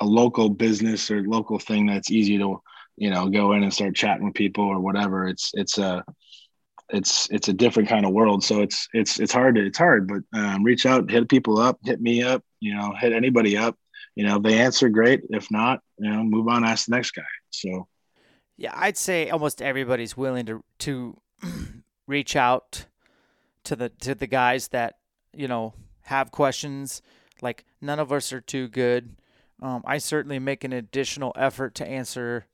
a 0.02 0.06
local 0.06 0.50
business 0.50 1.10
or 1.10 1.24
local 1.24 1.60
thing 1.60 1.86
that's 1.86 2.12
easy 2.12 2.38
to 2.40 2.62
you 2.98 3.10
know 3.10 3.30
go 3.30 3.54
in 3.54 3.64
and 3.64 3.74
start 3.74 3.96
chatting 3.96 4.26
with 4.26 4.34
people 4.34 4.66
or 4.66 4.80
whatever. 4.80 5.28
It's 5.28 5.52
it's 5.54 5.78
a 5.78 6.04
it's 6.90 7.28
it's 7.32 7.48
a 7.48 7.54
different 7.54 7.90
kind 7.90 8.06
of 8.06 8.14
world. 8.14 8.44
So 8.44 8.62
it's 8.62 8.88
it's 8.94 9.20
it's 9.20 9.34
hard 9.34 9.56
to, 9.56 9.66
it's 9.66 9.78
hard, 9.78 10.08
but 10.08 10.40
um, 10.40 10.64
reach 10.64 10.86
out, 10.86 11.10
hit 11.10 11.30
people 11.30 11.60
up, 11.60 11.80
hit 11.84 12.02
me 12.02 12.24
up, 12.24 12.44
you 12.60 12.76
know, 12.76 12.94
hit 13.00 13.14
anybody 13.14 13.58
up. 13.58 13.78
You 14.16 14.26
know, 14.26 14.38
if 14.38 14.44
they 14.44 14.60
answer, 14.60 14.88
great. 14.90 15.24
If 15.30 15.52
not, 15.52 15.82
you 15.98 16.10
know, 16.10 16.24
move 16.24 16.48
on, 16.48 16.64
ask 16.64 16.86
the 16.86 16.96
next 16.96 17.12
guy. 17.12 17.24
So, 17.50 17.88
yeah, 18.56 18.72
I'd 18.74 18.98
say 18.98 19.30
almost 19.30 19.62
everybody's 19.62 20.16
willing 20.16 20.46
to 20.46 20.64
to 20.80 21.18
reach 22.08 22.36
out 22.36 22.86
to 23.66 23.76
the 23.76 23.90
to 23.90 24.16
the 24.16 24.28
guys 24.28 24.70
that 24.70 24.96
you 25.34 25.48
know 25.48 25.74
have 26.04 26.32
questions. 26.32 27.02
Like 27.42 27.66
none 27.82 28.00
of 28.00 28.12
us 28.12 28.32
are 28.32 28.42
too 28.42 28.68
good. 28.68 29.16
Um, 29.62 29.84
I 29.86 29.98
certainly 29.98 30.40
make 30.40 30.64
an 30.64 30.74
additional 30.74 31.34
effort 31.36 31.76
to 31.76 31.88
answer 31.88 32.46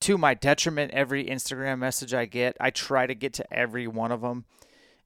to 0.00 0.18
my 0.18 0.34
detriment, 0.34 0.92
every 0.92 1.24
Instagram 1.24 1.78
message 1.78 2.14
I 2.14 2.24
get, 2.24 2.56
I 2.60 2.70
try 2.70 3.06
to 3.06 3.14
get 3.14 3.32
to 3.34 3.52
every 3.52 3.86
one 3.86 4.12
of 4.12 4.22
them. 4.22 4.44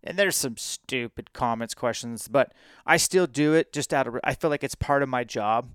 And 0.03 0.19
there's 0.19 0.37
some 0.37 0.57
stupid 0.57 1.33
comments, 1.33 1.75
questions, 1.75 2.29
but 2.29 2.53
I 2.87 2.99
still 2.99 3.27
do 3.27 3.55
it 3.55 3.73
just 3.73 3.95
out 3.95 4.07
of, 4.07 4.19
I 4.23 4.35
feel 4.35 4.51
like 4.51 4.63
it's 4.63 4.75
part 4.75 5.03
of 5.03 5.09
my 5.09 5.25
job. 5.25 5.71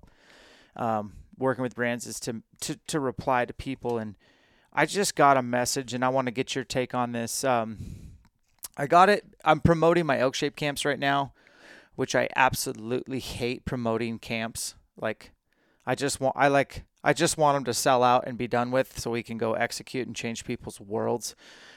Um, 0.76 1.14
working 1.36 1.62
with 1.62 1.74
brands 1.74 2.06
is 2.06 2.20
to, 2.20 2.42
to, 2.60 2.78
to 2.86 3.00
reply 3.00 3.44
to 3.44 3.52
people. 3.52 3.98
And 3.98 4.14
I 4.72 4.86
just 4.86 5.16
got 5.16 5.36
a 5.36 5.42
message 5.42 5.94
and 5.94 6.04
I 6.04 6.10
want 6.10 6.26
to 6.26 6.32
get 6.32 6.54
your 6.54 6.64
take 6.64 6.94
on 6.94 7.12
this. 7.12 7.42
Um, 7.42 7.78
I 8.76 8.86
got 8.86 9.08
it. 9.08 9.24
I'm 9.44 9.60
promoting 9.60 10.06
my 10.06 10.18
elk 10.18 10.34
shape 10.34 10.54
camps 10.54 10.84
right 10.84 10.98
now, 10.98 11.32
which 11.96 12.14
I 12.14 12.28
absolutely 12.36 13.18
hate 13.18 13.64
promoting 13.64 14.18
camps. 14.18 14.74
Like, 14.96 15.32
I 15.84 15.96
just 15.96 16.20
want, 16.20 16.36
I 16.38 16.48
like, 16.48 16.84
I 17.02 17.12
just 17.12 17.38
want 17.38 17.56
him 17.56 17.64
to 17.64 17.74
sell 17.74 18.02
out 18.02 18.24
and 18.26 18.36
be 18.36 18.46
done 18.46 18.70
with 18.70 18.98
so 18.98 19.10
we 19.10 19.22
can 19.22 19.38
go 19.38 19.54
execute 19.54 20.06
and 20.06 20.14
change 20.14 20.44
people's 20.44 20.80
worlds. 20.80 21.34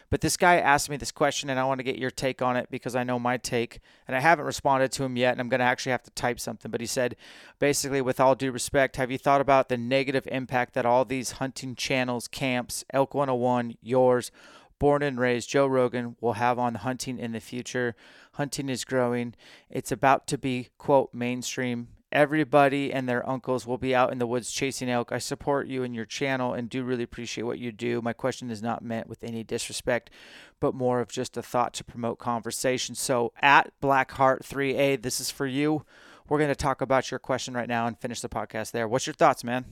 But 0.09 0.21
this 0.21 0.38
guy 0.38 0.57
asked 0.57 0.89
me 0.89 0.97
this 0.97 1.11
question, 1.11 1.49
and 1.49 1.59
I 1.59 1.63
want 1.63 1.80
to 1.80 1.84
get 1.84 1.97
your 1.97 2.11
take 2.11 2.41
on 2.41 2.55
it 2.55 2.67
because 2.69 2.95
I 2.95 3.03
know 3.03 3.17
my 3.17 3.38
take, 3.38 3.80
and 4.07 4.15
I 4.15 4.19
haven't 4.19 4.45
responded 4.45 4.91
to 4.91 5.03
him 5.03 5.17
yet, 5.17 5.32
and 5.32 5.41
I'm 5.41 5.49
going 5.49 5.59
to 5.59 5.65
actually 5.65 5.93
have 5.93 6.03
to 6.03 6.11
type 6.11 6.39
something. 6.39 6.69
But 6.69 6.82
he 6.82 6.88
said, 6.88 7.15
basically, 7.57 8.01
with 8.01 8.19
all 8.19 8.36
due 8.36 8.51
respect, 8.51 8.97
have 8.97 9.09
you 9.09 9.17
thought 9.17 9.41
about 9.41 9.69
the 9.69 9.78
negative 9.78 10.28
impact 10.32 10.76
that 10.76 10.86
all 10.86 11.03
these 11.03 11.32
hunting 11.32 11.74
channels, 11.74 12.28
camps, 12.28 12.86
Elk 12.93 13.15
101, 13.15 13.76
yours, 13.82 14.30
Born 14.78 15.01
and 15.01 15.19
Raised, 15.19 15.49
Joe 15.49 15.65
Rogan, 15.65 16.15
will 16.21 16.34
have 16.34 16.59
on 16.59 16.76
hunting 16.76 17.17
in 17.17 17.32
the 17.32 17.39
future? 17.39 17.95
Hunting 18.34 18.69
is 18.69 18.86
growing. 18.86 19.34
It's 19.69 19.91
about 19.91 20.28
to 20.28 20.38
be, 20.38 20.69
quote, 20.78 21.11
mainstream 21.13 21.88
Everybody 22.14 22.93
and 22.93 23.09
their 23.09 23.28
uncles 23.28 23.66
will 23.66 23.80
be 23.80 23.95
out 23.95 24.11
in 24.11 24.20
the 24.20 24.28
woods 24.28 24.51
chasing 24.51 24.88
elk. 24.88 25.11
I 25.11 25.18
support 25.18 25.68
you 25.68 25.82
and 25.82 25.95
your 25.95 26.05
channel 26.05 26.53
and 26.53 26.70
do 26.70 26.84
really 26.84 27.01
appreciate 27.01 27.43
what 27.43 27.57
you 27.57 27.72
do. 27.72 28.03
My 28.03 28.14
question 28.14 28.51
is 28.51 28.61
not 28.61 28.84
meant 28.84 29.09
with 29.09 29.24
any 29.24 29.43
disrespect, 29.43 30.11
but 30.59 30.76
more 30.76 30.99
of 30.99 31.09
just 31.09 31.38
a 31.38 31.41
thought 31.41 31.74
to 31.74 31.84
promote 31.84 32.20
conversation. 32.20 32.93
So 32.93 33.34
at 33.41 33.74
Blackheart3A, 33.82 35.01
this 35.01 35.20
is 35.20 35.32
for 35.32 35.47
you. 35.47 35.86
We're 36.30 36.38
going 36.38 36.49
to 36.49 36.55
talk 36.55 36.82
about 36.82 37.09
your 37.09 37.20
question 37.20 37.55
right 37.55 37.68
now 37.68 37.88
and 37.88 37.99
finish 37.99 38.22
the 38.22 38.30
podcast 38.30 38.72
there. 38.72 38.88
What's 38.88 39.07
your 39.07 39.16
thoughts, 39.16 39.43
man? 39.43 39.66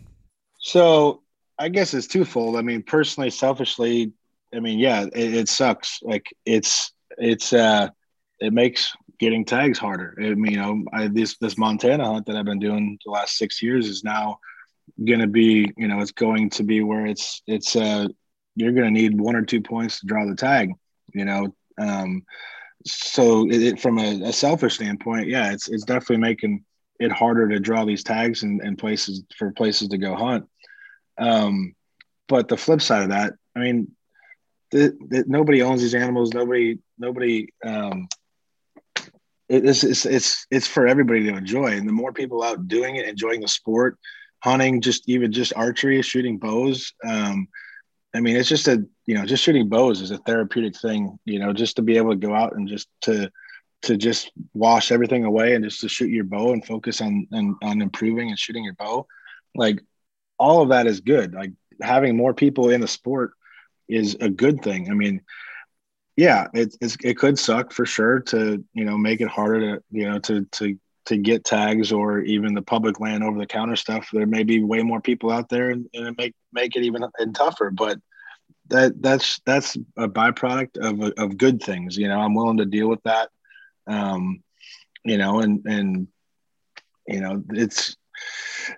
So 0.58 1.22
I 1.60 1.70
guess 1.70 1.94
it's 1.94 2.08
twofold. 2.08 2.56
I 2.56 2.64
mean, 2.64 2.82
personally, 2.82 3.30
selfishly, 3.30 4.14
I 4.52 4.60
mean, 4.60 4.80
yeah, 4.80 5.04
it, 5.14 5.34
it 5.36 5.48
sucks. 5.48 6.00
Like 6.02 6.36
it's 6.46 6.92
it's 7.20 7.54
uh 7.54 7.90
it 8.40 8.52
makes 8.52 8.96
getting 9.22 9.46
tags 9.46 9.78
harder. 9.78 10.16
I 10.20 10.34
mean, 10.34 10.54
you 10.54 10.58
know, 10.58 10.84
I, 10.92 11.08
this 11.08 11.38
this 11.38 11.58
Montana 11.58 12.06
hunt 12.06 12.26
that 12.26 12.36
I've 12.36 12.44
been 12.44 12.60
doing 12.60 12.98
the 13.06 13.12
last 13.12 13.38
six 13.38 13.62
years 13.62 13.88
is 13.88 14.04
now 14.04 14.40
going 15.06 15.20
to 15.20 15.28
be, 15.28 15.72
you 15.78 15.88
know, 15.88 16.02
it's 16.02 16.12
going 16.12 16.50
to 16.50 16.64
be 16.64 16.82
where 16.82 17.06
it's 17.06 17.44
it's 17.46 17.76
uh 17.76 18.08
you're 18.56 18.74
going 18.74 18.94
to 18.94 19.02
need 19.02 19.22
one 19.22 19.36
or 19.36 19.44
two 19.44 19.62
points 19.62 20.00
to 20.00 20.08
draw 20.08 20.26
the 20.26 20.36
tag. 20.36 20.72
You 21.14 21.26
know, 21.26 21.56
Um, 21.78 22.24
so 22.86 23.48
it, 23.48 23.62
it, 23.62 23.80
from 23.80 24.00
a, 24.00 24.24
a, 24.30 24.34
selfish 24.34 24.76
standpoint, 24.76 25.28
yeah, 25.28 25.54
it's 25.54 25.70
it's 25.70 25.86
definitely 25.86 26.18
making 26.18 26.66
it 27.00 27.12
harder 27.12 27.48
to 27.48 27.60
draw 27.60 27.86
these 27.86 28.04
tags 28.04 28.44
and, 28.44 28.60
and 28.62 28.78
places 28.78 29.24
for 29.38 29.52
places 29.52 29.90
to 29.90 29.98
go 29.98 30.16
hunt. 30.16 30.46
Um, 31.20 31.76
but 32.28 32.48
the 32.48 32.58
flip 32.58 32.82
side 32.82 33.04
of 33.04 33.10
that, 33.10 33.34
I 33.56 33.60
mean, 33.60 33.92
the, 34.72 34.98
the, 35.10 35.26
nobody 35.28 35.62
owns 35.62 35.82
these 35.82 35.96
animals. 35.96 36.34
Nobody, 36.34 36.80
nobody. 36.98 37.50
Um, 37.64 38.08
it's, 39.52 39.84
it's 39.84 40.06
it's 40.06 40.48
it's 40.50 40.68
for 40.68 40.88
everybody 40.88 41.26
to 41.26 41.36
enjoy, 41.36 41.68
and 41.68 41.88
the 41.88 41.94
more 41.94 42.14
people 42.14 42.42
out 42.42 42.68
doing 42.68 42.96
it, 42.96 43.08
enjoying 43.08 43.42
the 43.42 43.48
sport, 43.48 43.98
hunting, 44.40 44.80
just 44.82 45.08
even 45.10 45.32
just 45.32 45.54
archery, 45.56 46.02
shooting 46.02 46.38
bows. 46.38 46.94
Um, 47.06 47.48
I 48.16 48.22
mean, 48.22 48.38
it's 48.38 48.50
just 48.50 48.68
a 48.70 48.86
you 49.06 49.16
know, 49.16 49.26
just 49.26 49.44
shooting 49.44 49.68
bows 49.68 50.00
is 50.00 50.12
a 50.12 50.18
therapeutic 50.20 50.78
thing. 50.78 51.20
You 51.26 51.40
know, 51.40 51.52
just 51.52 51.76
to 51.76 51.82
be 51.82 51.98
able 51.98 52.12
to 52.12 52.16
go 52.28 52.34
out 52.34 52.56
and 52.56 52.68
just 52.68 52.88
to 53.02 53.30
to 53.84 53.98
just 53.98 54.32
wash 54.54 54.92
everything 54.92 55.26
away 55.26 55.54
and 55.54 55.66
just 55.66 55.82
to 55.82 55.90
shoot 55.90 56.10
your 56.10 56.24
bow 56.24 56.54
and 56.54 56.66
focus 56.66 57.02
on 57.02 57.28
on, 57.34 57.58
on 57.62 57.82
improving 57.82 58.30
and 58.30 58.40
shooting 58.40 58.64
your 58.64 58.76
bow, 58.76 59.06
like 59.54 59.82
all 60.40 60.62
of 60.62 60.70
that 60.70 60.88
is 60.88 61.02
good. 61.02 61.34
Like 61.34 61.52
having 61.82 62.16
more 62.16 62.34
people 62.34 62.70
in 62.70 62.80
the 62.80 62.88
sport 62.88 63.32
is 63.90 64.16
a 64.22 64.30
good 64.30 64.62
thing. 64.62 64.90
I 64.90 64.94
mean, 64.94 65.22
yeah, 66.16 66.48
it, 66.54 66.76
it 66.82 67.18
could 67.18 67.40
suck 67.40 67.72
for 67.72 67.86
sure 67.86 68.20
to 68.22 68.64
you 68.74 68.86
know 68.86 68.98
make 68.98 69.22
it 69.22 69.28
harder 69.28 69.78
to 69.78 69.84
you 69.92 70.10
know 70.10 70.20
to 70.20 70.46
to 70.46 70.78
to 71.06 71.18
get 71.18 71.44
tags 71.44 71.92
or 71.92 72.20
even 72.20 72.54
the 72.54 72.62
public 72.62 73.00
land 73.00 73.24
over 73.24 73.38
the 73.38 73.46
counter 73.46 73.76
stuff. 73.76 74.10
There 74.12 74.28
may 74.28 74.44
be 74.44 74.64
way 74.64 74.84
more 74.84 75.02
people 75.02 75.32
out 75.32 75.50
there, 75.50 75.70
and, 75.70 75.88
and 75.94 76.16
make 76.18 76.34
make 76.54 76.76
it 76.76 76.84
even 76.84 77.04
and 77.18 77.36
tougher. 77.36 77.72
But 77.72 78.00
that 78.68 79.02
that's 79.02 79.40
that's 79.46 79.78
a 79.98 80.08
byproduct 80.08 80.78
of 80.78 81.14
of 81.18 81.38
good 81.38 81.62
things. 81.62 81.98
You 81.98 82.08
know, 82.08 82.20
I'm 82.20 82.36
willing 82.36 82.58
to 82.58 82.66
deal 82.66 82.88
with 82.88 83.04
that. 83.04 83.30
Um, 83.88 84.44
you 85.04 85.18
know, 85.18 85.40
and 85.40 85.66
and 85.66 86.08
you 87.08 87.22
know, 87.22 87.44
it's. 87.52 87.96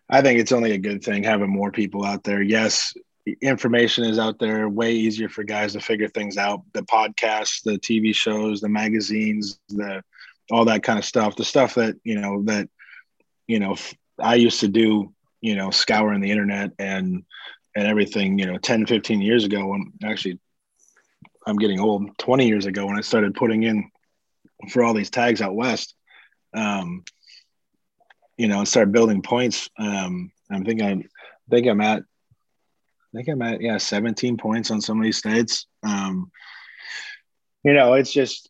I 0.10 0.22
think 0.22 0.40
it's 0.40 0.54
only 0.54 0.72
a 0.72 0.78
good 0.78 1.04
thing 1.04 1.24
having 1.24 1.50
more 1.50 1.70
people 1.70 2.06
out 2.06 2.24
there. 2.24 2.42
Yes, 2.42 2.94
information 3.42 4.04
is 4.04 4.20
out 4.20 4.40
there 4.40 4.68
way 4.68 4.94
easier 4.94 5.30
for 5.30 5.44
guys 5.44 5.74
to 5.74 5.80
figure 5.80 6.10
things 6.10 6.38
out. 6.38 6.62
The 6.74 6.84
podcasts 6.84 7.64
the 7.64 7.80
tv 7.80 8.14
shows 8.14 8.62
the 8.62 8.70
magazines 8.70 9.60
the 9.70 10.04
all 10.52 10.66
that 10.66 10.84
kind 10.84 11.00
of 11.00 11.06
stuff. 11.06 11.36
The 11.36 11.46
stuff 11.46 11.76
that 11.76 11.96
you 12.04 12.20
know 12.20 12.44
that 12.44 12.68
you 13.48 13.60
know 13.60 13.76
i 14.20 14.36
used 14.36 14.60
to 14.62 14.68
do 14.68 15.14
you 15.42 15.56
know 15.56 15.70
scouring 15.70 16.22
the 16.22 16.32
internet 16.32 16.72
and 16.80 17.24
and 17.76 17.88
everything 17.88 18.38
you 18.40 18.46
know 18.46 18.58
10 18.58 18.86
15 18.86 19.22
years 19.22 19.44
ago 19.44 19.66
when 19.68 19.92
actually 20.04 20.40
i'm 21.46 21.58
getting 21.58 21.80
old 21.80 22.18
20 22.18 22.48
years 22.48 22.66
ago 22.66 22.86
when 22.86 22.98
i 22.98 23.02
started 23.02 23.36
putting 23.36 23.64
in 23.64 23.90
for 24.70 24.84
all 24.84 24.94
these 24.94 25.10
tags 25.10 25.42
out 25.42 25.56
west 25.56 25.96
um 26.54 27.04
you 28.38 28.48
know 28.48 28.60
and 28.60 28.68
start 28.68 28.92
building 28.92 29.22
points. 29.22 29.70
Um 29.78 30.32
i'm 30.52 30.64
thinking 30.64 30.86
i 30.88 31.50
think 31.50 31.68
i'm 31.68 31.82
at 31.82 32.04
I 33.14 33.18
think 33.18 33.30
I'm 33.30 33.42
at 33.42 33.62
yeah 33.62 33.78
17 33.78 34.38
points 34.38 34.72
on 34.72 34.82
some 34.82 34.98
of 34.98 35.04
these 35.04 35.18
states. 35.18 35.68
Um, 35.84 36.32
you 37.64 37.74
know, 37.74 37.94
it's 37.94 38.12
just 38.12 38.50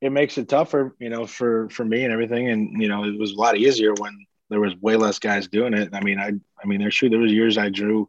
it 0.00 0.10
makes 0.10 0.38
it 0.38 0.48
tougher, 0.48 0.94
you 0.98 1.10
know, 1.10 1.26
for 1.26 1.68
for 1.70 1.84
me 1.84 2.04
and 2.04 2.12
everything. 2.12 2.48
And 2.48 2.80
you 2.80 2.88
know, 2.88 3.04
it 3.04 3.18
was 3.18 3.32
a 3.32 3.38
lot 3.38 3.56
easier 3.56 3.92
when 3.98 4.26
there 4.50 4.60
was 4.60 4.74
way 4.76 4.96
less 4.96 5.18
guys 5.18 5.48
doing 5.48 5.74
it. 5.74 5.90
I 5.92 6.00
mean, 6.00 6.18
I 6.18 6.32
I 6.62 6.66
mean, 6.66 6.80
there's 6.80 6.94
sure 6.94 7.10
there 7.10 7.18
was 7.18 7.32
years 7.32 7.58
I 7.58 7.68
drew 7.68 8.08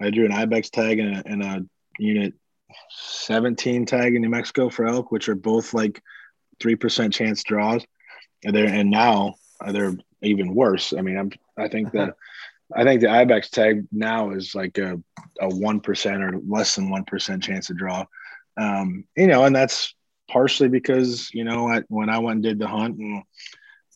I 0.00 0.10
drew 0.10 0.24
an 0.24 0.32
ibex 0.32 0.70
tag 0.70 0.98
and 0.98 1.16
a, 1.16 1.22
and 1.26 1.42
a 1.42 1.64
unit 1.98 2.34
17 2.90 3.86
tag 3.86 4.14
in 4.14 4.22
New 4.22 4.28
Mexico 4.28 4.68
for 4.68 4.86
elk, 4.86 5.12
which 5.12 5.28
are 5.28 5.34
both 5.34 5.74
like 5.74 6.02
three 6.60 6.76
percent 6.76 7.12
chance 7.12 7.42
draws. 7.42 7.84
And 8.44 8.54
they're 8.54 8.66
and 8.66 8.90
now 8.90 9.34
they're 9.70 9.94
even 10.22 10.54
worse. 10.54 10.92
I 10.96 11.02
mean, 11.02 11.16
I'm 11.16 11.30
I 11.56 11.68
think 11.68 11.92
that 11.92 12.14
I 12.74 12.84
think 12.84 13.00
the 13.00 13.10
ibex 13.10 13.50
tag 13.50 13.86
now 13.92 14.30
is 14.30 14.54
like 14.54 14.78
a 14.78 15.00
a 15.40 15.48
one 15.48 15.80
percent 15.80 16.22
or 16.22 16.40
less 16.46 16.74
than 16.74 16.90
one 16.90 17.04
percent 17.04 17.42
chance 17.42 17.68
to 17.68 17.74
draw. 17.74 18.04
Um, 18.56 19.04
you 19.16 19.26
know, 19.26 19.44
and 19.44 19.54
that's 19.54 19.94
partially 20.28 20.68
because 20.68 21.30
you 21.32 21.44
know 21.44 21.68
I, 21.68 21.82
when 21.88 22.10
I 22.10 22.18
went 22.18 22.36
and 22.36 22.42
did 22.42 22.58
the 22.58 22.66
hunt 22.66 22.98
and 22.98 23.22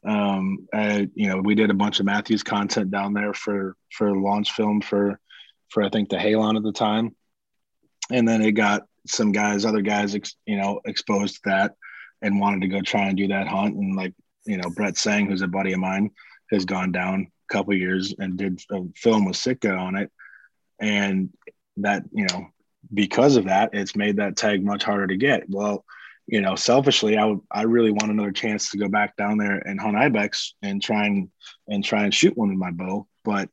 um, 0.05 0.69
I, 0.73 1.09
you 1.15 1.29
know 1.29 1.39
we 1.39 1.55
did 1.55 1.71
a 1.71 1.75
bunch 1.75 2.01
of 2.01 2.07
Mathews 2.07 2.43
content 2.43 2.91
down 2.91 3.13
there 3.13 3.35
for 3.35 3.77
for 3.93 4.17
launch 4.17 4.53
film 4.53 4.81
for 4.81 5.19
for 5.69 5.83
I 5.83 5.89
think 5.89 6.09
the 6.09 6.17
Halon 6.17 6.57
at 6.57 6.63
the 6.63 6.73
time, 6.73 7.15
and 8.11 8.27
then 8.27 8.43
it 8.43 8.53
got 8.53 8.83
some 9.07 9.33
guys, 9.33 9.65
other 9.65 9.83
guys, 9.83 10.15
ex, 10.15 10.37
you 10.47 10.57
know, 10.57 10.81
exposed 10.85 11.37
to 11.37 11.41
that 11.47 11.75
and 12.23 12.39
wanted 12.39 12.61
to 12.63 12.69
go 12.69 12.83
try 12.83 13.09
and 13.09 13.17
do 13.17 13.29
that 13.29 13.49
hunt 13.49 13.75
and 13.75 13.97
like 13.97 14.15
you 14.47 14.57
know 14.57 14.71
Brett 14.71 14.97
Sang, 14.97 15.27
who's 15.27 15.43
a 15.43 15.49
buddy 15.49 15.73
of 15.73 15.81
mine, 15.81 16.11
has 16.53 16.65
gone 16.65 16.93
down 16.93 17.31
couple 17.51 17.75
years 17.75 18.15
and 18.19 18.37
did 18.37 18.63
a 18.71 18.83
film 18.97 19.25
with 19.27 19.37
Sitka 19.37 19.73
on 19.73 19.97
it, 19.97 20.11
and 20.81 21.31
that 21.79 22.05
you 22.13 22.27
know 22.27 22.49
because 22.93 23.37
of 23.37 23.45
that, 23.45 23.71
it's 23.73 23.97
made 23.97 24.17
that 24.17 24.37
tag 24.37 24.65
much 24.65 24.83
harder 24.83 25.07
to 25.07 25.17
get. 25.17 25.45
Well, 25.49 25.85
you 26.27 26.41
know, 26.41 26.55
selfishly, 26.55 27.17
I 27.17 27.25
would 27.25 27.41
I 27.51 27.63
really 27.63 27.91
want 27.91 28.11
another 28.11 28.33
chance 28.33 28.71
to 28.71 28.79
go 28.79 28.89
back 28.89 29.17
down 29.17 29.39
there 29.39 29.57
and 29.57 29.81
hunt 29.81 29.97
ibex 29.97 30.55
and 30.63 30.83
try 30.83 31.07
and 31.07 31.29
and 31.69 31.85
try 31.85 32.05
and 32.05 32.15
shoot 32.15 32.37
one 32.37 32.51
with 32.51 32.59
my 32.59 32.71
bow, 32.71 33.07
but 33.25 33.49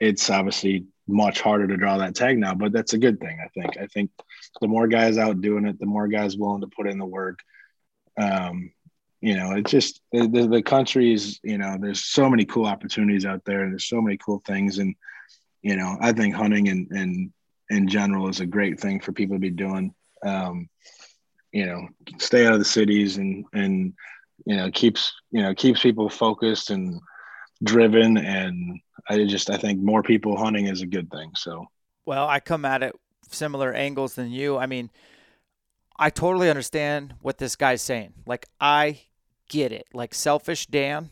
it's 0.00 0.30
obviously 0.30 0.86
much 1.06 1.40
harder 1.40 1.66
to 1.66 1.76
draw 1.76 1.98
that 1.98 2.14
tag 2.14 2.38
now. 2.38 2.54
But 2.54 2.72
that's 2.72 2.92
a 2.92 2.98
good 2.98 3.20
thing, 3.20 3.38
I 3.44 3.48
think. 3.48 3.78
I 3.78 3.86
think 3.86 4.10
the 4.60 4.68
more 4.68 4.86
guys 4.86 5.18
out 5.18 5.40
doing 5.40 5.66
it, 5.66 5.78
the 5.78 5.86
more 5.86 6.08
guys 6.08 6.36
willing 6.36 6.60
to 6.60 6.68
put 6.68 6.88
in 6.88 6.98
the 6.98 7.06
work. 7.06 7.40
Um, 8.20 8.72
you 9.20 9.36
know, 9.36 9.52
it's 9.52 9.70
just 9.70 10.00
the, 10.12 10.28
the, 10.28 10.46
the 10.46 10.62
country's, 10.62 11.40
you 11.42 11.58
know, 11.58 11.76
there's 11.80 12.04
so 12.04 12.30
many 12.30 12.44
cool 12.44 12.66
opportunities 12.66 13.26
out 13.26 13.44
there 13.44 13.68
there's 13.68 13.88
so 13.88 14.00
many 14.00 14.16
cool 14.16 14.42
things. 14.46 14.78
And, 14.78 14.94
you 15.62 15.76
know, 15.76 15.96
I 16.00 16.12
think 16.12 16.34
hunting 16.34 16.68
and, 16.68 16.88
and 16.90 17.32
in 17.68 17.88
general 17.88 18.28
is 18.28 18.40
a 18.40 18.46
great 18.46 18.78
thing 18.80 19.00
for 19.00 19.12
people 19.12 19.36
to 19.36 19.40
be 19.40 19.50
doing. 19.50 19.92
Um, 20.24 20.68
you 21.52 21.66
know, 21.66 21.88
stay 22.18 22.46
out 22.46 22.52
of 22.52 22.58
the 22.58 22.64
cities 22.64 23.16
and, 23.16 23.44
and, 23.52 23.94
you 24.46 24.56
know, 24.56 24.70
keeps, 24.70 25.12
you 25.30 25.42
know, 25.42 25.54
keeps 25.54 25.82
people 25.82 26.08
focused 26.08 26.70
and 26.70 27.00
driven. 27.64 28.18
And 28.18 28.80
I 29.08 29.24
just, 29.24 29.50
I 29.50 29.56
think 29.56 29.80
more 29.80 30.02
people 30.02 30.36
hunting 30.36 30.66
is 30.66 30.82
a 30.82 30.86
good 30.86 31.10
thing. 31.10 31.32
So, 31.34 31.66
well, 32.04 32.28
I 32.28 32.40
come 32.40 32.64
at 32.64 32.82
it 32.82 32.94
similar 33.30 33.72
angles 33.72 34.14
than 34.14 34.30
you. 34.30 34.56
I 34.56 34.66
mean, 34.66 34.90
I 35.98 36.10
totally 36.10 36.48
understand 36.48 37.14
what 37.20 37.38
this 37.38 37.56
guy's 37.56 37.82
saying. 37.82 38.12
Like, 38.26 38.46
I 38.60 39.00
get 39.48 39.72
it. 39.72 39.86
Like 39.92 40.14
selfish 40.14 40.66
Dan, 40.66 41.10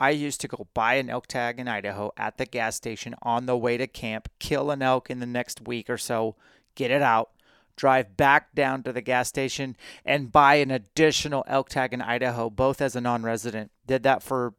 I 0.00 0.10
used 0.10 0.40
to 0.42 0.48
go 0.48 0.68
buy 0.74 0.94
an 0.94 1.10
elk 1.10 1.26
tag 1.26 1.58
in 1.58 1.68
Idaho 1.68 2.12
at 2.16 2.38
the 2.38 2.46
gas 2.46 2.76
station 2.76 3.14
on 3.22 3.46
the 3.46 3.56
way 3.56 3.76
to 3.76 3.86
camp, 3.86 4.28
kill 4.38 4.70
an 4.70 4.82
elk 4.82 5.10
in 5.10 5.20
the 5.20 5.26
next 5.26 5.66
week 5.66 5.90
or 5.90 5.98
so, 5.98 6.36
get 6.74 6.90
it 6.90 7.02
out, 7.02 7.30
drive 7.76 8.16
back 8.16 8.54
down 8.54 8.82
to 8.82 8.92
the 8.92 9.00
gas 9.00 9.28
station 9.28 9.76
and 10.04 10.32
buy 10.32 10.56
an 10.56 10.70
additional 10.70 11.44
elk 11.46 11.68
tag 11.68 11.92
in 11.92 12.00
Idaho, 12.02 12.48
both 12.48 12.80
as 12.80 12.94
a 12.94 13.00
non 13.00 13.22
resident. 13.22 13.70
Did 13.86 14.02
that 14.04 14.22
for 14.22 14.54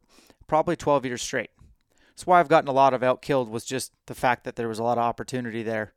probably 0.50 0.74
12 0.74 1.06
years 1.06 1.22
straight. 1.22 1.50
That's 2.08 2.26
why 2.26 2.40
I've 2.40 2.48
gotten 2.48 2.68
a 2.68 2.72
lot 2.72 2.92
of 2.92 3.04
elk 3.04 3.22
killed, 3.22 3.48
was 3.48 3.64
just 3.64 3.92
the 4.06 4.16
fact 4.16 4.44
that 4.44 4.56
there 4.56 4.68
was 4.68 4.80
a 4.80 4.82
lot 4.82 4.98
of 4.98 5.04
opportunity 5.04 5.62
there. 5.62 5.94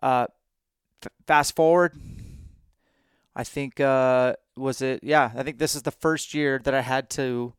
Uh, 0.00 0.28
f- 1.04 1.12
fast 1.26 1.56
forward, 1.56 2.00
I 3.34 3.44
think 3.44 3.80
uh, 3.80 4.36
was 4.60 4.82
it? 4.82 5.02
Yeah, 5.02 5.32
I 5.34 5.42
think 5.42 5.58
this 5.58 5.74
is 5.74 5.82
the 5.82 5.90
first 5.90 6.34
year 6.34 6.60
that 6.64 6.74
I 6.74 6.82
had 6.82 7.10
to 7.10 7.54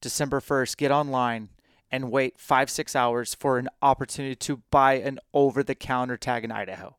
December 0.00 0.40
1st 0.40 0.76
get 0.76 0.90
online 0.90 1.50
and 1.90 2.10
wait 2.10 2.38
five, 2.38 2.70
six 2.70 2.94
hours 2.94 3.34
for 3.34 3.58
an 3.58 3.68
opportunity 3.82 4.34
to 4.36 4.62
buy 4.70 4.94
an 4.94 5.18
over 5.34 5.62
the 5.62 5.74
counter 5.74 6.16
tag 6.16 6.44
in 6.44 6.52
Idaho. 6.52 6.96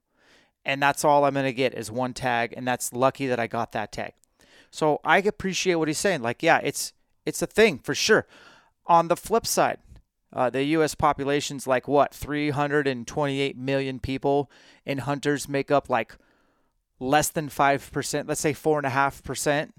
And 0.65 0.81
that's 0.81 1.03
all 1.03 1.25
I'm 1.25 1.33
going 1.33 1.45
to 1.45 1.53
get 1.53 1.73
is 1.73 1.89
one 1.89 2.13
tag. 2.13 2.53
And 2.55 2.67
that's 2.67 2.93
lucky 2.93 3.27
that 3.27 3.39
I 3.39 3.47
got 3.47 3.71
that 3.71 3.91
tag. 3.91 4.13
So 4.69 4.99
I 5.03 5.17
appreciate 5.19 5.75
what 5.75 5.87
he's 5.87 5.97
saying. 5.97 6.21
Like, 6.21 6.43
yeah, 6.43 6.59
it's, 6.63 6.93
it's 7.25 7.41
a 7.41 7.47
thing 7.47 7.79
for 7.79 7.95
sure. 7.95 8.27
On 8.85 9.07
the 9.07 9.15
flip 9.15 9.47
side, 9.47 9.79
uh, 10.33 10.49
the 10.49 10.63
U.S. 10.63 10.95
population's 10.95 11.67
like 11.67 11.87
what 11.87 12.13
328 12.13 13.57
million 13.57 13.99
people, 13.99 14.49
and 14.85 15.01
hunters 15.01 15.49
make 15.49 15.69
up 15.69 15.89
like 15.89 16.15
less 17.01 17.29
than 17.29 17.49
5%, 17.49 18.27
let's 18.27 18.39
say 18.39 18.53
4.5% 18.53 19.71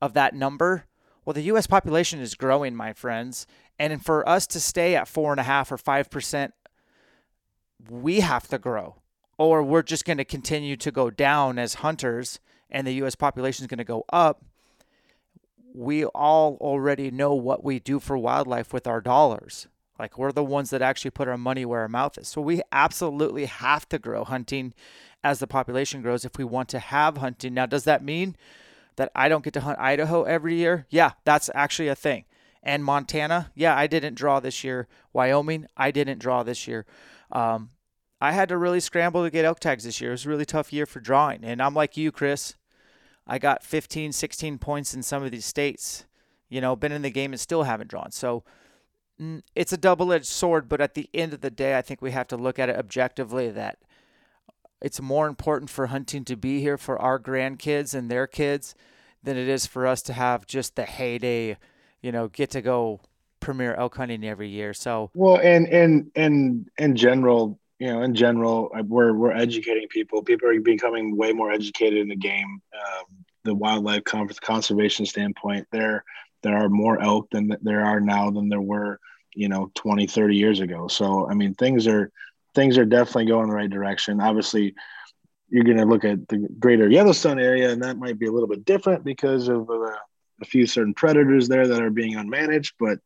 of 0.00 0.14
that 0.14 0.34
number, 0.34 0.86
well, 1.24 1.34
the 1.34 1.42
U.S. 1.42 1.66
population 1.66 2.20
is 2.20 2.34
growing, 2.34 2.74
my 2.74 2.92
friends. 2.92 3.46
And 3.78 4.04
for 4.04 4.26
us 4.28 4.46
to 4.48 4.60
stay 4.60 4.94
at 4.94 5.06
4.5 5.06 5.72
or 5.72 5.76
5%, 5.76 6.52
we 7.88 8.20
have 8.20 8.46
to 8.48 8.58
grow, 8.58 8.96
or 9.38 9.62
we're 9.62 9.82
just 9.82 10.04
going 10.04 10.18
to 10.18 10.24
continue 10.24 10.76
to 10.76 10.90
go 10.90 11.10
down 11.10 11.58
as 11.58 11.74
hunters 11.74 12.40
and 12.70 12.86
the 12.86 12.94
U.S. 12.94 13.14
population 13.14 13.64
is 13.64 13.68
going 13.68 13.78
to 13.78 13.84
go 13.84 14.04
up. 14.12 14.44
We 15.74 16.04
all 16.04 16.56
already 16.60 17.10
know 17.10 17.34
what 17.34 17.64
we 17.64 17.78
do 17.78 18.00
for 18.00 18.16
wildlife 18.16 18.72
with 18.72 18.86
our 18.86 19.00
dollars. 19.00 19.66
Like 19.98 20.16
we're 20.16 20.32
the 20.32 20.44
ones 20.44 20.70
that 20.70 20.82
actually 20.82 21.10
put 21.10 21.28
our 21.28 21.36
money 21.36 21.64
where 21.64 21.80
our 21.80 21.88
mouth 21.88 22.16
is. 22.16 22.28
So 22.28 22.40
we 22.40 22.62
absolutely 22.72 23.44
have 23.46 23.88
to 23.90 23.98
grow 23.98 24.24
hunting 24.24 24.72
as 25.22 25.38
the 25.38 25.46
population 25.46 26.02
grows 26.02 26.24
if 26.24 26.38
we 26.38 26.44
want 26.44 26.68
to 26.70 26.78
have 26.78 27.18
hunting. 27.18 27.54
Now, 27.54 27.66
does 27.66 27.84
that 27.84 28.04
mean 28.04 28.36
that 28.96 29.10
I 29.14 29.28
don't 29.28 29.44
get 29.44 29.54
to 29.54 29.60
hunt 29.60 29.78
Idaho 29.78 30.24
every 30.24 30.54
year? 30.56 30.86
Yeah, 30.90 31.12
that's 31.24 31.50
actually 31.54 31.88
a 31.88 31.94
thing. 31.94 32.24
And 32.62 32.84
Montana, 32.84 33.50
yeah, 33.54 33.76
I 33.76 33.86
didn't 33.86 34.14
draw 34.14 34.40
this 34.40 34.62
year. 34.64 34.88
Wyoming, 35.12 35.66
I 35.76 35.90
didn't 35.90 36.18
draw 36.18 36.42
this 36.42 36.66
year. 36.66 36.86
Um, 37.32 37.70
I 38.20 38.32
had 38.32 38.50
to 38.50 38.58
really 38.58 38.80
scramble 38.80 39.24
to 39.24 39.30
get 39.30 39.46
elk 39.46 39.60
tags 39.60 39.84
this 39.84 40.00
year. 40.00 40.10
It 40.10 40.14
was 40.14 40.26
a 40.26 40.28
really 40.28 40.44
tough 40.44 40.72
year 40.72 40.84
for 40.84 41.00
drawing. 41.00 41.42
And 41.42 41.62
I'm 41.62 41.74
like 41.74 41.96
you, 41.96 42.12
Chris. 42.12 42.54
I 43.26 43.38
got 43.38 43.64
15, 43.64 44.12
16 44.12 44.58
points 44.58 44.92
in 44.92 45.02
some 45.02 45.22
of 45.22 45.30
these 45.30 45.46
states. 45.46 46.04
You 46.48 46.60
know, 46.60 46.76
been 46.76 46.92
in 46.92 47.02
the 47.02 47.10
game 47.10 47.32
and 47.32 47.40
still 47.40 47.62
haven't 47.62 47.88
drawn. 47.88 48.10
So 48.10 48.44
mm, 49.20 49.40
it's 49.54 49.72
a 49.72 49.78
double 49.78 50.12
edged 50.12 50.26
sword. 50.26 50.68
But 50.68 50.82
at 50.82 50.94
the 50.94 51.08
end 51.14 51.32
of 51.32 51.40
the 51.40 51.50
day, 51.50 51.78
I 51.78 51.82
think 51.82 52.02
we 52.02 52.10
have 52.10 52.28
to 52.28 52.36
look 52.36 52.58
at 52.58 52.68
it 52.68 52.76
objectively 52.76 53.50
that 53.50 53.78
it's 54.80 55.00
more 55.00 55.26
important 55.26 55.70
for 55.70 55.86
hunting 55.86 56.24
to 56.24 56.36
be 56.36 56.60
here 56.60 56.78
for 56.78 57.00
our 57.00 57.18
grandkids 57.18 57.94
and 57.94 58.10
their 58.10 58.26
kids 58.26 58.74
than 59.22 59.36
it 59.36 59.48
is 59.48 59.66
for 59.66 59.86
us 59.86 60.02
to 60.02 60.12
have 60.12 60.46
just 60.46 60.76
the 60.76 60.84
heyday, 60.84 61.56
you 62.00 62.10
know, 62.12 62.28
get 62.28 62.50
to 62.50 62.62
go 62.62 63.00
premier 63.40 63.74
elk 63.74 63.96
hunting 63.96 64.24
every 64.24 64.48
year. 64.48 64.72
So 64.72 65.10
well, 65.14 65.38
and 65.38 65.66
and 65.68 66.10
and 66.14 66.70
in 66.78 66.96
general, 66.96 67.58
you 67.78 67.88
know, 67.88 68.02
in 68.02 68.14
general, 68.14 68.70
we're 68.84 69.12
we're 69.12 69.32
educating 69.32 69.88
people. 69.88 70.22
People 70.22 70.48
are 70.48 70.60
becoming 70.60 71.16
way 71.16 71.32
more 71.32 71.52
educated 71.52 71.98
in 71.98 72.08
the 72.08 72.16
game. 72.16 72.60
Um, 72.74 73.04
the 73.44 73.54
wildlife 73.54 74.04
conservation 74.04 75.06
standpoint, 75.06 75.66
there 75.72 76.04
there 76.42 76.56
are 76.56 76.68
more 76.68 77.00
elk 77.02 77.28
than 77.30 77.54
there 77.62 77.84
are 77.84 78.00
now 78.00 78.30
than 78.30 78.48
there 78.48 78.60
were, 78.60 78.98
you 79.34 79.48
know, 79.48 79.70
20, 79.74 80.06
30 80.06 80.36
years 80.36 80.60
ago. 80.60 80.88
So 80.88 81.28
I 81.28 81.34
mean, 81.34 81.54
things 81.54 81.86
are 81.86 82.10
things 82.54 82.78
are 82.78 82.84
definitely 82.84 83.26
going 83.26 83.48
the 83.48 83.54
right 83.54 83.70
direction. 83.70 84.20
Obviously, 84.20 84.74
you're 85.48 85.64
going 85.64 85.76
to 85.76 85.84
look 85.84 86.04
at 86.04 86.28
the 86.28 86.48
greater 86.58 86.88
Yellowstone 86.88 87.40
area, 87.40 87.70
and 87.70 87.82
that 87.82 87.98
might 87.98 88.18
be 88.18 88.26
a 88.26 88.32
little 88.32 88.48
bit 88.48 88.64
different 88.64 89.04
because 89.04 89.48
of 89.48 89.68
uh, 89.68 89.96
a 90.40 90.44
few 90.44 90.66
certain 90.66 90.94
predators 90.94 91.48
there 91.48 91.66
that 91.66 91.82
are 91.82 91.90
being 91.90 92.14
unmanaged. 92.14 92.72
But 92.78 92.98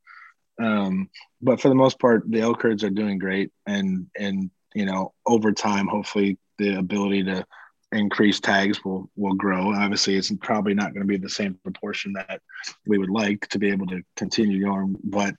um, 0.62 1.10
but 1.42 1.60
for 1.60 1.68
the 1.68 1.74
most 1.74 1.98
part, 1.98 2.30
the 2.30 2.40
elk 2.40 2.62
herds 2.62 2.84
are 2.84 2.90
doing 2.90 3.18
great, 3.18 3.50
and 3.66 4.06
and 4.16 4.50
you 4.74 4.84
know 4.84 5.14
over 5.26 5.52
time, 5.52 5.86
hopefully, 5.86 6.38
the 6.58 6.78
ability 6.78 7.24
to 7.24 7.46
increase 7.92 8.40
tags 8.40 8.84
will 8.84 9.10
will 9.16 9.34
grow. 9.34 9.72
Obviously, 9.72 10.16
it's 10.16 10.32
probably 10.40 10.74
not 10.74 10.92
going 10.92 11.02
to 11.02 11.12
be 11.12 11.16
the 11.16 11.28
same 11.28 11.58
proportion 11.62 12.12
that 12.14 12.40
we 12.86 12.98
would 12.98 13.10
like 13.10 13.48
to 13.48 13.58
be 13.58 13.70
able 13.70 13.86
to 13.86 14.02
continue 14.16 14.64
going, 14.64 14.96
but 15.02 15.34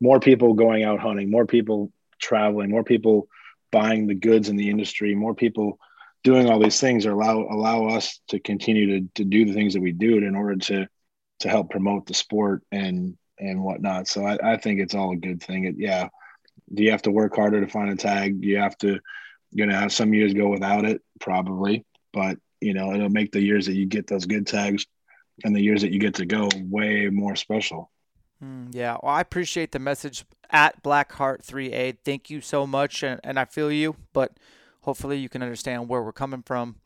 more 0.00 0.20
people 0.20 0.54
going 0.54 0.84
out 0.84 1.00
hunting, 1.00 1.30
more 1.30 1.46
people 1.46 1.92
traveling, 2.18 2.70
more 2.70 2.84
people 2.84 3.28
buying 3.70 4.06
the 4.06 4.14
goods 4.14 4.48
in 4.48 4.56
the 4.56 4.70
industry, 4.70 5.14
more 5.14 5.34
people 5.34 5.78
doing 6.24 6.50
all 6.50 6.58
these 6.58 6.80
things 6.80 7.06
allow 7.06 7.46
allow 7.50 7.86
us 7.86 8.20
to 8.28 8.40
continue 8.40 9.00
to, 9.00 9.08
to 9.14 9.24
do 9.24 9.44
the 9.44 9.52
things 9.52 9.74
that 9.74 9.80
we 9.80 9.92
do 9.92 10.18
in 10.18 10.34
order 10.34 10.56
to 10.56 10.86
to 11.38 11.48
help 11.48 11.70
promote 11.70 12.06
the 12.06 12.14
sport 12.14 12.62
and 12.72 13.16
and 13.38 13.62
whatnot. 13.62 14.08
So 14.08 14.24
I, 14.24 14.54
I 14.54 14.56
think 14.56 14.80
it's 14.80 14.94
all 14.94 15.12
a 15.12 15.16
good 15.16 15.42
thing. 15.42 15.64
It, 15.64 15.76
yeah. 15.78 16.08
Do 16.72 16.82
you 16.82 16.90
have 16.90 17.02
to 17.02 17.12
work 17.12 17.36
harder 17.36 17.64
to 17.64 17.70
find 17.70 17.90
a 17.90 17.96
tag? 17.96 18.40
Do 18.40 18.48
you 18.48 18.58
have 18.58 18.76
to 18.78 18.98
you're 19.52 19.66
gonna 19.66 19.78
have 19.78 19.92
some 19.92 20.12
years 20.14 20.34
go 20.34 20.48
without 20.48 20.84
it? 20.84 21.02
Probably. 21.20 21.84
But 22.12 22.38
you 22.60 22.74
know, 22.74 22.92
it'll 22.92 23.08
make 23.08 23.32
the 23.32 23.42
years 23.42 23.66
that 23.66 23.76
you 23.76 23.86
get 23.86 24.06
those 24.06 24.26
good 24.26 24.46
tags 24.46 24.86
and 25.44 25.54
the 25.54 25.62
years 25.62 25.82
that 25.82 25.92
you 25.92 26.00
get 26.00 26.14
to 26.14 26.26
go 26.26 26.48
way 26.56 27.08
more 27.08 27.36
special. 27.36 27.90
Mm, 28.42 28.74
yeah, 28.74 28.96
well, 29.02 29.14
I 29.14 29.20
appreciate 29.20 29.72
the 29.72 29.78
message 29.78 30.24
at 30.50 30.82
Blackheart3A. 30.82 31.98
Thank 32.04 32.30
you 32.30 32.40
so 32.40 32.66
much, 32.66 33.02
and, 33.02 33.20
and 33.24 33.38
I 33.38 33.44
feel 33.44 33.70
you, 33.70 33.96
but 34.12 34.36
hopefully 34.82 35.18
you 35.18 35.28
can 35.28 35.42
understand 35.42 35.88
where 35.88 36.02
we're 36.02 36.12
coming 36.12 36.42
from. 36.42 36.76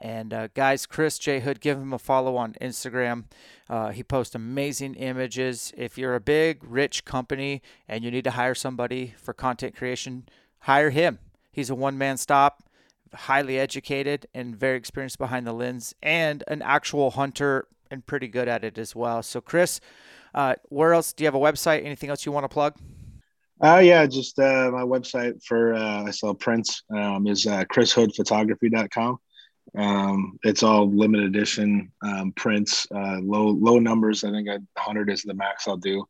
And 0.00 0.32
uh, 0.32 0.48
guys, 0.54 0.86
Chris 0.86 1.18
J 1.18 1.40
Hood, 1.40 1.60
give 1.60 1.76
him 1.78 1.92
a 1.92 1.98
follow 1.98 2.36
on 2.36 2.54
Instagram. 2.60 3.24
Uh, 3.68 3.90
he 3.90 4.02
posts 4.02 4.34
amazing 4.34 4.94
images. 4.94 5.72
If 5.76 5.98
you're 5.98 6.14
a 6.14 6.20
big, 6.20 6.64
rich 6.64 7.04
company 7.04 7.60
and 7.86 8.02
you 8.02 8.10
need 8.10 8.24
to 8.24 8.30
hire 8.30 8.54
somebody 8.54 9.14
for 9.20 9.34
content 9.34 9.76
creation, 9.76 10.26
hire 10.60 10.90
him. 10.90 11.18
He's 11.52 11.68
a 11.68 11.74
one 11.74 11.98
man 11.98 12.16
stop, 12.16 12.62
highly 13.12 13.58
educated, 13.58 14.26
and 14.32 14.56
very 14.56 14.78
experienced 14.78 15.18
behind 15.18 15.46
the 15.46 15.52
lens, 15.52 15.94
and 16.02 16.42
an 16.48 16.62
actual 16.62 17.10
hunter 17.10 17.66
and 17.90 18.06
pretty 18.06 18.28
good 18.28 18.48
at 18.48 18.64
it 18.64 18.78
as 18.78 18.96
well. 18.96 19.22
So, 19.22 19.40
Chris, 19.40 19.80
uh, 20.34 20.54
where 20.68 20.94
else? 20.94 21.12
Do 21.12 21.24
you 21.24 21.26
have 21.26 21.34
a 21.34 21.38
website? 21.38 21.84
Anything 21.84 22.08
else 22.08 22.24
you 22.24 22.32
want 22.32 22.44
to 22.44 22.48
plug? 22.48 22.76
Oh 23.62 23.76
uh, 23.76 23.78
yeah, 23.80 24.06
just 24.06 24.38
uh, 24.38 24.70
my 24.72 24.82
website 24.82 25.44
for 25.44 25.74
uh, 25.74 26.04
I 26.04 26.10
sell 26.12 26.34
prints 26.34 26.82
um, 26.96 27.26
is 27.26 27.46
uh, 27.46 27.64
chrishoodphotography.com. 27.64 29.18
Um, 29.76 30.38
it's 30.42 30.62
all 30.62 30.90
limited 30.90 31.26
edition 31.26 31.92
um, 32.02 32.32
prints, 32.32 32.86
uh, 32.94 33.18
low 33.20 33.48
low 33.48 33.78
numbers. 33.78 34.24
I 34.24 34.30
think 34.30 34.48
100 34.48 35.10
is 35.10 35.22
the 35.22 35.34
max 35.34 35.68
I'll 35.68 35.76
do. 35.76 36.06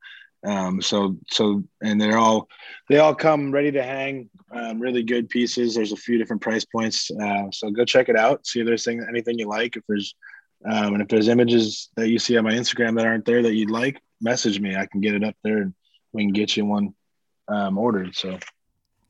Um, 0.47 0.81
so 0.81 1.17
so 1.29 1.65
and 1.83 2.01
they're 2.01 2.19
all 2.19 2.49
they 2.89 2.99
all 2.99 3.17
come 3.17 3.51
ready 3.51 3.73
to 3.73 3.83
hang. 3.83 4.31
Um, 4.53 4.79
really 4.79 5.03
good 5.03 5.29
pieces. 5.29 5.75
There's 5.75 5.93
a 5.93 5.97
few 5.97 6.19
different 6.19 6.43
price 6.43 6.65
points. 6.65 7.11
Uh, 7.11 7.51
so 7.51 7.71
go 7.71 7.85
check 7.85 8.09
it 8.09 8.17
out. 8.17 8.47
See 8.47 8.61
if 8.61 8.67
there's 8.67 8.85
thing, 8.85 9.05
anything 9.09 9.41
you 9.41 9.49
like. 9.49 9.75
If 9.75 9.83
there's 9.89 10.15
um, 10.65 10.95
and 10.95 11.03
if 11.03 11.09
there's 11.09 11.27
images 11.27 11.89
that 11.97 12.11
you 12.11 12.21
see 12.21 12.37
on 12.37 12.45
my 12.45 12.53
Instagram 12.53 12.97
that 12.97 13.07
aren't 13.07 13.25
there 13.25 13.43
that 13.43 13.55
you'd 13.55 13.73
like, 13.73 14.01
message 14.21 14.61
me. 14.61 14.77
I 14.77 14.87
can 14.87 15.01
get 15.01 15.17
it 15.17 15.25
up 15.25 15.35
there 15.43 15.59
and 15.59 15.75
we 16.13 16.23
can 16.23 16.33
get 16.33 16.57
you 16.57 16.65
one 16.65 16.95
um, 17.51 17.79
ordered. 17.79 18.15
So, 18.15 18.39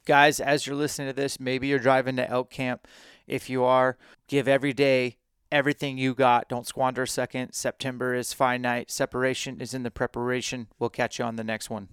guys, 0.07 0.41
as 0.41 0.67
you're 0.67 0.77
listening 0.77 1.09
to 1.09 1.15
this, 1.15 1.39
maybe 1.39 1.69
you're 1.69 1.79
driving 1.79 2.17
to 2.17 2.29
elk 2.29 2.51
camp. 2.51 2.87
If 3.27 3.49
you 3.49 3.65
are, 3.65 3.97
give 4.27 4.49
every 4.49 4.73
day 4.73 5.17
everything 5.53 5.99
you 5.99 6.15
got. 6.15 6.49
Don't 6.49 6.67
squander 6.67 7.03
a 7.03 7.09
second. 7.09 7.53
September 7.53 8.15
is 8.15 8.33
finite. 8.33 8.91
Separation 8.91 9.61
is 9.61 9.75
in 9.75 9.83
the 9.83 9.91
preparation. 9.91 10.69
We'll 10.79 10.91
catch 10.91 11.19
you 11.19 11.25
on 11.25 11.37
the 11.37 11.45
next 11.45 11.71
one. 11.71 11.89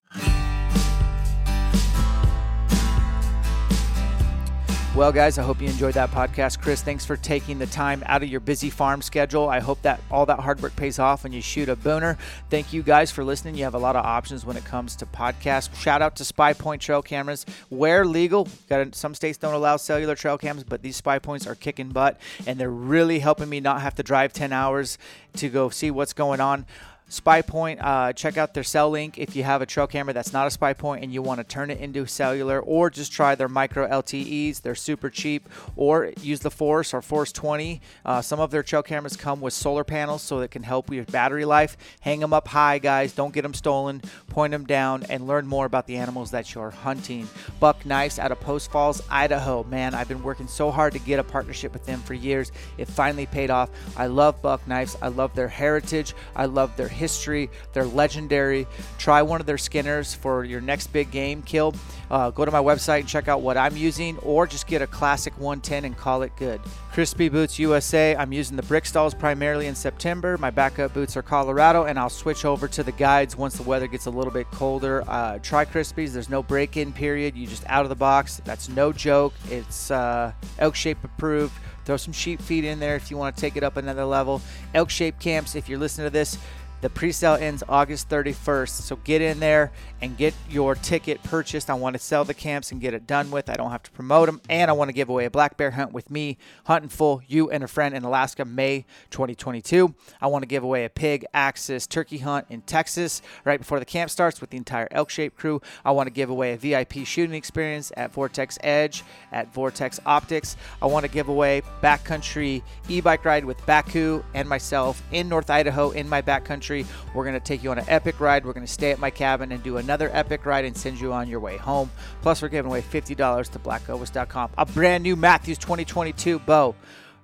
Well, 4.98 5.11
guys, 5.11 5.38
I 5.38 5.44
hope 5.44 5.61
you 5.61 5.68
enjoyed 5.68 5.94
that 5.94 6.10
podcast. 6.10 6.60
Chris, 6.60 6.82
thanks 6.82 7.06
for 7.06 7.18
taking 7.18 7.60
the 7.60 7.68
time 7.68 8.02
out 8.07 8.24
of 8.24 8.30
your 8.30 8.40
busy 8.40 8.72
farm 8.72 9.03
schedule. 9.03 9.48
I 9.48 9.60
hope 9.60 9.80
that 9.84 10.02
all 10.10 10.26
that 10.26 10.40
hard 10.40 10.60
work 10.60 10.76
pays 10.76 10.98
off 10.98 11.24
when 11.24 11.32
you 11.32 11.40
shoot 11.40 11.69
a 11.69 11.76
booner. 11.76 12.18
Thank 12.49 12.74
you 12.74 12.82
guys 12.82 13.11
for 13.11 13.24
listening. 13.24 13.53
You 13.53 13.64
have 13.65 13.76
a 13.76 13.78
lot 13.78 13.95
of 13.95 14.03
options 14.03 14.44
when 14.44 14.57
it 14.57 14.65
comes 14.65 14.95
to 14.95 15.06
podcasts. 15.06 15.72
Shout 15.76 16.02
out 16.02 16.15
to 16.15 16.24
Spypoint 16.24 16.80
trail 16.80 17.03
cameras. 17.03 17.45
Where 17.69 18.06
legal, 18.06 18.48
got 18.69 18.95
some 18.95 19.14
states 19.14 19.38
don't 19.38 19.53
allow 19.53 19.78
cellular 19.78 20.15
trail 20.15 20.40
cams, 20.40 20.64
but 20.64 20.82
these 20.82 20.99
Spypoints 20.99 21.45
are 21.45 21.53
kicking 21.53 21.90
butt, 21.90 22.19
and 22.48 22.60
they're 22.60 22.72
really 22.72 23.19
helping 23.19 23.49
me 23.49 23.60
not 23.60 23.82
have 23.82 23.94
to 23.98 24.03
drive 24.03 24.34
10 24.34 24.52
hours 24.52 24.98
to 25.36 25.48
go 25.48 25.69
see 25.69 25.91
what's 25.91 26.14
going 26.14 26.40
on. 26.40 26.65
Spypoint, 27.09 27.77
uh, 27.81 28.11
check 28.11 28.38
out 28.38 28.53
their 28.53 28.65
cell 28.65 28.89
link 28.89 29.17
if 29.17 29.34
you 29.34 29.43
have 29.43 29.61
a 29.61 29.65
trail 29.65 29.88
camera 29.88 30.13
that's 30.13 30.34
not 30.34 30.45
a 30.45 30.57
Spypoint 30.57 31.03
and 31.03 31.13
you 31.13 31.21
want 31.21 31.39
to 31.39 31.43
turn 31.45 31.71
it 31.71 31.79
into 31.79 32.05
cellular, 32.05 32.59
or 32.59 32.89
just 32.89 33.13
try 33.13 33.34
their 33.34 33.47
micro 33.47 33.88
LTEs. 33.88 34.61
They're 34.61 34.75
super 34.75 35.09
cheap, 35.09 35.47
or 35.77 36.11
use 36.21 36.41
the 36.41 36.51
Force 36.51 36.93
or 36.93 37.01
Force 37.01 37.31
20. 37.31 37.81
Uh, 38.03 38.21
some 38.21 38.41
of 38.41 38.51
their 38.51 38.61
trail 38.61 38.84
cameras 38.84 39.15
come 39.15 39.39
with 39.39 39.53
solar 39.53 39.85
panels 39.85 40.21
so 40.21 40.41
that 40.41 40.51
can 40.51 40.63
help 40.63 40.89
with 40.89 41.09
battery 41.09 41.45
life. 41.45 41.77
Hang 42.01 42.19
them 42.19 42.34
up 42.34 42.49
high, 42.49 42.77
guys. 42.77 43.13
Don't 43.13 43.34
get 43.34 43.43
them 43.43 43.53
stolen. 43.53 44.01
Point 44.27 44.51
them 44.51 44.65
down 44.65 45.03
and 45.09 45.27
learn 45.27 45.47
more 45.47 45.65
about 45.65 45.88
the 45.88 45.95
animals 45.95 46.31
that 46.31 46.53
you're 46.53 46.71
hunting. 46.71 47.29
Buck 47.61 47.85
Knives 47.85 48.19
out 48.19 48.34
of 48.34 48.39
Post 48.41 48.69
Falls, 48.69 49.01
Idaho. 49.09 49.63
Man, 49.63 49.95
I've 49.95 50.09
been 50.09 50.23
working 50.23 50.47
so 50.47 50.71
hard 50.71 50.91
to 50.91 50.99
get 50.99 51.19
a 51.19 51.23
partnership 51.23 51.71
with 51.71 51.85
them 51.85 52.01
for 52.01 52.15
years. 52.15 52.51
It 52.77 52.89
finally 52.89 53.27
paid 53.27 53.49
off. 53.49 53.69
I 53.95 54.07
love 54.07 54.41
Buck 54.41 54.67
Knives. 54.67 54.97
I 55.01 55.07
love 55.07 55.34
their 55.35 55.47
heritage. 55.47 56.13
I 56.35 56.47
love 56.47 56.75
their 56.75 56.89
history. 56.98 57.49
They're 57.74 57.86
legendary. 57.86 58.68
Try 58.98 59.22
one 59.22 59.40
of 59.40 59.45
their 59.45 59.57
skinners 59.57 60.14
for 60.14 60.44
your 60.44 60.61
next 60.61 60.88
big 60.88 61.11
game 61.11 61.41
kill. 61.41 61.74
Uh, 62.10 62.32
go 62.32 62.45
to 62.45 62.52
my 62.52 62.60
website 62.60 62.99
and 62.99 63.07
check 63.07 63.28
out 63.28 63.41
what 63.41 63.57
I'm 63.57 63.76
using, 63.76 64.18
or 64.19 64.48
just 64.48 64.68
get 64.68 64.82
a 64.82 64.88
classic 64.88 65.34
110 65.38 65.86
and 65.86 65.98
call 65.98 66.22
it 66.22 66.32
good. 66.38 66.61
Crispi 66.94 67.32
Boots 67.32 67.60
USA. 67.60 68.15
I'm 68.15 68.34
using 68.34 68.57
the 68.57 68.64
Briksdals 68.64 69.18
primarily 69.18 69.68
in 69.68 69.76
September. 69.76 70.38
My 70.38 70.49
backup 70.49 70.94
boots 70.94 71.15
are 71.15 71.22
Colorado, 71.22 71.84
and 71.84 71.99
I'll 71.99 72.10
switch 72.10 72.44
over 72.44 72.68
to 72.69 72.84
the 72.84 72.91
guides 72.94 73.36
once 73.36 73.56
the 73.56 73.64
weather 73.64 73.88
gets 73.88 74.07
a 74.07 74.10
little 74.10 74.34
bit 74.34 74.49
colder. 74.52 75.03
Uh, 75.07 75.38
try 75.40 75.65
Crispis. 75.65 76.14
There's 76.14 76.30
no 76.30 76.41
break-in 76.41 76.94
period. 76.94 77.36
You 77.36 77.45
just 77.45 77.64
out 77.68 77.84
of 77.84 77.90
the 77.90 77.95
box. 77.95 78.41
That's 78.45 78.69
no 78.69 78.91
joke. 78.91 79.34
It's 79.49 79.91
uh, 79.91 80.32
elk 80.60 80.76
shape 80.76 81.03
approved. 81.03 81.53
Throw 81.86 81.98
some 81.98 82.14
sheep 82.14 82.41
feed 82.41 82.65
in 82.65 82.80
there 82.80 82.95
if 82.95 83.10
you 83.10 83.15
want 83.15 83.36
to 83.36 83.40
take 83.40 83.56
it 83.56 83.64
up 83.64 83.78
another 83.78 84.03
level. 84.03 84.41
Elk 84.74 84.90
shape 84.90 85.19
camps. 85.19 85.56
If 85.56 85.69
you're 85.69 85.80
listening 85.80 86.07
to 86.07 86.11
this, 86.11 86.38
The 86.79 86.91
pre-sale 86.91 87.33
ends 87.33 87.63
August 87.67 88.07
31st, 88.07 88.69
so 88.69 88.97
get 88.97 89.19
in 89.19 89.39
there 89.39 89.71
and 89.99 90.15
get 90.15 90.35
your 90.47 90.75
ticket 90.75 91.23
purchased. 91.23 91.71
I 91.71 91.73
want 91.73 91.95
to 91.95 91.99
sell 91.99 92.23
the 92.23 92.35
camps 92.35 92.71
and 92.71 92.79
get 92.79 92.93
it 92.93 93.07
done 93.07 93.31
with. 93.31 93.49
I 93.49 93.55
don't 93.55 93.71
have 93.71 93.81
to 93.81 93.91
promote 93.91 94.27
them, 94.27 94.39
and 94.47 94.69
I 94.69 94.75
want 94.75 94.89
to 94.89 94.93
give 94.93 95.09
away 95.09 95.25
a 95.25 95.31
black 95.31 95.57
bear 95.57 95.71
hunt 95.71 95.91
with 95.91 96.11
me, 96.11 96.37
hunting 96.65 96.89
full, 96.89 97.23
you 97.27 97.49
and 97.49 97.63
a 97.63 97.67
friend 97.67 97.95
in 97.95 98.03
Alaska, 98.03 98.45
May 98.45 98.85
2022. 99.09 99.95
I 100.21 100.27
want 100.27 100.43
to 100.43 100.47
give 100.47 100.63
away 100.63 100.85
a 100.85 100.89
pig 100.89 101.25
axis 101.33 101.87
turkey 101.87 102.19
hunt 102.19 102.45
in 102.49 102.61
Texas 102.61 103.23
right 103.43 103.59
before 103.59 103.79
the 103.79 103.85
camp 103.85 104.11
starts 104.11 104.39
with 104.39 104.51
the 104.51 104.57
entire 104.57 104.87
elk 104.91 105.09
shape 105.09 105.35
crew. 105.35 105.59
I 105.83 105.89
want 105.91 106.05
to 106.05 106.13
give 106.13 106.29
away 106.29 106.53
a 106.53 106.57
VIP 106.57 107.07
shooting 107.07 107.35
experience 107.35 107.91
at 107.97 108.13
Vortex 108.13 108.59
Edge 108.61 109.03
at 109.31 109.51
Vortex 109.51 109.99
Optics. 110.05 110.55
I 110.79 110.85
want 110.85 111.05
to 111.05 111.11
give 111.11 111.27
away 111.27 111.63
backcountry 111.81 112.61
e-bike 112.87 113.25
ride 113.25 113.45
with 113.45 113.65
Baku 113.65 114.23
and 114.35 114.47
myself 114.47 115.01
in 115.11 115.27
North 115.27 115.49
Idaho 115.49 115.89
in 115.89 116.07
my 116.07 116.21
backcountry 116.21 116.66
country. 116.68 116.85
We're 117.14 117.23
going 117.23 117.34
to 117.34 117.39
take 117.39 117.64
you 117.64 117.72
on 117.72 117.80
an 117.80 117.85
epic 117.88 118.19
ride. 118.19 118.45
We're 118.45 118.53
going 118.53 118.65
to 118.65 118.72
stay 118.72 118.91
at 118.91 118.99
my 118.99 119.10
cabin 119.10 119.52
and 119.52 119.64
do 119.64 119.77
another 119.77 120.10
epic 120.14 120.45
ride 120.45 120.65
and 120.65 120.76
send 120.76 120.99
you 120.99 121.14
on 121.14 121.30
your 121.30 121.39
way 121.39 121.57
home. 121.57 121.89
Plus, 122.22 122.41
we're 122.41 122.49
giving 122.49 122.69
away 122.69 122.81
$50 122.81 123.49
to 123.52 123.60
blackovis.com. 123.60 124.52
A 124.57 124.65
brand 124.65 125.03
new 125.03 125.15
Mathews 125.15 125.57
2022 125.57 126.39
bow. 126.39 126.76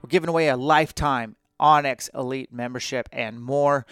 We're 0.01 0.09
giving 0.09 0.29
away 0.29 0.47
a 0.47 0.57
lifetime 0.57 1.35
onX 1.59 2.09
Elite 2.13 2.53
membership 2.53 3.09
and 3.11 3.41
more. 3.41 3.85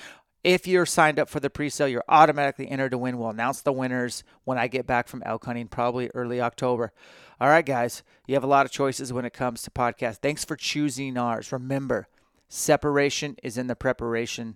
If 0.43 0.65
you're 0.65 0.87
signed 0.87 1.19
up 1.19 1.29
for 1.29 1.39
the 1.39 1.49
pre-sale, 1.49 1.87
you're 1.87 2.03
automatically 2.09 2.67
entered 2.67 2.91
to 2.91 2.97
win. 2.97 3.17
We'll 3.17 3.29
announce 3.29 3.61
the 3.61 3.73
winners 3.73 4.23
when 4.43 4.57
I 4.57 4.67
get 4.67 4.87
back 4.87 5.07
from 5.07 5.21
elk 5.23 5.45
hunting, 5.45 5.67
probably 5.67 6.09
early 6.15 6.41
October. 6.41 6.93
All 7.39 7.49
right, 7.49 7.65
guys, 7.65 8.03
you 8.25 8.35
have 8.35 8.43
a 8.43 8.47
lot 8.47 8.65
of 8.65 8.71
choices 8.71 9.13
when 9.13 9.25
it 9.25 9.33
comes 9.33 9.61
to 9.63 9.71
podcasts. 9.71 10.17
Thanks 10.17 10.43
for 10.43 10.55
choosing 10.55 11.17
ours. 11.17 11.51
Remember, 11.51 12.07
separation 12.47 13.35
is 13.43 13.57
in 13.57 13.67
the 13.67 13.75
preparation. 13.75 14.55